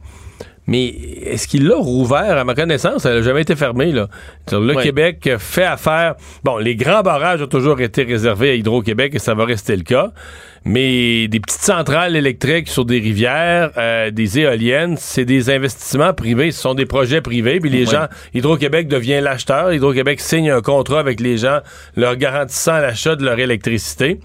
Mais 0.69 0.85
est-ce 1.25 1.47
qu'il 1.47 1.67
l'a 1.67 1.77
rouvert? 1.77 2.37
À 2.37 2.43
ma 2.43 2.53
connaissance, 2.53 3.03
elle 3.03 3.15
n'a 3.15 3.21
jamais 3.23 3.41
été 3.41 3.55
fermée. 3.55 3.91
Là. 3.91 4.07
Le. 4.51 4.79
Québec 4.83 5.27
fait 5.39 5.63
affaire. 5.63 6.13
Bon, 6.43 6.57
les 6.57 6.75
grands 6.75 7.01
barrages 7.01 7.41
ont 7.41 7.47
toujours 7.47 7.81
été 7.81 8.03
réservés 8.03 8.51
à 8.51 8.53
Hydro-Québec 8.53 9.13
et 9.15 9.19
ça 9.19 9.33
va 9.33 9.45
rester 9.45 9.75
le 9.75 9.81
cas. 9.81 10.11
Mais 10.65 11.27
des 11.27 11.39
petites 11.39 11.61
centrales 11.61 12.15
électriques 12.15 12.67
sur 12.67 12.85
des 12.85 12.99
rivières, 12.99 13.71
euh, 13.77 14.11
des 14.11 14.39
éoliennes, 14.39 14.95
c'est 14.97 15.25
des 15.25 15.49
investissements 15.49 16.13
privés. 16.13 16.51
Ce 16.51 16.61
sont 16.61 16.75
des 16.75 16.85
projets 16.85 17.21
privés. 17.21 17.59
Puis 17.59 17.71
les 17.71 17.87
gens, 17.87 18.05
Hydro-Québec 18.35 18.87
devient 18.87 19.21
l'acheteur. 19.23 19.73
Hydro-Québec 19.73 20.19
signe 20.19 20.51
un 20.51 20.61
contrat 20.61 20.99
avec 20.99 21.19
les 21.19 21.37
gens, 21.37 21.61
leur 21.95 22.15
garantissant 22.15 22.77
l'achat 22.77 23.15
de 23.15 23.25
leur 23.25 23.39
électricité. 23.39 24.19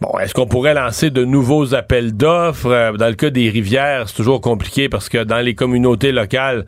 Bon, 0.00 0.16
est-ce 0.20 0.32
qu'on 0.32 0.46
pourrait 0.46 0.74
lancer 0.74 1.10
de 1.10 1.24
nouveaux 1.24 1.74
appels 1.74 2.16
d'offres? 2.16 2.70
Euh, 2.70 2.92
Dans 2.92 3.08
le 3.08 3.14
cas 3.14 3.30
des 3.30 3.48
rivières, 3.50 4.08
c'est 4.08 4.14
toujours 4.16 4.40
compliqué 4.40 4.88
parce 4.88 5.08
que 5.08 5.24
dans 5.24 5.38
les 5.44 5.54
communautés 5.54 6.12
locales, 6.12 6.64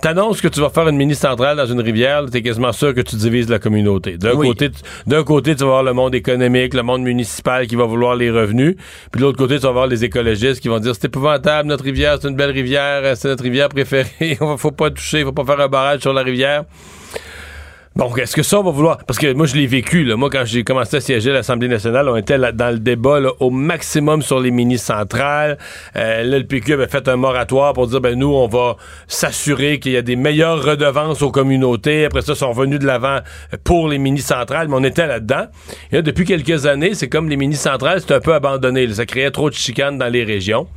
T'annonces 0.00 0.40
que 0.40 0.46
tu 0.46 0.60
vas 0.60 0.68
faire 0.68 0.86
une 0.86 0.96
mini-centrale 0.96 1.56
dans 1.56 1.66
une 1.66 1.80
rivière, 1.80 2.24
t'es 2.30 2.40
quasiment 2.42 2.70
sûr 2.72 2.94
que 2.94 3.00
tu 3.00 3.16
divises 3.16 3.48
la 3.48 3.58
communauté. 3.58 4.16
D'un 4.16 4.34
Oui. 4.34 4.46
côté, 4.48 4.70
tu- 4.70 4.80
d'un 5.08 5.24
côté, 5.24 5.56
tu 5.56 5.62
vas 5.64 5.68
avoir 5.70 5.82
le 5.82 5.92
monde 5.92 6.14
économique, 6.14 6.72
le 6.72 6.82
monde 6.84 7.02
municipal 7.02 7.66
qui 7.66 7.74
va 7.74 7.84
vouloir 7.84 8.14
les 8.14 8.30
revenus, 8.30 8.76
puis 9.10 9.18
de 9.20 9.24
l'autre 9.26 9.38
côté, 9.38 9.56
tu 9.56 9.62
vas 9.62 9.70
avoir 9.70 9.88
les 9.88 10.04
écologistes 10.04 10.60
qui 10.60 10.68
vont 10.68 10.78
dire 10.78 10.94
c'est 10.94 11.06
épouvantable, 11.06 11.68
notre 11.68 11.82
rivière, 11.82 12.18
c'est 12.20 12.28
une 12.28 12.36
belle 12.36 12.52
rivière, 12.52 13.00
euh, 13.02 13.14
c'est 13.16 13.26
notre 13.26 13.42
rivière 13.42 13.68
préférée, 13.70 14.38
faut 14.58 14.70
pas 14.70 14.90
toucher, 14.90 15.24
faut 15.24 15.32
pas 15.32 15.44
faire 15.44 15.58
un 15.60 15.68
barrage 15.68 16.00
sur 16.00 16.12
la 16.12 16.22
rivière. 16.22 16.62
Bon, 17.96 18.14
est-ce 18.14 18.36
que 18.36 18.42
ça, 18.42 18.60
on 18.60 18.62
va 18.62 18.72
vouloir... 18.72 18.98
Parce 19.06 19.18
que 19.18 19.32
moi, 19.32 19.46
je 19.46 19.56
l'ai 19.56 19.66
vécu, 19.66 20.04
là. 20.04 20.16
Moi, 20.16 20.28
quand 20.28 20.44
j'ai 20.44 20.64
commencé 20.64 20.98
à 20.98 21.00
siéger 21.00 21.30
à 21.30 21.32
l'Assemblée 21.32 21.66
nationale, 21.66 22.10
on 22.10 22.16
était 22.16 22.36
là, 22.36 22.52
dans 22.52 22.70
le 22.70 22.78
débat 22.78 23.20
là, 23.20 23.30
au 23.40 23.48
maximum 23.48 24.20
sur 24.20 24.38
les 24.38 24.50
mini-centrales. 24.50 25.56
Euh, 25.96 26.22
là, 26.22 26.38
le 26.38 26.44
PQ 26.44 26.74
avait 26.74 26.88
fait 26.88 27.08
un 27.08 27.16
moratoire 27.16 27.72
pour 27.72 27.86
dire, 27.86 28.02
ben 28.02 28.14
nous, 28.14 28.34
on 28.34 28.48
va 28.48 28.76
s'assurer 29.08 29.80
qu'il 29.80 29.92
y 29.92 29.96
a 29.96 30.02
des 30.02 30.14
meilleures 30.14 30.62
redevances 30.62 31.22
aux 31.22 31.30
communautés. 31.30 32.04
Après 32.04 32.20
ça, 32.20 32.34
ils 32.34 32.36
sont 32.36 32.52
revenus 32.52 32.80
de 32.80 32.84
l'avant 32.84 33.20
pour 33.64 33.88
les 33.88 33.96
mini-centrales, 33.96 34.68
mais 34.68 34.76
on 34.76 34.84
était 34.84 35.06
là-dedans. 35.06 35.46
Et 35.90 35.96
là, 35.96 36.02
depuis 36.02 36.26
quelques 36.26 36.66
années, 36.66 36.92
c'est 36.92 37.08
comme 37.08 37.30
les 37.30 37.38
mini-centrales, 37.38 38.02
c'est 38.02 38.12
un 38.12 38.20
peu 38.20 38.34
abandonné. 38.34 38.86
là. 38.86 38.92
Ça 38.92 39.06
créait 39.06 39.30
trop 39.30 39.48
de 39.48 39.54
chicanes 39.54 39.96
dans 39.96 40.12
les 40.12 40.22
régions. 40.22 40.68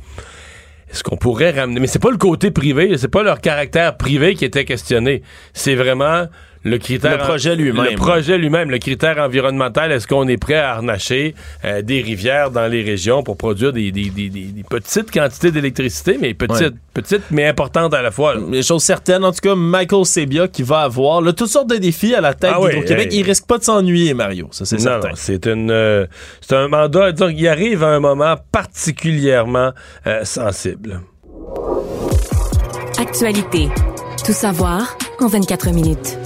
Est-ce 0.90 1.04
qu'on 1.04 1.18
pourrait 1.18 1.50
ramener... 1.50 1.80
Mais 1.80 1.86
c'est 1.86 2.00
pas 2.00 2.10
le 2.10 2.16
côté 2.16 2.50
privé, 2.50 2.96
c'est 2.96 3.08
pas 3.08 3.22
leur 3.22 3.42
caractère 3.42 3.98
privé 3.98 4.34
qui 4.34 4.46
était 4.46 4.64
questionné. 4.64 5.22
C'est 5.52 5.74
vraiment 5.74 6.24
le 6.62 6.78
critère... 6.78 7.12
Le 7.12 7.18
projet 7.24 7.56
lui-même. 7.56 7.84
Le 7.90 7.96
projet 7.96 8.36
lui-même, 8.38 8.70
le 8.70 8.78
critère 8.78 9.18
environnemental. 9.18 9.92
Est-ce 9.92 10.06
qu'on 10.06 10.28
est 10.28 10.36
prêt 10.36 10.56
à 10.56 10.72
harnacher 10.74 11.34
euh, 11.64 11.80
des 11.82 12.02
rivières 12.02 12.50
dans 12.50 12.66
les 12.66 12.82
régions 12.82 13.22
pour 13.22 13.36
produire 13.36 13.72
des, 13.72 13.90
des- 13.92 14.10
des- 14.10 14.28
des- 14.28 14.44
des 14.46 14.62
petites 14.64 15.10
quantités 15.10 15.50
d'électricité, 15.50 16.18
mais 16.20 16.34
petites, 16.34 16.60
Ouais. 16.60 16.70
petites 16.94 17.22
mais 17.30 17.46
importantes 17.46 17.94
à 17.94 18.02
la 18.02 18.10
fois. 18.10 18.34
Les 18.50 18.62
choses 18.62 18.82
certaines, 18.82 19.24
en 19.24 19.32
tout 19.32 19.40
cas, 19.42 19.54
Michael 19.54 20.04
Sebia 20.04 20.48
qui 20.48 20.62
va 20.62 20.80
avoir 20.80 21.22
là, 21.22 21.32
toutes 21.32 21.48
sortes 21.48 21.70
de 21.70 21.76
défis 21.76 22.14
à 22.14 22.20
la 22.20 22.34
tête 22.34 22.50
Ah 22.54 22.60
oui, 22.60 22.70
d'Hydro-Québec. 22.70 23.08
hey. 23.12 23.20
Il 23.20 23.22
risque 23.24 23.46
pas 23.46 23.58
de 23.58 23.64
s'ennuyer, 23.64 24.12
Mario. 24.14 24.48
Ça, 24.50 24.64
c'est 24.66 24.76
Non, 24.76 24.82
certain. 24.82 25.08
non, 25.08 25.14
c'est 25.16 25.46
une, 25.46 25.70
euh, 25.70 26.06
c'est 26.40 26.56
un 26.56 26.68
mandat. 26.68 27.12
disons, 27.12 27.28
il 27.30 27.48
arrive 27.48 27.82
à 27.84 27.88
un 27.88 28.00
moment 28.00 28.36
particulièrement 28.52 29.72
euh, 30.06 30.24
sensible. 30.24 31.00
Actualité. 32.98 33.68
Tout 34.24 34.32
savoir 34.32 34.96
en 35.20 35.26
24 35.26 35.70
minutes. 35.70 36.18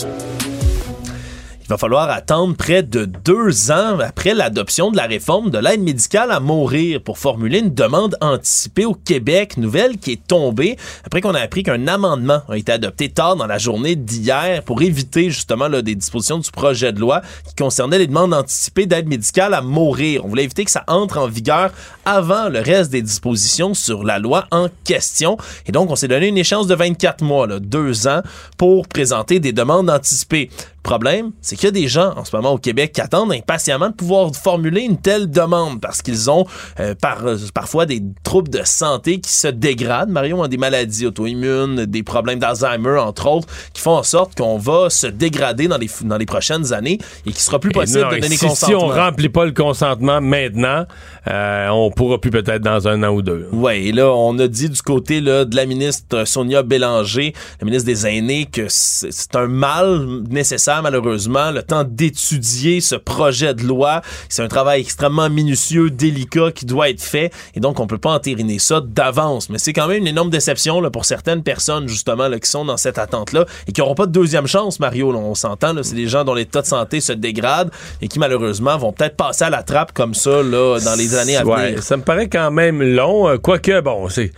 Il 1.64 1.70
va 1.70 1.78
falloir 1.78 2.10
attendre 2.10 2.54
près 2.54 2.82
de 2.82 3.06
deux 3.06 3.70
ans 3.70 3.98
après 3.98 4.34
l'adoption 4.34 4.90
de 4.90 4.98
la 4.98 5.06
réforme 5.06 5.48
de 5.48 5.56
l'aide 5.56 5.80
médicale 5.80 6.30
à 6.30 6.38
mourir 6.38 7.02
pour 7.02 7.16
formuler 7.16 7.60
une 7.60 7.72
demande 7.72 8.18
anticipée 8.20 8.84
au 8.84 8.92
Québec, 8.92 9.56
nouvelle 9.56 9.96
qui 9.96 10.12
est 10.12 10.26
tombée 10.26 10.76
après 11.06 11.22
qu'on 11.22 11.34
a 11.34 11.40
appris 11.40 11.62
qu'un 11.62 11.88
amendement 11.88 12.42
a 12.50 12.58
été 12.58 12.70
adopté 12.70 13.08
tard 13.08 13.36
dans 13.36 13.46
la 13.46 13.56
journée 13.56 13.96
d'hier 13.96 14.62
pour 14.62 14.82
éviter 14.82 15.30
justement 15.30 15.68
là, 15.68 15.80
des 15.80 15.94
dispositions 15.94 16.36
du 16.36 16.50
projet 16.50 16.92
de 16.92 17.00
loi 17.00 17.22
qui 17.48 17.54
concernaient 17.54 17.98
les 17.98 18.08
demandes 18.08 18.34
anticipées 18.34 18.84
d'aide 18.84 19.08
médicale 19.08 19.54
à 19.54 19.62
mourir. 19.62 20.22
On 20.26 20.28
voulait 20.28 20.44
éviter 20.44 20.66
que 20.66 20.70
ça 20.70 20.84
entre 20.86 21.16
en 21.16 21.28
vigueur 21.28 21.70
avant 22.04 22.50
le 22.50 22.60
reste 22.60 22.90
des 22.90 23.00
dispositions 23.00 23.72
sur 23.72 24.04
la 24.04 24.18
loi 24.18 24.46
en 24.50 24.68
question. 24.84 25.38
Et 25.64 25.72
donc, 25.72 25.90
on 25.90 25.96
s'est 25.96 26.08
donné 26.08 26.28
une 26.28 26.36
échéance 26.36 26.66
de 26.66 26.74
24 26.74 27.24
mois, 27.24 27.46
là, 27.46 27.58
deux 27.58 28.06
ans, 28.06 28.20
pour 28.58 28.86
présenter 28.86 29.40
des 29.40 29.52
demandes 29.52 29.88
anticipées. 29.88 30.50
Problème, 30.84 31.32
c'est 31.40 31.56
qu'il 31.56 31.64
y 31.64 31.68
a 31.68 31.70
des 31.70 31.88
gens 31.88 32.12
en 32.14 32.26
ce 32.26 32.36
moment 32.36 32.52
au 32.52 32.58
Québec 32.58 32.92
qui 32.92 33.00
attendent 33.00 33.32
impatiemment 33.32 33.88
de 33.88 33.94
pouvoir 33.94 34.30
formuler 34.34 34.82
une 34.82 34.98
telle 34.98 35.30
demande 35.30 35.80
parce 35.80 36.02
qu'ils 36.02 36.30
ont 36.30 36.44
euh, 36.78 36.94
par, 36.94 37.26
euh, 37.26 37.38
parfois 37.54 37.86
des 37.86 38.02
troubles 38.22 38.50
de 38.50 38.60
santé 38.64 39.18
qui 39.18 39.32
se 39.32 39.48
dégradent. 39.48 40.10
Mario 40.10 40.42
ont 40.42 40.46
des 40.46 40.58
maladies 40.58 41.06
auto-immunes, 41.06 41.86
des 41.86 42.02
problèmes 42.02 42.38
d'Alzheimer, 42.38 42.98
entre 42.98 43.28
autres, 43.28 43.48
qui 43.72 43.80
font 43.80 43.96
en 43.96 44.02
sorte 44.02 44.36
qu'on 44.36 44.58
va 44.58 44.90
se 44.90 45.06
dégrader 45.06 45.68
dans 45.68 45.78
les, 45.78 45.88
dans 46.02 46.18
les 46.18 46.26
prochaines 46.26 46.74
années 46.74 46.98
et 47.24 47.30
qu'il 47.30 47.40
sera 47.40 47.58
plus 47.58 47.70
possible 47.70 48.02
non, 48.02 48.10
de 48.10 48.14
donner 48.16 48.28
si, 48.28 48.38
si 48.40 48.46
consentement. 48.46 48.84
on 48.84 48.88
remplit 48.88 49.30
pas 49.30 49.46
le 49.46 49.52
consentement 49.52 50.20
maintenant, 50.20 50.84
euh, 51.28 51.68
on 51.68 51.90
pourra 51.92 52.20
plus 52.20 52.30
peut-être 52.30 52.62
dans 52.62 52.88
un 52.88 53.02
an 53.04 53.08
ou 53.08 53.22
deux. 53.22 53.48
Ouais, 53.52 53.84
et 53.84 53.92
là, 53.92 54.12
on 54.12 54.38
a 54.38 54.48
dit 54.48 54.68
du 54.68 54.82
côté 54.82 55.22
là, 55.22 55.46
de 55.46 55.56
la 55.56 55.64
ministre 55.64 56.26
Sonia 56.26 56.62
Bélanger, 56.62 57.32
la 57.60 57.64
ministre 57.64 57.86
des 57.86 58.06
Aînés, 58.06 58.44
que 58.44 58.66
c'est 58.68 59.34
un 59.34 59.46
mal 59.46 60.22
nécessaire, 60.28 60.73
malheureusement, 60.82 61.50
le 61.50 61.62
temps 61.62 61.84
d'étudier 61.84 62.80
ce 62.80 62.94
projet 62.96 63.54
de 63.54 63.62
loi. 63.62 64.02
C'est 64.28 64.42
un 64.42 64.48
travail 64.48 64.80
extrêmement 64.80 65.28
minutieux, 65.30 65.90
délicat 65.90 66.52
qui 66.52 66.66
doit 66.66 66.90
être 66.90 67.02
fait, 67.02 67.32
et 67.54 67.60
donc 67.60 67.80
on 67.80 67.86
peut 67.86 67.98
pas 67.98 68.12
entériner 68.12 68.58
ça 68.58 68.80
d'avance. 68.80 69.48
Mais 69.50 69.58
c'est 69.58 69.72
quand 69.72 69.86
même 69.88 69.98
une 69.98 70.06
énorme 70.06 70.30
déception 70.30 70.80
là, 70.80 70.90
pour 70.90 71.04
certaines 71.04 71.42
personnes, 71.42 71.88
justement, 71.88 72.28
là, 72.28 72.38
qui 72.38 72.48
sont 72.50 72.64
dans 72.64 72.76
cette 72.76 72.98
attente-là 72.98 73.44
et 73.66 73.72
qui 73.72 73.80
n'auront 73.80 73.94
pas 73.94 74.06
de 74.06 74.12
deuxième 74.12 74.46
chance, 74.46 74.80
Mario. 74.80 75.12
là, 75.12 75.18
on 75.18 75.34
s'entend, 75.34 75.74
c'est 75.82 75.94
des 75.94 76.08
gens 76.08 76.24
dont 76.24 76.34
l'état 76.34 76.62
de 76.62 76.66
santé 76.66 77.00
se 77.00 77.12
dégrade 77.12 77.70
et 78.00 78.08
qui, 78.08 78.18
malheureusement, 78.18 78.76
vont 78.78 78.92
peut-être 78.92 79.16
passer 79.16 79.44
à 79.44 79.50
la 79.50 79.62
trappe 79.62 79.92
comme 79.92 80.14
ça 80.14 80.42
là, 80.42 80.78
dans 80.84 80.94
les 80.96 81.14
années 81.14 81.36
à 81.36 81.44
Ouais, 81.44 81.66
venir. 81.70 81.82
ça 81.82 81.96
me 81.96 82.02
paraît 82.02 82.28
quand 82.28 82.50
même 82.50 82.82
long, 82.82 83.28
euh, 83.28 83.36
quoique, 83.38 83.80
bon, 83.80 84.08
c'est. 84.08 84.32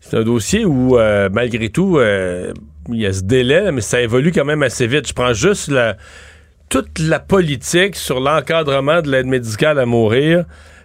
c'est 0.00 0.16
un 0.18 0.22
dossier 0.24 0.64
où, 0.64 0.98
euh, 0.98 1.28
malgré 1.32 1.68
tout, 1.68 1.98
euh, 1.98 2.52
il 2.88 3.00
y 3.00 3.06
a 3.06 3.12
ce 3.12 3.22
délai, 3.22 3.72
mais 3.72 3.80
ça 3.80 4.00
évolue 4.00 4.32
quand 4.32 4.44
même 4.44 4.62
assez 4.62 4.86
vite. 4.86 5.06
Je 5.08 5.12
prends 5.12 5.32
juste 5.32 5.70
la, 5.70 5.96
toute 6.68 6.98
la 6.98 7.20
politique 7.20 7.96
sur 7.96 8.20
l'encadrement 8.20 9.02
de 9.02 9.10
l'aide 9.10 9.26
médicale 9.26 9.78
à 9.78 9.86
mourir. 9.86 10.44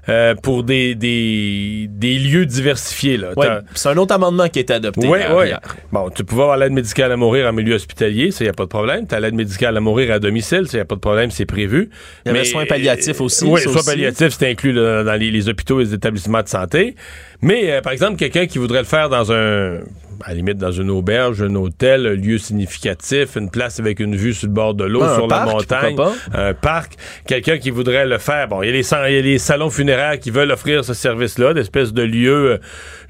Euh, 0.09 0.35
pour 0.35 0.63
des, 0.63 0.95
des, 0.95 1.87
des, 1.89 2.17
lieux 2.17 2.45
diversifiés. 2.45 3.17
Là. 3.17 3.31
Ouais, 3.35 3.47
c'est 3.73 3.89
un 3.89 3.97
autre 3.97 4.15
amendement 4.15 4.47
qui 4.47 4.59
a 4.59 4.61
été 4.61 4.73
adopté. 4.73 5.05
Oui, 5.05 5.19
oui. 5.35 5.47
Bon, 5.91 6.09
tu 6.09 6.23
pouvais 6.23 6.43
avoir 6.43 6.55
l'aide 6.55 6.71
médicale 6.71 7.11
à 7.11 7.17
mourir 7.17 7.45
en 7.45 7.51
milieu 7.51 7.75
hospitalier, 7.75 8.31
ça, 8.31 8.45
il 8.45 8.47
n'y 8.47 8.51
a 8.51 8.53
pas 8.53 8.63
de 8.63 8.69
problème. 8.69 9.05
Tu 9.05 9.13
as 9.15 9.19
l'aide 9.19 9.33
médicale 9.33 9.75
à 9.75 9.81
mourir 9.81 10.13
à 10.13 10.19
domicile, 10.19 10.65
ça, 10.67 10.77
il 10.77 10.79
n'y 10.79 10.83
a 10.83 10.85
pas 10.85 10.95
de 10.95 11.01
problème, 11.01 11.29
c'est 11.29 11.45
prévu. 11.45 11.89
Il 12.25 12.29
y 12.29 12.31
avait 12.31 12.45
soins 12.45 12.65
palliatifs 12.65 13.19
aussi. 13.19 13.43
Oui, 13.43 13.59
les 13.65 13.69
soins 13.69 13.83
palliatifs, 13.83 14.29
c'est 14.39 14.49
inclus 14.49 14.71
là, 14.71 15.03
dans 15.03 15.19
les, 15.19 15.29
les, 15.29 15.49
hôpitaux 15.49 15.81
et 15.81 15.83
les 15.83 15.93
établissements 15.93 16.41
de 16.41 16.47
santé. 16.47 16.95
Mais, 17.41 17.71
euh, 17.71 17.81
par 17.81 17.93
exemple, 17.93 18.17
quelqu'un 18.17 18.47
qui 18.47 18.57
voudrait 18.57 18.79
le 18.79 18.85
faire 18.85 19.09
dans 19.09 19.31
un 19.31 19.79
à 20.23 20.29
la 20.29 20.35
limite 20.35 20.57
dans 20.57 20.71
une 20.71 20.89
auberge, 20.89 21.41
un 21.41 21.53
hôtel, 21.55 22.07
un 22.07 22.15
lieu 22.15 22.37
significatif, 22.37 23.35
une 23.35 23.49
place 23.49 23.79
avec 23.79 23.99
une 23.99 24.15
vue 24.15 24.33
sur 24.33 24.47
le 24.47 24.53
bord 24.53 24.73
de 24.73 24.83
l'eau, 24.83 25.01
sur 25.13 25.27
la 25.27 25.37
parc, 25.37 25.51
montagne, 25.51 25.95
un 26.33 26.53
parc, 26.53 26.93
quelqu'un 27.25 27.57
qui 27.57 27.69
voudrait 27.69 28.05
le 28.05 28.17
faire. 28.17 28.47
Bon, 28.47 28.61
il 28.63 28.69
y, 28.69 28.71
y 28.71 29.17
a 29.17 29.21
les 29.21 29.37
salons 29.37 29.69
funéraires 29.69 30.19
qui 30.19 30.31
veulent 30.31 30.51
offrir 30.51 30.83
ce 30.83 30.93
service-là, 30.93 31.53
d'espèce 31.53 31.93
de 31.93 32.03
lieu, 32.03 32.51
euh, 32.53 32.57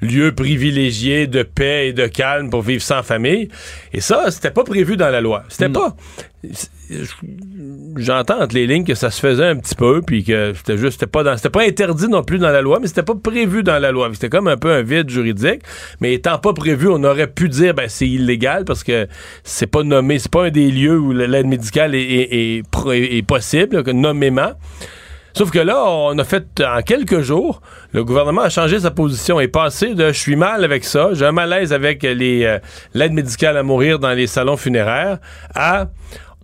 lieu 0.00 0.32
privilégié 0.32 1.26
de 1.26 1.42
paix 1.42 1.88
et 1.88 1.92
de 1.92 2.06
calme 2.06 2.50
pour 2.50 2.62
vivre 2.62 2.82
sans 2.82 3.02
famille. 3.02 3.48
Et 3.92 4.00
ça, 4.00 4.30
c'était 4.30 4.50
pas 4.50 4.64
prévu 4.64 4.96
dans 4.96 5.10
la 5.10 5.20
loi. 5.20 5.44
C'était 5.48 5.68
pas. 5.68 5.96
J'entends 7.98 8.40
entre 8.40 8.54
les 8.54 8.66
lignes 8.66 8.84
que 8.84 8.94
ça 8.94 9.10
se 9.10 9.20
faisait 9.20 9.46
un 9.46 9.56
petit 9.56 9.74
peu, 9.74 10.00
puis 10.00 10.24
que 10.24 10.52
c'était 10.54 10.76
juste, 10.78 10.92
c'était 11.00 11.10
pas 11.10 11.22
dans, 11.22 11.36
c'était 11.36 11.50
pas 11.50 11.62
interdit 11.62 12.08
non 12.08 12.22
plus 12.22 12.38
dans 12.38 12.50
la 12.50 12.60
loi, 12.62 12.78
mais 12.80 12.86
c'était 12.86 13.02
pas 13.02 13.14
prévu 13.14 13.62
dans 13.62 13.78
la 13.78 13.90
loi. 13.92 14.08
C'était 14.12 14.28
comme 14.28 14.48
un 14.48 14.56
peu 14.56 14.70
un 14.70 14.82
vide 14.82 15.10
juridique, 15.10 15.62
mais 16.00 16.14
étant 16.14 16.38
pas 16.38 16.52
prévu, 16.52 16.88
on 16.88 17.02
aurait 17.04 17.26
pu 17.26 17.48
dire, 17.48 17.74
ben 17.74 17.88
c'est 17.88 18.08
illégal 18.08 18.64
parce 18.64 18.84
que 18.84 19.06
c'est 19.44 19.66
pas 19.66 19.82
nommé, 19.82 20.18
c'est 20.18 20.30
pas 20.30 20.44
un 20.46 20.50
des 20.50 20.70
lieux 20.70 20.98
où 20.98 21.12
l'aide 21.12 21.46
médicale 21.46 21.94
est, 21.94 22.62
est- 22.62 23.22
possible, 23.26 23.82
nommément. 23.92 24.52
Sauf 25.34 25.50
que 25.50 25.58
là, 25.58 25.84
on 25.86 26.18
a 26.18 26.24
fait 26.24 26.44
en 26.60 26.80
quelques 26.82 27.20
jours, 27.20 27.60
le 27.92 28.02
gouvernement 28.02 28.42
a 28.42 28.48
changé 28.48 28.80
sa 28.80 28.90
position 28.90 29.38
et 29.38 29.46
passé 29.46 29.94
de 29.94 30.08
je 30.08 30.18
suis 30.18 30.34
mal 30.34 30.64
avec 30.64 30.84
ça, 30.84 31.10
j'ai 31.12 31.26
un 31.26 31.32
malaise 31.32 31.72
avec 31.72 32.02
euh, 32.02 32.58
l'aide 32.94 33.12
médicale 33.12 33.56
à 33.56 33.62
mourir 33.62 33.98
dans 33.98 34.12
les 34.12 34.26
salons 34.26 34.56
funéraires 34.56 35.18
à 35.54 35.88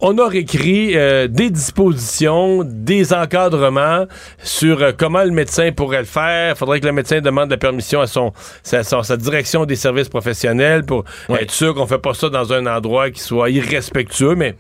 on 0.07 0.19
a 0.19 0.29
réécrit 0.29 0.97
euh, 0.99 1.29
des 1.29 1.49
dispositions, 1.49 2.63
des 2.63 3.15
encadrements 3.15 4.05
sur 4.43 4.83
euh, 4.83 4.93
comment 4.97 5.25
le 5.25 5.31
médecin 5.31 5.73
pourrait 5.73 6.01
le 6.01 6.05
faire. 6.05 6.55
Il 6.55 6.59
faudrait 6.59 6.81
que 6.81 6.87
le 6.87 6.93
médecin 6.93 7.23
demande 7.23 7.51
la 7.51 7.57
permission 7.57 8.03
à 8.03 8.07
son 8.07 8.33
sa, 8.63 8.83
son- 8.85 9.03
sa 9.03 9.17
direction 9.17 9.65
des 9.65 9.77
services 9.77 10.11
professionnels 10.11 10.85
pour 10.85 11.05
être 11.41 11.51
sûr 11.51 11.75
qu'on 11.75 11.87
fait 11.87 11.99
pas 11.99 12.13
ça 12.13 12.29
dans 12.29 12.53
un 12.53 12.67
endroit 12.67 13.11
qui 13.11 13.21
soit 13.21 13.49
irrespectueux. 13.49 14.35
Mais 14.35 14.57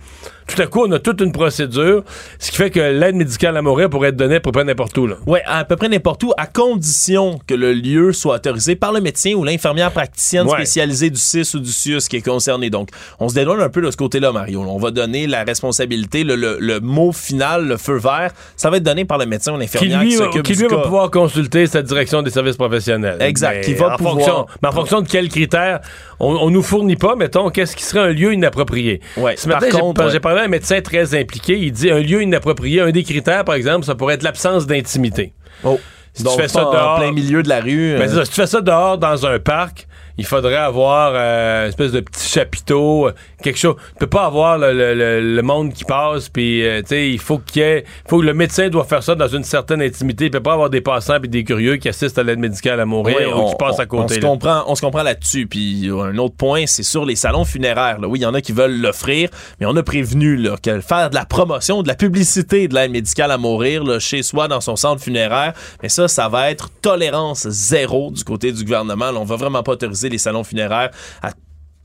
tout 0.46 0.60
à 0.60 0.66
coup, 0.66 0.84
on 0.86 0.92
a 0.92 0.98
toute 0.98 1.20
une 1.20 1.32
procédure, 1.32 2.02
ce 2.38 2.50
qui 2.50 2.56
fait 2.56 2.70
que 2.70 2.80
l'aide 2.80 3.14
médicale 3.16 3.56
à 3.56 3.62
mourir 3.62 3.88
pourrait 3.90 4.08
être 4.10 4.16
donnée 4.16 4.36
à 4.36 4.40
peu 4.40 4.52
près 4.52 4.64
n'importe 4.64 4.96
où. 4.98 5.08
Oui, 5.26 5.38
à 5.46 5.64
peu 5.64 5.76
près 5.76 5.88
n'importe 5.88 6.22
où, 6.24 6.32
à 6.36 6.46
condition 6.46 7.38
que 7.46 7.54
le 7.54 7.72
lieu 7.72 8.12
soit 8.12 8.36
autorisé 8.36 8.76
par 8.76 8.92
le 8.92 9.00
médecin 9.00 9.32
ou 9.34 9.44
l'infirmière 9.44 9.90
praticienne 9.90 10.46
Ouais. 10.46 10.54
spécialisée 10.56 11.10
du 11.10 11.18
CIS 11.18 11.54
ou 11.54 11.60
du 11.60 11.70
CIUS 11.70 12.08
qui 12.08 12.16
est 12.16 12.22
concerné. 12.24 12.68
Donc, 12.70 12.88
on 13.20 13.28
se 13.28 13.34
dédouane 13.34 13.60
un 13.60 13.68
peu 13.68 13.80
de 13.80 13.90
ce 13.90 13.96
côté-là, 13.96 14.32
Mario. 14.32 14.60
On 14.66 14.78
va 14.78 14.90
donner 14.90 15.26
la 15.26 15.44
responsabilité, 15.44 16.24
le, 16.24 16.36
le- 16.36 16.58
le 16.60 16.80
mot 16.80 17.12
final, 17.12 17.66
le 17.66 17.76
feu 17.76 17.96
vert, 17.96 18.32
ça 18.56 18.70
va 18.70 18.76
être 18.76 18.82
donné 18.82 19.04
par 19.04 19.18
le 19.18 19.26
médecin 19.26 19.52
ou 19.52 19.56
Qui 19.56 19.62
l'infirmière 19.62 20.00
qui, 20.00 20.06
lui, 20.06 20.16
va- 20.16 20.28
qui 20.42 20.54
lui 20.54 20.66
pouvoir 20.68 21.10
consulter 21.10 21.66
sa 21.66 21.82
direction 21.82 22.22
des 22.22 22.30
services 22.30 22.56
professionnels. 22.56 23.16
Exact, 23.20 23.56
Mais 23.56 23.60
qui 23.62 23.74
va 23.74 23.94
en 23.94 23.96
pouvoir- 23.96 24.14
Fonction, 24.14 24.46
mais 24.62 24.68
en 24.68 24.72
fonction 24.72 25.00
de 25.00 25.08
quels 25.08 25.28
critères, 25.28 25.80
on, 26.20 26.26
on 26.34 26.50
nous 26.50 26.62
fournit 26.62 26.96
pas, 26.96 27.16
mettons, 27.16 27.48
qu'est-ce 27.50 27.74
qui 27.76 27.82
serait 27.84 28.00
un 28.00 28.12
lieu 28.12 28.32
inapproprié. 28.32 29.00
Ouais, 29.16 29.36
Ce 29.36 29.48
par 29.48 29.60
matin, 29.60 29.68
j'ai- 29.72 29.78
contre, 29.80 30.06
j'ai 30.08 30.14
ouais. 30.14 30.20
parlé 30.20 30.33
un 30.42 30.48
médecin 30.48 30.80
très 30.80 31.18
impliqué, 31.18 31.58
il 31.58 31.72
dit 31.72 31.90
un 31.90 32.00
lieu 32.00 32.22
inapproprié, 32.22 32.80
un 32.80 32.90
des 32.90 33.04
critères, 33.04 33.44
par 33.44 33.54
exemple, 33.54 33.84
ça 33.86 33.94
pourrait 33.94 34.14
être 34.14 34.22
l'absence 34.22 34.66
d'intimité. 34.66 35.32
Oh. 35.62 35.78
Si 36.12 36.22
Donc, 36.22 36.36
tu 36.36 36.42
fais 36.42 36.48
ça 36.48 36.60
pas 36.60 36.68
en 36.68 36.72
dehors, 36.72 36.98
plein 37.00 37.12
milieu 37.12 37.42
de 37.42 37.48
la 37.48 37.60
rue. 37.60 37.96
Ben, 37.98 38.08
euh, 38.08 38.14
ça, 38.14 38.24
si 38.24 38.30
tu 38.30 38.36
fais 38.40 38.46
ça 38.46 38.60
dehors 38.60 38.98
dans 38.98 39.26
un 39.26 39.38
parc, 39.40 39.88
il 40.16 40.24
faudrait 40.24 40.54
avoir 40.56 41.12
euh, 41.14 41.64
une 41.64 41.68
espèce 41.70 41.92
de 41.92 42.00
petit 42.00 42.28
chapiteau, 42.28 43.08
euh, 43.08 43.12
quelque 43.42 43.58
chose. 43.58 43.76
Tu 43.92 43.94
peux 44.00 44.06
pas 44.06 44.26
avoir 44.26 44.58
le, 44.58 44.72
le- 44.72 45.34
le- 45.34 45.42
monde 45.42 45.72
qui 45.72 45.84
passe, 45.84 46.28
puis 46.28 46.64
euh, 46.66 46.80
tu 46.82 46.88
sais, 46.88 47.10
il 47.10 47.18
faut 47.18 47.38
qu'il 47.38 47.62
y 47.62 47.64
ait, 47.64 47.84
faut 48.08 48.18
que 48.20 48.24
le 48.24 48.32
médecin 48.34 48.68
doit 48.68 48.84
faire 48.84 49.02
ça 49.02 49.14
dans 49.14 49.28
une 49.28 49.44
certaine 49.44 49.82
intimité. 49.82 50.26
Il 50.26 50.30
peut 50.30 50.40
pas 50.40 50.52
avoir 50.54 50.70
des 50.70 50.80
passants 50.80 51.20
puis 51.20 51.28
des 51.28 51.44
curieux 51.44 51.76
qui 51.76 51.88
assistent 51.88 52.18
à 52.18 52.22
l'aide 52.22 52.38
médicale 52.38 52.80
à 52.80 52.86
mourir 52.86 53.38
ou 53.38 53.50
qui 53.50 53.56
passent 53.56 53.80
à 53.80 53.84
on 53.84 53.86
côté. 53.86 54.14
se 54.14 54.20
là. 54.20 54.28
comprend, 54.28 54.64
on 54.66 54.74
se 54.74 54.80
comprend 54.80 55.02
là-dessus. 55.02 55.46
Puis 55.46 55.90
un 55.90 56.16
autre 56.18 56.36
point, 56.36 56.64
c'est 56.66 56.82
sur 56.82 57.04
les 57.04 57.16
salons 57.16 57.44
funéraires. 57.44 58.00
là. 58.00 58.08
Oui, 58.08 58.20
il 58.20 58.22
y 58.22 58.26
en 58.26 58.34
a 58.34 58.40
qui 58.40 58.52
veulent 58.52 58.80
l'offrir, 58.80 59.28
mais 59.60 59.66
on 59.66 59.76
a 59.76 59.82
prévenu 59.82 60.36
là, 60.36 60.56
que 60.62 60.80
faire 60.80 61.10
de 61.10 61.14
la 61.14 61.24
promotion, 61.26 61.82
de 61.82 61.88
la 61.88 61.94
publicité 61.94 62.68
de 62.68 62.74
l'aide 62.74 62.90
médicale 62.92 63.30
à 63.30 63.36
mourir 63.38 63.84
là, 63.84 63.98
chez 63.98 64.22
soi 64.22 64.48
dans 64.48 64.60
son 64.60 64.76
centre 64.76 65.02
funéraire, 65.02 65.52
mais 65.82 65.88
ça, 65.88 66.08
ça 66.08 66.28
va 66.28 66.50
être 66.50 66.70
tolérance 66.80 67.48
zéro 67.48 68.10
du 68.10 68.24
côté 68.24 68.52
du 68.52 68.64
gouvernement. 68.64 69.10
Là, 69.10 69.18
on 69.20 69.24
va 69.24 69.36
vraiment 69.36 69.62
pas 69.62 69.72
autoriser 69.72 70.03
les 70.08 70.18
salons 70.18 70.44
funéraires 70.44 70.90
à 71.22 71.30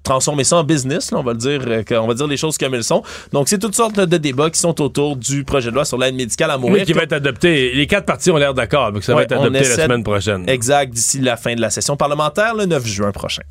transformer 0.04 0.44
ça 0.44 0.58
en 0.58 0.64
business, 0.64 1.12
là, 1.12 1.20
on 1.20 1.24
va 1.24 1.34
le 1.34 1.38
dire, 1.38 1.62
euh, 1.68 1.84
qu'on 1.84 2.08
va 2.08 2.14
dire 2.14 2.26
les 2.26 2.38
choses 2.38 2.58
comme 2.58 2.74
elles 2.74 2.84
sont. 2.84 3.04
Donc, 3.32 3.48
c'est 3.48 3.60
toutes 3.60 3.76
sortes 3.76 4.00
de 4.00 4.18
débats 4.18 4.50
qui 4.50 4.60
sont 4.60 4.82
autour 4.82 5.16
du 5.16 5.44
projet 5.44 5.70
de 5.70 5.76
loi 5.76 5.86
sur 5.86 5.98
l'aide 5.98 6.16
médicale 6.16 6.50
à 6.52 6.58
mourir. 6.58 6.78
Oui, 6.80 6.86
qui 6.86 6.94
va 6.94 7.04
être 7.04 7.14
adopté. 7.14 7.74
Les 7.74 7.86
quatre 7.86 8.06
partis 8.06 8.32
ont 8.32 8.38
l'air 8.38 8.54
d'accord, 8.54 8.92
donc 8.92 9.04
ça 9.04 9.14
va 9.14 9.24
être 9.24 9.34
on 9.34 9.44
adopté 9.44 9.70
la 9.70 9.76
semaine 9.76 10.04
prochaine. 10.04 10.50
Exact, 10.50 10.92
d'ici 10.92 11.20
la 11.20 11.38
fin 11.38 11.54
de 11.54 11.62
la 11.62 11.70
session 11.70 11.96
parlementaire, 11.96 12.56
le 12.56 12.66
9 12.66 12.86
juin 12.86 13.12
prochain. 13.12 13.44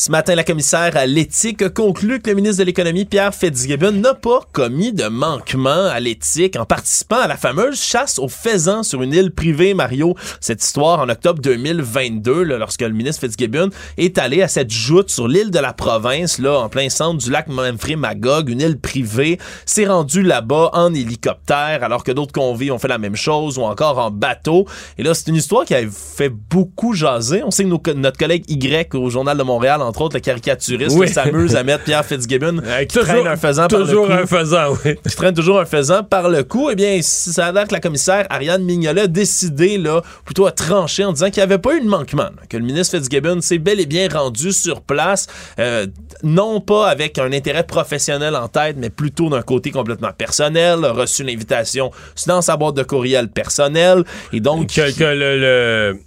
Ce 0.00 0.12
matin, 0.12 0.36
la 0.36 0.44
commissaire 0.44 0.96
à 0.96 1.06
l'éthique 1.06 1.60
a 1.60 1.70
conclu 1.70 2.20
que 2.20 2.30
le 2.30 2.36
ministre 2.36 2.58
de 2.58 2.66
l'Économie, 2.66 3.04
Pierre 3.04 3.34
Fitzgibbon, 3.34 3.90
n'a 3.90 4.14
pas 4.14 4.42
commis 4.52 4.92
de 4.92 5.08
manquement 5.08 5.86
à 5.86 5.98
l'éthique 5.98 6.54
en 6.54 6.64
participant 6.64 7.18
à 7.18 7.26
la 7.26 7.36
fameuse 7.36 7.82
chasse 7.82 8.20
aux 8.20 8.28
faisans 8.28 8.84
sur 8.84 9.02
une 9.02 9.12
île 9.12 9.32
privée, 9.32 9.74
Mario. 9.74 10.14
Cette 10.40 10.62
histoire 10.62 11.00
en 11.00 11.08
octobre 11.08 11.42
2022, 11.42 12.44
là, 12.44 12.58
lorsque 12.58 12.82
le 12.82 12.92
ministre 12.92 13.22
Fitzgibbon 13.22 13.70
est 13.96 14.18
allé 14.18 14.40
à 14.40 14.46
cette 14.46 14.70
joute 14.70 15.10
sur 15.10 15.26
l'île 15.26 15.50
de 15.50 15.58
la 15.58 15.72
province, 15.72 16.38
là, 16.38 16.60
en 16.60 16.68
plein 16.68 16.90
centre 16.90 17.18
du 17.18 17.32
lac 17.32 17.48
Manfred 17.48 17.98
Magog, 17.98 18.50
une 18.50 18.60
île 18.60 18.78
privée, 18.78 19.40
s'est 19.66 19.88
rendu 19.88 20.22
là-bas 20.22 20.70
en 20.74 20.94
hélicoptère, 20.94 21.82
alors 21.82 22.04
que 22.04 22.12
d'autres 22.12 22.30
convives 22.30 22.72
ont 22.72 22.78
fait 22.78 22.86
la 22.86 22.98
même 22.98 23.16
chose, 23.16 23.58
ou 23.58 23.62
encore 23.62 23.98
en 23.98 24.12
bateau. 24.12 24.64
Et 24.96 25.02
là, 25.02 25.12
c'est 25.12 25.26
une 25.26 25.34
histoire 25.34 25.64
qui 25.64 25.74
a 25.74 25.82
fait 25.90 26.28
beaucoup 26.28 26.94
jaser. 26.94 27.42
On 27.42 27.50
sait 27.50 27.64
que 27.64 27.90
notre 27.90 28.16
collègue 28.16 28.44
Y 28.48 28.94
au 28.94 29.10
Journal 29.10 29.36
de 29.36 29.42
Montréal, 29.42 29.82
entre 29.88 30.02
autres, 30.02 30.16
le 30.16 30.20
caricaturiste, 30.20 30.96
Oui. 30.96 31.06
là, 31.06 31.12
s'amuse 31.12 31.56
à 31.56 31.64
mettre 31.64 31.84
Pierre 31.84 32.04
Fitzgibbon 32.04 32.60
qui 32.80 32.86
toujours- 32.88 33.04
traîne 33.04 33.26
un 33.26 33.36
faisan 33.36 33.66
par 33.68 33.78
le 33.80 33.86
toujours 33.86 34.06
cou. 34.06 34.12
un 34.12 34.26
faisan, 34.26 34.74
oui. 34.84 34.94
Qui 35.08 35.16
traîne 35.16 35.34
toujours 35.34 35.58
un 35.60 35.64
faisan 35.64 36.02
par 36.04 36.28
le 36.28 36.42
cou. 36.44 36.68
Eh 36.70 36.74
bien, 36.74 36.98
ça 37.02 37.46
a 37.46 37.52
l'air 37.52 37.66
que 37.66 37.72
la 37.72 37.80
commissaire 37.80 38.26
Ariane 38.30 38.62
Mignolet 38.62 39.02
a 39.02 39.06
décidé, 39.06 39.78
là, 39.78 40.02
plutôt 40.24 40.46
à 40.46 40.52
trancher 40.52 41.04
en 41.04 41.12
disant 41.12 41.26
qu'il 41.30 41.40
n'y 41.40 41.44
avait 41.50 41.58
pas 41.58 41.74
eu 41.76 41.80
de 41.80 41.88
manquement, 41.88 42.24
là, 42.24 42.42
que 42.48 42.56
le 42.56 42.64
ministre 42.64 42.96
Fitzgibbon 42.98 43.40
s'est 43.40 43.58
bel 43.58 43.80
et 43.80 43.86
bien 43.86 44.08
rendu 44.12 44.52
sur 44.52 44.80
place, 44.82 45.26
euh, 45.58 45.86
non 46.22 46.60
pas 46.60 46.88
avec 46.88 47.18
un 47.18 47.32
intérêt 47.32 47.64
professionnel 47.64 48.36
en 48.36 48.48
tête, 48.48 48.76
mais 48.78 48.90
plutôt 48.90 49.28
d'un 49.30 49.42
côté 49.42 49.70
complètement 49.70 50.10
personnel, 50.16 50.84
a 50.84 50.92
reçu 50.92 51.22
l'invitation 51.24 51.90
dans 52.26 52.42
sa 52.42 52.56
boîte 52.56 52.74
de 52.74 52.82
courriel 52.82 53.28
personnelle, 53.28 54.04
et 54.32 54.40
donc... 54.40 54.68
que, 54.68 54.90
que 54.96 55.04
le- 55.04 55.38
le- 55.38 55.98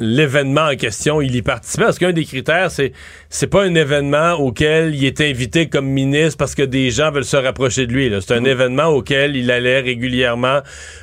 l'événement 0.00 0.68
en 0.72 0.76
question, 0.76 1.20
il 1.20 1.34
y 1.36 1.42
participait. 1.42 1.84
Parce 1.84 1.98
qu'un 1.98 2.12
des 2.12 2.24
critères, 2.24 2.70
c'est 2.70 2.92
c'est 3.28 3.46
pas 3.48 3.64
un 3.64 3.74
événement 3.74 4.34
auquel 4.34 4.94
il 4.94 5.04
est 5.04 5.20
invité 5.20 5.68
comme 5.68 5.86
ministre 5.86 6.36
parce 6.38 6.54
que 6.54 6.62
des 6.62 6.90
gens 6.90 7.10
veulent 7.10 7.24
se 7.24 7.36
rapprocher 7.36 7.86
de 7.86 7.92
lui. 7.92 8.12
C'est 8.20 8.34
un 8.34 8.44
événement 8.44 8.86
auquel 8.86 9.34
il 9.34 9.50
allait 9.50 9.80
régulièrement 9.80 10.60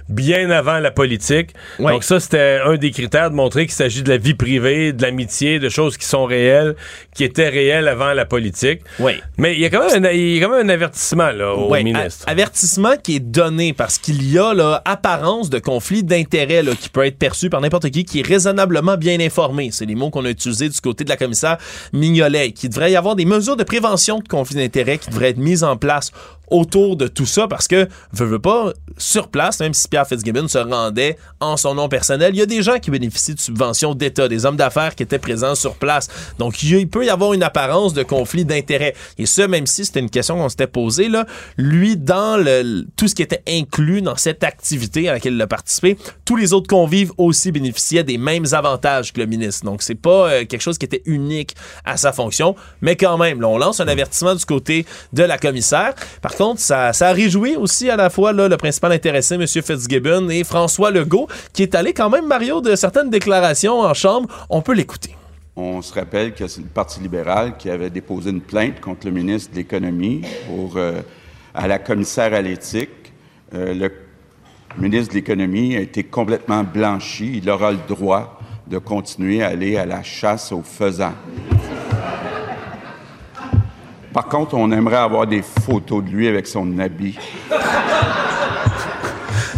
bien 0.07 0.49
avant 0.49 0.79
la 0.79 0.91
politique. 0.91 1.49
Donc 1.79 2.03
ça, 2.03 2.19
c'était 2.19 2.59
un 2.63 2.77
des 2.77 2.91
critères 2.91 3.31
de 3.31 3.35
montrer 3.35 3.65
qu'il 3.65 3.75
s'agit 3.75 4.01
de 4.01 4.09
la 4.09 4.17
vie 4.17 4.33
privée, 4.33 4.93
de 4.93 5.01
l'amitié, 5.01 5.59
de 5.59 5.69
choses 5.69 5.97
qui 5.97 6.05
sont 6.05 6.25
réelles, 6.25 6.75
qui 7.13 7.23
étaient 7.23 7.49
réelles 7.49 7.87
avant 7.87 8.13
la 8.13 8.25
politique. 8.25 8.81
Oui. 8.99 9.13
Mais 9.37 9.53
il 9.53 9.59
y 9.59 9.65
a 9.65 9.69
quand 9.69 9.85
même 9.85 10.05
un, 10.05 10.11
il 10.11 10.37
y 10.37 10.41
a 10.41 10.45
quand 10.45 10.55
même 10.55 10.65
un 10.65 10.73
avertissement 10.73 11.31
là, 11.31 11.53
au 11.53 11.73
ministre. 11.73 12.25
avertissement 12.27 12.95
qui 13.01 13.17
est 13.17 13.19
donné 13.19 13.73
parce 13.73 13.97
qu'il 13.97 14.31
y 14.31 14.37
a 14.37 14.53
là, 14.53 14.81
apparence 14.85 15.49
de 15.49 15.59
conflit 15.59 16.03
d'intérêt 16.03 16.63
là, 16.63 16.73
qui 16.79 16.89
peut 16.89 17.05
être 17.05 17.17
perçu 17.17 17.49
par 17.49 17.61
n'importe 17.61 17.89
qui 17.89 18.05
qui 18.05 18.21
est 18.21 18.27
raisonnablement 18.27 18.90
bien 18.97 19.19
informé. 19.19 19.69
C'est 19.71 19.85
les 19.85 19.95
mots 19.95 20.09
qu'on 20.09 20.25
a 20.25 20.29
utilisés 20.29 20.69
du 20.69 20.79
côté 20.79 21.03
de 21.03 21.09
la 21.09 21.17
commissaire 21.17 21.57
Mignolet. 21.93 22.51
Qu'il 22.51 22.69
devrait 22.69 22.91
y 22.91 22.95
avoir 22.95 23.15
des 23.15 23.25
mesures 23.25 23.57
de 23.57 23.63
prévention 23.63 24.19
de 24.19 24.27
conflit 24.27 24.55
d'intérêt 24.55 24.97
qui 24.97 25.09
devraient 25.09 25.29
être 25.29 25.37
mises 25.37 25.63
en 25.63 25.77
place 25.77 26.11
autour 26.51 26.97
de 26.97 27.07
tout 27.07 27.25
ça 27.25 27.47
parce 27.47 27.67
que, 27.67 27.87
veut, 28.11 28.25
veut 28.25 28.39
pas, 28.39 28.73
sur 28.97 29.29
place, 29.29 29.59
même 29.61 29.73
si 29.73 29.87
Pierre 29.87 30.05
Fitzgibbon 30.05 30.47
se 30.47 30.57
rendait 30.57 31.17
en 31.39 31.57
son 31.57 31.73
nom 31.73 31.87
personnel, 31.87 32.35
il 32.35 32.39
y 32.39 32.41
a 32.41 32.45
des 32.45 32.61
gens 32.61 32.77
qui 32.77 32.91
bénéficient 32.91 33.33
de 33.33 33.39
subventions 33.39 33.95
d'État, 33.95 34.27
des 34.27 34.45
hommes 34.45 34.57
d'affaires 34.57 34.93
qui 34.93 35.03
étaient 35.03 35.17
présents 35.17 35.55
sur 35.55 35.75
place. 35.75 36.09
Donc, 36.37 36.61
il 36.61 36.89
peut 36.89 37.05
y 37.05 37.09
avoir 37.09 37.33
une 37.33 37.41
apparence 37.41 37.93
de 37.93 38.03
conflit 38.03 38.45
d'intérêt. 38.45 38.93
Et 39.17 39.25
ça, 39.25 39.47
même 39.47 39.65
si 39.65 39.85
c'était 39.85 40.01
une 40.01 40.09
question 40.09 40.35
qu'on 40.35 40.49
s'était 40.49 40.67
posée, 40.67 41.07
là, 41.07 41.25
lui, 41.57 41.95
dans 41.95 42.43
tout 42.97 43.07
ce 43.07 43.15
qui 43.15 43.21
était 43.21 43.43
inclus 43.47 44.01
dans 44.01 44.17
cette 44.17 44.43
activité 44.43 45.07
à 45.07 45.13
laquelle 45.13 45.33
il 45.33 45.41
a 45.41 45.47
participé, 45.47 45.97
tous 46.25 46.35
les 46.35 46.51
autres 46.51 46.67
convives 46.67 47.13
aussi 47.17 47.51
bénéficiaient 47.51 48.03
des 48.03 48.17
mêmes 48.17 48.45
avantages 48.51 48.70
que 48.77 49.19
le 49.19 49.25
ministre. 49.25 49.65
Donc, 49.65 49.81
c'est 49.81 49.95
pas 49.95 50.29
euh, 50.29 50.45
quelque 50.45 50.61
chose 50.61 50.77
qui 50.77 50.85
était 50.85 51.01
unique 51.05 51.55
à 51.85 51.97
sa 51.97 52.11
fonction, 52.11 52.55
mais 52.81 52.95
quand 52.95 53.17
même, 53.17 53.43
on 53.43 53.57
lance 53.57 53.79
un 53.79 53.87
avertissement 53.87 54.35
du 54.35 54.45
côté 54.45 54.85
de 55.13 55.23
la 55.23 55.37
commissaire. 55.37 55.93
Par 56.21 56.35
contre, 56.35 56.59
ça, 56.59 56.89
a 56.89 57.13
réjoui 57.13 57.55
aussi 57.55 57.89
à 57.89 57.95
la 57.95 58.09
fois 58.09 58.33
le 58.33 58.57
principal 58.57 58.91
intéressé, 58.91 59.35
M. 59.35 59.47
Fitzgibbon, 59.47 60.29
et 60.29 60.43
François 60.43 60.91
Legault, 60.91 61.27
qui 61.53 61.63
est 61.63 61.75
allé 61.75 61.93
quand 61.93 62.09
même, 62.09 62.27
Mario, 62.27 62.61
de 62.61 62.75
certaines 62.75 63.09
déclarations 63.09 63.79
en 63.79 63.93
Chambre. 63.93 64.27
On 64.49 64.61
peut 64.61 64.73
l'écouter. 64.73 65.15
On 65.55 65.81
se 65.81 65.93
rappelle 65.93 66.33
que 66.33 66.47
c'est 66.47 66.61
le 66.61 66.67
Parti 66.67 67.01
libéral 67.01 67.57
qui 67.57 67.69
avait 67.69 67.89
déposé 67.89 68.29
une 68.29 68.41
plainte 68.41 68.79
contre 68.79 69.07
le 69.07 69.11
ministre 69.11 69.51
de 69.51 69.57
l'Économie 69.57 70.21
pour, 70.47 70.77
euh, 70.77 71.01
à 71.53 71.67
la 71.67 71.77
commissaire 71.77 72.33
à 72.33 72.41
l'éthique. 72.41 72.89
Euh, 73.53 73.73
le 73.73 73.91
ministre 74.81 75.09
de 75.09 75.19
l'Économie 75.19 75.75
a 75.75 75.81
été 75.81 76.03
complètement 76.03 76.63
blanchi. 76.63 77.37
Il 77.37 77.49
aura 77.49 77.71
le 77.71 77.79
droit 77.87 78.40
de 78.67 78.77
continuer 78.77 79.43
à 79.43 79.47
aller 79.47 79.77
à 79.77 79.85
la 79.85 80.03
chasse 80.03 80.51
aux 80.51 80.63
faisans. 80.63 81.13
Par 84.13 84.25
contre, 84.27 84.55
on 84.55 84.71
aimerait 84.71 84.97
avoir 84.97 85.25
des 85.25 85.41
photos 85.41 86.03
de 86.03 86.09
lui 86.09 86.27
avec 86.27 86.45
son 86.47 86.77
habit. 86.79 87.17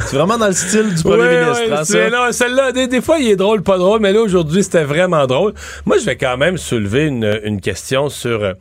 C'est 0.06 0.18
vraiment 0.18 0.38
dans 0.38 0.48
le 0.48 0.54
style 0.54 0.94
du 0.94 1.02
premier 1.02 1.28
ministre. 1.40 1.64
hein, 1.74 1.84
c'est- 1.84 2.10
ça? 2.12 2.16
non, 2.16 2.32
celle-là, 2.32 2.72
des, 2.72 2.86
des 2.88 3.02
fois, 3.02 3.18
il 3.18 3.30
est 3.30 3.36
drôle, 3.36 3.64
pas 3.64 3.80
drôle, 3.80 4.00
mais 4.00 4.14
là, 4.14 4.22
aujourd'hui, 4.22 4.64
c'était 4.64 4.84
vraiment 4.84 5.26
drôle. 5.26 5.54
Moi, 5.88 5.98
je 5.98 6.06
vais 6.06 6.18
quand 6.18 6.38
même 6.38 6.58
soulever 6.58 7.06
une, 7.08 7.40
une 7.44 7.60
question 7.62 8.10
sur. 8.10 8.54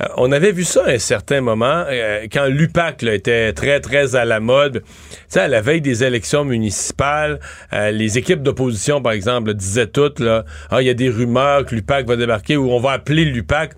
Euh, 0.00 0.06
on 0.16 0.32
avait 0.32 0.52
vu 0.52 0.64
ça 0.64 0.84
à 0.86 0.90
un 0.90 0.98
certain 0.98 1.40
moment, 1.40 1.84
euh, 1.88 2.26
quand 2.32 2.46
l'UPAC 2.46 3.02
était 3.04 3.52
très, 3.52 3.80
très 3.80 4.16
à 4.16 4.24
la 4.24 4.40
mode. 4.40 4.82
Tu 4.82 5.16
sais, 5.28 5.40
à 5.40 5.48
la 5.48 5.60
veille 5.60 5.80
des 5.80 6.02
élections 6.04 6.44
municipales, 6.44 7.38
euh, 7.72 7.90
les 7.90 8.18
équipes 8.18 8.42
d'opposition, 8.42 9.00
par 9.00 9.12
exemple, 9.12 9.54
disaient 9.54 9.86
toutes, 9.86 10.20
là, 10.20 10.44
ah, 10.70 10.82
il 10.82 10.86
y 10.86 10.90
a 10.90 10.94
des 10.94 11.08
rumeurs 11.08 11.64
que 11.64 11.74
l'UPAC 11.74 12.06
va 12.06 12.16
débarquer 12.16 12.56
ou 12.56 12.70
on 12.70 12.80
va 12.80 12.92
appeler 12.92 13.24
l'UPAC. 13.24 13.72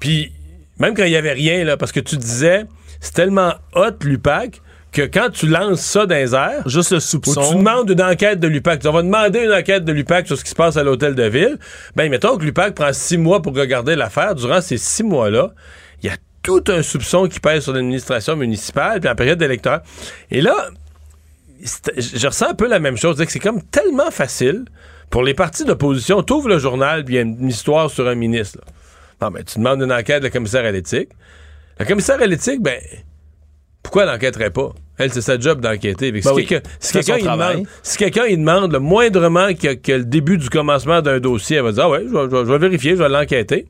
Puis, 0.00 0.32
même 0.78 0.94
quand 0.94 1.04
il 1.04 1.12
y 1.12 1.16
avait 1.16 1.32
rien, 1.32 1.76
parce 1.76 1.92
que 1.92 2.00
tu 2.00 2.16
disais, 2.16 2.64
c'est 3.00 3.14
tellement 3.14 3.54
hot, 3.74 4.02
l'UPAC, 4.02 4.62
que 4.92 5.02
quand 5.02 5.30
tu 5.30 5.46
lances 5.46 5.80
ça 5.80 6.06
dans 6.06 6.14
les 6.14 6.34
airs, 6.34 6.68
juste 6.68 6.90
le 6.90 6.98
ou 6.98 7.00
soupçon. 7.00 7.50
tu 7.50 7.56
demandes 7.56 7.90
une 7.90 8.02
enquête 8.02 8.38
de 8.38 8.46
l'UPAC, 8.46 8.82
on 8.84 8.92
va 8.92 9.02
demander 9.02 9.40
une 9.40 9.52
enquête 9.52 9.84
de 9.84 9.92
l'UPAC 9.92 10.26
sur 10.26 10.36
ce 10.36 10.44
qui 10.44 10.50
se 10.50 10.54
passe 10.54 10.76
à 10.76 10.82
l'hôtel 10.82 11.14
de 11.14 11.24
ville, 11.24 11.58
ben 11.96 12.10
mettons 12.10 12.36
que 12.36 12.44
l'UPAC 12.44 12.74
prend 12.74 12.92
six 12.92 13.16
mois 13.16 13.40
pour 13.40 13.56
regarder 13.56 13.96
l'affaire. 13.96 14.34
Durant 14.34 14.60
ces 14.60 14.76
six 14.76 15.02
mois-là, 15.02 15.52
il 16.02 16.10
y 16.10 16.12
a 16.12 16.16
tout 16.42 16.62
un 16.68 16.82
soupçon 16.82 17.26
qui 17.26 17.40
pèse 17.40 17.64
sur 17.64 17.72
l'administration 17.72 18.36
municipale, 18.36 19.00
puis 19.00 19.08
en 19.08 19.14
période 19.14 19.40
électorale. 19.40 19.82
Et 20.30 20.40
là, 20.40 20.54
je 21.96 22.26
ressens 22.26 22.50
un 22.50 22.54
peu 22.54 22.68
la 22.68 22.80
même 22.80 22.96
chose. 22.96 23.16
C'est 23.16 23.26
que 23.26 23.32
c'est 23.32 23.38
comme 23.38 23.62
tellement 23.62 24.10
facile 24.10 24.64
pour 25.08 25.22
les 25.22 25.34
partis 25.34 25.64
d'opposition. 25.64 26.22
Tu 26.22 26.32
ouvres 26.32 26.48
le 26.48 26.58
journal, 26.58 27.04
puis 27.04 27.14
il 27.14 27.16
y 27.16 27.20
a 27.20 27.22
une 27.22 27.48
histoire 27.48 27.90
sur 27.90 28.08
un 28.08 28.14
ministre. 28.14 28.58
là. 28.58 28.72
Non, 29.22 29.30
mais 29.30 29.44
tu 29.44 29.58
demandes 29.58 29.80
une 29.80 29.92
enquête 29.92 30.18
de 30.18 30.24
la 30.24 30.30
commissaire 30.30 30.64
à 30.64 30.72
l'éthique. 30.72 31.10
La 31.78 31.86
commissaire 31.86 32.20
à 32.20 32.26
l'éthique, 32.26 32.60
ben, 32.60 32.80
pourquoi 33.82 34.02
elle 34.02 34.10
n'enquêterait 34.10 34.50
pas? 34.50 34.72
Elle, 34.98 35.10
c'est 35.10 35.22
sa 35.22 35.38
job 35.38 35.60
d'enquêter. 35.60 36.12
Ben 36.12 36.20
si 36.20 36.28
oui. 36.28 36.46
quelqu'un 36.46 36.68
si 36.78 37.22
demande, 37.22 37.66
si 37.82 37.96
quelqu'un 37.96 38.30
demande 38.30 38.72
le 38.72 38.78
moindrement 38.78 39.48
que, 39.54 39.74
que 39.74 39.92
le 39.92 40.04
début 40.04 40.36
du 40.36 40.50
commencement 40.50 41.00
d'un 41.00 41.18
dossier, 41.18 41.56
elle 41.56 41.64
va 41.64 41.72
dire 41.72 41.84
Ah 41.84 41.90
ouais, 41.90 42.04
je 42.06 42.12
vais, 42.12 42.28
je 42.30 42.52
vérifier, 42.52 42.90
je 42.92 43.02
vais 43.02 43.08
l'enquêter. 43.08 43.66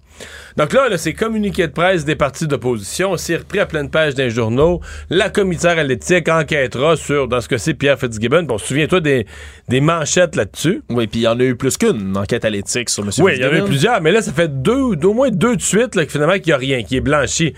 Donc 0.56 0.72
là, 0.72 0.88
là 0.88 0.98
c'est 0.98 1.14
communiqué 1.14 1.66
de 1.66 1.72
presse 1.72 2.04
des 2.04 2.16
partis 2.16 2.46
d'opposition, 2.46 3.16
c'est 3.16 3.36
repris 3.36 3.60
à 3.60 3.66
pleine 3.66 3.88
page 3.88 4.14
d'un 4.14 4.28
journaux. 4.28 4.80
La 5.10 5.30
commissaire 5.30 5.78
à 5.78 5.84
l'éthique 5.84 6.28
enquêtera 6.28 6.96
sur, 6.96 7.28
dans 7.28 7.40
ce 7.40 7.48
cas-ci, 7.48 7.74
Pierre 7.74 7.98
Fitzgibbon. 7.98 8.42
Bon, 8.42 8.58
souviens-toi 8.58 9.00
des, 9.00 9.26
des 9.68 9.80
manchettes 9.80 10.36
là-dessus. 10.36 10.82
Oui, 10.90 11.06
puis 11.06 11.20
il 11.20 11.22
y 11.22 11.28
en 11.28 11.38
a 11.38 11.44
eu 11.44 11.56
plus 11.56 11.76
qu'une 11.76 12.16
enquête 12.16 12.44
à 12.44 12.50
l'éthique 12.50 12.90
sur 12.90 13.04
M. 13.04 13.10
Oui, 13.18 13.32
il 13.36 13.42
y 13.42 13.46
en 13.46 13.50
a 13.50 13.58
eu 13.58 13.64
plusieurs, 13.64 14.00
mais 14.00 14.12
là, 14.12 14.22
ça 14.22 14.32
fait 14.32 14.62
deux, 14.62 14.96
d'au 14.96 15.14
moins 15.14 15.30
deux 15.30 15.56
de 15.56 15.62
suite, 15.62 15.94
là, 15.94 16.04
que 16.04 16.12
finalement, 16.12 16.34
qu'il 16.34 16.48
n'y 16.48 16.52
a 16.52 16.56
rien, 16.56 16.82
qui 16.82 16.96
est 16.96 17.00
blanchi. 17.00 17.54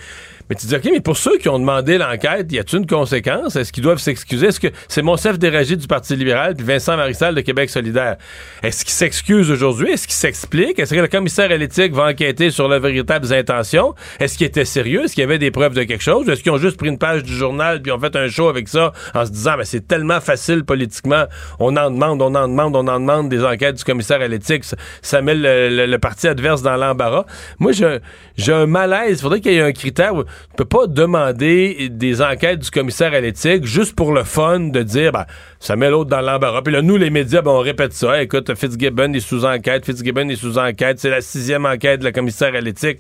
Mais 0.51 0.57
tu 0.57 0.67
dis, 0.67 0.75
OK, 0.75 0.85
mais 0.85 1.01
pour 1.01 1.17
ceux 1.17 1.39
qui 1.39 1.49
ont 1.49 1.59
demandé 1.59 1.97
l'enquête, 1.97 2.53
y 2.53 2.59
a-t-il 2.59 2.81
une 2.81 2.87
conséquence? 2.87 3.57
Est-ce 3.57 3.73
qu'ils 3.73 3.83
doivent 3.83 3.99
s'excuser? 3.99 4.49
Est-ce 4.49 4.61
que 4.61 4.69
c'est 4.89 5.01
Monsef 5.01 5.39
Déragé 5.39 5.77
du 5.77 5.87
Parti 5.87 6.15
libéral 6.17 6.55
puis 6.55 6.67
Vincent 6.67 6.97
Marissal 6.97 7.35
de 7.35 7.41
Québec 7.41 7.71
solidaire? 7.71 8.17
Est-ce 8.63 8.85
qu'ils 8.85 8.93
s'excusent 8.93 9.51
aujourd'hui? 9.51 9.91
Est-ce 9.91 10.07
qu'ils 10.07 10.17
s'expliquent? 10.17 10.79
Est-ce 10.79 10.95
que 10.95 11.01
le 11.01 11.09
commissaire 11.09 11.51
à 11.51 11.57
l'éthique 11.57 11.95
va 11.95 12.05
enquêter 12.09 12.51
sur 12.51 12.69
leurs 12.69 12.81
véritables 12.81 13.33
intentions? 13.33 13.95
Est-ce 14.21 14.37
qu'ils 14.37 14.47
étaient 14.47 14.67
sérieux? 14.67 15.05
Est-ce 15.05 15.15
qu'il 15.15 15.23
y 15.23 15.25
avait 15.25 15.39
des 15.39 15.51
preuves 15.51 15.75
de 15.75 15.85
quelque 15.85 16.03
chose? 16.03 16.29
Est-ce 16.29 16.43
qu'ils 16.43 16.53
ont 16.53 16.59
juste 16.59 16.77
pris 16.77 16.89
une 16.89 16.99
page 16.99 17.23
du 17.23 17.35
journal 17.35 17.81
puis 17.81 17.91
ont 17.91 17.99
fait 17.99 18.15
un 18.17 18.29
show 18.29 18.49
avec 18.49 18.69
ça 18.69 18.93
en 19.15 19.25
se 19.25 19.31
disant, 19.31 19.57
mais 19.57 19.65
c'est 19.65 19.87
tellement 19.87 20.21
facile 20.21 20.65
politiquement. 20.65 21.25
On 21.59 21.77
en 21.77 21.91
demande, 21.91 22.21
on 22.21 22.35
en 22.35 22.49
demande, 22.49 22.77
on 22.77 22.87
en 22.87 23.01
demande 23.01 23.29
des 23.31 23.45
enquêtes 23.45 23.77
du 23.77 23.85
commissaire 23.85 24.21
à 24.21 24.29
l'éthique. 24.29 24.65
Ça, 25.01 25.23
met 25.23 25.35
le, 25.35 25.97
parti 25.97 26.29
adverse 26.29 26.61
dans 26.61 26.77
l'embarras. 26.77 27.25
Moi, 27.59 27.73
j'ai 27.73 28.53
un 28.53 28.67
malaise. 28.67 29.23
Faudrait 29.23 29.41
qu'il 29.41 29.53
y 29.53 29.57
ait 29.57 29.63
un 29.63 29.73
critère 29.73 30.13
tu 30.51 30.57
peux 30.57 30.65
pas 30.65 30.87
demander 30.87 31.89
des 31.91 32.23
enquêtes 32.23 32.61
du 32.61 32.71
commissaire 32.71 33.13
à 33.13 33.21
l'éthique 33.21 33.65
juste 33.65 33.95
pour 33.97 34.13
le 34.13 34.25
fun 34.25 34.61
de 34.61 34.83
dire, 34.83 35.13
ben, 35.13 35.25
ça 35.61 35.77
met 35.77 35.91
l'autre 35.91 36.11
dans 36.11 36.21
l'embarras. 36.21 36.63
Puis 36.63 36.73
là, 36.73 36.83
nous, 36.83 36.97
les 36.97 37.11
médias, 37.11 37.43
ben, 37.43 37.51
on 37.51 37.61
répète 37.61 37.93
ça. 37.93 38.23
Écoute, 38.23 38.55
Fitzgibbon 38.55 39.13
est 39.13 39.21
sous 39.21 39.45
enquête, 39.45 39.85
Fitzgibbon 39.85 40.29
est 40.29 40.37
sous 40.37 40.59
enquête. 40.59 40.99
C'est 41.01 41.11
la 41.11 41.21
sixième 41.21 41.67
enquête 41.67 42.01
de 42.01 42.05
la 42.05 42.13
commissaire 42.13 42.55
à 42.55 42.61
l'éthique. 42.61 42.99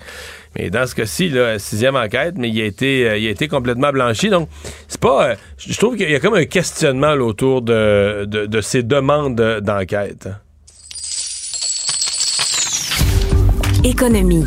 Mais 0.56 0.70
dans 0.70 0.86
ce 0.86 0.94
cas-ci, 0.94 1.28
là, 1.28 1.59
sixième 1.59 1.97
enquête, 1.97 2.35
mais 2.39 2.48
il 2.48 2.61
a 2.61 2.65
été, 2.65 3.09
euh, 3.09 3.19
il 3.19 3.27
a 3.27 3.31
été 3.31 3.48
complètement 3.48 3.90
blanchi. 3.90 4.31
Donc, 4.31 4.48
c'est 4.89 5.01
pas. 5.01 5.31
euh, 5.31 5.35
je 5.59 5.77
trouve 5.77 5.97
qu'il 5.97 6.11
y 6.11 6.15
a 6.15 6.20
comme 6.20 6.35
un 6.35 6.44
questionnement 6.44 7.12
autour 7.15 7.62
de, 7.62 8.24
de, 8.24 8.61
ces 8.61 8.82
demandes 8.82 9.36
de- 9.36 9.61
d'enquête. 9.61 10.28
Économie. 13.85 14.47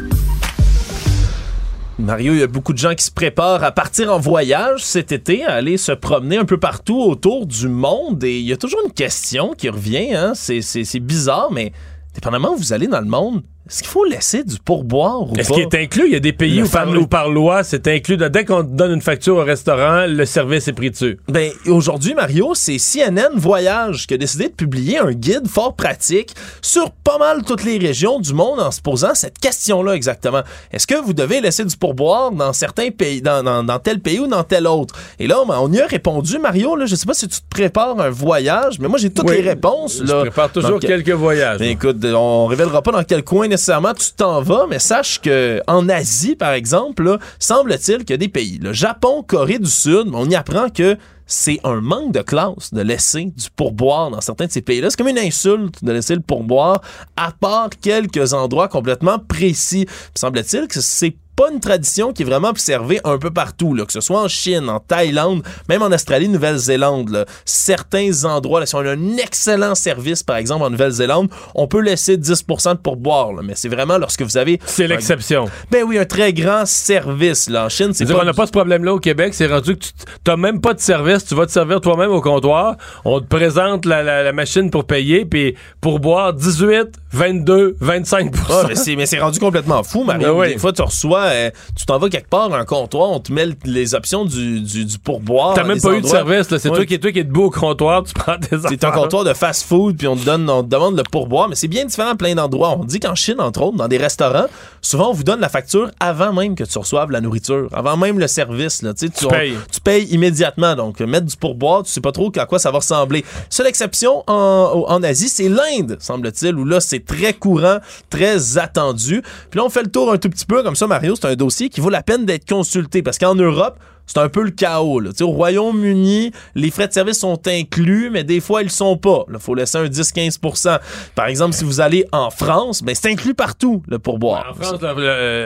Mario, 1.99 2.34
il 2.34 2.40
y 2.40 2.44
a 2.44 2.48
beaucoup 2.48 2.74
de 2.74 2.78
gens 2.78 2.94
qui 2.94 3.03
se 3.03 3.11
préparent 3.11 3.64
à 3.64 3.72
partir 3.72 4.14
en 4.14 4.19
voyage 4.19 4.86
cet 4.86 5.11
été, 5.11 5.44
à 5.44 5.53
aller 5.53 5.78
se 5.78 5.91
promener 5.91 6.38
un 6.38 6.45
peu 6.45 6.60
partout 6.60 7.02
autour 7.02 7.48
du 7.48 7.68
monde. 7.68 8.24
Et 8.24 8.38
il 8.38 8.45
y 8.45 8.53
a 8.53 8.57
toujours 8.57 8.82
une 8.86 8.91
question 8.91 9.53
qui 9.57 9.68
revient. 9.68 10.14
Hein? 10.14 10.34
C'est, 10.36 10.99
bizarre, 10.99 11.52
mais 11.52 11.74
dépendamment 12.14 12.53
où 12.53 12.57
vous 12.57 12.72
allez 12.72 12.86
dans 12.86 12.99
le 12.99 13.07
monde, 13.07 13.41
est-ce 13.69 13.80
qu'il 13.84 13.91
faut 13.91 14.06
laisser 14.06 14.44
du 14.44 14.57
pourboire 14.64 15.22
ou 15.31 15.35
Est-ce 15.35 15.52
qu'il 15.52 15.61
est 15.64 15.76
inclus? 15.76 16.06
Il 16.07 16.14
y 16.14 16.15
a 16.15 16.19
des 16.19 16.34
pays 16.34 16.61
où 16.61 16.68
par, 16.68 16.85
fameux- 16.85 16.99
où 16.99 17.07
par 17.07 17.30
loi, 17.30 17.64
c'est 17.64 17.88
inclus. 17.88 18.18
dès 18.18 18.45
qu'on 18.45 18.64
donne 18.64 18.91
une 18.94 19.02
facture 19.02 19.38
au 19.38 19.44
restaurant, 19.44 20.06
le 20.07 20.26
service 20.26 20.68
est 20.68 20.73
pris 20.73 20.91
dessus. 20.91 21.19
Ben, 21.27 21.52
aujourd'hui, 21.68 22.14
Mario, 22.14 22.53
c'est 22.56 22.77
CNN 22.77 23.31
Voyage 23.35 24.07
qui 24.07 24.14
a 24.14 24.18
décidé 24.18 24.45
de 24.49 24.53
publier 24.53 24.98
un 24.99 25.11
guide 25.11 25.48
fort 25.48 25.76
pratique 25.76 26.31
sur 26.61 26.91
pas 26.91 27.18
mal 27.18 27.44
toutes 27.44 27.64
les 27.64 27.77
régions 27.77 28.19
du 28.19 28.34
monde 28.34 28.60
en 28.60 28.72
se 28.72 28.81
posant 28.81 29.14
cette 29.15 29.39
question-là 29.39 29.94
exactement. 29.94 30.41
Est-ce 30.72 30.88
que 30.88 30.95
vous 30.95 31.14
devez 31.14 31.41
laisser 31.41 31.65
du 31.65 31.76
pourboire 31.76 32.31
dans 32.31 32.53
certains 32.53 32.89
pays, 32.91 33.22
dans, 33.22 33.44
dans- 33.44 33.64
dans 33.64 33.80
tel 33.80 33.99
pays 33.99 34.19
ou 34.19 34.27
dans 34.27 34.44
tel 34.44 34.68
autre? 34.68 34.95
Et 35.19 35.27
là, 35.27 35.38
ben, 35.48 35.57
on 35.61 35.72
y 35.72 35.80
a 35.81 35.88
répondu, 35.88 36.39
Mario, 36.39 36.76
là, 36.76 36.85
je 36.85 36.95
sais 36.95 37.06
pas 37.06 37.14
si 37.14 37.27
tu 37.27 37.39
te 37.41 37.48
prépares 37.49 37.99
un 37.99 38.10
voyage, 38.10 38.80
mais 38.80 38.88
moi, 38.88 38.98
j'ai 38.98 39.10
toutes 39.10 39.30
Oui. 39.30 39.38
les 39.38 39.41
réponses. 39.49 39.98
Je 39.99 40.03
là. 40.11 40.22
prépare 40.22 40.52
toujours 40.52 40.72
Donc, 40.72 40.81
quelques 40.81 41.10
voyages. 41.11 41.60
ben, 41.60 41.69
écoute, 41.69 41.98
on 42.06 42.45
révélera 42.48 42.81
pas 42.81 42.91
dans 42.91 43.03
quel 43.03 43.23
coin 43.23 43.48
nécessairement 43.57 43.95
tu 43.95 44.11
t'en 44.11 44.39
vas, 44.43 44.67
mais 44.67 44.77
sache 44.77 45.19
que 45.19 45.59
en 45.65 45.89
Asie, 45.89 46.35
par 46.35 46.51
exemple, 46.51 47.17
semble-t-il 47.39 47.99
qu'il 47.99 48.11
y 48.11 48.13
a 48.13 48.17
des 48.17 48.29
pays, 48.29 48.59
le 48.61 48.71
Japon, 48.71 49.23
Corée 49.27 49.57
du 49.57 49.69
Sud, 49.69 50.09
on 50.13 50.29
y 50.29 50.35
apprend 50.35 50.69
que 50.69 50.95
c'est 51.25 51.59
un 51.63 51.81
manque 51.81 52.13
de 52.13 52.21
classe 52.21 52.71
de 52.71 52.81
laisser 52.81 53.25
du 53.25 53.49
pourboire 53.55 54.11
dans 54.11 54.21
certains 54.21 54.45
de 54.45 54.51
ces 54.51 54.61
pays-là. 54.61 54.91
C'est 54.91 54.97
comme 54.97 55.07
une 55.07 55.17
insulte 55.17 55.84
de 55.84 55.91
laisser 55.91 56.13
le 56.13 56.21
pourboire, 56.21 56.81
à 57.15 57.31
part 57.31 57.69
quelques 57.81 58.34
endroits 58.34 58.67
complètement 58.67 59.17
précis. 59.17 59.88
Semble-t-il 60.13 60.67
que 60.67 60.79
c'est 60.79 61.15
pas 61.38 61.51
une 61.53 61.59
tradition 61.61 62.11
qui 62.11 62.23
est 62.23 62.26
vraiment 62.26 62.49
observée 62.49 62.99
un 63.05 63.18
peu 63.18 63.30
partout, 63.31 63.73
là, 63.73 63.85
que 63.85 63.93
ce 63.93 64.01
soit 64.01 64.19
en 64.22 64.27
Chine, 64.27 64.68
en 64.69 64.80
Thaïlande, 64.81 65.43
même 65.69 65.81
en 65.84 65.88
Australie, 65.91 66.27
Nouvelle-Zélande. 66.27 67.26
Certains 67.45 68.26
endroits, 68.26 68.59
là, 68.59 68.65
si 68.65 68.76
on 68.76 68.80
a 68.80 68.91
un 68.91 69.18
excellent 69.18 69.76
service, 69.76 70.23
par 70.23 70.38
exemple 70.38 70.64
en 70.65 70.69
Nouvelle-Zélande, 70.69 71.30
on 71.55 71.68
peut 71.68 71.80
laisser 71.81 72.18
10 72.18 72.43
de 72.47 72.73
pourboire, 72.77 73.34
là, 73.34 73.41
mais 73.43 73.53
c'est 73.55 73.69
vraiment 73.69 73.97
lorsque 73.97 74.22
vous 74.23 74.38
avez... 74.38 74.59
C'est 74.65 74.88
l'exception. 74.88 75.45
Ben 75.72 75.84
oui, 75.84 75.97
un 75.97 76.05
très 76.05 76.34
grand 76.34 76.65
service. 76.65 77.49
Là. 77.49 77.65
En 77.65 77.69
Chine, 77.69 77.91
c'est 77.93 78.05
pas... 78.05 78.15
qu'on 78.19 78.26
n'a 78.26 78.34
pas 78.34 78.47
ce 78.47 78.51
problème-là 78.51 78.93
au 78.95 78.99
Québec. 78.99 79.34
C'est 79.34 79.47
rendu 79.47 79.76
que 79.77 79.84
tu 79.85 79.91
n'as 80.27 80.38
même 80.38 80.59
pas 80.59 80.73
de 80.73 80.80
service. 80.80 81.26
Tu 81.26 81.35
vas 81.35 81.45
te 81.45 81.51
servir 81.51 81.81
toi-même 81.81 82.11
au 82.11 82.22
comptoir. 82.22 82.76
On 83.05 83.19
te 83.19 83.26
présente 83.27 83.85
la, 83.85 84.01
la- 84.03 84.23
la 84.23 84.34
machine 84.34 84.69
pour 84.72 84.85
payer. 84.85 85.26
Puis 85.26 85.55
pour 85.81 85.99
boire 85.99 86.34
18, 86.34 86.88
22, 87.11 87.76
25 87.80 88.31
Ah, 88.49 88.64
mais 88.68 89.05
c'est- 89.05 89.19
rendu 89.19 89.39
complètement 89.39 89.84
fou, 89.84 90.03
Mario. 90.03 90.34
Ben 90.34 90.39
oui. 90.39 90.53
Des 90.53 90.57
fois, 90.57 90.73
tu 90.73 90.81
reçois, 90.81 91.27
euh, 91.32 91.49
tu 91.76 91.86
t'en 91.86 91.98
vas 91.99 92.10
quelque 92.10 92.30
part, 92.30 92.54
un 92.54 92.66
comptoir, 92.66 93.10
on 93.10 93.20
te 93.20 93.32
met 93.32 93.48
les 93.66 93.95
options 93.95 94.26
du, 94.26 94.62
du, 94.62 94.86
du 94.86 94.98
pourboire. 94.99 95.54
T'as 95.54 95.64
même 95.64 95.80
pas 95.82 95.94
eu 95.94 96.02
de 96.02 96.08
service, 96.08 96.49
là. 96.49 96.60
C'est 96.60 96.70
Ouais. 96.70 96.76
toi, 96.78 96.86
qui, 96.86 96.94
es- 96.95 96.99
toi 96.99 97.12
qui 97.12 97.20
es 97.20 97.24
debout 97.24 97.44
au 97.45 97.49
comptoir, 97.49 98.04
tu 98.04 98.14
prends 98.14 98.38
tes 98.38 98.58
C'est 98.70 98.84
un 98.84 98.91
comptoir 98.91 99.24
de 99.24 99.34
fast-food, 99.34 99.98
puis 99.98 100.08
on 100.08 100.16
te 100.16 100.26
donne, 100.26 100.49
on 100.49 100.64
te 100.64 100.70
demande 100.70 100.98
le 100.98 101.04
pourboire, 101.04 101.48
mais 101.49 101.56
c'est 101.56 101.68
bien 101.68 101.86
différent 101.86 102.12
à 102.12 102.16
plein 102.16 102.36
d'endroits. 102.36 102.76
On 102.80 102.84
dit 102.84 102.99
qu'en 102.99 103.16
Chine, 103.16 103.40
entre 103.40 103.62
autres, 103.62 103.78
dans 103.78 103.88
des 103.88 103.98
restaurants, 103.98 104.48
souvent 104.82 105.10
on 105.10 105.14
vous 105.14 105.24
donne 105.24 105.40
la 105.40 105.49
facture 105.49 105.90
avant 105.99 106.34
même 106.34 106.56
que 106.56 106.64
tu 106.64 106.78
reçoives 106.78 107.12
la 107.12 107.22
nourriture, 107.22 107.70
avant 107.74 107.98
même 107.98 108.20
le 108.20 108.28
service. 108.28 108.82
Là. 108.82 108.94
Tu, 108.94 109.10
payes. 109.28 109.58
tu 109.72 109.80
payes 109.82 110.06
immédiatement. 110.06 110.76
Donc, 110.76 110.99
mettre 110.99 111.26
du 111.26 111.36
pourboire, 111.38 111.84
tu 111.84 111.91
sais 111.91 112.02
pas 112.02 112.12
trop 112.12 112.32
à 112.38 112.45
quoi 112.45 112.60
ça 112.60 112.72
va 112.72 112.80
ressembler. 112.80 113.24
Seule 113.49 113.68
exception 113.68 114.24
en, 114.28 114.86
en 114.88 115.04
Asie, 115.04 115.30
c'est 115.30 115.49
l'Inde, 115.49 115.98
semble-t-il, 115.99 116.56
où 116.56 116.66
là, 116.66 116.80
c'est 116.80 117.06
très 117.06 117.34
courant, 117.34 117.78
très 118.10 118.58
attendu. 118.58 119.22
Puis 119.49 119.58
là, 119.60 119.66
on 119.66 119.70
fait 119.70 119.84
le 119.84 119.91
tour 119.91 120.12
un 120.12 120.18
tout 120.18 120.30
petit 120.30 120.45
peu, 120.45 120.64
comme 120.64 120.76
ça, 120.76 120.88
Mario, 120.88 121.16
c'est 121.18 121.27
un 121.27 121.35
dossier 121.35 121.69
qui 121.69 121.81
vaut 121.81 121.89
la 121.89 122.03
peine 122.03 122.26
d'être 122.26 122.48
consulté, 122.48 123.02
parce 123.02 123.18
qu'en 123.18 123.35
Europe, 123.35 123.80
c'est 124.07 124.17
un 124.19 124.29
peu 124.29 124.41
le 124.43 124.51
chaos. 124.51 124.99
Là. 124.99 125.11
Tu 125.11 125.17
sais, 125.17 125.23
Au 125.23 125.27
Royaume-Uni, 125.31 126.31
les 126.55 126.71
frais 126.71 126.88
de 126.88 126.93
service 126.93 127.19
sont 127.19 127.39
inclus, 127.47 128.09
mais 128.11 128.23
des 128.23 128.39
fois, 128.39 128.61
ils 128.61 128.65
le 128.65 128.69
sont 128.71 128.97
pas. 128.97 129.25
Il 129.31 129.38
faut 129.39 129.53
laisser 129.53 129.77
un 129.77 129.85
10-15% 129.85 130.79
Par 131.15 131.27
exemple, 131.27 131.53
si 131.53 131.63
vous 131.63 131.81
allez 131.81 132.05
en 132.11 132.29
France, 132.29 132.81
ben, 132.84 132.95
c'est 132.95 133.09
inclus 133.11 133.34
partout, 133.34 133.84
le 133.88 133.99
pourboire. 133.99 134.47
En 134.51 134.53
France, 134.63 134.81
le, 134.81 134.93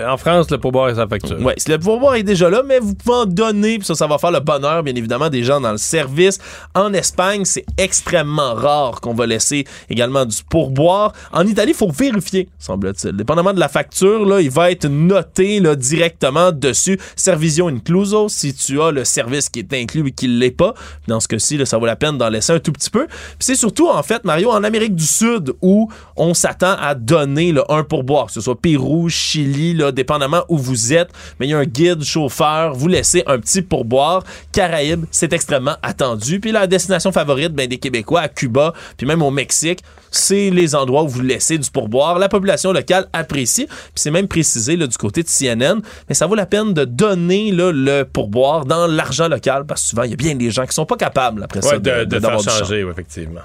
le- 0.04 0.06
en 0.10 0.18
France, 0.18 0.50
le 0.52 0.58
pourboire 0.58 0.90
est 0.90 0.96
sa 0.96 1.08
facture. 1.08 1.38
Oui, 1.42 1.54
le 1.68 1.78
pourboire 1.78 2.16
est 2.16 2.24
déjà 2.24 2.50
là, 2.50 2.62
mais 2.66 2.80
vous 2.80 2.94
pouvez 2.96 3.16
en 3.18 3.26
donner, 3.26 3.78
puis 3.78 3.86
ça, 3.86 3.96
ça 3.96 4.08
va 4.08 4.18
faire 4.18 4.32
le 4.32 4.40
bonheur, 4.40 4.84
bien 4.84 4.96
évidemment, 4.96 5.30
des 5.30 5.44
gens 5.44 5.60
dans 5.60 5.72
le 5.72 5.78
service. 5.78 6.40
En 6.76 6.94
Espagne, 6.94 7.44
c'est 7.46 7.66
extrêmement 7.78 8.54
rare 8.54 9.02
qu'on 9.02 9.14
va 9.14 9.26
laisser 9.26 9.66
également 9.90 10.26
du 10.26 10.38
pourboire. 10.50 11.14
En 11.32 11.46
Italie, 11.48 11.72
il 11.72 11.78
faut 11.78 11.90
vérifier, 11.92 12.48
semble-t-il. 12.60 13.16
Dépendamment 13.16 13.54
de 13.54 13.60
la 13.60 13.68
facture, 13.70 14.26
là, 14.26 14.40
il 14.42 14.50
va 14.52 14.72
être 14.72 14.86
noté 14.88 15.60
là, 15.60 15.76
directement 15.76 16.52
dessus. 16.52 17.00
Servizio 17.16 17.68
incluso, 17.68 18.30
si 18.30 18.51
tu 18.54 18.82
as 18.82 18.92
le 18.92 19.06
service 19.06 19.50
qui 19.50 19.60
est 19.60 19.74
inclus 19.74 20.08
et 20.08 20.12
qui 20.12 20.28
ne 20.28 20.38
l'est 20.38 20.52
pas. 20.52 20.74
Dans 21.08 21.20
ce 21.20 21.28
cas-ci, 21.28 21.60
ça 21.66 21.78
vaut 21.78 21.86
la 21.86 21.96
peine 21.96 22.18
d'en 22.18 22.30
laisser 22.30 22.54
un 22.54 22.60
tout 22.60 22.72
petit 22.72 22.90
peu. 22.90 23.08
Puis 23.08 23.38
c'est 23.40 23.56
surtout, 23.56 23.90
en 23.90 24.04
fait, 24.04 24.24
Mario, 24.24 24.52
en 24.52 24.64
Amérique 24.64 24.96
du 24.96 25.06
Sud, 25.06 25.54
où 25.62 25.90
on 26.16 26.34
s'attend 26.34 26.76
à 26.80 26.96
donner 26.96 27.54
un 27.70 27.84
pourboire, 27.84 28.28
que 28.28 28.34
ce 28.34 28.42
soit 28.42 28.60
Pérou, 28.60 29.10
Chili, 29.10 29.74
là, 29.74 29.92
dépendamment 29.92 30.44
où 30.50 30.58
vous 30.58 30.94
êtes. 30.94 31.10
Mais 31.40 31.48
il 31.48 31.50
y 31.50 31.54
a 31.54 31.58
un 31.58 31.66
guide, 31.66 32.04
chauffeur, 32.04 32.74
vous 32.74 32.88
laissez 32.88 33.24
un 33.28 33.40
petit 33.40 33.62
pourboire. 33.62 34.24
Caraïbes, 34.52 35.06
c'est 35.12 35.34
extrêmement 35.34 35.76
attendu. 35.82 36.40
Puis 36.40 36.52
la 36.52 36.68
destination 36.68 37.12
favorite 37.12 37.54
ben, 37.54 37.68
des 37.68 37.78
Québécois, 37.78 38.22
à 38.22 38.28
Cuba, 38.28 38.74
puis 38.98 39.06
même 39.06 39.22
au 39.22 39.32
Mexique, 39.32 39.80
c'est 40.12 40.50
les 40.50 40.76
endroits 40.76 41.04
où 41.04 41.08
vous 41.08 41.22
laissez 41.22 41.58
du 41.58 41.70
pourboire. 41.70 42.20
La 42.20 42.30
population 42.30 42.72
locale 42.74 43.08
apprécie. 43.14 43.66
Puis 43.68 43.92
c'est 43.96 44.12
même 44.12 44.28
précisé 44.28 44.76
là, 44.76 44.88
du 44.88 44.98
côté 44.98 45.24
de 45.24 45.30
CNN. 45.30 45.82
Mais 46.10 46.16
ça 46.16 46.28
vaut 46.28 46.36
la 46.36 46.46
peine 46.46 46.74
de 46.74 46.86
donner 46.86 47.52
le 47.52 48.04
pourboire 48.04 48.41
dans 48.66 48.88
l'argent 48.88 49.28
local 49.28 49.66
parce 49.66 49.82
que 49.84 49.88
souvent, 49.90 50.04
il 50.04 50.12
y 50.12 50.14
a 50.14 50.18
bien 50.18 50.36
des 50.36 50.52
gens 50.52 50.66
qui 50.66 50.74
sont 50.74 50.86
pas 50.86 50.98
capables 50.98 51.44
après 51.44 51.62
ça 51.62 51.76
Ouais, 51.76 51.80
de, 51.80 52.06
de, 52.06 52.20
faire 52.20 52.40
changer, 52.40 52.84
oui, 52.84 52.92
effectivement. 52.92 53.42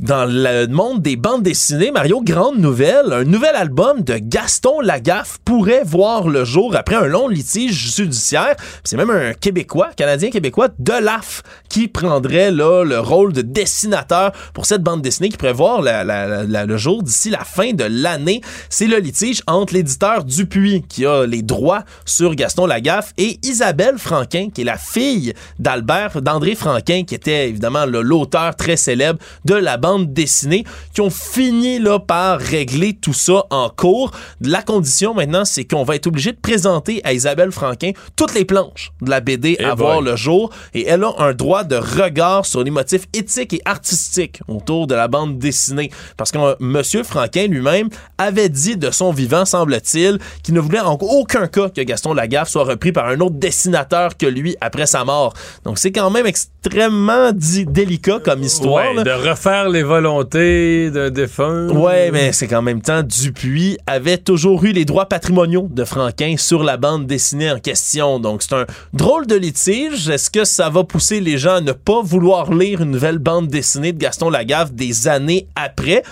Dans 0.00 0.24
le 0.24 0.66
monde 0.66 1.02
des 1.02 1.16
bandes 1.16 1.42
dessinées, 1.42 1.90
Mario, 1.90 2.22
grande 2.22 2.56
nouvelle, 2.56 3.12
un 3.12 3.24
nouvel 3.24 3.54
album 3.54 4.00
de 4.00 4.14
Gaston 4.16 4.80
Lagaffe 4.80 5.36
pourrait 5.44 5.82
voir 5.84 6.26
le 6.26 6.42
jour 6.42 6.74
après 6.74 6.96
un 6.96 7.04
long 7.04 7.28
litige 7.28 7.94
judiciaire. 7.94 8.56
C'est 8.82 8.96
même 8.96 9.10
un 9.10 9.34
Québécois, 9.34 9.90
Canadien-Québécois, 9.94 10.68
de 10.78 10.92
l'AF, 10.92 11.42
qui 11.68 11.86
prendrait 11.86 12.50
là, 12.50 12.82
le 12.82 12.98
rôle 12.98 13.34
de 13.34 13.42
dessinateur 13.42 14.32
pour 14.54 14.64
cette 14.64 14.82
bande 14.82 15.02
dessinée 15.02 15.28
qui 15.28 15.36
pourrait 15.36 15.52
voir 15.52 15.82
le 15.82 16.76
jour 16.78 17.02
d'ici 17.02 17.28
la 17.28 17.44
fin 17.44 17.74
de 17.74 17.84
l'année. 17.84 18.40
C'est 18.70 18.86
le 18.86 18.96
litige 18.96 19.42
entre 19.46 19.74
l'éditeur 19.74 20.24
Dupuis, 20.24 20.82
qui 20.88 21.04
a 21.04 21.26
les 21.26 21.42
droits 21.42 21.84
sur 22.06 22.34
Gaston 22.34 22.64
Lagaffe, 22.64 23.12
et 23.18 23.38
Isabelle 23.42 23.98
Franquin, 23.98 24.48
qui 24.48 24.62
est 24.62 24.64
la 24.64 24.78
fille 24.78 25.34
d'Albert, 25.58 26.22
d'André 26.22 26.54
Franquin, 26.54 27.04
qui 27.04 27.14
était 27.14 27.50
évidemment 27.50 27.84
l'auteur 27.84 28.56
très 28.56 28.78
célèbre 28.78 29.18
de 29.44 29.54
la 29.54 29.76
bande 29.76 29.89
dessinée, 29.98 30.64
qui 30.94 31.00
ont 31.00 31.10
fini 31.10 31.78
là, 31.78 31.98
par 31.98 32.38
régler 32.38 32.94
tout 32.94 33.12
ça 33.12 33.44
en 33.50 33.68
cours. 33.70 34.10
La 34.40 34.62
condition 34.62 35.14
maintenant, 35.14 35.44
c'est 35.44 35.64
qu'on 35.64 35.84
va 35.84 35.96
être 35.96 36.06
obligé 36.06 36.32
de 36.32 36.38
présenter 36.40 37.00
à 37.04 37.12
Isabelle 37.12 37.52
Franquin 37.52 37.92
toutes 38.16 38.34
les 38.34 38.44
planches 38.44 38.92
de 39.02 39.10
la 39.10 39.20
BD 39.20 39.56
Eh 39.58 39.64
à 39.64 39.74
boy. 39.74 39.84
voir 39.86 40.00
le 40.00 40.16
jour, 40.16 40.50
et 40.74 40.86
elle 40.86 41.04
a 41.04 41.12
un 41.18 41.32
droit 41.32 41.64
de 41.64 41.76
regard 41.76 42.46
sur 42.46 42.62
les 42.62 42.70
motifs 42.70 43.06
éthiques 43.12 43.54
et 43.54 43.62
artistiques 43.64 44.40
autour 44.48 44.86
de 44.86 44.94
la 44.94 45.08
bande 45.08 45.38
dessinée. 45.38 45.90
Parce 46.16 46.30
que 46.30 46.38
euh, 46.38 46.54
Monsieur 46.60 47.02
Franquin 47.02 47.46
lui-même 47.46 47.88
avait 48.18 48.48
dit 48.48 48.76
de 48.76 48.90
son 48.90 49.12
vivant, 49.12 49.44
semble-t-il, 49.44 50.18
qu'il 50.42 50.54
ne 50.54 50.60
voulait 50.60 50.80
en 50.80 50.94
aucun 51.00 51.46
cas 51.46 51.68
que 51.68 51.80
Gaston 51.80 52.14
Lagaffe 52.14 52.48
soit 52.48 52.64
repris 52.64 52.92
par 52.92 53.06
un 53.08 53.20
autre 53.20 53.36
dessinateur 53.36 54.16
que 54.16 54.26
lui 54.26 54.56
après 54.60 54.86
sa 54.86 55.04
mort. 55.04 55.32
Donc 55.64 55.78
c'est 55.78 55.92
quand 55.92 56.10
même 56.10 56.26
extrêmement 56.26 57.30
délicat 57.32 58.20
comme 58.24 58.42
histoire. 58.42 58.94
Ouais, 58.94 59.04
de 59.04 59.10
refaire 59.10 59.68
les 59.68 59.79
volontés 59.82 60.90
d'un 60.90 61.10
défunt. 61.10 61.68
Ouais, 61.68 62.10
mais 62.10 62.32
c'est 62.32 62.46
qu'en 62.46 62.62
même 62.62 62.82
temps, 62.82 63.02
Dupuis 63.02 63.76
avait 63.86 64.18
toujours 64.18 64.64
eu 64.64 64.72
les 64.72 64.84
droits 64.84 65.06
patrimoniaux 65.06 65.68
de 65.70 65.84
Franquin 65.84 66.34
sur 66.38 66.62
la 66.64 66.76
bande 66.76 67.06
dessinée 67.06 67.50
en 67.50 67.58
question. 67.58 68.18
Donc, 68.20 68.42
c'est 68.42 68.54
un 68.54 68.66
drôle 68.92 69.26
de 69.26 69.34
litige. 69.36 70.08
Est-ce 70.08 70.30
que 70.30 70.44
ça 70.44 70.70
va 70.70 70.84
pousser 70.84 71.20
les 71.20 71.38
gens 71.38 71.56
à 71.56 71.60
ne 71.60 71.72
pas 71.72 72.02
vouloir 72.02 72.52
lire 72.52 72.80
une 72.82 72.90
nouvelle 72.90 73.18
bande 73.18 73.48
dessinée 73.48 73.92
de 73.92 73.98
Gaston 73.98 74.30
Lagaffe 74.30 74.72
des 74.72 75.08
années 75.08 75.46
après? 75.56 76.02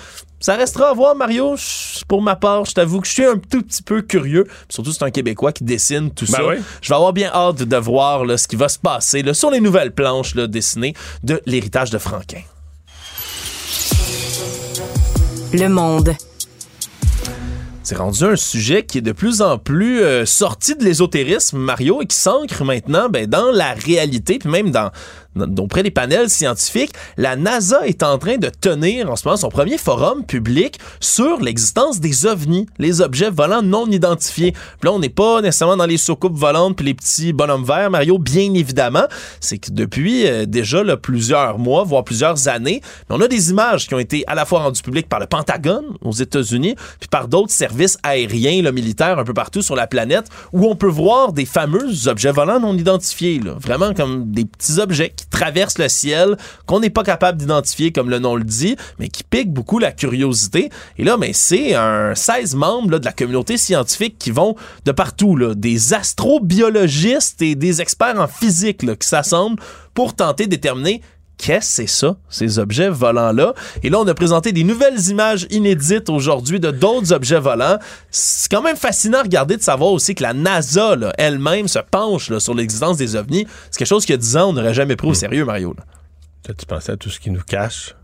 Ça 0.41 0.55
restera 0.55 0.91
à 0.91 0.95
voir, 0.95 1.17
Mario. 1.17 1.57
Pour 2.07 2.23
ma 2.23 2.37
part, 2.37 2.65
je 2.65 2.73
t'avoue 2.73 3.01
que 3.01 3.09
je 3.09 3.13
suis 3.13 3.25
un 3.25 3.39
tout 3.39 3.61
petit 3.61 3.83
peu 3.83 4.03
curieux. 4.03 4.47
Surtout, 4.69 4.93
c'est 4.93 5.03
un 5.03 5.11
Québécois 5.11 5.51
qui 5.51 5.65
dessine 5.65 6.13
tout 6.13 6.27
Ben 6.27 6.37
ça. 6.39 6.47
oui. 6.47 6.55
Je 6.81 6.89
vais 6.91 6.95
avoir 6.95 7.13
bien 7.13 7.29
hâte 7.35 7.57
de 7.65 7.77
voir 7.77 8.25
là, 8.25 8.37
ce 8.37 8.47
qui 8.47 8.55
va 8.55 8.69
se 8.69 8.79
passer 8.79 9.23
là, 9.23 9.35
sur 9.35 9.51
les 9.51 9.61
nouvelles 9.61 9.91
planches 9.91 10.37
là, 10.37 10.47
dessinées 10.47 10.95
de 11.25 11.43
l'héritage 11.45 11.91
de 11.91 11.99
Franquin. 11.99 12.39
Le 15.53 15.69
monde. 15.69 16.15
C'est 17.83 17.97
rendu 17.97 18.23
un 18.25 18.37
sujet 18.37 18.85
qui 18.85 18.99
est 18.99 19.03
de 19.03 19.13
plus 19.13 19.41
en 19.41 19.57
plus 19.57 20.03
euh, 20.03 20.27
sorti 20.27 20.77
de 20.77 20.85
l'ésotérisme, 20.85 21.57
Mario, 21.59 22.03
et 22.03 22.07
qui 22.07 22.17
s'ancre 22.17 22.63
maintenant 22.65 23.09
ben, 23.09 23.27
dans 23.27 23.51
la 23.51 23.73
réalité, 23.73 24.39
puis 24.39 24.51
même 24.51 24.71
dans, 24.71 24.91
dans- 24.91 24.91
auprès 25.59 25.83
des 25.83 25.91
panels 25.91 26.31
scientifiques. 26.31 26.93
La 27.17 27.37
NASA 27.37 27.87
est 27.87 28.03
en 28.03 28.19
train 28.19 28.37
de 28.37 28.49
tenir 28.49 29.11
en 29.11 29.17
ce 29.17 29.27
moment 29.27 29.37
son 29.37 29.49
premier 29.49 29.79
forum 29.79 30.25
public 30.25 30.79
sur 31.01 31.41
l'existence 31.41 32.01
des 32.01 32.27
ovnis, 32.27 32.67
les 32.79 33.01
objets 33.01 33.31
volants 33.31 33.63
non 33.63 33.87
identifiés. 33.87 34.53
Puis 34.53 34.89
là, 34.89 34.93
on 34.93 34.99
n'est 34.99 35.09
pas 35.09 35.41
nécessairement 35.41 35.77
dans 35.77 35.87
les 35.87 35.97
soucoupes 35.97 36.37
volantes 36.37 36.77
puis 36.77 36.87
les 36.87 36.95
petits 36.95 37.33
bonhommes 37.33 37.65
verts, 37.65 37.91
Mario, 37.91 38.19
bien 38.19 38.53
évidemment. 38.55 39.07
C'est 39.41 39.59
que 39.59 39.71
depuis 39.71 40.27
euh, 40.27 40.47
déjà 40.47 40.83
là, 40.83 40.97
plusieurs 40.97 41.59
mois, 41.59 41.85
voire 41.85 42.05
plusieurs 42.05 42.49
années, 42.49 42.83
on 43.11 43.21
a 43.21 43.29
des 43.29 43.51
images 43.51 43.87
qui 43.87 43.95
ont 43.95 43.99
été 43.99 44.25
à 44.27 44.35
la 44.35 44.45
fois 44.45 44.61
rendues 44.61 44.83
publiques 44.83 45.09
par 45.09 45.21
le 45.21 45.27
Pentagone 45.27 45.85
aux 46.03 46.13
États-Unis, 46.13 46.75
puis 47.01 47.09
par 47.09 47.29
d'autres 47.29 47.53
services 47.53 47.99
aériens, 48.03 48.63
là, 48.63 48.73
militaires 48.73 49.19
un 49.19 49.25
peu 49.25 49.35
partout 49.35 49.63
sur 49.63 49.77
la 49.77 49.87
planète, 49.87 50.27
où 50.53 50.67
on 50.67 50.77
peut 50.77 50.89
voir 50.89 51.33
des 51.33 51.45
fameux 51.45 52.09
objets 52.09 52.33
volants 52.33 52.61
non 52.61 52.77
identifiés, 52.77 53.41
là. 53.41 53.55
vraiment 53.61 53.95
comme 53.95 54.31
des 54.31 54.45
petits 54.45 54.79
objets 54.79 55.13
qui 55.15 55.27
traversent 55.31 55.79
le 55.79 55.89
ciel, 55.89 56.37
qu'on 56.67 56.81
n'est 56.81 56.91
pas 56.91 57.03
capable 57.03 57.39
d'identifier 57.39 57.93
comme 57.93 58.11
le 58.11 58.19
nom 58.19 58.37
le 58.37 58.45
dit, 58.45 58.77
mais 58.99 59.09
qui 59.09 59.25
piquent 59.25 59.53
beaucoup 59.53 59.79
la 59.79 59.93
curiosité. 59.93 60.71
Et 60.97 61.05
là, 61.05 61.17
mais 61.17 61.33
c'est 61.33 61.75
un 61.75 62.15
16 62.15 62.55
membres 62.55 62.99
de 62.99 63.05
la 63.05 63.13
communauté 63.13 63.57
scientifique 63.57 64.19
qui 64.19 64.31
vont 64.31 64.57
de 64.85 64.93
partout, 64.93 65.37
là, 65.37 65.55
des 65.55 65.95
astrobiologistes 65.95 67.43
et 67.43 67.55
des 67.55 67.81
experts 67.81 68.21
en 68.21 68.29
physique 68.29 68.83
là, 68.83 68.97
qui 68.97 69.07
s'assemblent 69.07 69.61
pour 69.95 70.15
tenter 70.15 70.45
de 70.45 70.51
déterminer 70.51 71.03
Qu'est-ce 71.39 71.69
que 71.69 71.73
c'est 71.85 71.87
ça, 71.87 72.17
ces 72.29 72.59
objets 72.59 72.91
volants-là? 72.91 73.55
Et 73.85 73.91
là, 73.91 74.01
on 74.01 74.07
a 74.09 74.15
présenté 74.15 74.51
des 74.53 74.65
nouvelles 74.65 75.01
images 75.09 75.47
inédites 75.51 76.11
aujourd'hui 76.11 76.59
de 76.59 76.73
d'autres 76.73 77.13
objets 77.13 77.39
volants. 77.39 77.79
C'est 78.11 78.51
quand 78.51 78.61
même 78.61 78.77
fascinant 78.77 79.19
à 79.19 79.23
regarder 79.23 79.57
de 79.57 79.63
savoir 79.63 79.93
aussi 79.93 80.17
que 80.17 80.23
la 80.23 80.35
NASA 80.35 80.97
elle-même 81.17 81.69
se 81.69 81.79
penche 81.79 82.29
là, 82.29 82.41
sur 82.41 82.55
l'existence 82.55 82.97
des 82.97 83.15
ovnis. 83.15 83.47
C'est 83.71 83.79
quelque 83.79 83.89
chose 83.89 84.11
a 84.11 84.17
10 84.17 84.37
ans, 84.37 84.51
on 84.51 84.53
n'aurait 84.53 84.75
jamais 84.75 84.97
pris 84.97 85.09
au 85.09 85.15
sérieux, 85.15 85.45
Mario. 85.45 85.75
là. 85.79 85.85
Toi, 86.43 86.55
tu 86.59 86.67
pensais 86.67 86.93
à 86.93 86.97
tout 86.97 87.11
ce 87.11 87.21
qui 87.21 87.31
nous 87.31 87.43
cache? 87.43 87.95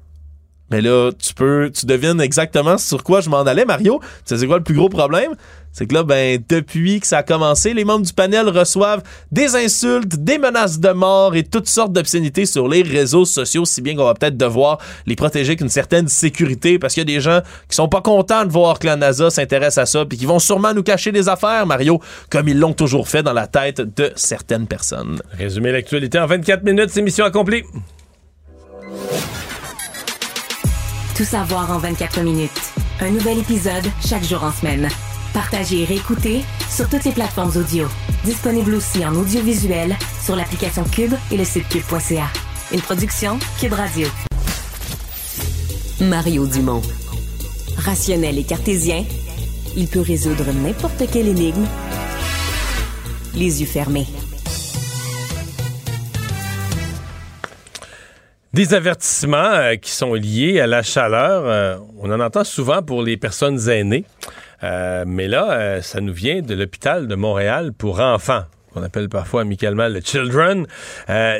Mais 0.70 0.80
là, 0.80 1.10
tu 1.12 1.34
peux, 1.34 1.70
tu 1.74 1.86
devines 1.86 2.20
exactement 2.20 2.78
sur 2.78 3.02
quoi 3.02 3.20
je 3.20 3.30
m'en 3.30 3.42
allais, 3.42 3.64
Mario. 3.64 4.00
Tu 4.00 4.08
sais, 4.24 4.38
c'est 4.38 4.46
quoi 4.46 4.58
le 4.58 4.64
plus 4.64 4.74
gros 4.74 4.88
problème? 4.88 5.32
C'est 5.74 5.88
que 5.88 5.94
là, 5.94 6.04
ben, 6.04 6.42
depuis 6.48 7.00
que 7.00 7.06
ça 7.06 7.18
a 7.18 7.22
commencé, 7.24 7.74
les 7.74 7.84
membres 7.84 8.06
du 8.06 8.12
panel 8.12 8.48
reçoivent 8.48 9.02
des 9.32 9.56
insultes, 9.56 10.14
des 10.14 10.38
menaces 10.38 10.78
de 10.78 10.90
mort 10.90 11.34
et 11.34 11.42
toutes 11.42 11.68
sortes 11.68 11.92
d'obscénités 11.92 12.46
sur 12.46 12.68
les 12.68 12.82
réseaux 12.82 13.24
sociaux, 13.24 13.64
si 13.64 13.82
bien 13.82 13.96
qu'on 13.96 14.04
va 14.04 14.14
peut-être 14.14 14.36
devoir 14.36 14.78
les 15.06 15.16
protéger 15.16 15.50
avec 15.50 15.60
une 15.62 15.68
certaine 15.68 16.06
sécurité 16.06 16.78
parce 16.78 16.94
qu'il 16.94 17.00
y 17.00 17.12
a 17.12 17.12
des 17.12 17.20
gens 17.20 17.40
qui 17.68 17.74
sont 17.74 17.88
pas 17.88 18.00
contents 18.00 18.44
de 18.44 18.52
voir 18.52 18.78
que 18.78 18.86
la 18.86 18.94
NASA 18.94 19.30
s'intéresse 19.30 19.76
à 19.76 19.84
ça 19.84 20.04
puis 20.04 20.16
qui 20.16 20.26
vont 20.26 20.38
sûrement 20.38 20.72
nous 20.72 20.84
cacher 20.84 21.10
des 21.10 21.28
affaires, 21.28 21.66
Mario, 21.66 22.00
comme 22.30 22.46
ils 22.46 22.58
l'ont 22.58 22.72
toujours 22.72 23.08
fait 23.08 23.24
dans 23.24 23.32
la 23.32 23.48
tête 23.48 23.80
de 23.80 24.12
certaines 24.14 24.68
personnes. 24.68 25.20
Résumer 25.36 25.72
l'actualité 25.72 26.20
en 26.20 26.26
24 26.26 26.62
minutes, 26.62 26.90
c'est 26.90 27.02
mission 27.02 27.24
accomplie. 27.24 27.64
Tout 31.16 31.24
savoir 31.24 31.70
en 31.72 31.78
24 31.78 32.20
minutes. 32.20 32.50
Un 33.00 33.10
nouvel 33.10 33.38
épisode 33.38 33.84
chaque 34.04 34.24
jour 34.24 34.42
en 34.44 34.52
semaine. 34.52 34.88
Partagez 35.34 35.82
et 35.82 35.84
réécoutez 35.84 36.42
sur 36.70 36.88
toutes 36.88 37.02
les 37.02 37.10
plateformes 37.10 37.50
audio. 37.56 37.88
Disponible 38.24 38.72
aussi 38.74 39.04
en 39.04 39.16
audiovisuel 39.16 39.96
sur 40.24 40.36
l'application 40.36 40.84
Cube 40.84 41.12
et 41.32 41.36
le 41.36 41.44
site 41.44 41.68
cube.ca. 41.68 42.28
Une 42.72 42.80
production 42.80 43.40
Cube 43.60 43.72
Radio. 43.72 44.06
Mario 46.00 46.46
Dumont. 46.46 46.82
Rationnel 47.76 48.38
et 48.38 48.44
cartésien, 48.44 49.04
il 49.76 49.88
peut 49.88 50.00
résoudre 50.00 50.44
n'importe 50.52 51.02
quelle 51.12 51.26
énigme 51.26 51.66
les 53.34 53.60
yeux 53.60 53.66
fermés. 53.66 54.06
Des 58.52 58.72
avertissements 58.72 59.36
euh, 59.36 59.74
qui 59.74 59.90
sont 59.90 60.14
liés 60.14 60.60
à 60.60 60.68
la 60.68 60.84
chaleur, 60.84 61.42
euh, 61.44 61.76
on 61.98 62.12
en 62.12 62.20
entend 62.20 62.44
souvent 62.44 62.82
pour 62.82 63.02
les 63.02 63.16
personnes 63.16 63.68
aînées, 63.68 64.04
euh, 64.64 65.04
mais 65.06 65.28
là, 65.28 65.82
ça 65.82 66.00
nous 66.00 66.12
vient 66.12 66.42
de 66.42 66.54
l'hôpital 66.54 67.06
de 67.06 67.14
Montréal 67.14 67.72
pour 67.76 68.00
enfants 68.00 68.44
qu'on 68.72 68.82
appelle 68.82 69.08
parfois 69.08 69.42
amicalement 69.42 69.86
le 69.86 70.00
children, 70.00 70.66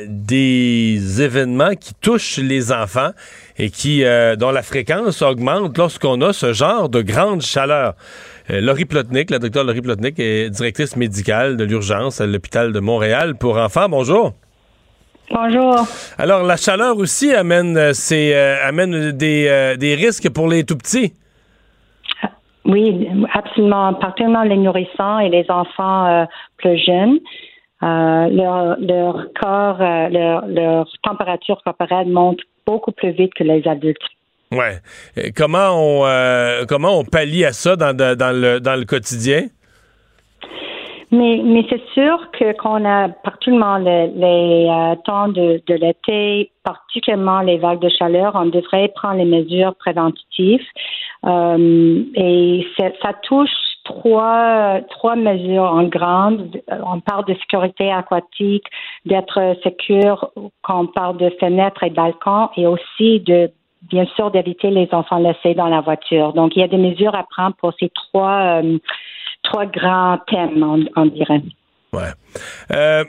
des 0.06 1.20
événements 1.20 1.74
qui 1.74 1.92
touchent 1.94 2.38
les 2.38 2.70
enfants 2.70 3.10
et 3.59 3.70
qui 3.70 4.05
dont 4.38 4.52
la 4.52 4.62
fréquence 4.62 5.20
augmente 5.20 5.76
lorsqu'on 5.76 6.20
a 6.20 6.32
ce 6.32 6.52
genre 6.52 6.88
de 6.88 7.02
grande 7.02 7.42
chaleur. 7.42 7.96
Laurie 8.48 8.84
Plotnick, 8.84 9.30
la 9.30 9.40
docteure 9.40 9.64
Laurie 9.64 9.82
Plotnick 9.82 10.20
est 10.20 10.48
directrice 10.48 10.94
médicale 10.94 11.56
de 11.56 11.64
l'urgence 11.64 12.20
à 12.20 12.26
l'hôpital 12.26 12.72
de 12.72 12.78
Montréal 12.78 13.34
pour 13.34 13.56
enfants. 13.56 13.88
Bonjour. 13.88 14.32
Bonjour. 15.30 15.86
Alors, 16.18 16.42
la 16.42 16.56
chaleur 16.56 16.98
aussi 16.98 17.32
amène, 17.32 17.76
euh, 17.76 17.92
euh, 18.12 18.56
amène 18.62 19.12
des, 19.12 19.46
euh, 19.48 19.76
des, 19.76 19.94
risques 19.94 20.28
pour 20.28 20.48
les 20.48 20.64
tout 20.64 20.76
petits. 20.76 21.14
Oui, 22.65 23.09
absolument. 23.32 23.95
Particulièrement 23.95 24.43
les 24.45 24.57
nourrissants 24.57 25.19
et 25.19 25.28
les 25.28 25.45
enfants 25.51 26.27
plus 26.57 26.78
jeunes. 26.78 27.19
leur, 27.82 28.77
leur 28.81 29.27
corps, 29.41 29.78
leur, 29.78 30.47
leur 30.47 30.89
température 31.03 31.61
corporelle 31.62 32.09
monte 32.09 32.41
beaucoup 32.66 32.93
plus 32.93 33.11
vite 33.11 33.35
que 33.35 33.45
les 33.45 33.66
adultes. 33.69 33.99
Ouais. 34.51 34.78
comment 35.36 35.70
on 35.73 36.66
comment 36.66 36.99
on 36.99 37.05
pallie 37.05 37.45
à 37.45 37.53
ça 37.53 37.77
dans, 37.77 37.95
dans, 37.95 38.35
le, 38.35 38.61
dans 38.61 38.77
le 38.77 38.85
quotidien? 38.85 39.49
Mais, 41.15 41.43
mais 41.45 41.65
c'est 41.69 41.85
sûr 41.93 42.31
que 42.32 42.53
quand 42.55 42.81
on 42.81 42.85
a 42.85 43.09
particulièrement 43.09 43.77
les, 43.77 44.09
les 44.09 44.69
euh, 44.69 44.97
temps 45.05 45.28
de, 45.28 45.62
de 45.66 45.74
l'été, 45.74 46.51
particulièrement 46.65 47.41
les 47.41 47.59
vagues 47.59 47.81
de 47.81 47.89
chaleur, 47.89 48.32
on 48.35 48.47
devrait 48.47 48.89
prendre 48.89 49.19
les 49.19 49.24
mesures 49.24 49.74
préventives. 49.77 50.66
Euh, 51.24 52.03
et 52.15 52.66
ça 52.78 53.12
touche 53.23 53.51
trois, 53.85 54.81
trois 54.91 55.15
mesures 55.15 55.70
en 55.81 55.85
grande. 55.85 56.61
On 56.69 56.99
parle 57.01 57.27
de 57.27 57.35
sécurité 57.35 57.93
aquatique, 57.93 58.66
d'être 59.05 59.57
sécure 59.62 60.31
quand 60.62 60.81
on 60.81 60.86
parle 60.86 61.19
de 61.19 61.31
fenêtres 61.39 61.85
et 61.85 61.91
balcons, 61.91 62.49
et 62.57 62.66
aussi 62.66 63.20
de 63.20 63.51
bien 63.82 64.07
sûr 64.16 64.31
d'éviter 64.31 64.70
les 64.70 64.89
enfants 64.93 65.19
laissés 65.19 65.55
dans 65.55 65.69
la 65.69 65.81
voiture. 65.81 66.32
Donc 66.32 66.57
il 66.57 66.61
y 66.61 66.62
a 66.62 66.69
des 66.69 66.78
mesures 66.78 67.15
à 67.15 67.24
prendre 67.24 67.55
pour 67.57 67.73
ces 67.78 67.91
trois 67.91 68.62
euh, 68.62 68.78
trois 69.45 69.66
grands 69.66 70.19
thèmes, 70.29 70.62
on, 70.97 71.07
dirait. 71.07 71.43
Ouais. 71.93 72.11
Euh, 72.73 73.05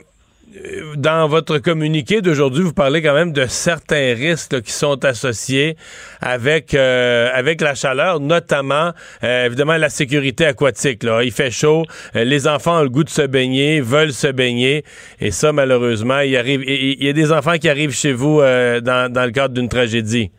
dans 0.96 1.26
votre 1.26 1.58
communiqué 1.58 2.22
d'aujourd'hui, 2.22 2.62
vous 2.62 2.72
parlez 2.72 3.02
quand 3.02 3.14
même 3.14 3.32
de 3.32 3.46
certains 3.46 4.14
risques 4.14 4.62
qui 4.62 4.72
sont 4.72 5.04
associés 5.04 5.76
avec 6.20 6.72
euh, 6.72 7.28
avec 7.34 7.60
la 7.60 7.74
chaleur, 7.74 8.20
notamment 8.20 8.92
euh, 9.24 9.46
évidemment 9.46 9.76
la 9.76 9.88
sécurité 9.88 10.46
aquatique. 10.46 11.02
Là. 11.02 11.24
Il 11.24 11.32
fait 11.32 11.50
chaud, 11.50 11.82
les 12.14 12.46
enfants 12.46 12.78
ont 12.78 12.82
le 12.82 12.88
goût 12.88 13.04
de 13.04 13.10
se 13.10 13.22
baigner, 13.22 13.80
veulent 13.80 14.12
se 14.12 14.28
baigner, 14.28 14.84
et 15.20 15.30
ça 15.30 15.52
malheureusement, 15.52 16.20
il 16.20 16.36
arrive, 16.36 16.62
il 16.64 17.04
y 17.04 17.08
a 17.08 17.12
des 17.12 17.32
enfants 17.32 17.58
qui 17.58 17.68
arrivent 17.68 17.94
chez 17.94 18.12
vous 18.12 18.40
dans, 18.40 19.12
dans 19.12 19.24
le 19.24 19.32
cadre 19.32 19.52
d'une 19.54 19.68
tragédie. 19.68 20.30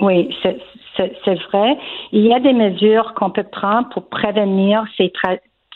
Oui, 0.00 0.34
c'est 1.24 1.40
vrai. 1.50 1.78
Il 2.12 2.26
y 2.26 2.34
a 2.34 2.40
des 2.40 2.52
mesures 2.52 3.14
qu'on 3.14 3.30
peut 3.30 3.44
prendre 3.44 3.88
pour 3.90 4.08
prévenir 4.08 4.84
ces, 4.96 5.12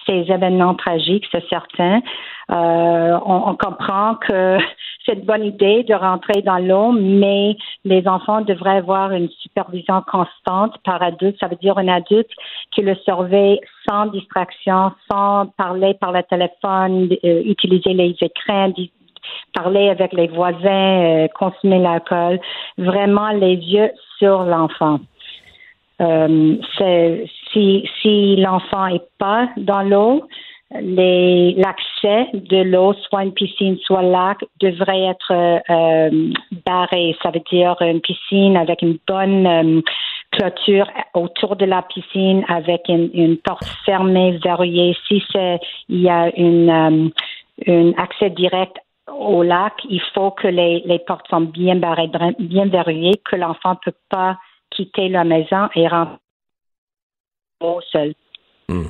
ces 0.07 0.31
événements 0.31 0.75
tragiques, 0.75 1.27
c'est 1.33 1.47
certain. 1.49 2.01
Euh, 2.51 3.19
on, 3.25 3.55
comprend 3.57 4.17
que 4.17 4.59
c'est 5.07 5.15
une 5.15 5.25
bonne 5.25 5.45
idée 5.45 5.83
de 5.85 5.95
rentrer 5.95 6.43
dans 6.43 6.59
l'eau, 6.59 6.93
mais 6.93 7.57
les 7.85 8.07
enfants 8.07 8.43
devraient 8.43 8.77
avoir 8.79 9.13
une 9.13 9.29
supervision 9.41 10.03
constante 10.07 10.77
par 10.85 11.03
adulte. 11.03 11.37
Ça 11.41 11.49
veut 11.49 11.57
dire 11.57 11.79
un 11.79 11.89
adulte 11.89 12.31
qui 12.73 12.83
le 12.83 12.95
surveille 12.97 13.61
sans 13.89 14.07
distraction, 14.07 14.93
sans 15.11 15.47
parler 15.57 15.95
par 15.95 16.13
le 16.13 16.23
téléphone, 16.23 17.09
euh, 17.25 17.43
utiliser 17.45 17.95
les 17.95 18.15
écrans, 18.21 18.73
parler 19.55 19.89
avec 19.89 20.13
les 20.13 20.29
voisins, 20.29 21.25
euh, 21.25 21.29
consommer 21.29 21.79
l'alcool. 21.79 22.41
Vraiment 22.77 23.31
les 23.31 23.55
yeux 23.55 23.91
sur 24.19 24.43
l'enfant. 24.43 25.01
Euh, 26.01 26.57
si, 27.53 27.89
si 28.03 28.37
l'enfant 28.37 28.87
est 28.87 29.07
pas 29.19 29.49
dans 29.57 29.83
l'eau, 29.83 30.27
l'accès 30.71 32.27
de 32.33 32.63
l'eau, 32.63 32.95
soit 33.09 33.25
une 33.25 33.33
piscine, 33.33 33.79
soit 33.85 34.03
lac, 34.03 34.39
devrait 34.61 35.05
être 35.05 35.33
euh, 35.71 36.33
barré. 36.67 37.17
Ça 37.23 37.31
veut 37.31 37.43
dire 37.51 37.77
une 37.81 38.01
piscine 38.01 38.57
avec 38.57 38.83
une 38.83 38.99
bonne 39.07 39.47
euh, 39.47 39.81
clôture 40.33 40.89
autour 41.15 41.57
de 41.57 41.65
la 41.65 41.83
piscine, 41.83 42.45
avec 42.49 42.83
une, 42.89 43.37
porte 43.39 43.65
fermée, 43.85 44.39
verrouillée. 44.43 44.97
Si 45.07 45.23
il 45.89 46.01
y 46.01 46.09
a 46.09 46.35
une, 46.37 47.13
un 47.69 47.93
accès 47.97 48.31
direct 48.31 48.77
au 49.17 49.43
lac, 49.43 49.75
il 49.89 50.01
faut 50.13 50.33
que 50.33 50.49
les, 50.49 50.83
les 50.87 50.99
portes 50.99 51.29
sont 51.29 51.43
bien 51.43 51.77
barrées, 51.77 52.11
bien 52.41 52.67
verrouillées, 52.67 53.21
que 53.25 53.37
l'enfant 53.37 53.71
ne 53.71 53.91
peut 53.93 53.99
pas 54.11 54.39
quitter 54.75 55.09
la 55.09 55.25
maison 55.25 55.69
et 55.75 55.89
rentrer 55.89 56.19
seul. 57.93 58.15
Hmm. 58.69 58.87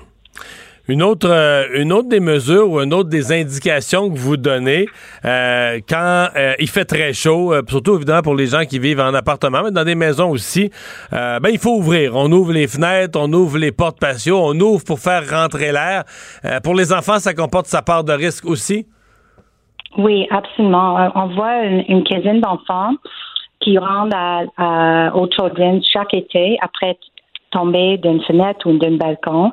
Une 0.87 1.03
autre, 1.03 1.31
euh, 1.31 1.65
une 1.81 1.95
autre 1.95 2.11
des 2.11 2.21
mesures 2.21 2.71
ou 2.71 2.79
une 2.79 2.93
autre 2.93 3.09
des 3.09 3.33
indications 3.33 4.11
que 4.11 4.19
vous 4.19 4.37
donnez 4.37 4.85
euh, 5.25 5.81
quand 5.89 6.27
euh, 6.37 6.53
il 6.59 6.69
fait 6.69 6.85
très 6.85 7.15
chaud, 7.15 7.55
surtout 7.67 7.97
évidemment 7.97 8.21
pour 8.21 8.35
les 8.35 8.49
gens 8.49 8.67
qui 8.67 8.79
vivent 8.79 9.01
en 9.01 9.15
appartement, 9.15 9.63
mais 9.65 9.71
dans 9.71 9.85
des 9.85 9.95
maisons 9.95 10.29
aussi, 10.29 10.71
ben 11.11 11.49
il 11.51 11.59
faut 11.59 11.77
ouvrir. 11.77 12.15
On 12.17 12.31
ouvre 12.31 12.53
les 12.53 12.67
fenêtres, 12.67 13.19
on 13.19 13.33
ouvre 13.33 13.57
les 13.57 13.73
portes 13.73 13.99
patio, 13.99 14.39
on 14.39 14.61
ouvre 14.61 14.85
pour 14.85 14.99
faire 14.99 15.23
rentrer 15.31 15.73
l'air. 15.73 16.05
pour 16.63 16.75
les 16.75 16.93
enfants, 16.93 17.19
ça 17.19 17.33
comporte 17.33 17.67
sa 17.67 17.81
part 17.81 18.05
de 18.05 18.13
risque 18.13 18.45
aussi? 18.45 18.87
Oui, 19.97 20.27
absolument. 20.31 21.11
On 21.15 21.29
voit 21.35 21.63
une, 21.63 21.85
une 21.89 22.05
quinzaine 22.05 22.43
d'enfants 22.43 22.93
qui 23.65 23.79
rendent 23.79 24.15
aux 25.15 25.29
children 25.31 25.83
chaque 25.83 26.15
été 26.15 26.59
après 26.61 26.99
tomber 27.55 27.97
d'une 27.99 28.21
fenêtre 28.23 28.69
ou 28.69 28.77
d'un 28.77 28.97
balcon. 28.97 29.53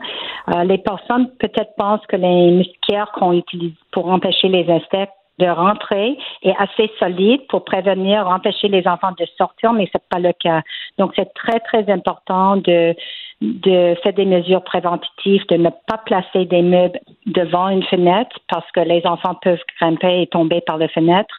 Euh, 0.49 0.63
les 0.63 0.79
personnes 0.79 1.29
peut-être 1.39 1.75
pensent 1.77 2.05
que 2.07 2.17
les 2.17 2.51
moustiquaires 2.51 3.11
qu'on 3.13 3.33
utilise 3.33 3.75
pour 3.91 4.07
empêcher 4.09 4.49
les 4.49 4.69
insectes 4.69 5.13
de 5.39 5.47
rentrer 5.47 6.17
est 6.43 6.55
assez 6.57 6.91
solide 6.99 7.41
pour 7.47 7.63
prévenir, 7.63 8.27
empêcher 8.27 8.67
les 8.67 8.87
enfants 8.87 9.13
de 9.17 9.25
sortir, 9.37 9.73
mais 9.73 9.87
c'est 9.91 10.07
pas 10.09 10.19
le 10.19 10.33
cas. 10.33 10.61
Donc 10.97 11.13
c'est 11.15 11.33
très 11.33 11.59
très 11.59 11.89
important 11.91 12.57
de 12.57 12.95
de 13.41 13.95
faire 14.03 14.13
des 14.13 14.25
mesures 14.25 14.63
préventives, 14.63 15.43
de 15.49 15.57
ne 15.57 15.69
pas 15.87 15.97
placer 16.05 16.45
des 16.45 16.61
meubles 16.61 16.99
devant 17.25 17.69
une 17.69 17.81
fenêtre 17.81 18.39
parce 18.47 18.69
que 18.71 18.81
les 18.81 19.01
enfants 19.05 19.33
peuvent 19.41 19.63
grimper 19.79 20.21
et 20.21 20.27
tomber 20.27 20.61
par 20.61 20.77
la 20.77 20.87
fenêtre 20.87 21.35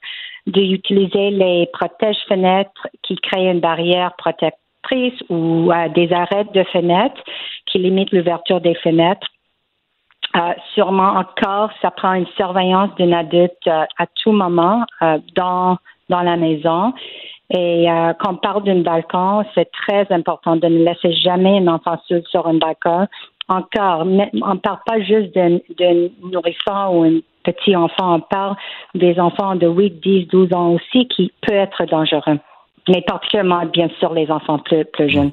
d'utiliser 0.47 1.31
les 1.31 1.69
protège-fenêtres 1.73 2.89
qui 3.03 3.17
créent 3.17 3.51
une 3.51 3.61
barrière 3.61 4.13
protectrice 4.17 5.15
ou 5.29 5.71
euh, 5.73 5.89
des 5.91 6.13
arrêts 6.13 6.47
de 6.53 6.65
fenêtres 6.65 7.23
qui 7.67 7.79
limitent 7.79 8.13
l'ouverture 8.13 8.61
des 8.61 8.75
fenêtres. 8.77 9.27
Euh, 10.35 10.53
sûrement 10.75 11.15
encore, 11.17 11.71
ça 11.81 11.91
prend 11.91 12.15
une 12.15 12.27
surveillance 12.37 12.91
d'un 12.99 13.13
adulte 13.13 13.53
euh, 13.67 13.85
à 13.99 14.07
tout 14.23 14.33
moment 14.33 14.85
dans, 15.37 15.77
dans 16.09 16.23
la 16.23 16.37
maison. 16.37 16.93
Et 17.55 17.85
quand 18.19 18.31
on 18.31 18.37
parle 18.37 18.65
d'un 18.65 18.81
balcon, 18.81 19.45
c'est 19.55 19.71
très 19.73 20.11
important 20.11 20.57
de 20.57 20.67
ne 20.69 20.85
laisser 20.85 21.13
jamais 21.13 21.59
un 21.59 21.67
enfant 21.67 22.01
seul 22.09 22.23
sur 22.31 22.47
un 22.47 22.55
balcon. 22.55 23.07
Encore, 23.49 24.07
on 24.07 24.55
ne 24.55 24.59
parle 24.59 24.79
pas 24.87 25.01
juste 25.01 25.35
d'un 25.35 25.59
nourrissant 26.23 26.95
ou 26.95 27.03
un 27.05 27.21
petits 27.43 27.77
enfants, 27.77 28.17
on 28.17 28.21
parle 28.21 28.57
des 28.95 29.19
enfants 29.19 29.57
de 29.57 29.67
8, 29.67 30.01
10, 30.03 30.27
12 30.27 30.53
ans 30.53 30.73
aussi 30.73 31.09
qui 31.09 31.33
peut 31.47 31.55
être 31.55 31.85
dangereux. 31.87 32.39
Mais 32.89 33.03
particulièrement, 33.03 33.65
bien 33.67 33.89
sûr, 33.99 34.13
les 34.13 34.31
enfants 34.31 34.59
plus, 34.59 35.09
jeunes. 35.09 35.31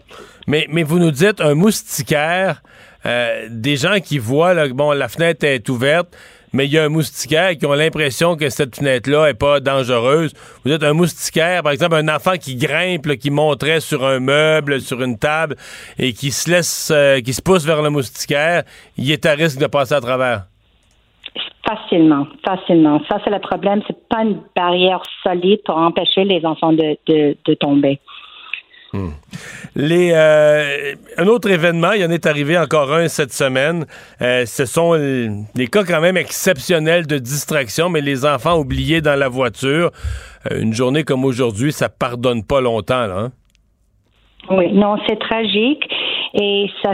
Mais, 0.48 0.68
mais 0.69 0.84
vous 0.84 0.99
nous 0.99 1.11
dites 1.11 1.41
un 1.41 1.56
moustiquaire, 1.56 2.61
euh, 3.06 3.48
des 3.49 3.76
gens 3.76 3.99
qui 4.03 4.19
voient, 4.19 4.68
bon, 4.69 4.91
la 4.91 5.07
fenêtre 5.07 5.45
est 5.45 5.68
ouverte, 5.69 6.15
mais 6.54 6.66
il 6.66 6.74
y 6.74 6.78
a 6.78 6.84
un 6.84 6.90
moustiquaire 6.90 7.58
qui 7.58 7.66
ont 7.66 7.74
l'impression 7.74 8.36
que 8.36 8.50
cette 8.50 8.76
fenêtre-là 8.76 9.30
est 9.30 9.40
pas 9.40 9.60
dangereuse. 9.60 10.34
Vous 10.66 10.72
êtes 10.72 10.84
un 10.84 10.94
moustiquaire, 10.94 11.64
par 11.64 11.72
exemple, 11.72 11.96
un 11.96 12.08
enfant 12.08 12.34
qui 12.40 12.56
grimpe, 12.56 13.18
qui 13.18 13.32
monterait 13.32 13.80
sur 13.80 14.06
un 14.06 14.20
meuble, 14.20 14.82
sur 14.82 15.02
une 15.02 15.18
table, 15.18 15.56
et 15.98 16.14
qui 16.14 16.32
se 16.32 16.50
laisse, 16.50 16.92
euh, 16.94 17.20
qui 17.22 17.34
se 17.34 17.42
pousse 17.42 17.66
vers 17.66 17.82
le 17.82 17.90
moustiquaire, 17.90 18.64
il 18.98 19.12
est 19.12 19.26
à 19.26 19.34
risque 19.34 19.60
de 19.60 19.68
passer 19.68 19.94
à 19.94 20.02
travers. 20.02 20.44
Facilement, 21.68 22.26
facilement. 22.44 23.00
Ça, 23.08 23.20
c'est 23.24 23.30
le 23.30 23.40
problème. 23.40 23.82
C'est 23.86 24.08
pas 24.10 24.24
une 24.24 24.42
barrière 24.56 25.04
solide 25.24 25.60
pour 25.66 25.78
empêcher 25.78 26.24
les 26.24 26.44
enfants 26.44 26.74
de, 26.74 26.98
de 27.08 27.54
tomber. 27.54 28.00
Euh, 29.78 30.94
un 31.18 31.28
autre 31.28 31.49
événement, 31.49 31.91
il 31.91 32.06
en 32.06 32.10
est 32.10 32.26
arrivé 32.26 32.57
encore 32.57 32.91
un 32.94 33.07
cette 33.07 33.34
semaine. 33.34 33.86
Euh, 34.22 34.45
ce 34.45 34.66
sont 34.66 34.94
des 35.56 35.68
cas 35.68 35.84
quand 35.84 36.02
même 36.02 36.18
exceptionnels 36.18 37.07
de 37.07 37.18
distraction, 37.18 37.90
mais 37.90 38.02
les 38.02 38.26
enfants 38.26 38.57
oubliés 38.57 39.02
dans 39.02 39.18
la 39.18 39.30
voiture. 39.30 39.91
Euh, 40.52 40.61
une 40.61 40.74
journée 40.74 41.03
comme 41.03 41.26
aujourd'hui, 41.26 41.72
ça 41.72 41.90
pardonne 41.90 42.44
pas 42.44 42.61
longtemps. 42.61 42.95
Hein? 42.95 43.32
Oui, 44.49 44.72
non, 44.74 44.98
c'est 45.07 45.20
tragique 45.20 45.84
et 46.34 46.68
ça, 46.82 46.94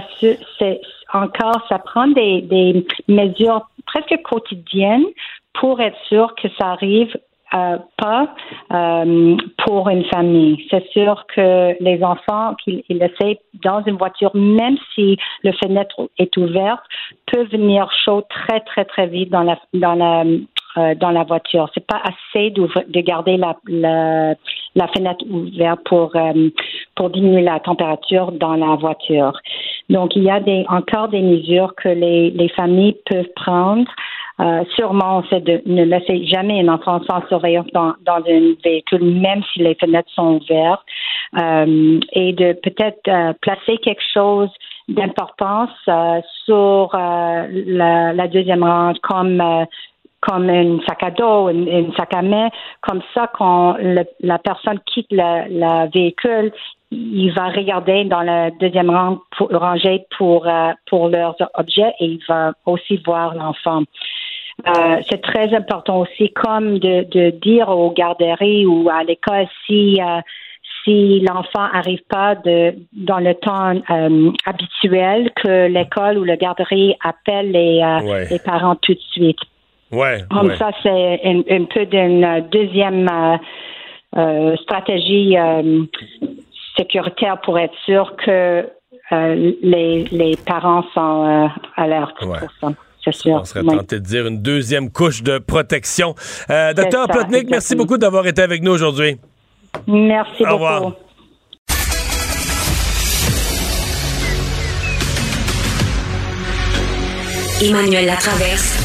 encore, 1.14 1.66
ça 1.70 1.80
prend 1.80 2.08
des 2.08 2.86
mesures 3.08 3.70
presque 3.86 4.22
quotidiennes 4.24 5.06
pour 5.54 5.80
être 5.80 5.98
sûr 6.08 6.34
que 6.36 6.48
ça 6.60 6.72
arrive 6.72 7.16
euh, 7.54 7.78
pas 7.98 8.34
euh, 8.74 9.38
pour 9.66 9.88
une 9.90 10.04
famille. 10.06 10.66
C'est 10.72 10.86
sûr 10.88 11.26
que 11.34 11.82
les 11.82 12.04
enfants 12.04 12.56
qu'ils 12.64 12.84
essaient 12.90 13.40
dans 13.64 13.84
une 13.86 13.98
voiture, 13.98 14.32
même 14.34 14.78
si 14.94 15.18
le 15.44 15.52
fenêtre 15.64 16.10
est 16.18 16.36
ouverte, 16.38 16.82
peuvent 17.32 17.48
venir 17.50 17.88
chaud 18.04 18.24
très 18.30 18.62
très 18.62 18.84
très 18.86 19.06
vite 19.08 19.30
dans 19.30 19.44
la 19.44 19.60
dans 19.76 19.94
la 19.94 20.24
euh, 20.78 20.96
dans 20.96 21.12
la 21.12 21.24
voiture. 21.24 21.70
C'est 21.76 21.86
pas 21.86 22.02
assez 22.04 22.50
de 22.50 23.00
garder 23.02 23.38
la, 23.38 23.56
la, 23.68 24.34
la, 24.74 24.88
fenêtre 24.88 25.24
ouverte 25.30 25.82
pour 25.86 26.14
pour 26.96 27.10
diminuer 27.12 27.44
la 27.44 27.60
température 27.60 28.32
dans 28.32 28.56
la 28.56 28.76
voiture. 28.76 29.40
Donc 29.90 30.16
il 30.16 30.24
y 30.24 30.32
a 30.32 30.40
des 30.40 30.66
encore 30.68 31.10
des 31.10 31.22
mesures 31.22 31.76
que 31.76 31.90
les 31.90 32.32
les 32.32 32.50
familles 32.50 32.98
peuvent 33.06 33.32
prendre 33.36 33.90
euh, 34.40 34.64
sûrement, 34.76 35.24
c'est 35.30 35.44
de 35.44 35.62
ne 35.66 35.84
laisser 35.84 36.26
jamais 36.26 36.62
un 36.62 36.68
enfant 36.68 37.00
sans 37.10 37.26
surveillance 37.28 37.68
dans, 37.74 37.94
dans 38.06 38.18
un 38.18 38.56
véhicule, 38.64 39.04
même 39.04 39.42
si 39.54 39.60
les 39.60 39.76
fenêtres 39.76 40.12
sont 40.14 40.42
ouvertes, 40.42 40.84
euh, 41.38 42.00
et 42.12 42.34
de 42.34 42.54
peut-être 42.54 43.08
euh, 43.08 43.34
placer 43.42 43.78
quelque 43.78 44.04
chose 44.14 44.50
d'importance 44.90 45.72
sur 46.46 46.90
la, 46.94 48.28
deuxième 48.28 48.64
rang, 48.64 48.94
comme 49.02 49.66
comme 50.22 50.50
un 50.50 50.80
sac 50.88 51.04
à 51.04 51.12
dos, 51.12 51.50
une, 51.50 51.94
sac 51.96 52.14
à 52.16 52.22
main, 52.24 52.50
comme 52.82 53.02
ça 53.14 53.30
quand 53.38 53.78
la 53.80 54.40
personne 54.40 54.80
quitte 54.86 55.08
le, 55.12 55.90
véhicule, 55.92 56.52
il 56.92 57.32
va 57.32 57.50
regarder 57.50 58.06
dans 58.06 58.22
la 58.22 58.52
deuxième 58.52 58.90
rang 58.90 59.20
pour, 59.38 59.50
rangée 59.50 60.06
pour 60.18 60.48
pour 60.88 61.10
leurs 61.10 61.36
objets 61.56 61.94
et 62.00 62.06
il 62.06 62.20
va 62.28 62.54
aussi 62.66 63.02
voir 63.06 63.36
l'enfant. 63.36 63.84
Euh, 64.68 65.02
c'est 65.10 65.22
très 65.22 65.54
important 65.54 66.00
aussi, 66.00 66.32
comme 66.32 66.80
de, 66.80 67.06
de 67.12 67.30
dire 67.32 67.70
aux 67.70 67.92
garderies 67.92 68.66
ou 68.66 68.90
à 68.90 69.04
l'école 69.04 69.48
si 69.66 70.02
euh, 70.02 70.22
si 70.84 71.20
l'enfant 71.22 71.68
n'arrive 71.74 72.02
pas 72.10 72.36
de, 72.36 72.76
dans 72.94 73.20
le 73.20 73.34
temps 73.34 73.74
euh, 73.90 74.32
habituel, 74.46 75.32
que 75.36 75.68
l'école 75.68 76.20
ou 76.20 76.24
la 76.24 76.38
garderie 76.38 76.96
appelle 77.04 77.52
les, 77.52 77.82
les 78.30 78.40
parents 78.40 78.76
tout 78.76 78.94
de 78.94 79.00
suite. 79.12 79.40
Ouais, 79.92 80.20
Comme 80.30 80.56
ça, 80.56 80.72
c'est 80.84 81.22
un, 81.24 81.42
un, 81.50 81.64
peu 81.66 81.86
d'une 81.88 82.48
deuxième 82.52 83.10
stratégie 84.62 85.36
sécuritaire 86.78 87.40
pour 87.42 87.60
être 87.60 87.76
sûr 87.86 88.16
que 88.26 88.68
les, 89.12 90.06
les 90.12 90.36
parents 90.36 90.84
sont 90.94 91.50
alertes 91.76 92.18
pour 92.20 92.38
ça. 92.62 92.72
On 93.28 93.46
serait 93.46 93.64
tenté 93.64 94.00
de 94.00 94.06
dire 94.06 94.28
une 94.28 94.42
deuxième 94.42 94.92
couche 94.92 95.22
de 95.22 95.38
protection. 95.38 96.16
Euh, 96.50 96.74
docteur 96.74 97.08
Plotnik, 97.08 97.50
merci 97.50 97.76
beaucoup 97.76 97.98
d'avoir 97.98 98.26
été 98.28 98.42
avec 98.42 98.64
nous 98.64 98.72
aujourd'hui. 98.72 99.18
Merci 99.88 100.44
Au 100.46 100.54
revoir. 100.54 100.94
Emmanuel 107.62 108.06
Latraverse. 108.06 108.85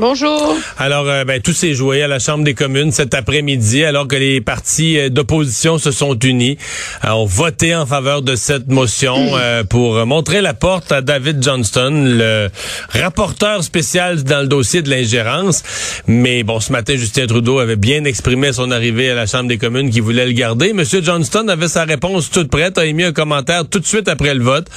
Bonjour. 0.00 0.56
Alors, 0.76 1.08
euh, 1.08 1.24
ben, 1.24 1.40
tout 1.40 1.52
s'est 1.52 1.74
joué 1.74 2.04
à 2.04 2.06
la 2.06 2.20
Chambre 2.20 2.44
des 2.44 2.54
communes 2.54 2.92
cet 2.92 3.14
après-midi, 3.14 3.82
alors 3.82 4.06
que 4.06 4.14
les 4.14 4.40
partis 4.40 4.96
euh, 4.96 5.08
d'opposition 5.08 5.78
se 5.78 5.90
sont 5.90 6.16
unis, 6.20 6.56
euh, 7.04 7.10
ont 7.10 7.24
voté 7.24 7.74
en 7.74 7.84
faveur 7.84 8.22
de 8.22 8.36
cette 8.36 8.68
motion 8.68 9.32
pour 9.68 10.06
montrer 10.06 10.40
la 10.40 10.54
porte 10.54 10.92
à 10.92 11.00
David 11.00 11.42
Johnston, 11.42 12.14
le 12.16 12.48
rapporteur 12.90 13.64
spécial 13.64 14.22
dans 14.22 14.40
le 14.40 14.46
dossier 14.46 14.82
de 14.82 14.90
l'ingérence. 14.90 15.64
Mais 16.06 16.44
bon, 16.44 16.60
ce 16.60 16.70
matin, 16.70 16.94
Justin 16.94 17.26
Trudeau 17.26 17.58
avait 17.58 17.76
bien 17.76 18.04
exprimé 18.04 18.52
son 18.52 18.70
arrivée 18.70 19.10
à 19.10 19.16
la 19.16 19.26
Chambre 19.26 19.48
des 19.48 19.58
communes 19.58 19.90
qu'il 19.90 20.02
voulait 20.02 20.26
le 20.26 20.32
garder. 20.32 20.72
Monsieur 20.74 21.02
Johnston 21.02 21.48
avait 21.48 21.68
sa 21.68 21.84
réponse 21.84 22.30
toute 22.30 22.50
prête, 22.50 22.78
a 22.78 22.86
émis 22.86 23.02
un 23.02 23.12
commentaire 23.12 23.68
tout 23.68 23.80
de 23.80 23.86
suite 23.86 24.08
après 24.08 24.34
le 24.34 24.44
vote 24.44 24.68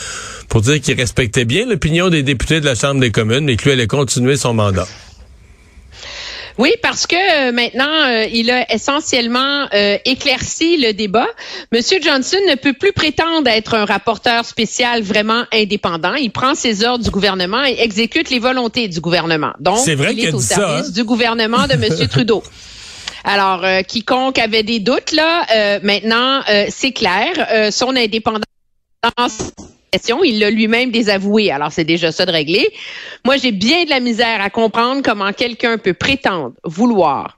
pour 0.49 0.61
dire 0.61 0.81
qu'il 0.81 0.99
respectait 0.99 1.45
bien 1.45 1.67
l'opinion 1.67 2.09
des 2.09 2.23
députés 2.23 2.59
de 2.59 2.65
la 2.65 2.75
Chambre 2.75 2.99
des 2.99 3.11
communes, 3.11 3.45
mais 3.45 3.55
qu'il 3.55 3.71
allait 3.71 3.87
continuer 3.87 4.35
son 4.35 4.55
mandat. 4.55 4.87
Oui, 6.57 6.73
parce 6.81 7.07
que 7.07 7.15
euh, 7.15 7.51
maintenant, 7.51 8.05
euh, 8.05 8.25
il 8.31 8.49
a 8.51 8.71
essentiellement 8.73 9.67
euh, 9.73 9.97
éclairci 10.05 10.77
le 10.77 10.93
débat. 10.93 11.27
Monsieur 11.71 11.99
Johnson 12.01 12.37
ne 12.49 12.55
peut 12.55 12.73
plus 12.73 12.93
prétendre 12.93 13.49
être 13.49 13.75
un 13.75 13.85
rapporteur 13.85 14.45
spécial 14.45 15.01
vraiment 15.01 15.43
indépendant. 15.51 16.15
Il 16.15 16.31
prend 16.31 16.55
ses 16.55 16.83
ordres 16.83 17.03
du 17.03 17.09
gouvernement 17.09 17.63
et 17.65 17.77
exécute 17.79 18.29
les 18.29 18.39
volontés 18.39 18.87
du 18.87 18.99
gouvernement. 18.99 19.53
Donc, 19.59 19.87
vrai 19.87 20.13
il 20.13 20.25
est 20.25 20.33
au 20.33 20.39
service 20.39 20.87
hein? 20.87 20.91
du 20.93 21.03
gouvernement 21.03 21.67
de 21.67 21.75
Monsieur 21.75 22.07
Trudeau. 22.09 22.43
Alors, 23.23 23.63
quiconque 23.87 24.39
avait 24.39 24.63
des 24.63 24.79
doutes, 24.79 25.11
là, 25.11 25.79
maintenant, 25.83 26.41
c'est 26.69 26.91
clair. 26.91 27.71
son 27.71 27.95
indépendance 27.95 28.41
il 30.23 30.39
l'a 30.39 30.49
lui-même 30.49 30.91
désavoué, 30.91 31.51
alors 31.51 31.71
c'est 31.71 31.83
déjà 31.83 32.11
ça 32.11 32.25
de 32.25 32.31
régler. 32.31 32.67
Moi, 33.25 33.37
j'ai 33.37 33.51
bien 33.51 33.83
de 33.83 33.89
la 33.89 33.99
misère 33.99 34.41
à 34.41 34.49
comprendre 34.49 35.01
comment 35.03 35.33
quelqu'un 35.33 35.77
peut 35.77 35.93
prétendre 35.93 36.53
vouloir 36.63 37.37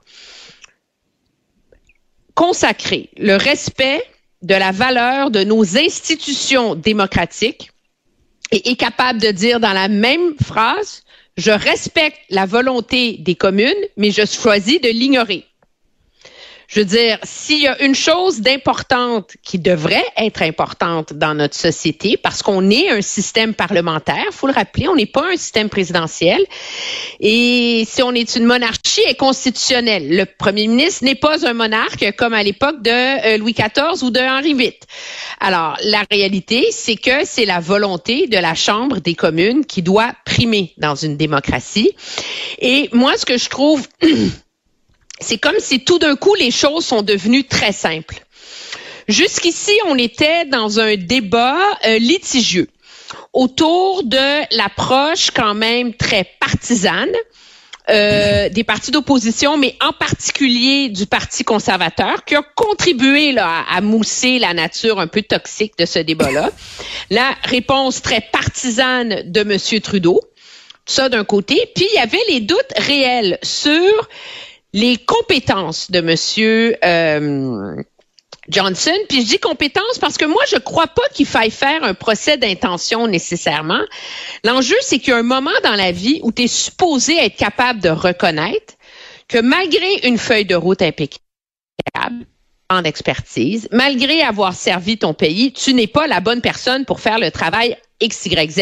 consacrer 2.34 3.10
le 3.16 3.36
respect 3.36 4.02
de 4.42 4.54
la 4.54 4.72
valeur 4.72 5.30
de 5.30 5.42
nos 5.44 5.78
institutions 5.78 6.74
démocratiques 6.74 7.70
et 8.50 8.70
est 8.70 8.76
capable 8.76 9.20
de 9.20 9.30
dire 9.30 9.60
dans 9.60 9.72
la 9.72 9.88
même 9.88 10.34
phrase, 10.42 11.02
je 11.36 11.50
respecte 11.50 12.18
la 12.30 12.46
volonté 12.46 13.16
des 13.18 13.34
communes, 13.34 13.72
mais 13.96 14.10
je 14.10 14.26
choisis 14.26 14.80
de 14.80 14.88
l'ignorer. 14.88 15.44
Je 16.74 16.80
veux 16.80 16.86
dire, 16.86 17.18
s'il 17.22 17.62
y 17.62 17.68
a 17.68 17.80
une 17.84 17.94
chose 17.94 18.40
d'importante 18.40 19.36
qui 19.44 19.60
devrait 19.60 20.04
être 20.16 20.42
importante 20.42 21.12
dans 21.12 21.32
notre 21.32 21.54
société, 21.54 22.16
parce 22.16 22.42
qu'on 22.42 22.68
est 22.68 22.90
un 22.90 23.00
système 23.00 23.54
parlementaire, 23.54 24.24
faut 24.32 24.48
le 24.48 24.52
rappeler, 24.54 24.88
on 24.88 24.96
n'est 24.96 25.06
pas 25.06 25.24
un 25.32 25.36
système 25.36 25.68
présidentiel. 25.68 26.40
Et 27.20 27.84
si 27.88 28.02
on 28.02 28.10
est 28.10 28.34
une 28.34 28.46
monarchie 28.46 29.02
est 29.06 29.14
constitutionnelle, 29.14 30.16
le 30.16 30.24
premier 30.24 30.66
ministre 30.66 31.04
n'est 31.04 31.14
pas 31.14 31.46
un 31.46 31.52
monarque 31.52 32.12
comme 32.16 32.34
à 32.34 32.42
l'époque 32.42 32.82
de 32.82 32.90
euh, 32.90 33.38
Louis 33.38 33.52
XIV 33.54 34.02
ou 34.02 34.10
de 34.10 34.18
Henri 34.18 34.54
VIII. 34.54 34.74
Alors, 35.38 35.76
la 35.84 36.02
réalité, 36.10 36.66
c'est 36.72 36.96
que 36.96 37.24
c'est 37.24 37.44
la 37.44 37.60
volonté 37.60 38.26
de 38.26 38.38
la 38.38 38.56
Chambre 38.56 38.98
des 38.98 39.14
communes 39.14 39.64
qui 39.64 39.82
doit 39.82 40.12
primer 40.24 40.72
dans 40.78 40.96
une 40.96 41.16
démocratie. 41.16 41.92
Et 42.58 42.88
moi, 42.92 43.16
ce 43.16 43.24
que 43.24 43.38
je 43.38 43.48
trouve 43.48 43.86
c'est 45.20 45.38
comme 45.38 45.58
si 45.58 45.84
tout 45.84 45.98
d'un 45.98 46.16
coup 46.16 46.34
les 46.34 46.50
choses 46.50 46.84
sont 46.84 47.02
devenues 47.02 47.44
très 47.44 47.72
simples. 47.72 48.24
Jusqu'ici, 49.06 49.72
on 49.86 49.98
était 49.98 50.46
dans 50.46 50.80
un 50.80 50.96
débat 50.96 51.58
euh, 51.86 51.98
litigieux 51.98 52.68
autour 53.32 54.02
de 54.02 54.56
l'approche 54.56 55.30
quand 55.30 55.54
même 55.54 55.94
très 55.94 56.24
partisane 56.40 57.12
euh, 57.90 58.48
des 58.48 58.64
partis 58.64 58.90
d'opposition, 58.90 59.58
mais 59.58 59.76
en 59.82 59.92
particulier 59.92 60.88
du 60.88 61.04
Parti 61.04 61.44
conservateur, 61.44 62.24
qui 62.24 62.34
a 62.34 62.42
contribué 62.54 63.32
là, 63.32 63.62
à, 63.70 63.82
mousser 63.82 64.38
la 64.38 64.54
nature 64.54 64.98
un 65.00 65.06
peu 65.06 65.20
toxique 65.20 65.74
de 65.78 65.84
ce 65.84 65.98
débat-là. 65.98 66.50
La 67.10 67.36
réponse 67.44 68.00
très 68.00 68.22
partisane 68.22 69.24
de 69.26 69.40
M. 69.40 69.80
Trudeau, 69.82 70.22
ça 70.86 71.10
d'un 71.10 71.24
côté, 71.24 71.60
puis 71.74 71.86
il 71.92 71.96
y 71.96 71.98
avait 71.98 72.16
les 72.30 72.40
doutes 72.40 72.72
réels 72.78 73.38
sur 73.42 74.08
les 74.74 74.98
compétences 74.98 75.90
de 75.92 76.00
Monsieur 76.00 76.76
euh, 76.84 77.76
Johnson. 78.48 78.92
Puis 79.08 79.22
je 79.22 79.26
dis 79.28 79.38
compétences 79.38 79.98
parce 80.00 80.18
que 80.18 80.24
moi, 80.24 80.42
je 80.50 80.56
crois 80.56 80.88
pas 80.88 81.08
qu'il 81.14 81.26
faille 81.26 81.52
faire 81.52 81.84
un 81.84 81.94
procès 81.94 82.36
d'intention 82.36 83.06
nécessairement. 83.06 83.82
L'enjeu, 84.42 84.74
c'est 84.82 84.98
qu'il 84.98 85.10
y 85.10 85.12
a 85.12 85.18
un 85.18 85.22
moment 85.22 85.52
dans 85.62 85.76
la 85.76 85.92
vie 85.92 86.20
où 86.24 86.32
tu 86.32 86.42
es 86.42 86.48
supposé 86.48 87.16
être 87.24 87.36
capable 87.36 87.80
de 87.80 87.88
reconnaître 87.88 88.74
que 89.28 89.38
malgré 89.38 90.06
une 90.08 90.18
feuille 90.18 90.44
de 90.44 90.56
route 90.56 90.82
impeccable, 90.82 91.20
en 92.70 92.82
expertise, 92.82 93.68
malgré 93.70 94.22
avoir 94.22 94.54
servi 94.54 94.98
ton 94.98 95.14
pays, 95.14 95.52
tu 95.52 95.74
n'es 95.74 95.86
pas 95.86 96.08
la 96.08 96.20
bonne 96.20 96.40
personne 96.40 96.84
pour 96.84 96.98
faire 96.98 97.18
le 97.18 97.30
travail 97.30 97.76
X, 98.00 98.26
Y, 98.26 98.50
Z. 98.50 98.60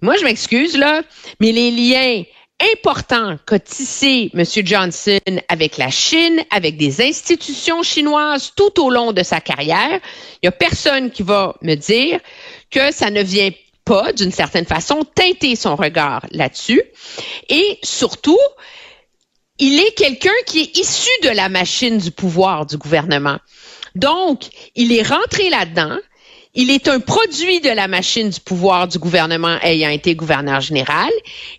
Moi, 0.00 0.16
je 0.16 0.24
m'excuse, 0.24 0.76
là, 0.76 1.02
mais 1.40 1.52
les 1.52 1.70
liens 1.70 2.22
important 2.74 3.36
qu'a 3.46 3.58
tissé 3.58 4.30
M. 4.34 4.44
Johnson 4.64 5.20
avec 5.48 5.76
la 5.76 5.90
Chine, 5.90 6.42
avec 6.50 6.76
des 6.76 7.00
institutions 7.00 7.82
chinoises 7.82 8.52
tout 8.56 8.82
au 8.82 8.90
long 8.90 9.12
de 9.12 9.22
sa 9.22 9.40
carrière. 9.40 10.00
Il 10.34 10.46
n'y 10.46 10.48
a 10.48 10.52
personne 10.52 11.10
qui 11.10 11.22
va 11.22 11.54
me 11.62 11.74
dire 11.74 12.20
que 12.70 12.92
ça 12.92 13.10
ne 13.10 13.22
vient 13.22 13.50
pas, 13.84 14.12
d'une 14.12 14.32
certaine 14.32 14.66
façon, 14.66 15.04
teinter 15.14 15.56
son 15.56 15.76
regard 15.76 16.26
là-dessus. 16.30 16.82
Et 17.48 17.78
surtout, 17.82 18.38
il 19.58 19.78
est 19.80 19.92
quelqu'un 19.92 20.30
qui 20.46 20.60
est 20.60 20.76
issu 20.76 21.10
de 21.22 21.30
la 21.30 21.48
machine 21.48 21.98
du 21.98 22.10
pouvoir 22.10 22.66
du 22.66 22.76
gouvernement. 22.76 23.38
Donc, 23.94 24.48
il 24.74 24.92
est 24.92 25.02
rentré 25.02 25.50
là-dedans. 25.50 25.96
Il 26.60 26.72
est 26.72 26.88
un 26.88 26.98
produit 26.98 27.60
de 27.60 27.70
la 27.70 27.86
machine 27.86 28.30
du 28.30 28.40
pouvoir 28.40 28.88
du 28.88 28.98
gouvernement 28.98 29.58
ayant 29.62 29.90
été 29.90 30.16
gouverneur 30.16 30.60
général 30.60 31.08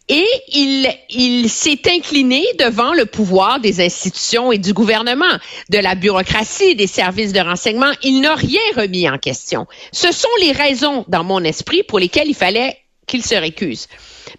et 0.10 0.28
il, 0.50 0.94
il 1.10 1.50
s'est 1.50 1.80
incliné 1.90 2.44
devant 2.60 2.94
le 2.94 3.06
pouvoir 3.06 3.62
des 3.62 3.80
institutions 3.80 4.52
et 4.52 4.58
du 4.58 4.74
gouvernement, 4.74 5.40
de 5.70 5.78
la 5.78 5.96
bureaucratie, 5.96 6.76
des 6.76 6.86
services 6.86 7.32
de 7.32 7.40
renseignement. 7.40 7.94
Il 8.04 8.20
n'a 8.20 8.36
rien 8.36 8.60
remis 8.76 9.10
en 9.10 9.18
question. 9.18 9.68
Ce 9.94 10.12
sont 10.12 10.28
les 10.42 10.52
raisons 10.52 11.06
dans 11.08 11.24
mon 11.24 11.46
esprit 11.46 11.84
pour 11.84 11.98
lesquelles 11.98 12.28
il 12.28 12.36
fallait 12.36 12.78
qu'il 13.08 13.24
se 13.24 13.36
récuse. 13.36 13.88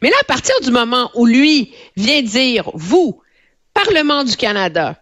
Mais 0.03 0.11
là, 0.11 0.17
à 0.21 0.25
partir 0.25 0.61
du 0.61 0.71
moment 0.71 1.11
où 1.15 1.25
lui 1.25 1.73
vient 1.97 2.21
dire, 2.21 2.71
vous, 2.75 3.23
Parlement 3.73 4.25
du 4.25 4.37
Canada, 4.37 5.01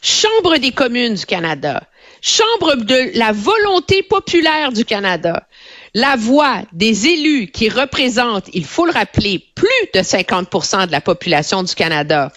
Chambre 0.00 0.56
des 0.58 0.72
communes 0.72 1.14
du 1.14 1.26
Canada, 1.26 1.82
Chambre 2.26 2.76
de 2.76 3.18
la 3.18 3.32
volonté 3.32 4.02
populaire 4.02 4.72
du 4.72 4.86
Canada, 4.86 5.46
la 5.92 6.16
voix 6.16 6.62
des 6.72 7.06
élus 7.06 7.48
qui 7.48 7.68
représentent, 7.68 8.48
il 8.54 8.64
faut 8.64 8.86
le 8.86 8.92
rappeler, 8.92 9.44
plus 9.54 9.68
de 9.92 10.00
50% 10.00 10.86
de 10.86 10.92
la 10.92 11.02
population 11.02 11.62
du 11.62 11.74
Canada. 11.74 12.32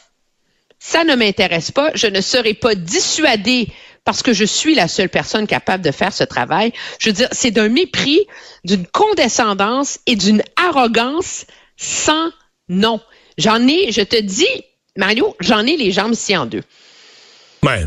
Ça 0.77 1.05
ne 1.05 1.15
m'intéresse 1.15 1.72
pas. 1.72 1.91
Je 1.95 2.07
ne 2.07 2.19
serai 2.19 2.53
pas 2.53 2.76
dissuadée 2.76 3.69
parce 4.03 4.23
que 4.23 4.34
je 4.34 4.43
suis 4.43 4.76
la 4.76 4.89
seule 4.89 5.07
personne 5.07 5.47
capable 5.47 5.85
de 5.85 5.91
faire 5.91 6.11
ce 6.11 6.26
travail. 6.26 6.73
Je 6.99 7.07
veux 7.07 7.14
dire, 7.14 7.30
c'est 7.31 7.51
d'un 7.51 7.69
mépris, 7.69 8.27
d'une 8.65 8.85
condescendance 8.88 9.99
et 10.05 10.18
d'une 10.18 10.43
arrogance 10.57 11.45
sans 11.77 12.30
nom. 12.68 12.99
J'en 13.38 13.65
ai, 13.65 13.93
je 13.93 14.01
te 14.01 14.19
dis, 14.19 14.65
Mario, 14.97 15.34
j'en 15.39 15.65
ai 15.65 15.77
les 15.77 15.93
jambes 15.93 16.11
ici 16.11 16.35
en 16.35 16.45
deux. 16.45 16.64
Ouais. 17.64 17.85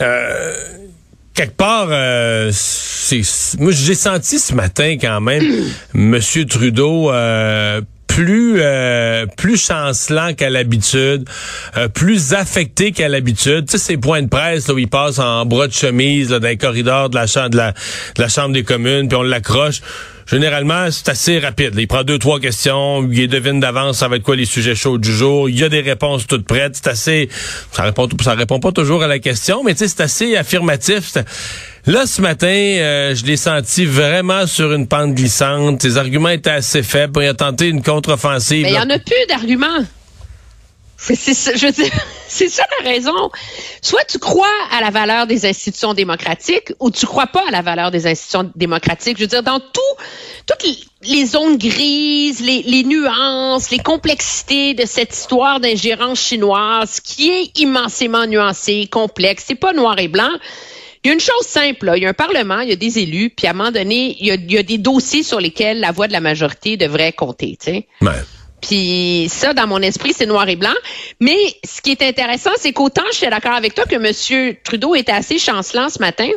Euh, 0.00 0.88
quelque 1.34 1.56
part, 1.56 1.88
euh, 1.90 2.50
c'est, 2.52 3.22
moi 3.58 3.72
j'ai 3.72 3.94
senti 3.94 4.38
ce 4.38 4.54
matin 4.54 4.96
quand 5.00 5.20
même 5.20 5.44
Monsieur 5.94 6.44
Trudeau 6.44 7.10
euh, 7.10 7.80
plus 8.06 8.56
euh, 8.58 9.26
plus 9.36 9.56
chancelant 9.56 10.34
qu'à 10.34 10.50
l'habitude, 10.50 11.28
euh, 11.76 11.88
plus 11.88 12.34
affecté 12.34 12.92
qu'à 12.92 13.08
l'habitude. 13.08 13.66
Tu 13.66 13.72
sais 13.72 13.78
ces 13.78 13.96
points 13.96 14.22
de 14.22 14.28
presse 14.28 14.68
là, 14.68 14.74
où 14.74 14.78
il 14.78 14.88
passe 14.88 15.18
en 15.18 15.46
bras 15.46 15.68
de 15.68 15.72
chemise 15.72 16.30
là, 16.30 16.40
dans 16.40 16.48
les 16.48 16.56
corridors 16.56 17.08
de 17.08 17.14
la 17.14 17.26
chambre 17.26 17.50
de 17.50 17.56
la, 17.56 17.72
de 17.72 18.22
la 18.22 18.28
chambre 18.28 18.52
des 18.52 18.64
communes, 18.64 19.08
puis 19.08 19.16
on 19.16 19.22
l'accroche. 19.22 19.80
Généralement, 20.26 20.90
c'est 20.90 21.08
assez 21.08 21.38
rapide. 21.38 21.74
Il 21.76 21.86
prend 21.86 22.04
deux, 22.04 22.18
trois 22.18 22.40
questions, 22.40 23.08
il 23.10 23.28
devine 23.28 23.60
d'avance 23.60 24.00
ça 24.00 24.08
va 24.08 24.16
être 24.16 24.22
quoi 24.22 24.36
les 24.36 24.46
sujets 24.46 24.74
chauds 24.74 24.98
du 24.98 25.12
jour. 25.12 25.48
Il 25.48 25.58
y 25.58 25.64
a 25.64 25.68
des 25.68 25.80
réponses 25.80 26.26
toutes 26.26 26.46
prêtes. 26.46 26.76
C'est 26.76 26.88
assez. 26.88 27.28
Ça 27.72 27.82
répond, 27.82 28.08
ça 28.22 28.34
répond 28.34 28.60
pas 28.60 28.72
toujours 28.72 29.02
à 29.02 29.06
la 29.06 29.18
question, 29.18 29.62
mais 29.62 29.74
c'est 29.76 30.00
assez 30.00 30.36
affirmatif. 30.36 31.12
Là, 31.86 32.06
ce 32.06 32.20
matin, 32.22 32.46
euh, 32.46 33.14
je 33.14 33.24
l'ai 33.24 33.36
senti 33.36 33.84
vraiment 33.84 34.46
sur 34.46 34.72
une 34.72 34.86
pente 34.86 35.14
glissante. 35.14 35.82
Ses 35.82 35.96
arguments 35.98 36.28
étaient 36.28 36.50
assez 36.50 36.82
faibles. 36.82 37.22
Il 37.22 37.28
a 37.28 37.34
tenté 37.34 37.68
une 37.68 37.82
contre-offensive. 37.82 38.62
Mais 38.62 38.70
il 38.70 38.74
n'y 38.74 38.78
en 38.78 38.90
a 38.90 38.98
plus 38.98 39.26
d'arguments. 39.28 39.84
C'est 41.00 41.16
ça, 41.16 41.52
c'est 42.28 42.48
ça 42.48 42.62
la 42.78 42.90
raison. 42.90 43.30
Soit 43.80 44.04
tu 44.04 44.18
crois 44.18 44.46
à 44.70 44.80
la 44.80 44.90
valeur 44.90 45.26
des 45.26 45.46
institutions 45.46 45.94
démocratiques 45.94 46.72
ou 46.78 46.90
tu 46.90 47.06
crois 47.06 47.26
pas 47.26 47.42
à 47.48 47.50
la 47.50 47.62
valeur 47.62 47.90
des 47.90 48.06
institutions 48.06 48.50
démocratiques. 48.54 49.16
Je 49.16 49.22
veux 49.22 49.28
dire, 49.28 49.42
dans 49.42 49.60
tout, 49.60 49.80
toutes 50.46 50.66
les 51.02 51.26
zones 51.26 51.56
grises, 51.56 52.40
les, 52.40 52.84
nuances, 52.84 53.70
les 53.70 53.78
complexités 53.78 54.74
de 54.74 54.84
cette 54.84 55.14
histoire 55.14 55.58
d'ingérence 55.58 56.20
chinoise 56.20 57.00
qui 57.00 57.30
est 57.30 57.58
immensément 57.58 58.26
nuancée, 58.26 58.86
complexe. 58.90 59.44
C'est 59.48 59.54
pas 59.54 59.72
noir 59.72 59.98
et 59.98 60.08
blanc. 60.08 60.30
Il 61.02 61.08
y 61.08 61.10
a 61.10 61.14
une 61.14 61.20
chose 61.20 61.46
simple, 61.46 61.86
là. 61.86 61.96
il 61.96 62.02
y 62.02 62.06
a 62.06 62.10
un 62.10 62.14
Parlement, 62.14 62.60
il 62.60 62.68
y 62.68 62.72
a 62.72 62.76
des 62.76 62.98
élus, 62.98 63.30
puis 63.30 63.46
à 63.46 63.50
un 63.50 63.52
moment 63.54 63.70
donné, 63.70 64.18
il 64.20 64.26
y 64.26 64.58
a, 64.58 64.62
des 64.62 64.76
dossiers 64.76 65.22
sur 65.22 65.40
lesquels 65.40 65.80
la 65.80 65.92
voix 65.92 66.08
de 66.08 66.12
la 66.12 66.20
majorité 66.20 66.76
devrait 66.76 67.14
compter. 67.14 67.56
Tu 67.58 67.70
sais. 67.70 67.88
Puis 68.60 69.28
ça, 69.30 69.54
dans 69.54 69.66
mon 69.66 69.80
esprit, 69.80 70.12
c'est 70.12 70.26
noir 70.26 70.48
et 70.48 70.56
blanc. 70.56 70.74
Mais 71.20 71.36
ce 71.64 71.80
qui 71.80 71.90
est 71.92 72.02
intéressant, 72.02 72.50
c'est 72.56 72.72
qu'autant 72.72 73.02
je 73.12 73.16
suis 73.16 73.28
d'accord 73.28 73.54
avec 73.54 73.74
toi 73.74 73.84
que 73.84 73.96
M. 73.96 74.56
Trudeau 74.64 74.94
était 74.94 75.12
assez 75.12 75.38
chancelant 75.38 75.88
ce 75.88 75.98
matin. 75.98 76.28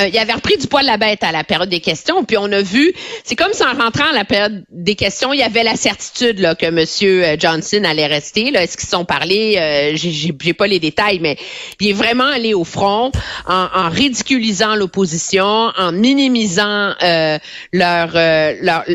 Euh, 0.00 0.08
il 0.08 0.18
avait 0.18 0.32
repris 0.32 0.56
du 0.56 0.66
poil 0.66 0.82
de 0.82 0.90
la 0.90 0.96
bête 0.96 1.22
à 1.22 1.32
la 1.32 1.44
période 1.44 1.68
des 1.68 1.80
questions, 1.80 2.24
puis 2.24 2.36
on 2.38 2.50
a 2.52 2.62
vu, 2.62 2.92
c'est 3.24 3.36
comme 3.36 3.52
si 3.52 3.62
en 3.62 3.74
rentrant 3.74 4.08
à 4.10 4.12
la 4.12 4.24
période 4.24 4.64
des 4.70 4.94
questions, 4.94 5.32
il 5.32 5.40
y 5.40 5.42
avait 5.42 5.62
la 5.62 5.76
certitude 5.76 6.38
là, 6.38 6.54
que 6.54 6.66
M. 6.66 7.38
Johnson 7.38 7.82
allait 7.84 8.06
rester. 8.06 8.48
Est-ce 8.54 8.76
qu'ils 8.76 8.88
sont 8.88 9.04
parlé? 9.04 9.56
Euh, 9.58 9.96
J'ai 9.96 10.54
pas 10.54 10.66
les 10.66 10.80
détails, 10.80 11.18
mais 11.20 11.36
il 11.80 11.88
est 11.88 11.92
vraiment 11.92 12.26
allé 12.26 12.54
au 12.54 12.64
front 12.64 13.12
en, 13.46 13.88
ridiculisant 13.90 14.74
l'opposition, 14.74 15.72
en 15.76 15.92
minimisant 15.92 16.94
euh, 17.02 17.38
leur, 17.72 18.10
euh, 18.14 18.54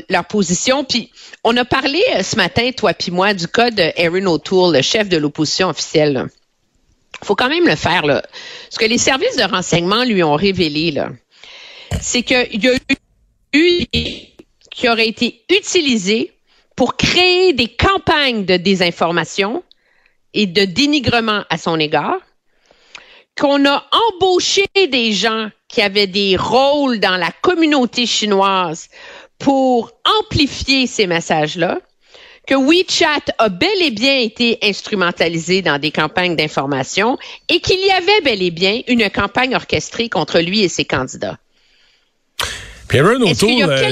leur, 0.09 0.25
position. 0.25 0.83
Puis 0.83 1.11
on 1.43 1.55
a 1.57 1.65
parlé 1.65 2.01
euh, 2.15 2.23
ce 2.23 2.35
matin, 2.35 2.71
toi 2.75 2.93
puis 2.93 3.11
moi, 3.11 3.33
du 3.33 3.47
cas 3.47 3.71
de 3.71 3.91
Erin 3.95 4.25
O'Toole, 4.25 4.75
le 4.75 4.81
chef 4.81 5.09
de 5.09 5.17
l'opposition 5.17 5.69
officielle. 5.69 6.27
Faut 7.23 7.35
quand 7.35 7.49
même 7.49 7.67
le 7.67 7.75
faire. 7.75 8.05
Là. 8.05 8.23
Ce 8.69 8.77
que 8.77 8.85
les 8.85 8.97
services 8.97 9.37
de 9.37 9.43
renseignement 9.43 10.03
lui 10.03 10.23
ont 10.23 10.35
révélé, 10.35 10.93
c'est 12.01 12.23
qu'il 12.23 12.63
y 12.63 12.67
a 12.67 12.73
eu 13.53 13.85
qui 14.71 14.89
aurait 14.89 15.07
été 15.07 15.43
utilisé 15.49 16.33
pour 16.75 16.95
créer 16.95 17.53
des 17.53 17.67
campagnes 17.67 18.45
de 18.45 18.57
désinformation 18.57 19.63
et 20.33 20.45
de 20.45 20.65
dénigrement 20.65 21.43
à 21.49 21.57
son 21.57 21.79
égard, 21.79 22.19
qu'on 23.35 23.65
a 23.65 23.83
embauché 24.13 24.65
des 24.75 25.11
gens 25.11 25.49
qui 25.67 25.81
avaient 25.81 26.07
des 26.07 26.37
rôles 26.37 26.99
dans 26.99 27.17
la 27.17 27.31
communauté 27.41 28.05
chinoise 28.05 28.89
pour 29.39 29.91
amplifier 30.19 30.85
ces 30.85 31.07
messages-là, 31.07 31.79
que 32.47 32.55
WeChat 32.55 33.33
a 33.37 33.49
bel 33.49 33.81
et 33.81 33.91
bien 33.91 34.19
été 34.19 34.57
instrumentalisé 34.63 35.61
dans 35.61 35.77
des 35.77 35.91
campagnes 35.91 36.35
d'information 36.35 37.17
et 37.49 37.59
qu'il 37.59 37.79
y 37.79 37.91
avait 37.91 38.21
bel 38.21 38.41
et 38.41 38.51
bien 38.51 38.81
une 38.87 39.09
campagne 39.09 39.53
orchestrée 39.53 40.09
contre 40.09 40.39
lui 40.39 40.61
et 40.61 40.69
ses 40.69 40.85
candidats. 40.85 41.37
Puis 42.87 42.99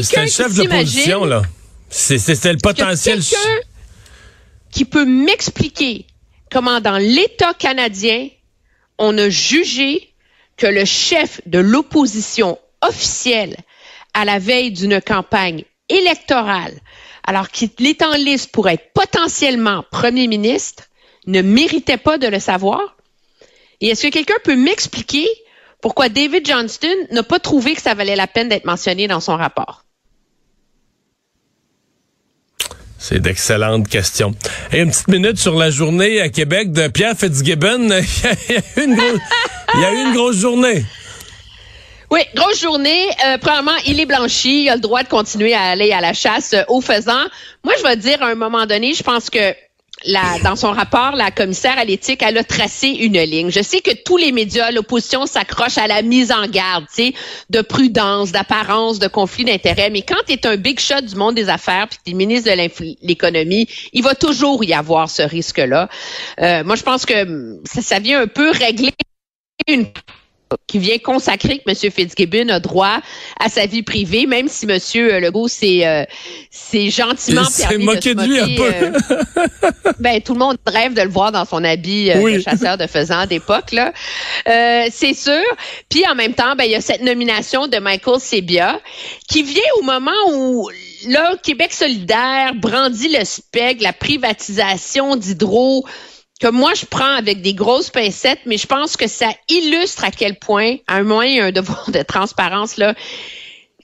c'est 0.04 0.22
le 0.22 0.28
chef 0.28 0.56
d'opposition, 0.56 1.26
là. 1.26 1.42
C'était 1.90 2.54
le 2.54 2.60
potentiel. 2.60 3.20
quelqu'un 3.20 3.60
qui 4.72 4.86
peut 4.86 5.06
m'expliquer 5.06 6.08
comment 6.52 6.80
dans 6.80 6.98
l'État 6.98 7.54
canadien, 7.54 8.30
on 8.98 9.18
a 9.18 9.30
jugé 9.30 10.14
que 10.58 10.68
le 10.68 10.86
chef 10.86 11.42
de 11.46 11.60
l'opposition 11.60 12.58
officielle 12.82 13.58
à 14.14 14.24
la 14.24 14.40
veille 14.40 14.72
d'une 14.72 15.02
campagne 15.02 15.66
électorale 15.90 16.74
alors 17.26 17.50
qu'il 17.50 17.72
est 17.86 18.02
en 18.04 18.14
liste 18.14 18.52
pour 18.52 18.70
être 18.70 18.92
potentiellement 18.94 19.84
premier 19.92 20.28
ministre, 20.28 20.84
ne 21.28 21.42
méritait 21.42 21.98
pas 21.98 22.18
de 22.18 22.28
le 22.28 22.40
savoir? 22.40 22.96
Et 23.82 23.90
est-ce 23.90 24.08
que 24.08 24.12
quelqu'un 24.12 24.36
peut 24.44 24.56
m'expliquer 24.56 25.28
pourquoi 25.82 26.10
David 26.10 26.48
Johnston 26.48 26.96
n'a 27.12 27.24
pas 27.24 27.40
trouvé 27.40 27.76
que 27.76 27.82
ça 27.82 27.94
valait 27.94 28.16
la 28.16 28.28
peine 28.28 28.50
d'être 28.50 28.66
mentionné 28.66 29.08
dans 29.08 29.20
son 29.20 29.36
rapport? 29.36 29.84
C'est 32.98 33.20
d'excellentes 33.20 33.88
questions. 33.88 34.34
Et 34.72 34.80
une 34.80 34.90
petite 34.90 35.10
minute 35.10 35.38
sur 35.38 35.56
la 35.56 35.70
journée 35.70 36.22
à 36.22 36.30
Québec 36.30 36.72
de 36.72 36.88
Pierre 36.88 37.16
Fitzgibbon. 37.16 37.90
il, 37.90 38.90
y 39.80 39.86
a 39.86 39.92
une 39.92 39.98
eu 39.98 40.08
une 40.08 40.14
grosse 40.14 40.38
journée. 40.38 40.86
Oui, 42.12 42.22
grosse 42.36 42.62
journée. 42.62 43.08
Euh, 43.26 43.38
premièrement, 43.40 43.76
il 43.88 44.00
est 44.00 44.06
blanchi. 44.06 44.64
Il 44.64 44.70
a 44.70 44.76
le 44.76 44.82
droit 44.82 45.04
de 45.04 45.08
continuer 45.08 45.54
à 45.54 45.64
aller 45.64 45.92
à 45.92 46.02
la 46.02 46.14
chasse 46.14 46.54
euh, 46.54 46.64
au 46.68 46.82
faisant. 46.82 47.24
Moi, 47.64 47.74
je 47.78 47.84
vais 47.84 47.98
dire 47.98 48.22
à 48.22 48.28
un 48.28 48.36
moment 48.36 48.66
donné, 48.66 48.94
je 48.94 49.04
pense 49.04 49.30
que 49.30 49.56
la, 50.04 50.40
dans 50.44 50.56
son 50.56 50.72
rapport, 50.72 51.16
la 51.16 51.32
commissaire 51.32 51.78
à 51.80 51.86
l'éthique, 51.86 52.22
elle 52.22 52.38
a 52.38 52.44
tracé 52.44 52.90
une 52.90 53.18
ligne. 53.20 53.50
Je 53.50 53.62
sais 53.62 53.82
que 53.82 53.92
tous 54.04 54.18
les 54.18 54.32
médias, 54.32 54.70
l'opposition 54.72 55.26
s'accroche 55.26 55.78
à 55.78 55.88
la 55.88 56.02
mise 56.02 56.32
en 56.32 56.48
garde, 56.48 56.86
tu 56.88 57.08
sais, 57.08 57.14
de 57.50 57.62
prudence, 57.62 58.32
d'apparence, 58.32 59.00
de 59.00 59.08
conflit 59.08 59.46
d'intérêts. 59.46 59.90
Mais 59.90 60.02
quand 60.02 60.22
tu 60.28 60.34
es 60.34 60.46
un 60.46 60.58
big 60.58 60.80
shot 60.80 61.02
du 61.02 61.16
monde 61.16 61.36
des 61.36 61.50
affaires, 61.50 61.88
puis 61.88 61.98
tu 62.06 62.12
es 62.12 62.14
ministre 62.14 62.52
de 62.52 63.08
l'économie, 63.08 63.68
il 63.94 64.04
va 64.04 64.16
toujours 64.16 64.64
y 64.64 64.74
avoir 64.74 65.10
ce 65.10 65.24
risque-là. 65.24 65.90
Euh, 66.40 66.64
moi, 66.64 66.76
je 66.76 66.84
pense 66.84 67.06
que 67.06 67.60
ça, 67.64 67.82
ça 67.82 68.00
vient 68.00 68.22
un 68.22 68.28
peu 68.28 68.52
régler 68.52 68.94
une 69.68 69.88
qui 70.68 70.80
vient 70.80 70.98
consacrer 70.98 71.60
que 71.60 71.70
M. 71.70 71.92
Fitzgibbon 71.92 72.50
a 72.50 72.60
droit 72.60 73.00
à 73.40 73.50
sa 73.50 73.66
vie 73.66 73.84
privée, 73.84 74.26
même 74.26 74.48
si 74.48 74.66
M. 74.66 74.80
Legault 75.20 75.48
s'est 75.48 75.86
euh, 75.86 76.04
gentiment 76.90 77.46
permis 77.58 77.86
moqué 77.86 78.14
de, 78.14 78.22
se 78.22 78.28
moquer, 78.28 78.30
de 78.30 78.34
lui 78.34 78.40
un 78.40 78.56
peu. 78.56 78.74
Euh, 78.74 79.92
ben, 80.00 80.22
tout 80.22 80.34
le 80.34 80.40
monde 80.40 80.58
rêve 80.66 80.94
de 80.94 81.02
le 81.02 81.10
voir 81.10 81.32
dans 81.32 81.46
son 81.46 81.64
habit 81.64 82.12
euh, 82.12 82.38
de 82.38 82.40
chasseur 82.40 82.78
de 82.78 82.88
faisans 82.88 83.26
d'époque, 83.26 83.72
là. 83.72 83.94
Euh, 84.48 84.88
c'est 84.92 85.14
sûr. 85.14 85.44
Puis 85.90 86.06
en 86.08 86.16
même 86.16 86.34
temps, 86.34 86.56
ben, 86.56 86.66
il 86.66 86.72
y 86.72 86.76
a 86.76 86.82
cette 86.82 87.02
nomination 87.02 87.68
de 87.68 87.78
Michael 87.78 88.20
Sebia 88.20 88.80
qui 89.28 89.44
vient 89.44 89.62
au 89.80 89.84
moment 89.84 90.12
où 90.32 90.70
là, 91.08 91.36
Québec 91.44 91.74
solidaire 91.74 92.54
brandit 92.56 93.10
le 93.10 93.24
spec, 93.26 93.82
la 93.82 93.94
privatisation 93.94 95.16
d'Hydro 95.16 95.86
que 96.40 96.48
moi 96.48 96.74
je 96.74 96.86
prends 96.86 97.16
avec 97.16 97.42
des 97.42 97.54
grosses 97.54 97.90
pincettes, 97.90 98.42
mais 98.46 98.58
je 98.58 98.68
pense 98.68 98.98
que 98.98 99.08
ça 99.08 99.30
illustre 99.50 100.04
à 100.04 100.12
quel 100.12 100.38
point, 100.38 100.78
à 100.88 100.96
un 100.96 101.04
moment, 101.04 101.22
il 101.22 101.36
y 101.36 101.40
a 101.40 101.46
un 101.46 101.52
devoir 101.52 101.90
de 101.92 102.02
transparence 102.02 102.78
là. 102.78 102.94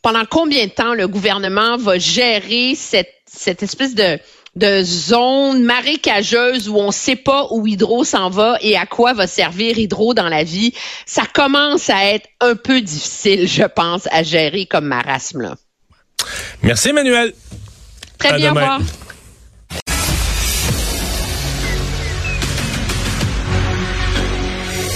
Pendant 0.02 0.26
combien 0.26 0.66
de 0.66 0.72
temps 0.72 0.96
le 0.96 1.08
gouvernement 1.08 1.78
va 1.78 2.00
gérer 2.00 2.74
cette, 2.76 3.14
cette 3.28 3.62
espèce 3.62 3.94
de, 3.94 4.20
de 4.56 4.84
zone 4.84 5.64
marécageuse 5.64 6.68
où 6.68 6.76
on 6.78 6.88
ne 6.88 6.92
sait 6.92 7.16
pas 7.16 7.48
où 7.52 7.66
Hydro 7.68 8.04
s'en 8.04 8.30
va 8.30 8.58
et 8.62 8.76
à 8.76 8.86
quoi 8.86 9.14
va 9.14 9.28
servir 9.28 9.78
Hydro 9.78 10.14
dans 10.14 10.28
la 10.28 10.44
vie, 10.44 10.74
ça 11.06 11.24
commence 11.32 11.90
à 11.90 12.06
être 12.06 12.28
un 12.42 12.56
peu 12.56 12.82
difficile, 12.82 13.48
je 13.48 13.64
pense, 13.64 14.08
à 14.12 14.24
gérer 14.24 14.66
comme 14.66 14.86
marasme. 14.86 15.42
Là. 15.42 15.56
Merci, 16.64 16.90
Emmanuel. 16.90 17.34
Très 18.18 18.38
bien, 18.38 18.52
au 18.52 18.56
revoir. 18.56 18.82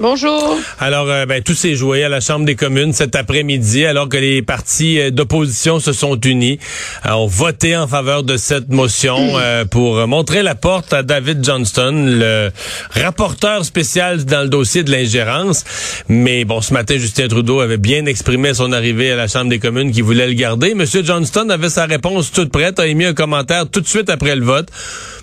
Bonjour. 0.00 0.58
Alors, 0.80 1.08
euh, 1.08 1.24
ben, 1.24 1.40
tout 1.40 1.54
s'est 1.54 1.76
joué 1.76 2.02
à 2.02 2.08
la 2.08 2.18
Chambre 2.18 2.44
des 2.44 2.56
communes 2.56 2.92
cet 2.92 3.14
après-midi, 3.14 3.86
alors 3.86 4.08
que 4.08 4.16
les 4.16 4.42
partis 4.42 4.98
euh, 4.98 5.10
d'opposition 5.12 5.78
se 5.78 5.92
sont 5.92 6.18
unis, 6.18 6.58
euh, 7.06 7.12
ont 7.12 7.28
voté 7.28 7.76
en 7.76 7.86
faveur 7.86 8.24
de 8.24 8.36
cette 8.36 8.70
motion 8.70 9.14
pour 9.70 10.06
montrer 10.08 10.42
la 10.42 10.56
porte 10.56 10.92
à 10.92 11.04
David 11.04 11.44
Johnston, 11.44 11.92
le 12.18 12.50
rapporteur 12.90 13.64
spécial 13.64 14.24
dans 14.24 14.42
le 14.42 14.48
dossier 14.48 14.82
de 14.82 14.90
l'ingérence. 14.90 15.64
Mais 16.08 16.44
bon, 16.44 16.60
ce 16.60 16.72
matin, 16.74 16.96
Justin 16.98 17.28
Trudeau 17.28 17.60
avait 17.60 17.76
bien 17.76 18.04
exprimé 18.06 18.52
son 18.52 18.72
arrivée 18.72 19.12
à 19.12 19.16
la 19.16 19.28
Chambre 19.28 19.50
des 19.50 19.60
communes 19.60 19.92
qu'il 19.92 20.02
voulait 20.02 20.26
le 20.26 20.34
garder. 20.34 20.74
Monsieur 20.74 21.04
Johnston 21.04 21.48
avait 21.50 21.70
sa 21.70 21.86
réponse 21.86 22.32
toute 22.32 22.50
prête, 22.50 22.80
a 22.80 22.86
émis 22.88 23.04
un 23.04 23.14
commentaire 23.14 23.68
tout 23.68 23.80
de 23.80 23.88
suite 23.88 24.10
après 24.10 24.34
le 24.34 24.44
vote 24.44 24.68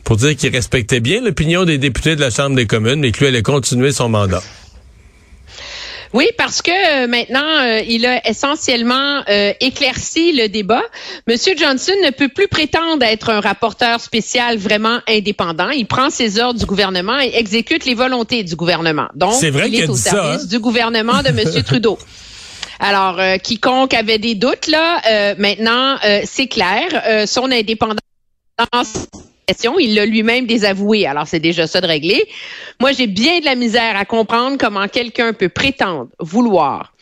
pour 0.03 0.17
dire 0.17 0.35
qu'il 0.35 0.53
respectait 0.53 0.99
bien 0.99 1.21
l'opinion 1.21 1.65
des 1.65 1.77
députés 1.77 2.15
de 2.15 2.21
la 2.21 2.29
Chambre 2.29 2.55
des 2.55 2.67
communes, 2.67 2.99
mais 2.99 3.11
qu'il 3.11 3.27
allait 3.27 3.41
continuer 3.41 3.91
son 3.91 4.09
mandat. 4.09 4.41
Oui, 6.13 6.27
parce 6.37 6.61
que 6.61 6.71
euh, 6.71 7.07
maintenant, 7.07 7.61
euh, 7.61 7.79
il 7.87 8.05
a 8.05 8.27
essentiellement 8.27 9.23
euh, 9.29 9.53
éclairci 9.61 10.33
le 10.33 10.47
débat. 10.49 10.83
Monsieur 11.27 11.53
Johnson 11.57 11.93
ne 12.03 12.11
peut 12.11 12.27
plus 12.27 12.49
prétendre 12.49 13.03
être 13.03 13.29
un 13.29 13.39
rapporteur 13.39 14.01
spécial 14.01 14.57
vraiment 14.57 14.99
indépendant. 15.07 15.69
Il 15.69 15.85
prend 15.85 16.09
ses 16.09 16.39
ordres 16.39 16.59
du 16.59 16.65
gouvernement 16.65 17.17
et 17.19 17.31
exécute 17.35 17.85
les 17.85 17.95
volontés 17.95 18.43
du 18.43 18.55
gouvernement. 18.55 19.07
Donc, 19.15 19.41
vrai 19.41 19.69
il 19.69 19.79
est 19.79 19.87
au 19.89 19.95
service 19.95 20.43
hein? 20.43 20.47
du 20.49 20.59
gouvernement 20.59 21.23
de 21.23 21.31
Monsieur 21.31 21.63
Trudeau. 21.71 21.97
Alors, 22.79 23.21
quiconque 23.43 23.93
avait 23.93 24.17
des 24.17 24.33
doutes, 24.33 24.65
là, 24.65 25.35
maintenant, 25.37 25.97
c'est 26.25 26.47
clair. 26.47 27.27
son 27.27 27.51
indépendance 27.51 27.99
il 29.79 29.95
l'a 29.95 30.05
lui-même 30.05 30.45
désavoué, 30.45 31.05
alors 31.05 31.27
c'est 31.27 31.39
déjà 31.39 31.67
ça 31.67 31.81
de 31.81 31.87
régler. 31.87 32.23
Moi, 32.79 32.91
j'ai 32.91 33.07
bien 33.07 33.39
de 33.39 33.45
la 33.45 33.55
misère 33.55 33.95
à 33.95 34.05
comprendre 34.05 34.57
comment 34.59 34.87
quelqu'un 34.87 35.33
peut 35.33 35.49
prétendre 35.49 36.09
vouloir 36.19 36.93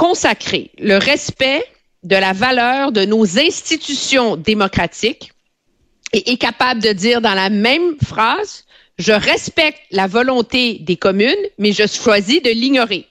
consacrer 0.00 0.70
le 0.78 0.96
respect 0.96 1.62
de 2.04 2.16
la 2.16 2.32
valeur 2.32 2.90
de 2.90 3.04
nos 3.04 3.38
institutions 3.38 4.36
démocratiques 4.36 5.32
et 6.14 6.32
est 6.32 6.38
capable 6.38 6.80
de 6.80 6.92
dire 6.92 7.20
dans 7.20 7.34
la 7.34 7.50
même 7.50 7.96
phrase, 8.02 8.64
je 8.96 9.12
respecte 9.12 9.78
la 9.90 10.06
volonté 10.06 10.78
des 10.80 10.96
communes, 10.96 11.44
mais 11.58 11.72
je 11.72 11.86
choisis 11.86 12.40
de 12.40 12.48
l'ignorer. 12.48 13.09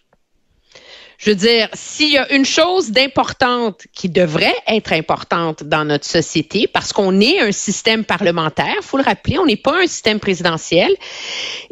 Je 1.19 1.31
veux 1.31 1.35
dire, 1.35 1.67
s'il 1.73 2.13
y 2.13 2.17
a 2.17 2.31
une 2.33 2.45
chose 2.45 2.91
d'importante 2.91 3.81
qui 3.93 4.07
devrait 4.07 4.55
être 4.67 4.93
importante 4.93 5.65
dans 5.65 5.83
notre 5.83 6.05
société, 6.05 6.65
parce 6.65 6.93
qu'on 6.93 7.19
est 7.19 7.41
un 7.41 7.51
système 7.51 8.05
parlementaire, 8.05 8.75
faut 8.81 8.95
le 8.95 9.03
rappeler, 9.03 9.37
on 9.37 9.45
n'est 9.45 9.57
pas 9.57 9.83
un 9.83 9.85
système 9.85 10.21
présidentiel. 10.21 10.89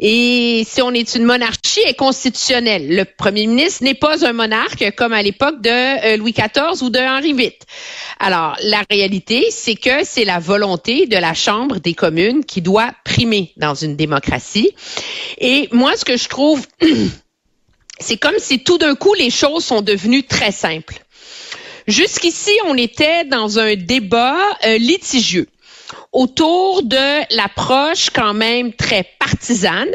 Et 0.00 0.64
si 0.68 0.82
on 0.82 0.92
est 0.92 1.14
une 1.14 1.24
monarchie, 1.24 1.80
est 1.86 1.94
constitutionnelle. 1.94 2.94
Le 2.94 3.06
premier 3.06 3.46
ministre 3.46 3.84
n'est 3.84 3.94
pas 3.94 4.26
un 4.26 4.34
monarque 4.34 4.92
comme 4.96 5.14
à 5.14 5.22
l'époque 5.22 5.62
de 5.62 5.70
euh, 5.70 6.16
Louis 6.18 6.34
XIV 6.34 6.82
ou 6.82 6.90
de 6.90 6.98
Henri 6.98 7.32
VIII. 7.32 7.58
Alors, 8.20 8.54
la 8.62 8.82
réalité, 8.90 9.46
c'est 9.50 9.76
que 9.76 10.04
c'est 10.04 10.26
la 10.26 10.40
volonté 10.40 11.06
de 11.06 11.16
la 11.16 11.32
Chambre 11.32 11.78
des 11.78 11.94
communes 11.94 12.44
qui 12.44 12.60
doit 12.60 12.90
primer 13.02 13.52
dans 13.56 13.74
une 13.74 13.96
démocratie. 13.96 14.72
Et 15.38 15.70
moi, 15.72 15.96
ce 15.96 16.04
que 16.04 16.18
je 16.18 16.28
trouve 16.28 16.66
c'est 18.00 18.16
comme 18.16 18.38
si 18.38 18.62
tout 18.62 18.78
d'un 18.78 18.94
coup 18.94 19.14
les 19.14 19.30
choses 19.30 19.64
sont 19.64 19.82
devenues 19.82 20.24
très 20.24 20.52
simples. 20.52 21.02
Jusqu'ici, 21.86 22.52
on 22.66 22.76
était 22.76 23.24
dans 23.24 23.58
un 23.58 23.74
débat 23.74 24.38
euh, 24.66 24.76
litigieux 24.78 25.48
autour 26.12 26.82
de 26.82 27.34
l'approche 27.34 28.10
quand 28.10 28.34
même 28.34 28.74
très 28.74 29.04
partisane 29.18 29.88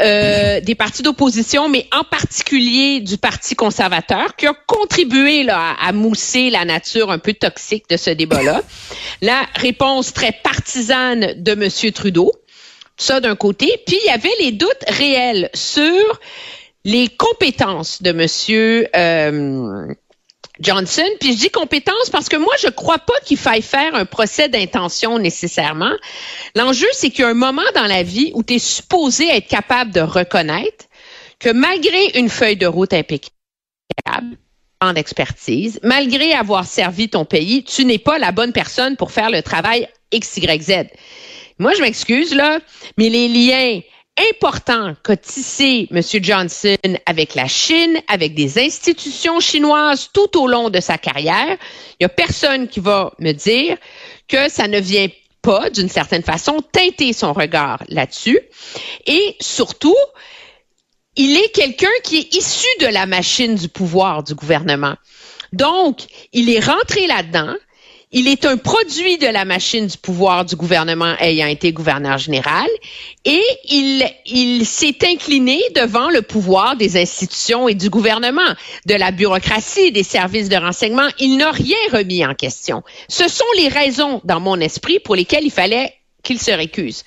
euh, 0.00 0.60
des 0.60 0.74
partis 0.74 1.02
d'opposition, 1.02 1.68
mais 1.68 1.86
en 1.92 2.04
particulier 2.04 3.00
du 3.00 3.18
Parti 3.18 3.54
conservateur, 3.54 4.34
qui 4.34 4.46
a 4.46 4.54
contribué 4.66 5.46
à, 5.50 5.92
mousser 5.92 6.48
la 6.48 6.64
nature 6.64 7.10
un 7.10 7.18
peu 7.18 7.34
toxique 7.34 7.84
de 7.90 7.98
ce 7.98 8.08
débat-là. 8.08 8.62
La 9.20 9.46
réponse 9.56 10.14
très 10.14 10.32
partisane 10.32 11.34
de 11.36 11.52
M. 11.52 11.92
Trudeau, 11.92 12.32
ça 12.96 13.20
d'un 13.20 13.36
côté, 13.36 13.66
puis 13.86 13.98
il 14.02 14.06
y 14.06 14.10
avait 14.10 14.32
les 14.40 14.52
doutes 14.52 14.84
réels 14.88 15.50
sur 15.52 16.20
les 16.84 17.08
compétences 17.08 18.02
de 18.02 18.12
Monsieur 18.12 18.88
euh, 18.96 19.86
Johnson. 20.60 21.06
Puis 21.20 21.32
je 21.32 21.38
dis 21.38 21.50
compétences 21.50 22.10
parce 22.10 22.28
que 22.28 22.36
moi, 22.36 22.52
je 22.62 22.68
crois 22.68 22.98
pas 22.98 23.18
qu'il 23.24 23.36
faille 23.36 23.62
faire 23.62 23.94
un 23.94 24.04
procès 24.04 24.48
d'intention 24.48 25.18
nécessairement. 25.18 25.92
L'enjeu, 26.54 26.86
c'est 26.92 27.10
qu'il 27.10 27.20
y 27.20 27.24
a 27.24 27.28
un 27.28 27.34
moment 27.34 27.62
dans 27.74 27.86
la 27.86 28.02
vie 28.02 28.32
où 28.34 28.42
tu 28.42 28.54
es 28.54 28.58
supposé 28.58 29.28
être 29.28 29.48
capable 29.48 29.90
de 29.90 30.00
reconnaître 30.00 30.86
que 31.38 31.50
malgré 31.50 32.18
une 32.18 32.28
feuille 32.28 32.56
de 32.56 32.66
route 32.66 32.92
impeccable, 32.92 34.36
en 34.80 34.94
expertise, 34.94 35.78
malgré 35.82 36.32
avoir 36.32 36.64
servi 36.64 37.08
ton 37.08 37.24
pays, 37.24 37.64
tu 37.64 37.84
n'es 37.84 37.98
pas 37.98 38.18
la 38.18 38.32
bonne 38.32 38.52
personne 38.52 38.96
pour 38.96 39.12
faire 39.12 39.30
le 39.30 39.42
travail 39.42 39.88
X, 40.10 40.38
Y, 40.38 40.62
Z. 40.62 40.72
Moi, 41.58 41.74
je 41.74 41.82
m'excuse, 41.82 42.34
là, 42.34 42.60
mais 42.96 43.10
les 43.10 43.28
liens 43.28 43.80
important 44.32 44.94
qu'a 45.02 45.16
tissé 45.16 45.88
M. 45.90 46.02
Johnson 46.22 46.76
avec 47.06 47.34
la 47.34 47.46
Chine, 47.46 48.00
avec 48.08 48.34
des 48.34 48.58
institutions 48.58 49.40
chinoises 49.40 50.10
tout 50.12 50.38
au 50.38 50.46
long 50.46 50.70
de 50.70 50.80
sa 50.80 50.98
carrière. 50.98 51.56
Il 51.98 52.02
n'y 52.02 52.06
a 52.06 52.08
personne 52.08 52.68
qui 52.68 52.80
va 52.80 53.12
me 53.18 53.32
dire 53.32 53.76
que 54.28 54.48
ça 54.48 54.68
ne 54.68 54.78
vient 54.78 55.08
pas, 55.42 55.70
d'une 55.70 55.88
certaine 55.88 56.22
façon, 56.22 56.60
teinter 56.72 57.12
son 57.12 57.32
regard 57.32 57.82
là-dessus. 57.88 58.38
Et 59.06 59.36
surtout, 59.40 59.96
il 61.16 61.36
est 61.36 61.48
quelqu'un 61.54 61.88
qui 62.04 62.18
est 62.18 62.34
issu 62.34 62.68
de 62.80 62.86
la 62.86 63.06
machine 63.06 63.54
du 63.54 63.68
pouvoir 63.68 64.22
du 64.22 64.34
gouvernement. 64.34 64.96
Donc, 65.52 66.02
il 66.32 66.50
est 66.50 66.64
rentré 66.64 67.06
là-dedans. 67.06 67.54
Il 68.12 68.26
est 68.26 68.44
un 68.44 68.56
produit 68.56 69.18
de 69.18 69.28
la 69.28 69.44
machine 69.44 69.86
du 69.86 69.96
pouvoir 69.96 70.44
du 70.44 70.56
gouvernement 70.56 71.14
ayant 71.20 71.46
été 71.46 71.72
gouverneur 71.72 72.18
général 72.18 72.66
et 73.24 73.40
il, 73.66 74.04
il 74.26 74.66
s'est 74.66 74.98
incliné 75.06 75.62
devant 75.76 76.10
le 76.10 76.20
pouvoir 76.20 76.74
des 76.74 77.00
institutions 77.00 77.68
et 77.68 77.74
du 77.74 77.88
gouvernement, 77.88 78.56
de 78.86 78.94
la 78.94 79.12
bureaucratie, 79.12 79.92
des 79.92 80.02
services 80.02 80.48
de 80.48 80.56
renseignement. 80.56 81.06
Il 81.20 81.36
n'a 81.36 81.52
rien 81.52 81.76
remis 81.92 82.26
en 82.26 82.34
question. 82.34 82.82
Ce 83.06 83.28
sont 83.28 83.44
les 83.56 83.68
raisons, 83.68 84.20
dans 84.24 84.40
mon 84.40 84.58
esprit, 84.58 84.98
pour 84.98 85.14
lesquelles 85.14 85.44
il 85.44 85.52
fallait 85.52 85.94
qu'il 86.24 86.40
se 86.40 86.50
récuse. 86.50 87.04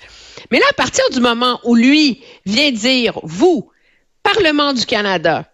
Mais 0.50 0.58
là, 0.58 0.64
à 0.70 0.74
partir 0.74 1.04
du 1.10 1.20
moment 1.20 1.60
où 1.64 1.74
lui 1.74 2.22
vient 2.46 2.72
dire, 2.72 3.20
vous, 3.22 3.70
Parlement 4.22 4.72
du 4.72 4.86
Canada, 4.86 5.44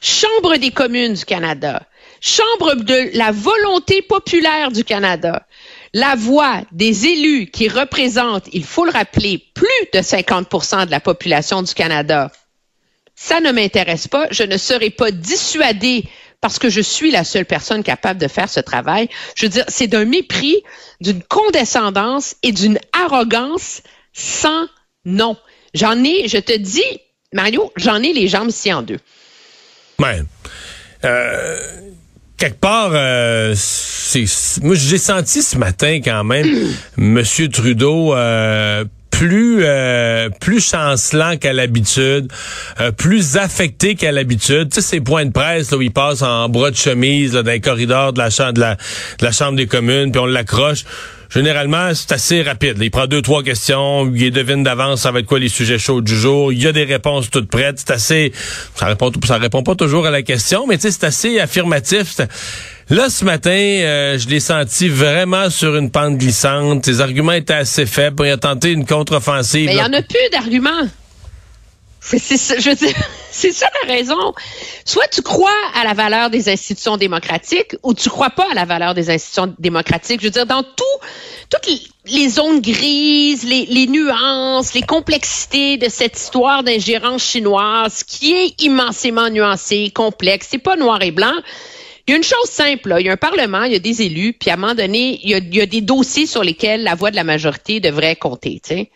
Chambre 0.00 0.56
des 0.58 0.70
communes 0.70 1.14
du 1.14 1.24
Canada, 1.24 1.82
Chambre 2.20 2.74
de 2.76 3.16
la 3.16 3.32
volonté 3.32 4.02
populaire 4.02 4.70
du 4.70 4.84
Canada, 4.84 5.46
la 5.92 6.14
voix 6.16 6.62
des 6.72 7.06
élus 7.06 7.46
qui 7.46 7.68
représentent, 7.68 8.48
il 8.52 8.64
faut 8.64 8.84
le 8.84 8.90
rappeler, 8.90 9.42
plus 9.54 9.66
de 9.92 9.98
50% 10.00 10.86
de 10.86 10.90
la 10.90 11.00
population 11.00 11.62
du 11.62 11.74
Canada, 11.74 12.30
ça 13.14 13.40
ne 13.40 13.50
m'intéresse 13.50 14.06
pas. 14.06 14.28
Je 14.30 14.44
ne 14.44 14.56
serai 14.56 14.90
pas 14.90 15.10
dissuadée 15.10 16.04
parce 16.40 16.58
que 16.58 16.70
je 16.70 16.80
suis 16.80 17.10
la 17.10 17.24
seule 17.24 17.46
personne 17.46 17.82
capable 17.82 18.20
de 18.20 18.28
faire 18.28 18.48
ce 18.48 18.60
travail. 18.60 19.08
Je 19.34 19.46
veux 19.46 19.50
dire, 19.50 19.64
c'est 19.68 19.88
d'un 19.88 20.04
mépris, 20.04 20.62
d'une 21.00 21.22
condescendance 21.22 22.36
et 22.42 22.52
d'une 22.52 22.78
arrogance 22.92 23.82
sans 24.12 24.66
nom. 25.04 25.36
J'en 25.74 26.02
ai, 26.04 26.28
je 26.28 26.38
te 26.38 26.56
dis, 26.56 26.84
Mario, 27.32 27.72
j'en 27.76 28.02
ai 28.02 28.12
les 28.12 28.28
jambes 28.28 28.50
ici 28.50 28.72
en 28.72 28.82
deux. 28.82 29.00
Ouais. 29.98 30.22
Euh, 31.04 31.80
quelque 32.38 32.60
part, 32.60 32.90
euh, 32.94 33.52
c'est, 33.56 34.24
moi 34.62 34.74
j'ai 34.74 34.96
senti 34.96 35.42
ce 35.42 35.58
matin 35.58 36.00
quand 36.02 36.24
même 36.24 36.46
Monsieur 36.96 37.48
Trudeau 37.48 38.14
euh, 38.14 38.84
plus 39.10 39.58
euh, 39.62 40.30
plus 40.40 40.60
chancelant 40.60 41.36
qu'à 41.36 41.52
l'habitude, 41.52 42.30
euh, 42.80 42.92
plus 42.92 43.36
affecté 43.36 43.96
qu'à 43.96 44.12
l'habitude. 44.12 44.70
Tu 44.70 44.80
sais, 44.80 44.88
ces 44.88 45.00
points 45.00 45.26
de 45.26 45.32
presse 45.32 45.72
là, 45.72 45.76
où 45.76 45.82
il 45.82 45.90
passe 45.90 46.22
en 46.22 46.48
bras 46.48 46.70
de 46.70 46.76
chemise 46.76 47.34
là, 47.34 47.42
dans 47.42 47.50
les 47.50 47.60
corridors 47.60 48.12
de 48.12 48.18
la, 48.20 48.30
chambre, 48.30 48.52
de 48.52 48.60
la, 48.60 48.76
de 48.76 49.24
la 49.24 49.32
Chambre 49.32 49.56
des 49.56 49.66
communes, 49.66 50.12
puis 50.12 50.20
on 50.20 50.26
l'accroche. 50.26 50.84
Généralement, 51.30 51.90
c'est 51.94 52.12
assez 52.12 52.42
rapide. 52.42 52.76
Il 52.80 52.90
prend 52.90 53.06
deux, 53.06 53.22
trois 53.22 53.42
questions, 53.42 54.10
il 54.14 54.30
devine 54.30 54.62
d'avance 54.62 55.02
ça 55.02 55.12
va 55.12 55.20
être 55.20 55.26
quoi 55.26 55.38
les 55.38 55.48
sujets 55.48 55.78
chauds 55.78 56.00
du 56.00 56.16
jour. 56.16 56.52
Il 56.52 56.62
y 56.62 56.66
a 56.66 56.72
des 56.72 56.84
réponses 56.84 57.30
toutes 57.30 57.48
prêtes. 57.48 57.78
C'est 57.78 57.90
assez... 57.90 58.32
Ça 58.74 58.86
répond, 58.86 59.10
ça 59.26 59.38
répond 59.38 59.62
pas 59.62 59.74
toujours 59.74 60.06
à 60.06 60.10
la 60.10 60.22
question, 60.22 60.66
mais 60.66 60.76
c'est 60.78 61.04
assez 61.04 61.38
affirmatif. 61.38 62.16
Là, 62.90 63.10
ce 63.10 63.24
matin, 63.24 63.50
euh, 63.50 64.18
je 64.18 64.28
l'ai 64.28 64.40
senti 64.40 64.88
vraiment 64.88 65.50
sur 65.50 65.76
une 65.76 65.90
pente 65.90 66.16
glissante. 66.16 66.86
Ses 66.86 67.00
arguments 67.00 67.32
étaient 67.32 67.54
assez 67.54 67.84
faibles. 67.84 68.26
Il 68.26 68.30
a 68.30 68.38
tenté 68.38 68.72
une 68.72 68.86
contre-offensive. 68.86 69.66
Mais 69.66 69.72
il 69.72 69.76
n'y 69.76 69.82
en 69.82 69.92
a 69.92 70.02
plus 70.02 70.30
d'arguments. 70.32 70.88
C'est 73.30 73.52
ça 73.52 73.66
la 73.82 73.92
raison. 73.92 74.34
Soit 74.84 75.08
tu 75.08 75.22
crois 75.22 75.50
à 75.74 75.84
la 75.84 75.94
valeur 75.94 76.30
des 76.30 76.48
institutions 76.48 76.96
démocratiques 76.96 77.76
ou 77.82 77.94
tu 77.94 78.08
crois 78.08 78.30
pas 78.30 78.46
à 78.50 78.54
la 78.54 78.64
valeur 78.64 78.94
des 78.94 79.10
institutions 79.10 79.54
démocratiques. 79.58 80.20
Je 80.20 80.26
veux 80.26 80.32
dire, 80.32 80.46
dans 80.46 80.62
tout, 80.62 80.84
toutes 81.50 81.68
les 82.06 82.28
zones 82.28 82.60
grises, 82.60 83.44
les, 83.44 83.86
nuances, 83.86 84.74
les 84.74 84.82
complexités 84.82 85.76
de 85.76 85.88
cette 85.88 86.16
histoire 86.16 86.62
d'ingérence 86.62 87.22
chinoise 87.22 88.02
qui 88.04 88.32
est 88.32 88.62
immensément 88.62 89.28
nuancée, 89.28 89.90
complexe, 89.94 90.48
c'est 90.50 90.58
pas 90.58 90.76
noir 90.76 91.02
et 91.02 91.10
blanc. 91.10 91.34
Il 92.06 92.12
y 92.12 92.14
a 92.14 92.16
une 92.16 92.24
chose 92.24 92.48
simple, 92.48 92.96
il 92.98 93.06
y 93.06 93.10
a 93.10 93.12
un 93.12 93.18
Parlement, 93.18 93.64
il 93.64 93.72
y 93.72 93.76
a 93.76 93.80
des 93.80 94.00
élus, 94.00 94.32
puis 94.32 94.48
à 94.48 94.54
un 94.54 94.56
moment 94.56 94.74
donné, 94.74 95.20
il 95.22 95.30
y 95.30 95.60
a, 95.60 95.66
des 95.66 95.82
dossiers 95.82 96.26
sur 96.26 96.42
lesquels 96.42 96.82
la 96.82 96.94
voix 96.94 97.10
de 97.10 97.16
la 97.16 97.24
majorité 97.24 97.80
devrait 97.80 98.16
compter. 98.16 98.62
Tu. 98.66 98.88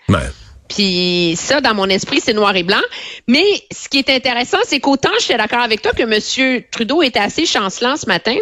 Puis 0.69 1.35
ça, 1.37 1.61
dans 1.61 1.75
mon 1.75 1.87
esprit, 1.87 2.21
c'est 2.21 2.33
noir 2.33 2.57
et 2.57 2.63
blanc. 2.63 2.81
Mais 3.27 3.45
ce 3.71 3.89
qui 3.89 3.99
est 3.99 4.11
intéressant, 4.11 4.59
c'est 4.65 4.81
qu'autant 4.81 5.11
je 5.19 5.25
suis 5.25 5.37
d'accord 5.37 5.61
avec 5.61 5.83
toi 5.83 5.93
que 5.93 6.03
M. 6.03 6.63
Trudeau 6.71 7.03
était 7.03 7.21
assez 7.21 7.47
chancelant 7.47 7.97
ce 7.97 8.07
matin. 8.07 8.37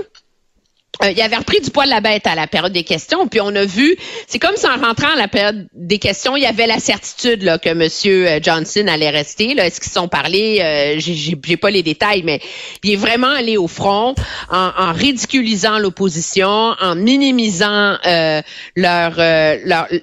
Euh, 1.03 1.11
il 1.11 1.21
avait 1.23 1.37
repris 1.37 1.61
du 1.61 1.71
poil 1.71 1.87
de 1.87 1.95
la 1.95 2.01
bête 2.01 2.27
à 2.27 2.35
la 2.35 2.47
période 2.47 2.73
des 2.73 2.85
questions, 2.85 3.27
puis 3.27 3.41
on 3.41 3.55
a 3.55 3.65
vu, 3.65 3.97
c'est 4.27 4.39
comme 4.39 4.57
si 4.57 4.67
en 4.67 4.77
rentrant 4.77 5.13
à 5.15 5.17
la 5.17 5.29
période 5.29 5.67
des 5.73 5.99
questions, 5.99 6.37
il 6.37 6.43
y 6.43 6.47
avait 6.47 6.67
la 6.67 6.79
certitude 6.79 7.43
là, 7.43 7.59
que 7.59 7.71
M. 7.71 8.43
Johnson 8.43 8.87
allait 8.87 9.11
rester. 9.11 9.53
Est-ce 9.53 9.81
qu'ils 9.81 9.93
sont 9.93 10.09
parlé? 10.09 10.61
Euh, 10.61 10.97
j'ai 10.99 11.57
pas 11.57 11.71
les 11.71 11.83
détails, 11.83 12.23
mais 12.23 12.41
il 12.83 12.93
est 12.93 12.97
vraiment 12.97 13.31
allé 13.31 13.57
au 13.57 13.69
front 13.69 14.15
en, 14.51 14.93
ridiculisant 14.93 15.79
l'opposition, 15.79 16.75
en 16.81 16.95
minimisant 16.95 17.97
euh, 18.07 18.43
leur, 18.77 19.15
euh, 19.19 19.57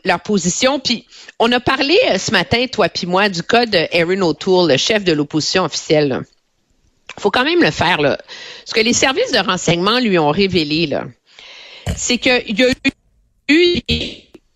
leur, 0.04 0.20
position. 0.22 0.80
Puis 0.80 1.06
on 1.40 1.52
a 1.52 1.60
parlé 1.60 1.98
euh, 2.10 2.18
ce 2.18 2.32
matin, 2.32 2.66
toi 2.72 2.90
puis 2.90 3.08
moi, 3.08 3.30
du 3.30 3.44
cas 3.44 3.66
de 3.66 3.88
Aaron 3.94 4.22
O'Toole, 4.22 4.72
le 4.72 4.78
chef 4.78 5.04
de 5.04 5.14
l'opposition 5.14 5.64
officielle. 5.64 6.24
Faut 7.20 7.32
quand 7.32 7.44
même 7.44 7.62
le 7.62 7.72
faire. 7.72 8.02
Là. 8.02 8.18
Ce 8.66 8.74
que 8.74 8.82
les 8.82 8.94
services 8.94 9.32
de 9.32 9.40
renseignement 9.40 10.00
lui 10.00 10.18
ont 10.20 10.32
révélé, 10.32 10.90
c'est 11.96 12.18
qu'il 12.18 12.60
y 12.60 12.64
a 12.64 12.70
eu 13.50 13.82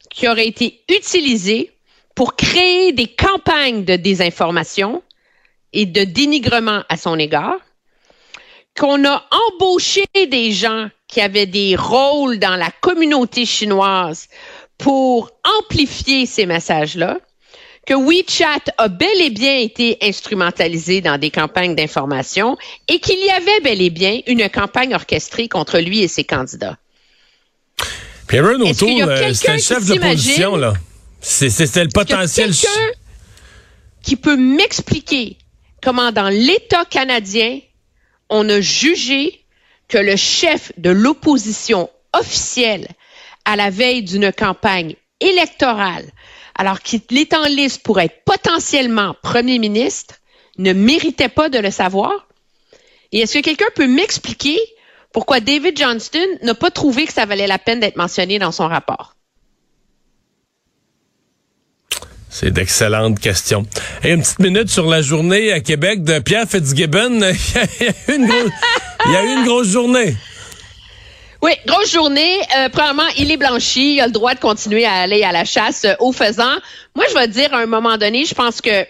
qui 0.10 0.28
aurait 0.28 0.48
été 0.48 0.84
utilisé 0.90 1.72
pour 2.15 2.36
créer 2.36 2.91
des 2.91 3.07
campagnes 3.07 3.86
de 3.86 3.95
désinformation 3.95 5.02
et 5.73 5.86
de 5.86 6.03
dénigrement 6.03 6.84
à 6.90 6.98
son 6.98 7.18
égard, 7.18 7.57
qu'on 8.78 9.06
a 9.06 9.26
embauché 9.32 10.03
des 10.14 10.52
gens 10.52 10.90
qui 11.07 11.22
avaient 11.22 11.45
des 11.45 11.76
rôles 11.76 12.40
dans 12.40 12.56
la 12.56 12.69
communauté 12.82 13.45
chinoise 13.45 14.28
pour 14.78 15.32
amplifier 15.60 16.26
ces 16.26 16.45
messages-là, 16.45 17.18
que 17.85 17.93
WeChat 17.93 18.71
a 18.77 18.87
bel 18.87 19.21
et 19.21 19.31
bien 19.31 19.57
été 19.57 19.97
instrumentalisé 20.01 21.01
dans 21.01 21.17
des 21.17 21.31
campagnes 21.31 21.75
d'information 21.75 22.57
et 22.87 22.99
qu'il 22.99 23.19
y 23.19 23.29
avait 23.29 23.59
bel 23.61 23.81
et 23.81 23.89
bien 23.89 24.21
une 24.27 24.49
campagne 24.49 24.93
orchestrée 24.93 25.47
contre 25.47 25.79
lui 25.79 26.01
et 26.01 26.07
ses 26.07 26.23
candidats. 26.23 26.77
Pierre 28.27 28.45
O'Toole, 28.45 29.35
c'était 29.35 29.53
le 29.53 29.59
chef 29.59 29.85
de 29.85 29.95
l'opposition, 29.95 30.55
là. 30.55 30.73
C'était 31.21 31.83
le 31.83 31.89
potentiel. 31.89 32.51
Quelqu'un 32.51 32.91
qui 34.01 34.15
peut 34.15 34.37
m'expliquer 34.37 35.37
comment 35.83 36.11
dans 36.11 36.29
l'État 36.29 36.85
canadien, 36.85 37.59
on 38.29 38.47
a 38.49 38.61
jugé 38.61 39.43
que 39.87 39.97
le 39.97 40.15
chef 40.15 40.71
de 40.77 40.89
l'opposition 40.89 41.89
officielle 42.13 42.87
à 43.45 43.55
la 43.55 43.69
veille 43.69 44.03
d'une 44.03 44.31
campagne 44.31 44.95
électorale 45.19 46.05
alors 46.61 46.81
qu'il 46.81 47.01
est 47.17 47.33
en 47.33 47.45
liste 47.45 47.81
pour 47.81 47.99
être 47.99 48.23
potentiellement 48.23 49.15
premier 49.23 49.57
ministre, 49.57 50.17
ne 50.59 50.73
méritait 50.73 51.27
pas 51.27 51.49
de 51.49 51.57
le 51.57 51.71
savoir? 51.71 52.27
Et 53.11 53.21
est-ce 53.21 53.39
que 53.39 53.43
quelqu'un 53.43 53.65
peut 53.73 53.88
m'expliquer 53.88 54.59
pourquoi 55.11 55.39
David 55.39 55.75
Johnston 55.75 56.19
n'a 56.43 56.53
pas 56.53 56.69
trouvé 56.69 57.07
que 57.07 57.13
ça 57.13 57.25
valait 57.25 57.47
la 57.47 57.57
peine 57.57 57.79
d'être 57.79 57.95
mentionné 57.95 58.38
dans 58.38 58.51
son 58.51 58.67
rapport? 58.67 59.15
C'est 62.29 62.51
d'excellentes 62.51 63.19
questions. 63.19 63.65
Et 64.03 64.11
une 64.11 64.21
petite 64.21 64.39
minute 64.39 64.69
sur 64.69 64.88
la 64.88 65.01
journée 65.01 65.51
à 65.51 65.61
Québec 65.61 66.03
de 66.03 66.19
Pierre 66.19 66.47
Fitzgibbon. 66.47 67.21
il 68.07 69.11
y 69.11 69.15
a 69.15 69.25
eu 69.25 69.35
une 69.35 69.45
grosse 69.45 69.69
journée. 69.69 70.15
Oui, 71.41 71.51
grosse 71.65 71.91
journée. 71.91 72.39
Euh, 72.57 72.69
premièrement, 72.69 73.07
il 73.18 73.31
est 73.31 73.38
blanchi. 73.38 73.95
Il 73.95 74.01
a 74.01 74.05
le 74.05 74.11
droit 74.11 74.35
de 74.35 74.39
continuer 74.39 74.85
à 74.85 74.93
aller 74.93 75.23
à 75.23 75.31
la 75.31 75.43
chasse 75.43 75.85
euh, 75.85 75.93
au 75.99 76.11
faisant. 76.11 76.55
Moi, 76.95 77.05
je 77.09 77.15
vais 77.15 77.27
dire, 77.27 77.53
à 77.53 77.59
un 77.59 77.65
moment 77.65 77.97
donné, 77.97 78.26
je 78.26 78.35
pense 78.35 78.61
que 78.61 78.85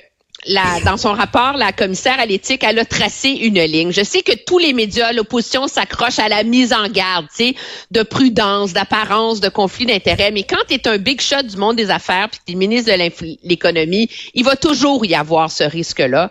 la, 0.48 0.82
dans 0.84 0.98
son 0.98 1.14
rapport, 1.14 1.54
la 1.54 1.72
commissaire 1.72 2.20
à 2.20 2.26
l'éthique, 2.26 2.64
elle 2.64 2.80
a 2.80 2.84
tracé 2.84 3.30
une 3.30 3.62
ligne. 3.62 3.92
Je 3.92 4.04
sais 4.04 4.22
que 4.22 4.34
tous 4.46 4.58
les 4.58 4.74
médias, 4.74 5.14
l'opposition 5.14 5.68
s'accroche 5.68 6.20
à 6.20 6.28
la 6.28 6.44
mise 6.44 6.74
en 6.74 6.90
garde, 6.90 7.28
tu 7.30 7.46
sais, 7.50 7.56
de 7.92 8.04
prudence, 8.04 8.74
d'apparence, 8.74 9.40
de 9.40 9.50
conflit 9.50 9.86
d'intérêts. 9.86 10.32
Mais 10.32 10.44
quand 10.44 10.58
tu 10.68 10.78
un 10.90 10.98
big 10.98 11.22
shot 11.22 11.44
du 11.44 11.58
monde 11.58 11.76
des 11.76 11.90
affaires, 11.90 12.28
puis 12.30 12.40
tu 12.46 12.56
ministre 12.56 12.92
de 12.92 13.48
l'économie, 13.48 14.10
il 14.34 14.44
va 14.44 14.56
toujours 14.56 15.06
y 15.06 15.16
avoir 15.16 15.52
ce 15.52 15.64
risque-là. 15.64 16.30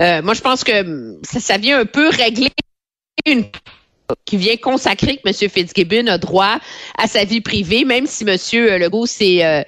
Euh, 0.00 0.22
moi, 0.22 0.34
je 0.34 0.40
pense 0.40 0.64
que 0.64 1.18
ça, 1.24 1.40
ça 1.40 1.58
vient 1.58 1.80
un 1.80 1.86
peu 1.86 2.08
régler 2.08 2.50
une 3.26 3.44
qui 4.24 4.36
vient 4.36 4.56
consacrer 4.56 5.16
que 5.16 5.28
M. 5.28 5.50
Fitzgibbon 5.50 6.06
a 6.06 6.18
droit 6.18 6.58
à 6.96 7.06
sa 7.06 7.24
vie 7.24 7.40
privée, 7.40 7.84
même 7.84 8.06
si 8.06 8.24
M. 8.24 8.36
Legault 8.78 9.06
s'est 9.06 9.44
euh, 9.44 9.62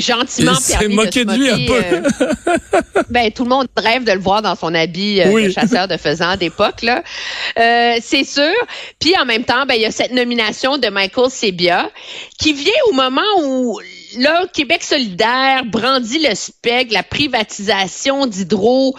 gentiment 0.00 0.52
permis 0.68 0.94
moqué 0.94 1.24
de, 1.24 1.30
se 1.30 1.36
moquer, 1.36 1.38
de 1.38 1.38
lui 1.38 1.50
un 1.50 1.66
peu. 1.66 3.02
ben, 3.10 3.30
tout 3.30 3.44
le 3.44 3.50
monde 3.50 3.68
rêve 3.76 4.04
de 4.04 4.12
le 4.12 4.20
voir 4.20 4.42
dans 4.42 4.54
son 4.54 4.74
habit 4.74 5.20
euh, 5.20 5.46
de 5.46 5.50
chasseur 5.50 5.88
de 5.88 5.96
faisans 5.96 6.36
d'époque, 6.36 6.82
là. 6.82 7.02
Euh, 7.58 7.96
c'est 8.00 8.24
sûr. 8.24 8.54
Puis 8.98 9.14
en 9.18 9.26
même 9.26 9.44
temps, 9.44 9.66
ben, 9.66 9.74
il 9.74 9.82
y 9.82 9.86
a 9.86 9.90
cette 9.90 10.12
nomination 10.12 10.78
de 10.78 10.88
Michael 10.88 11.30
Sebia 11.30 11.90
qui 12.38 12.52
vient 12.52 12.72
au 12.88 12.92
moment 12.92 13.20
où 13.42 13.78
là, 14.18 14.46
Québec 14.52 14.82
solidaire 14.82 15.64
brandit 15.64 16.26
le 16.26 16.34
spec, 16.34 16.92
la 16.92 17.02
privatisation 17.02 18.26
d'Hydro 18.26 18.96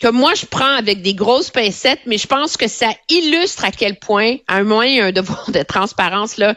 que 0.00 0.08
moi 0.08 0.34
je 0.34 0.46
prends 0.46 0.74
avec 0.76 1.02
des 1.02 1.14
grosses 1.14 1.50
pincettes, 1.50 2.00
mais 2.06 2.18
je 2.18 2.26
pense 2.26 2.56
que 2.56 2.68
ça 2.68 2.88
illustre 3.08 3.64
à 3.64 3.70
quel 3.70 3.98
point, 3.98 4.36
à 4.48 4.56
un 4.56 4.64
moment, 4.64 4.82
il 4.82 4.96
y 4.96 5.00
a 5.00 5.06
un 5.06 5.12
devoir 5.12 5.50
de 5.50 5.62
transparence 5.62 6.36
là. 6.36 6.54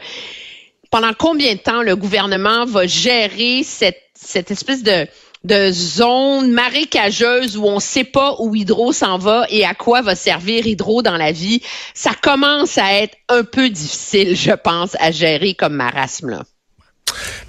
Pendant 0.90 1.12
combien 1.12 1.54
de 1.54 1.58
temps 1.58 1.82
le 1.82 1.96
gouvernement 1.96 2.66
va 2.66 2.86
gérer 2.86 3.62
cette, 3.64 4.00
cette 4.14 4.52
espèce 4.52 4.84
de, 4.84 5.08
de 5.42 5.70
zone 5.72 6.52
marécageuse 6.52 7.56
où 7.56 7.64
on 7.64 7.76
ne 7.76 7.80
sait 7.80 8.04
pas 8.04 8.36
où 8.38 8.54
Hydro 8.54 8.92
s'en 8.92 9.18
va 9.18 9.46
et 9.50 9.64
à 9.64 9.74
quoi 9.74 10.02
va 10.02 10.14
servir 10.14 10.66
Hydro 10.66 11.02
dans 11.02 11.16
la 11.16 11.32
vie, 11.32 11.60
ça 11.94 12.12
commence 12.20 12.78
à 12.78 12.94
être 12.94 13.16
un 13.28 13.44
peu 13.44 13.68
difficile, 13.68 14.36
je 14.36 14.52
pense, 14.52 14.96
à 15.00 15.10
gérer 15.10 15.54
comme 15.54 15.74
marasme. 15.74 16.30
Là. 16.30 16.42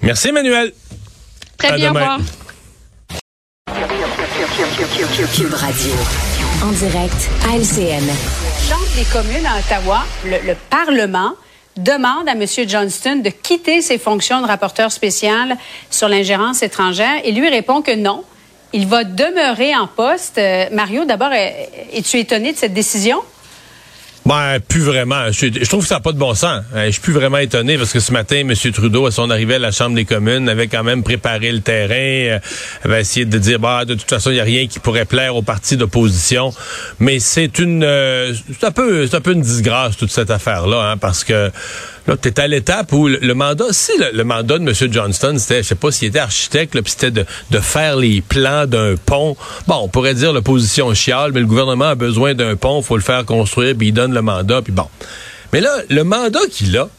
Merci, 0.01 0.29
Emmanuel. 0.29 0.73
Très 1.57 1.75
bien, 1.77 1.91
au 1.91 1.93
revoir. 1.93 2.19
Cube 4.87 5.53
Radio. 5.55 5.93
En 6.63 6.71
direct 6.71 7.29
à 7.49 7.57
LCN. 7.57 8.05
Chambre 8.69 8.85
des 8.95 9.03
communes 9.11 9.45
à 9.47 9.57
Ottawa, 9.57 10.03
le, 10.23 10.47
le 10.47 10.55
Parlement 10.69 11.31
demande 11.75 12.29
à 12.29 12.33
M. 12.33 12.45
Johnston 12.67 13.15
de 13.15 13.29
quitter 13.29 13.81
ses 13.81 13.97
fonctions 13.97 14.41
de 14.41 14.45
rapporteur 14.47 14.91
spécial 14.91 15.57
sur 15.89 16.07
l'ingérence 16.07 16.61
étrangère 16.61 17.19
et 17.23 17.31
lui 17.31 17.49
répond 17.49 17.81
que 17.81 17.95
non. 17.95 18.23
Il 18.73 18.85
va 18.85 19.03
demeurer 19.03 19.75
en 19.75 19.87
poste. 19.87 20.37
Euh, 20.37 20.65
Mario, 20.71 21.03
d'abord, 21.05 21.31
es-tu 21.33 22.19
étonné 22.19 22.53
de 22.53 22.57
cette 22.57 22.73
décision? 22.73 23.21
Ben, 24.25 24.59
plus 24.59 24.81
vraiment. 24.81 25.31
Je, 25.31 25.69
trouve 25.69 25.83
que 25.83 25.87
ça 25.87 25.95
n'a 25.95 26.01
pas 26.01 26.11
de 26.11 26.17
bon 26.17 26.33
sens. 26.33 26.63
Euh, 26.73 26.87
je 26.87 26.91
suis 26.91 27.01
plus 27.01 27.13
vraiment 27.13 27.37
étonné 27.37 27.77
parce 27.77 27.93
que 27.93 27.99
ce 27.99 28.11
matin, 28.11 28.37
M. 28.37 28.53
Trudeau, 28.73 29.05
à 29.05 29.11
son 29.11 29.29
arrivée 29.29 29.55
à 29.55 29.59
la 29.59 29.71
Chambre 29.71 29.95
des 29.95 30.05
communes, 30.05 30.49
avait 30.49 30.67
quand 30.67 30.83
même 30.83 31.03
préparé 31.03 31.51
le 31.51 31.61
terrain, 31.61 31.93
euh, 31.93 32.39
avait 32.83 33.01
essayé 33.01 33.27
de 33.27 33.37
dire, 33.37 33.59
bah, 33.59 33.85
de 33.85 33.93
toute 33.93 34.09
façon, 34.09 34.31
il 34.31 34.33
n'y 34.33 34.39
a 34.39 34.43
rien 34.43 34.65
qui 34.65 34.79
pourrait 34.79 35.05
plaire 35.05 35.35
aux 35.35 35.43
partis 35.43 35.77
d'opposition. 35.77 36.51
Mais 36.99 37.19
c'est 37.19 37.59
une, 37.59 37.83
euh, 37.83 38.33
c'est 38.59 38.65
un 38.65 38.71
peu, 38.71 39.05
c'est 39.05 39.15
un 39.15 39.21
peu 39.21 39.33
une 39.33 39.41
disgrâce 39.41 39.95
toute 39.95 40.11
cette 40.11 40.31
affaire-là, 40.31 40.91
hein, 40.91 40.97
parce 40.97 41.23
que 41.23 41.51
Là, 42.07 42.15
tu 42.21 42.29
es 42.29 42.39
à 42.39 42.47
l'étape 42.47 42.93
où 42.93 43.07
le, 43.07 43.33
mandat, 43.33 43.65
si 43.71 43.91
le, 44.13 44.23
mandat 44.23 44.59
de 44.59 44.63
M. 44.63 44.93
Johnston, 44.93 45.37
c'était, 45.39 45.63
je 45.63 45.69
sais 45.69 45.75
pas 45.75 45.91
s'il 45.91 46.09
était 46.09 46.19
architecte, 46.19 46.79
puis 46.79 46.93
c'était 46.95 47.11
de, 47.11 47.59
faire 47.59 47.95
les 47.95 48.21
plans 48.21 48.67
d'un 48.67 48.95
pont. 48.95 49.35
Bon, 49.67 49.79
on 49.81 49.87
pourrait 49.87 50.13
dire 50.13 50.31
l'opposition 50.31 50.93
chiale, 50.93 51.31
mais 51.33 51.39
le 51.39 51.47
gouvernement 51.47 51.85
a 51.85 51.95
besoin 51.95 52.35
d'un 52.35 52.55
pont, 52.55 52.81
faut 52.81 52.97
le 52.97 53.03
faire 53.03 53.25
construire, 53.25 53.75
puis 53.75 53.87
il 53.87 53.91
donne 53.91 54.13
le 54.13 54.21
mandat, 54.21 54.61
puis 54.61 54.71
bon. 54.73 54.87
Mais 55.51 55.61
là, 55.61 55.77
le 55.89 56.03
mandat 56.03 56.45
qu'il 56.51 56.77
a, 56.77 56.89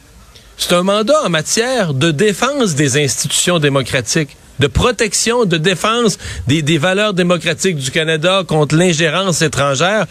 c'est 0.57 0.73
un 0.73 0.83
mandat 0.83 1.23
en 1.25 1.29
matière 1.29 1.95
de 1.95 2.11
défense 2.11 2.75
des 2.75 3.03
institutions 3.03 3.59
démocratiques 3.59 4.37
de 4.59 4.67
protection, 4.67 5.45
de 5.45 5.59
défense 5.59 6.19
des 6.47 6.79
valeurs 6.79 7.13
démocratiques 7.13 7.77
du 7.77 7.91
Canada 7.91 8.43
contre 8.47 8.75
l'ingérence 8.75 9.43
étrangère. 9.43 10.07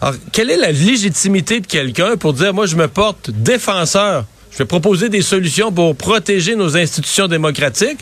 Alors, 0.00 0.14
quelle 0.32 0.50
est 0.50 0.56
la 0.56 0.72
légitimité 0.72 1.60
de 1.60 1.66
quelqu'un 1.66 2.16
pour 2.16 2.32
dire, 2.32 2.52
moi, 2.52 2.66
je 2.66 2.74
me 2.74 2.88
porte 2.88 3.30
défenseur, 3.30 4.24
je 4.52 4.58
vais 4.58 4.64
proposer 4.64 5.08
des 5.08 5.22
solutions 5.22 5.72
pour 5.72 5.96
protéger 5.96 6.56
nos 6.56 6.76
institutions 6.76 7.26
démocratiques? 7.26 7.98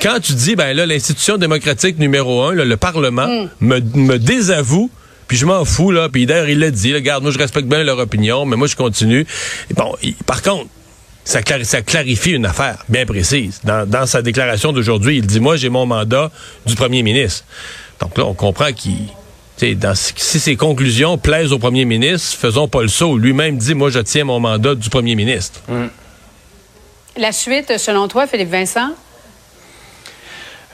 Quand 0.00 0.18
tu 0.20 0.32
dis, 0.32 0.56
ben 0.56 0.74
là, 0.76 0.86
l'institution 0.86 1.36
démocratique 1.36 1.98
numéro 1.98 2.42
un, 2.42 2.52
le 2.52 2.76
Parlement, 2.76 3.28
mm. 3.28 3.48
me, 3.60 3.80
me 3.94 4.18
désavoue, 4.18 4.90
puis 5.28 5.36
je 5.36 5.46
m'en 5.46 5.64
fous, 5.64 5.90
là. 5.90 6.08
Puis 6.08 6.26
d'ailleurs, 6.26 6.48
il 6.48 6.58
l'a 6.58 6.70
dit, 6.70 6.94
regarde, 6.94 7.22
moi, 7.22 7.32
je 7.32 7.38
respecte 7.38 7.68
bien 7.68 7.82
leur 7.84 7.98
opinion, 7.98 8.44
mais 8.44 8.56
moi, 8.56 8.66
je 8.66 8.76
continue. 8.76 9.26
bon, 9.74 9.94
par 10.26 10.42
contre, 10.42 10.68
ça, 11.24 11.40
ça, 11.62 11.82
clarifie 11.82 12.32
une 12.32 12.46
affaire 12.46 12.84
bien 12.88 13.06
précise. 13.06 13.60
Dans, 13.64 13.88
dans 13.88 14.06
sa 14.06 14.20
déclaration 14.20 14.72
d'aujourd'hui, 14.72 15.18
il 15.18 15.26
dit, 15.26 15.40
moi, 15.40 15.56
j'ai 15.56 15.70
mon 15.70 15.86
mandat 15.86 16.30
du 16.66 16.74
premier 16.74 17.02
ministre. 17.02 17.44
Donc 18.00 18.18
là, 18.18 18.26
on 18.26 18.34
comprend 18.34 18.72
qu'il 18.72 18.98
si 19.56 20.40
ses 20.40 20.56
conclusions 20.56 21.16
plaisent 21.16 21.52
au 21.52 21.58
premier 21.58 21.84
ministre, 21.84 22.36
faisons 22.36 22.68
pas 22.68 22.82
le 22.82 22.88
saut. 22.88 23.16
Lui-même 23.16 23.56
dit, 23.56 23.74
moi, 23.74 23.90
je 23.90 24.00
tiens 24.00 24.24
mon 24.24 24.40
mandat 24.40 24.74
du 24.74 24.90
premier 24.90 25.14
ministre. 25.14 25.60
La 27.16 27.32
suite, 27.32 27.78
selon 27.78 28.08
toi, 28.08 28.26
Philippe 28.26 28.50
Vincent? 28.50 28.90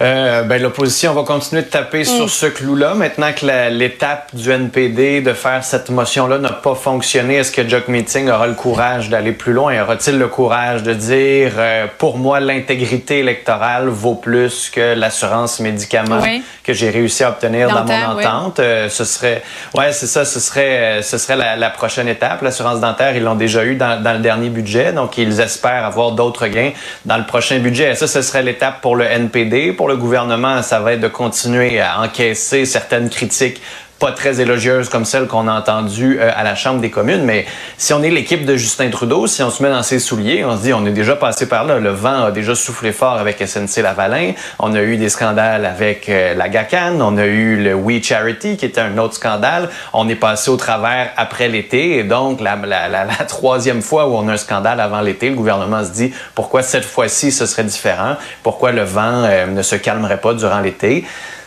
Euh, 0.03 0.45
ben, 0.45 0.63
l'opposition 0.63 1.13
va 1.13 1.25
continuer 1.25 1.61
de 1.61 1.67
taper 1.67 2.05
sur 2.05 2.25
mm. 2.25 2.31
ce 2.31 2.47
clou-là. 2.47 2.95
Maintenant 2.95 3.33
que 3.37 3.45
l'étape 3.69 4.35
du 4.35 4.51
NPD 4.51 5.21
de 5.21 5.35
faire 5.35 5.63
cette 5.63 5.91
motion-là 5.91 6.39
n'a 6.39 6.53
pas 6.53 6.75
fonctionné, 6.75 7.37
est-ce 7.37 7.53
que 7.53 7.69
Jock 7.69 7.89
Meeting 7.89 8.31
aura 8.31 8.47
le 8.47 8.55
courage 8.55 9.11
d'aller 9.11 9.33
plus 9.33 9.53
loin? 9.53 9.83
Aura-t-il 9.83 10.19
le 10.19 10.29
courage 10.29 10.83
de 10.83 10.95
dire, 10.95 11.53
euh, 11.59 11.87
pour 11.99 12.17
moi, 12.17 12.41
l'intégrité 12.41 13.19
électorale 13.19 13.89
vaut 13.89 14.15
plus 14.15 14.71
que 14.71 14.95
l'assurance 14.95 15.61
médicaments 15.61 16.23
que 16.65 16.73
j'ai 16.73 16.89
réussi 16.89 17.23
à 17.23 17.31
obtenir 17.31 17.69
dans 17.69 17.85
mon 17.85 18.19
entente? 18.19 18.59
Euh, 18.59 18.89
ce 18.89 19.05
serait, 19.05 19.43
ouais, 19.75 19.93
c'est 19.93 20.07
ça, 20.07 20.25
ce 20.25 20.41
serait, 20.41 21.03
ce 21.03 21.19
serait 21.19 21.37
la, 21.37 21.71
prochaine 21.71 22.09
étape. 22.09 22.41
L'assurance 22.41 22.81
dentaire, 22.81 23.15
ils 23.17 23.23
l'ont 23.23 23.35
déjà 23.35 23.65
eu 23.65 23.75
dans, 23.75 24.03
dans, 24.03 24.15
le 24.15 24.21
dernier 24.21 24.49
budget, 24.49 24.93
donc 24.93 25.19
ils 25.19 25.41
espèrent 25.41 25.85
avoir 25.85 26.13
d'autres 26.13 26.47
gains 26.47 26.73
dans 27.05 27.19
le 27.19 27.25
prochain 27.25 27.59
budget. 27.59 27.91
Et 27.91 27.95
ça, 27.95 28.07
ce 28.07 28.23
serait 28.23 28.43
l'étape 28.43 28.81
pour 28.81 28.97
le 28.97 29.05
NPD. 29.05 29.73
Pour 29.73 29.90
le 29.91 29.97
gouvernement, 29.97 30.63
ça 30.63 30.81
va 30.81 30.93
être 30.93 31.01
de 31.01 31.09
continuer 31.09 31.81
à 31.81 32.01
encaisser 32.01 32.65
certaines 32.65 33.11
critiques 33.11 33.61
pas 34.01 34.13
très 34.13 34.41
élogieuse 34.41 34.89
comme 34.89 35.05
celle 35.05 35.27
qu'on 35.27 35.47
a 35.47 35.53
entendue 35.53 36.19
euh, 36.19 36.33
à 36.35 36.43
la 36.43 36.55
Chambre 36.55 36.81
des 36.81 36.91
communes, 36.91 37.23
mais 37.23 37.47
si 37.77 37.93
on 37.93 38.03
est 38.03 38.11
l'équipe 38.11 38.47
de 38.47 38.57
Justin 38.57 38.89
Trudeau, 38.91 39.27
si 39.27 39.43
on 39.43 39.51
se 39.51 39.63
met 39.63 39.69
dans 39.69 39.83
ses 39.83 39.99
souliers, 39.99 40.45
on 40.45 40.57
se 40.57 40.63
dit 40.63 40.73
on 40.73 40.87
est 40.87 40.93
déjà 40.93 41.17
passé 41.17 41.47
par 41.47 41.65
là, 41.65 41.79
le 41.79 41.91
vent 41.91 42.25
a 42.25 42.31
déjà 42.33 42.55
soufflé 42.55 42.93
fort 42.93 43.19
avec 43.19 43.47
SNC 43.47 43.83
Lavalin, 43.83 44.33
on 44.59 44.75
a 44.75 44.81
eu 44.83 44.97
des 44.97 45.11
scandales 45.11 45.67
avec 45.67 46.09
euh, 46.09 46.35
la 46.35 46.49
GACAN, 46.49 46.99
on 47.01 47.19
a 47.19 47.27
eu 47.27 47.63
le 47.63 47.75
We 47.75 48.03
Charity 48.03 48.57
qui 48.57 48.65
était 48.65 48.81
un 48.81 48.97
autre 48.99 49.15
scandale, 49.15 49.69
on 49.93 50.09
est 50.09 50.15
passé 50.15 50.51
au 50.51 50.57
travers 50.57 51.11
après 51.17 51.49
l'été. 51.49 51.99
Et 51.99 52.05
donc 52.05 52.41
la, 52.41 52.57
la, 52.57 52.89
la, 52.89 53.05
troisième 53.29 53.83
fois 53.83 54.09
où 54.09 54.15
on 54.15 54.29
a 54.29 54.33
un 54.33 54.37
scandale 54.37 54.81
avant 54.81 55.03
l'été, 55.03 55.29
le 55.29 55.37
gouvernement 55.37 55.85
se 55.85 55.91
dit 55.91 56.13
pourquoi 56.35 56.63
cette 56.63 56.85
fois-ci 56.85 57.33
ce 57.33 57.47
serait 57.47 57.65
différent, 57.65 58.17
pourquoi 58.43 58.73
le 58.73 58.83
vent 58.83 59.25
euh, 59.25 59.47
ne 59.47 59.63
se 59.63 59.77
calmerait 59.77 60.21
pas 60.21 60.35
durant 60.35 60.61
l'été? 60.61 61.05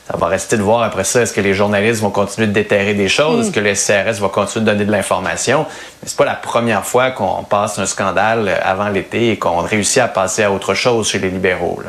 Ça 0.10 0.18
va 0.18 0.28
rester 0.28 0.58
de 0.58 0.62
voir 0.62 0.84
après 0.84 1.06
ça, 1.06 1.22
est-ce 1.22 1.32
que 1.32 1.40
les 1.40 1.54
journalistes 1.54 2.02
vont 2.02 2.10
continuer 2.10 2.48
de 2.48 2.52
déterrer 2.52 2.94
des 2.94 3.08
choses, 3.08 3.48
est-ce 3.48 3.52
que 3.56 3.62
le 3.62 3.74
CRS 3.74 4.20
va 4.20 4.28
continuer 4.28 4.66
de 4.66 4.72
donner 4.72 4.86
de 4.86 4.92
l'information. 4.92 5.66
C'est 6.06 6.18
pas 6.18 6.26
la 6.26 6.36
première 6.36 6.86
fois 6.86 7.12
qu'on 7.12 7.44
passe 7.44 7.80
un 7.80 7.86
scandale 7.86 8.60
avant 8.64 8.90
l'été 8.90 9.32
et 9.32 9.38
qu'on 9.38 9.62
réussit 9.62 10.00
à 10.00 10.10
passer 10.10 10.44
à 10.44 10.52
autre 10.52 10.74
chose 10.74 11.08
chez 11.08 11.20
les 11.20 11.30
libéraux. 11.30 11.80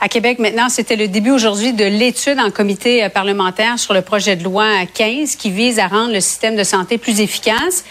À 0.00 0.08
Québec, 0.08 0.40
maintenant, 0.40 0.68
c'était 0.68 0.96
le 0.96 1.06
début 1.06 1.30
aujourd'hui 1.30 1.72
de 1.72 1.84
l'étude 1.84 2.40
en 2.40 2.50
comité 2.50 3.04
euh, 3.04 3.08
parlementaire 3.08 3.78
sur 3.78 3.94
le 3.94 4.02
projet 4.02 4.34
de 4.34 4.42
loi 4.42 4.66
15 4.92 5.36
qui 5.36 5.52
vise 5.52 5.78
à 5.78 5.86
rendre 5.86 6.12
le 6.12 6.20
système 6.20 6.56
de 6.56 6.64
santé 6.64 6.98
plus 6.98 7.20
efficace. 7.20 7.84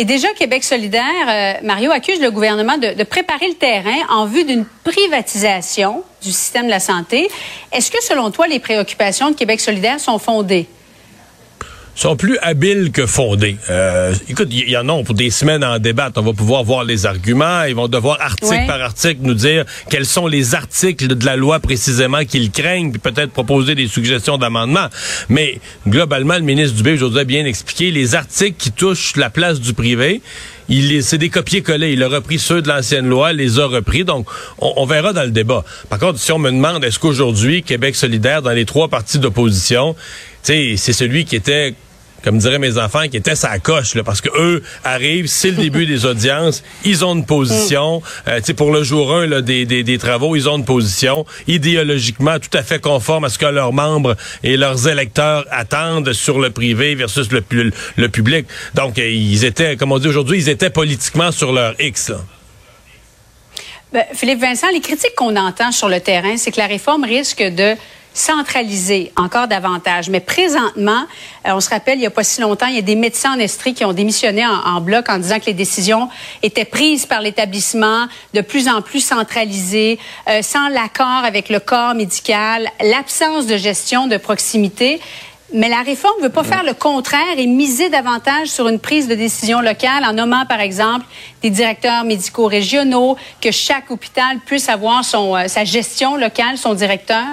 Et 0.00 0.04
déjà, 0.04 0.28
Québec 0.28 0.62
solidaire, 0.62 1.02
euh, 1.26 1.54
Mario 1.64 1.90
accuse 1.90 2.20
le 2.20 2.30
gouvernement 2.30 2.78
de, 2.78 2.94
de 2.94 3.02
préparer 3.02 3.48
le 3.48 3.54
terrain 3.54 3.98
en 4.10 4.26
vue 4.26 4.44
d'une 4.44 4.64
privatisation 4.84 6.04
du 6.22 6.30
système 6.30 6.66
de 6.66 6.70
la 6.70 6.78
santé. 6.78 7.28
Est-ce 7.72 7.90
que, 7.90 8.00
selon 8.04 8.30
toi, 8.30 8.46
les 8.46 8.60
préoccupations 8.60 9.32
de 9.32 9.34
Québec 9.34 9.60
solidaire 9.60 9.98
sont 9.98 10.20
fondées? 10.20 10.68
Sont 11.98 12.16
plus 12.16 12.38
habiles 12.42 12.92
que 12.92 13.06
fondés. 13.06 13.56
Euh, 13.70 14.14
écoute, 14.28 14.46
il 14.52 14.70
y, 14.70 14.76
en 14.76 14.88
a 14.88 15.02
pour 15.02 15.16
des 15.16 15.30
semaines 15.30 15.64
à 15.64 15.72
en 15.72 15.78
débattre. 15.80 16.20
On 16.20 16.24
va 16.24 16.32
pouvoir 16.32 16.62
voir 16.62 16.84
les 16.84 17.06
arguments. 17.06 17.64
Ils 17.64 17.74
vont 17.74 17.88
devoir 17.88 18.20
article 18.20 18.66
par 18.68 18.80
article 18.80 19.18
nous 19.22 19.34
dire 19.34 19.64
quels 19.90 20.06
sont 20.06 20.28
les 20.28 20.54
articles 20.54 21.08
de 21.08 21.26
la 21.26 21.34
loi 21.34 21.58
précisément 21.58 22.24
qu'ils 22.24 22.52
craignent, 22.52 22.92
puis 22.92 23.00
peut-être 23.00 23.32
proposer 23.32 23.74
des 23.74 23.88
suggestions 23.88 24.38
d'amendement. 24.38 24.86
Mais 25.28 25.60
globalement, 25.88 26.34
le 26.34 26.42
ministre 26.42 26.76
Dubé 26.76 26.92
aujourd'hui 26.92 27.20
a 27.20 27.24
bien 27.24 27.44
expliqué 27.44 27.90
les 27.90 28.14
articles 28.14 28.56
qui 28.56 28.70
touchent 28.70 29.16
la 29.16 29.28
place 29.28 29.60
du 29.60 29.74
privé. 29.74 30.22
Il 30.68 31.02
c'est 31.02 31.18
des 31.18 31.30
copier-coller. 31.30 31.94
Il 31.94 32.02
a 32.04 32.08
repris 32.08 32.38
ceux 32.38 32.62
de 32.62 32.68
l'ancienne 32.68 33.08
loi, 33.08 33.32
les 33.32 33.58
a 33.58 33.66
repris. 33.66 34.04
Donc, 34.04 34.28
on, 34.60 34.72
on, 34.76 34.86
verra 34.86 35.12
dans 35.12 35.24
le 35.24 35.30
débat. 35.30 35.64
Par 35.88 35.98
contre, 35.98 36.20
si 36.20 36.30
on 36.30 36.38
me 36.38 36.50
demande 36.50 36.84
est-ce 36.84 37.00
qu'aujourd'hui 37.00 37.64
Québec 37.64 37.96
solidaire 37.96 38.42
dans 38.42 38.52
les 38.52 38.66
trois 38.66 38.86
partis 38.86 39.18
d'opposition, 39.18 39.96
c'est 40.42 40.76
celui 40.76 41.24
qui 41.24 41.34
était 41.34 41.74
comme 42.22 42.38
diraient 42.38 42.58
mes 42.58 42.78
enfants, 42.78 43.08
qui 43.08 43.16
étaient 43.16 43.34
sa 43.34 43.58
coche, 43.58 44.00
parce 44.02 44.20
que 44.20 44.28
eux 44.38 44.62
arrivent, 44.84 45.26
c'est 45.26 45.50
le 45.50 45.56
début 45.56 45.86
des 45.86 46.04
audiences, 46.04 46.62
ils 46.84 47.04
ont 47.04 47.14
une 47.14 47.24
position, 47.24 48.02
euh, 48.26 48.40
pour 48.56 48.72
le 48.72 48.82
jour 48.82 49.14
1 49.14 49.26
là, 49.26 49.40
des, 49.40 49.66
des, 49.66 49.82
des, 49.82 49.98
travaux, 49.98 50.34
ils 50.36 50.48
ont 50.48 50.58
une 50.58 50.64
position 50.64 51.24
idéologiquement 51.46 52.38
tout 52.38 52.56
à 52.56 52.62
fait 52.62 52.80
conforme 52.80 53.24
à 53.24 53.28
ce 53.28 53.38
que 53.38 53.46
leurs 53.46 53.72
membres 53.72 54.16
et 54.42 54.56
leurs 54.56 54.88
électeurs 54.88 55.44
attendent 55.50 56.12
sur 56.12 56.38
le 56.38 56.50
privé 56.50 56.94
versus 56.94 57.30
le, 57.30 57.42
le, 57.96 58.08
public. 58.08 58.46
Donc, 58.74 58.98
euh, 58.98 59.08
ils 59.08 59.44
étaient, 59.44 59.76
comme 59.76 59.92
on 59.92 59.98
dit 59.98 60.08
aujourd'hui, 60.08 60.38
ils 60.38 60.48
étaient 60.48 60.70
politiquement 60.70 61.30
sur 61.30 61.52
leur 61.52 61.74
X. 61.80 62.10
Là. 62.10 62.18
Ben, 63.92 64.04
Philippe 64.12 64.40
Vincent, 64.40 64.66
les 64.72 64.80
critiques 64.80 65.14
qu'on 65.16 65.36
entend 65.36 65.72
sur 65.72 65.88
le 65.88 66.00
terrain, 66.00 66.36
c'est 66.36 66.50
que 66.50 66.60
la 66.60 66.66
réforme 66.66 67.04
risque 67.04 67.42
de 67.42 67.74
centraliser 68.14 69.12
encore 69.16 69.48
davantage. 69.48 70.10
Mais 70.10 70.20
présentement, 70.20 71.04
euh, 71.46 71.52
on 71.52 71.60
se 71.60 71.70
rappelle, 71.70 71.98
il 71.98 72.00
n'y 72.00 72.06
a 72.06 72.10
pas 72.10 72.24
si 72.24 72.40
longtemps, 72.40 72.66
il 72.66 72.76
y 72.76 72.78
a 72.78 72.82
des 72.82 72.96
médecins 72.96 73.34
en 73.34 73.38
Estrie 73.38 73.74
qui 73.74 73.84
ont 73.84 73.92
démissionné 73.92 74.44
en, 74.46 74.80
bloc 74.80 75.08
en 75.08 75.18
disant 75.18 75.38
que 75.38 75.46
les 75.46 75.54
décisions 75.54 76.08
étaient 76.42 76.64
prises 76.64 77.06
par 77.06 77.20
l'établissement, 77.20 78.06
de 78.34 78.40
plus 78.40 78.68
en 78.68 78.82
plus 78.82 79.00
centralisées, 79.00 79.98
euh, 80.28 80.42
sans 80.42 80.68
l'accord 80.68 81.24
avec 81.24 81.48
le 81.48 81.60
corps 81.60 81.94
médical, 81.94 82.68
l'absence 82.80 83.46
de 83.46 83.56
gestion 83.56 84.06
de 84.06 84.16
proximité. 84.16 85.00
Mais 85.54 85.70
la 85.70 85.80
réforme 85.80 86.18
ne 86.18 86.24
veut 86.24 86.32
pas 86.32 86.44
faire 86.44 86.62
le 86.62 86.74
contraire 86.74 87.38
et 87.38 87.46
miser 87.46 87.88
davantage 87.88 88.48
sur 88.48 88.68
une 88.68 88.78
prise 88.78 89.08
de 89.08 89.14
décision 89.14 89.62
locale 89.62 90.04
en 90.04 90.12
nommant, 90.12 90.44
par 90.44 90.60
exemple, 90.60 91.06
des 91.40 91.48
directeurs 91.48 92.04
médicaux 92.04 92.46
régionaux, 92.46 93.16
que 93.40 93.50
chaque 93.50 93.90
hôpital 93.90 94.40
puisse 94.44 94.68
avoir 94.68 95.04
son, 95.06 95.34
euh, 95.34 95.48
sa 95.48 95.64
gestion 95.64 96.16
locale, 96.16 96.58
son 96.58 96.74
directeur. 96.74 97.24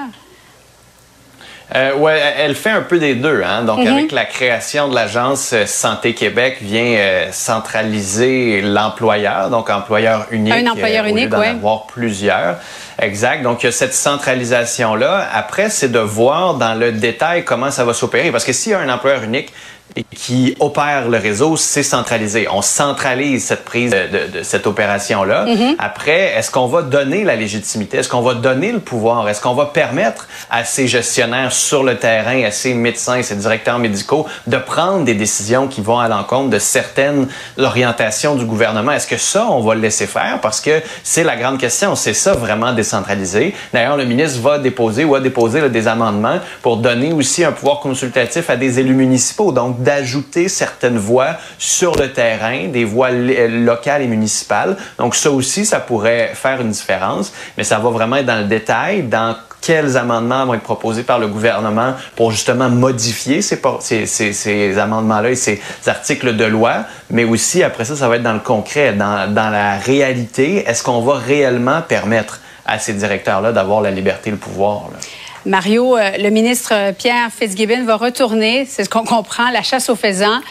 Euh, 1.74 1.96
ouais, 1.96 2.22
elle 2.38 2.54
fait 2.54 2.70
un 2.70 2.82
peu 2.82 3.00
des 3.00 3.16
deux. 3.16 3.42
Hein? 3.44 3.64
Donc, 3.64 3.80
Mhm. 3.80 3.88
avec 3.88 4.12
la 4.12 4.26
création 4.26 4.88
de 4.88 4.94
l'agence 4.94 5.52
euh, 5.54 5.66
Santé 5.66 6.14
Québec, 6.14 6.58
vient 6.62 6.84
euh, 6.84 7.30
centraliser 7.32 8.62
l'employeur, 8.62 9.50
donc 9.50 9.70
employeur 9.72 10.28
unique. 10.30 10.54
Un 10.54 10.68
employeur 10.68 11.06
euh, 11.06 11.10
au 11.10 11.16
lieu 11.16 11.22
unique, 11.22 11.36
ouais. 11.36 11.48
avoir 11.48 11.88
plusieurs. 11.88 12.58
Exact. 13.02 13.42
Donc, 13.42 13.64
il 13.64 13.66
y 13.66 13.70
a 13.70 13.72
cette 13.72 13.96
centralisation-là. 13.96 15.28
Après, 15.34 15.70
c'est 15.70 15.92
de 15.92 16.00
voir 16.00 16.54
dans 16.54 16.76
le 16.76 16.92
détail 16.92 17.44
comment 17.44 17.72
ça 17.72 17.84
va 17.84 17.94
s'opérer. 17.94 18.32
Parce 18.32 18.46
que 18.46 18.54
s'il 18.54 18.72
y 18.72 18.76
a 18.76 18.80
un 18.80 18.90
employeur 18.90 19.24
unique, 19.24 19.52
et 19.96 20.04
qui 20.04 20.56
opère 20.60 21.08
le 21.08 21.18
réseau, 21.18 21.56
c'est 21.58 21.84
centralisé. 21.84 22.48
On 22.52 22.62
centralise 22.62 23.46
cette 23.46 23.64
prise 23.64 23.92
de, 23.92 23.98
de- 24.28 24.38
de 24.40 24.44
cette 24.44 24.68
opération-là. 24.68 25.46
Mhm. 25.46 25.76
Après, 25.80 26.34
est-ce 26.38 26.52
qu'on 26.52 26.68
va 26.68 26.82
donner 26.82 27.24
la 27.24 27.36
légitimité? 27.36 27.98
Est-ce 27.98 28.10
qu'on 28.10 28.22
va 28.22 28.34
donner 28.34 28.72
le 28.72 28.80
pouvoir? 28.80 29.28
Est-ce 29.30 29.40
qu'on 29.42 29.54
va 29.54 29.66
permettre 29.68 30.28
à 30.52 30.64
ces 30.66 30.88
gestionnaires 30.88 31.54
sur 31.54 31.84
le 31.84 31.96
terrain, 31.98 32.44
à 32.44 32.52
ces 32.52 32.74
médecins, 32.74 33.22
ces 33.22 33.36
directeurs 33.36 33.80
médicaux 33.80 34.26
de 34.48 34.58
prendre 34.58 35.06
des 35.06 35.14
décisions 35.14 35.68
qui 35.68 35.82
vont 35.82 36.00
à 36.00 36.08
l'encontre 36.08 36.50
de 36.50 36.60
certaines 36.60 37.28
orientations 37.58 38.36
du 38.36 38.46
gouvernement? 38.46 38.92
Est-ce 38.92 39.08
que 39.08 39.18
ça, 39.18 39.48
on 39.50 39.62
va 39.62 39.76
le 39.76 39.82
laisser 39.82 40.08
faire? 40.08 40.40
Parce 40.42 40.60
que 40.62 40.82
c'est 41.04 41.24
la 41.24 41.36
grande 41.36 41.58
question. 41.60 41.96
C'est 41.96 42.14
ça 42.14 42.34
vraiment 42.34 42.74
décentralisé. 42.74 43.54
D'ailleurs, 43.74 43.98
le 43.98 44.06
ministre 44.06 44.42
va 44.42 44.60
déposer 44.60 45.06
ou 45.06 45.16
a 45.16 45.20
déposé 45.20 45.62
là, 45.62 45.70
des 45.70 45.88
amendements 45.88 46.40
pour 46.62 46.78
donner 46.78 47.14
aussi 47.14 47.44
un 47.44 47.52
pouvoir 47.52 47.80
consultatif 47.80 48.50
à 48.50 48.56
des 48.58 48.80
élus 48.80 48.94
municipaux. 48.94 49.52
Donc, 49.52 49.82
d'ajouter 49.86 50.50
certaines 50.50 50.98
voix 50.98 51.32
sur 51.58 51.96
le 52.02 52.08
terrain, 52.12 52.68
des 52.68 52.84
voix 52.94 53.12
li- 53.12 53.36
euh, 53.38 53.48
locales 53.72 54.02
et 54.02 54.08
municipales. 54.08 54.76
Donc, 54.98 55.16
ça 55.16 55.30
aussi, 55.32 55.66
ça 55.66 55.80
pourrait 55.80 56.32
faire 56.34 56.60
une 56.60 56.72
différence, 56.72 57.32
mais 57.58 57.64
ça 57.64 57.78
va 57.80 57.90
vraiment 57.90 58.18
être 58.18 58.26
dans 58.34 58.40
le 58.46 58.50
détail, 58.58 59.04
dans 59.04 59.36
quels 59.62 59.98
amendements 59.98 60.46
vont 60.46 60.54
être 60.54 60.62
proposés 60.74 61.02
par 61.04 61.18
le 61.18 61.28
gouvernement 61.28 61.96
pour 62.16 62.30
justement 62.32 62.70
modifier 62.70 63.42
ces 63.42 64.78
amendements-là 64.78 65.30
et 65.32 65.36
ces 65.36 65.60
articles 65.88 66.36
de 66.36 66.46
loi, 66.46 66.74
mais 67.10 67.24
aussi 67.24 67.64
après 67.64 67.84
ça, 67.86 67.96
ça 67.96 68.08
va 68.08 68.18
être 68.18 68.24
dans 68.24 68.34
le 68.34 68.40
concret, 68.54 68.94
dans, 68.94 69.34
dans 69.34 69.50
la 69.50 69.78
réalité. 69.78 70.64
Est-ce 70.68 70.84
qu'on 70.84 71.02
va 71.02 71.16
réellement 71.16 71.82
permettre 71.82 72.40
à 72.66 72.78
ces 72.78 72.94
directeurs-là 72.94 73.52
d'avoir 73.54 73.82
la 73.82 73.90
liberté 73.92 74.30
et 74.30 74.32
le 74.32 74.38
pouvoir? 74.38 74.90
là? 74.92 75.00
Mario, 75.46 75.96
euh, 75.96 76.18
le 76.18 76.30
ministre 76.30 76.92
Pierre 76.98 77.30
Fitzgibbon 77.32 77.84
va 77.84 77.98
retourner, 77.98 78.66
c'est 78.68 78.84
ce 78.84 78.90
qu'on 78.90 79.04
comprend, 79.04 79.52
la 79.52 79.62
chasse 79.62 79.90
aux 79.90 79.96
faisans. 79.96 80.42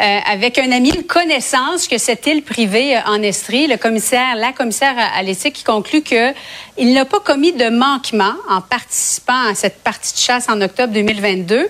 euh, 0.00 0.18
avec 0.30 0.58
un 0.58 0.70
ami, 0.70 0.90
une 0.90 1.04
connaissance 1.04 1.88
que 1.88 1.98
cette 1.98 2.26
île 2.26 2.42
privée 2.42 2.96
euh, 2.96 3.00
en 3.06 3.20
Estrie, 3.20 3.66
le 3.66 3.76
commissaire, 3.76 4.36
la 4.36 4.52
commissaire 4.52 4.94
à, 4.96 5.24
qui 5.24 5.64
conclut 5.64 6.02
que 6.02 6.32
il 6.78 6.94
n'a 6.94 7.04
pas 7.04 7.20
commis 7.20 7.52
de 7.52 7.68
manquement 7.68 8.34
en 8.48 8.60
participant 8.60 9.48
à 9.50 9.54
cette 9.54 9.82
partie 9.82 10.14
de 10.14 10.18
chasse 10.18 10.48
en 10.48 10.60
octobre 10.60 10.92
2022. 10.92 11.68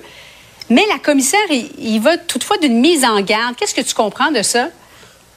Mais 0.70 0.84
la 0.92 0.98
commissaire, 0.98 1.40
il 1.50 1.98
va 2.00 2.18
toutefois 2.18 2.59
d'une 2.59 2.78
mise 2.78 3.05
en 3.05 3.20
garde. 3.22 3.56
Qu'est-ce 3.56 3.74
que 3.74 3.80
tu 3.80 3.94
comprends 3.94 4.30
de 4.30 4.42
ça? 4.42 4.68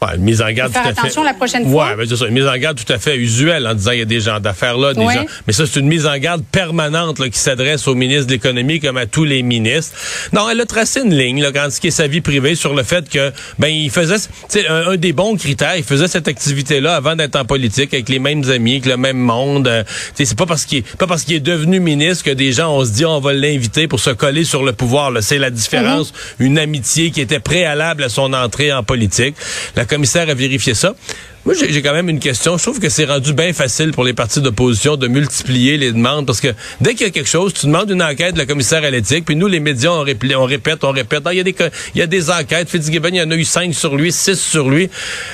Ouais, 0.04 0.16
une 0.16 0.24
mise 0.24 0.42
en 0.42 0.52
garde 0.52 0.74
faire 0.74 0.82
tout 0.82 0.88
à 0.90 0.94
fait. 0.94 1.00
attention 1.02 1.24
la 1.24 1.36
prochaine 1.36 1.70
fois. 1.70 1.90
Ouais, 1.92 1.96
ben 1.96 2.08
c'est 2.10 2.16
ça, 2.16 2.26
une 2.26 2.34
mise 2.34 2.48
en 2.48 2.58
garde 2.58 2.84
tout 2.84 2.92
à 2.92 2.98
fait 2.98 3.18
usuelle 3.18 3.68
en 3.68 3.76
disant 3.76 3.92
il 3.92 4.00
y 4.00 4.02
a 4.02 4.06
des 4.06 4.20
gens 4.20 4.40
d'affaires 4.40 4.76
là, 4.76 4.96
des 4.96 5.02
Ouais. 5.02 5.14
gens. 5.14 5.26
Mais 5.46 5.54
ça, 5.54 5.66
c'est 5.68 5.80
une 5.80 5.86
mise 5.88 6.08
en 6.08 6.18
garde 6.18 6.44
permanente 6.52 7.20
là, 7.20 7.30
qui 7.30 7.38
s'adresse 7.38 7.88
au 7.88 7.94
ministre 7.94 8.26
de 8.26 8.32
l'Économie 8.32 8.80
comme 8.80 8.98
à 8.98 9.06
tous 9.06 9.26
les 9.26 9.44
ministres. 9.44 9.96
Non, 10.34 10.50
elle 10.50 10.60
a 10.60 10.66
tracé 10.66 11.02
une 11.06 11.14
ligne 11.14 11.44
là, 11.44 11.52
quand 11.52 11.70
ce 11.72 11.80
qui 11.80 11.88
est 11.90 11.92
sa 11.92 12.08
vie 12.08 12.22
privée 12.22 12.56
sur 12.56 12.74
le 12.74 12.82
fait 12.82 13.08
que 13.10 13.32
ben 13.60 13.68
il 13.68 13.92
faisait 13.92 14.16
tu 14.52 14.66
un, 14.68 14.88
un 14.90 14.96
des 14.98 15.14
bons 15.14 15.36
critères, 15.38 15.76
il 15.78 15.84
faisait 15.84 16.08
cette 16.08 16.28
activité-là 16.28 16.96
avant 16.96 17.16
d'être 17.16 17.36
en 17.36 17.46
politique 17.46 17.94
avec 17.94 18.10
les 18.10 18.18
mêmes 18.18 18.50
amis, 18.50 18.72
avec 18.78 18.88
le 18.88 18.98
même 18.98 19.18
monde. 19.20 19.68
Euh, 19.68 19.84
c'est 20.16 20.36
pas 20.36 20.48
parce 20.48 20.66
qu'il 20.66 20.80
est 20.80 20.96
pas 20.98 21.06
parce 21.06 21.26
qu'il 21.26 21.36
est 21.36 21.40
devenu 21.42 21.80
ministre 21.80 22.24
que 22.24 22.32
des 22.32 22.54
gens 22.54 22.74
on 22.76 22.84
se 22.86 22.90
dit 22.92 23.06
on 23.06 23.20
va 23.20 23.34
l'inviter 23.34 23.88
pour 23.88 24.00
se 24.00 24.10
coller 24.10 24.46
sur 24.46 24.64
le 24.64 24.74
pouvoir. 24.74 25.12
là. 25.12 25.22
C'est 25.22 25.38
la 25.38 25.52
différence, 25.52 26.12
une 26.40 26.58
amitié 26.58 27.12
qui 27.12 27.22
était 27.22 27.40
préalable 27.40 28.04
à 28.04 28.10
son 28.10 28.34
entrée 28.34 28.74
en 28.74 28.82
politique. 28.82 29.36
La 29.76 29.86
commissaire 29.92 30.30
a 30.30 30.34
vérifié 30.34 30.74
ça. 30.74 30.96
Moi, 31.44 31.56
j'ai 31.56 31.82
quand 31.82 31.94
même 31.94 32.08
une 32.08 32.20
question. 32.20 32.56
Je 32.58 32.64
trouve 32.64 32.80
que 32.80 32.88
c'est 32.88 33.06
rendu 33.06 33.34
bien 33.34 33.52
facile 33.52 33.92
pour 33.92 34.04
les 34.04 34.14
partis 34.14 34.42
d'opposition 34.42 34.96
de 34.96 35.08
multiplier 35.08 35.76
les 35.78 35.92
demandes 35.92 36.28
parce 36.28 36.40
que 36.40 36.50
dès 36.82 36.92
qu'il 36.94 37.08
y 37.08 37.10
a 37.10 37.12
quelque 37.12 37.28
chose, 37.28 37.52
tu 37.54 37.66
demandes 37.66 37.90
une 37.90 38.04
enquête 38.04 38.36
de 38.36 38.40
la 38.40 38.46
commissaire 38.46 38.84
à 38.84 38.92
l'éthique, 38.92 39.26
puis 39.26 39.36
nous, 39.36 39.48
les 39.48 39.60
médias, 39.60 39.90
on, 39.90 40.04
répète, 40.04 40.84
on 40.84 40.92
répète. 40.92 41.24
Ah, 41.26 41.34
Il 41.34 41.38
y, 41.38 41.42
a 41.42 41.44
des 41.44 41.56
il 41.96 42.00
y 42.00 42.02
a 42.04 42.08
des 42.08 42.30
enquêtes. 42.30 42.70
Fitzgibbon, 42.70 43.10
il 43.10 43.16
y 43.16 43.22
en 43.24 43.32
a 43.32 43.36
eu 43.36 43.44
cinq 43.44 43.74
sur 43.74 43.96
lui, 43.96 44.12
six 44.12 44.40
sur 44.40 44.70
lui. 44.70 44.90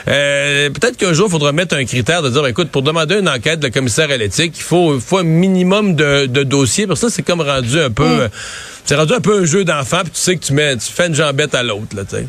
Euh, 0.07 0.69
Peut-être 0.69 0.95
qu'un 0.97 1.11
jour, 1.13 1.27
il 1.27 1.31
faudra 1.31 1.51
mettre 1.51 1.75
un 1.75 1.83
critère 1.83 2.21
de 2.21 2.29
dire, 2.29 2.41
ben, 2.41 2.49
écoute, 2.49 2.69
pour 2.69 2.83
demander 2.83 3.15
une 3.19 3.29
enquête 3.29 3.59
de 3.59 3.65
la 3.65 3.71
commissaire 3.71 4.09
à 4.09 4.15
l'éthique, 4.17 4.53
il 4.55 4.63
faut, 4.63 4.99
faut 5.01 5.17
un 5.17 5.23
minimum 5.23 5.95
de, 5.95 6.25
de 6.25 6.43
dossiers. 6.43 6.87
Parce 6.87 7.01
que 7.01 7.09
ça, 7.09 7.15
c'est 7.15 7.23
comme 7.23 7.41
rendu 7.41 7.79
un 7.81 7.91
peu... 7.91 8.03
euh, 8.05 8.27
C'est 8.85 8.95
rendu 8.95 9.13
un 9.13 9.21
peu 9.21 9.41
un 9.41 9.45
jeu 9.45 9.65
d'enfant, 9.65 9.99
puis 10.03 10.11
tu 10.13 10.21
sais 10.21 10.35
que 10.37 10.45
tu 10.45 10.53
mets, 10.53 10.77
tu 10.77 10.89
fais 10.89 11.07
une 11.07 11.15
jambette 11.15 11.53
à 11.53 11.63
l'autre, 11.63 11.93
là, 11.93 12.05
tu 12.05 12.15
sais. 12.15 12.27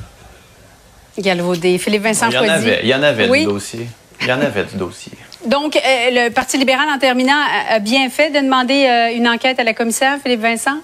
Galvaudé. 1.18 1.78
Philippe 1.78 2.02
Vincent 2.02 2.28
Il 2.28 2.34
y 2.34 2.38
en 2.38 2.40
Foisy. 2.44 2.52
avait, 2.52 2.80
il 2.82 2.88
y 2.88 2.94
en 2.94 3.02
avait 3.02 3.28
Oui. 3.28 3.40
du 3.40 3.46
dossier. 3.46 3.86
Il 4.20 4.26
y 4.28 4.32
en 4.32 4.40
avait 4.40 4.64
du 4.64 4.76
dossier. 4.76 5.12
Donc, 5.46 5.76
euh, 5.76 5.80
le 6.10 6.30
Parti 6.30 6.58
libéral, 6.58 6.88
en 6.92 6.98
terminant, 6.98 7.40
a, 7.70 7.78
bien 7.78 8.08
fait 8.10 8.30
de 8.30 8.40
demander 8.40 8.86
euh, 8.86 9.16
une 9.16 9.28
enquête 9.28 9.60
à 9.60 9.64
la 9.64 9.74
commissaire, 9.74 10.18
Philippe 10.22 10.40
Vincent? 10.40 10.78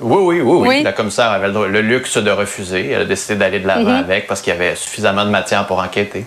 Oui, 0.00 0.16
oui, 0.22 0.40
oui, 0.40 0.68
oui. 0.68 0.82
La 0.82 0.92
commissaire 0.92 1.26
avait 1.30 1.48
le 1.48 1.80
luxe 1.80 2.16
de 2.18 2.30
refuser. 2.30 2.90
Elle 2.92 3.02
a 3.02 3.04
décidé 3.04 3.34
d'aller 3.36 3.58
de 3.60 3.66
l'avant 3.66 3.90
Mhm. 3.90 3.96
avec 4.04 4.26
parce 4.26 4.40
qu'il 4.40 4.52
y 4.52 4.56
avait 4.56 4.76
suffisamment 4.76 5.24
de 5.24 5.30
matière 5.30 5.66
pour 5.66 5.78
enquêter. 5.80 6.24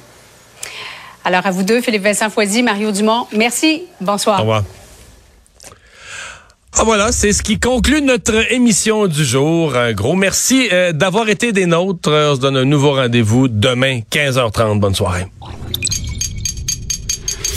Alors, 1.23 1.45
à 1.45 1.51
vous 1.51 1.63
deux, 1.63 1.81
Philippe 1.81 2.03
Vincent 2.03 2.29
Foisy, 2.29 2.63
Mario 2.63 2.91
Dumont, 2.91 3.27
merci. 3.31 3.83
Bonsoir. 4.01 4.39
Au 4.39 4.41
revoir. 4.41 4.63
Ah 6.77 6.83
voilà, 6.85 7.11
c'est 7.11 7.33
ce 7.33 7.43
qui 7.43 7.59
conclut 7.59 8.01
notre 8.01 8.51
émission 8.51 9.07
du 9.07 9.25
jour. 9.25 9.75
Un 9.75 9.91
gros 9.91 10.15
merci 10.15 10.69
euh, 10.71 10.93
d'avoir 10.93 11.27
été 11.27 11.51
des 11.51 11.65
nôtres. 11.65 12.09
On 12.09 12.35
se 12.35 12.39
donne 12.39 12.55
un 12.55 12.65
nouveau 12.65 12.93
rendez-vous 12.93 13.49
demain, 13.49 13.99
15h30. 14.09 14.79
Bonne 14.79 14.95
soirée. 14.95 15.27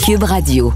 Cube 0.04 0.24
Radio. 0.24 0.72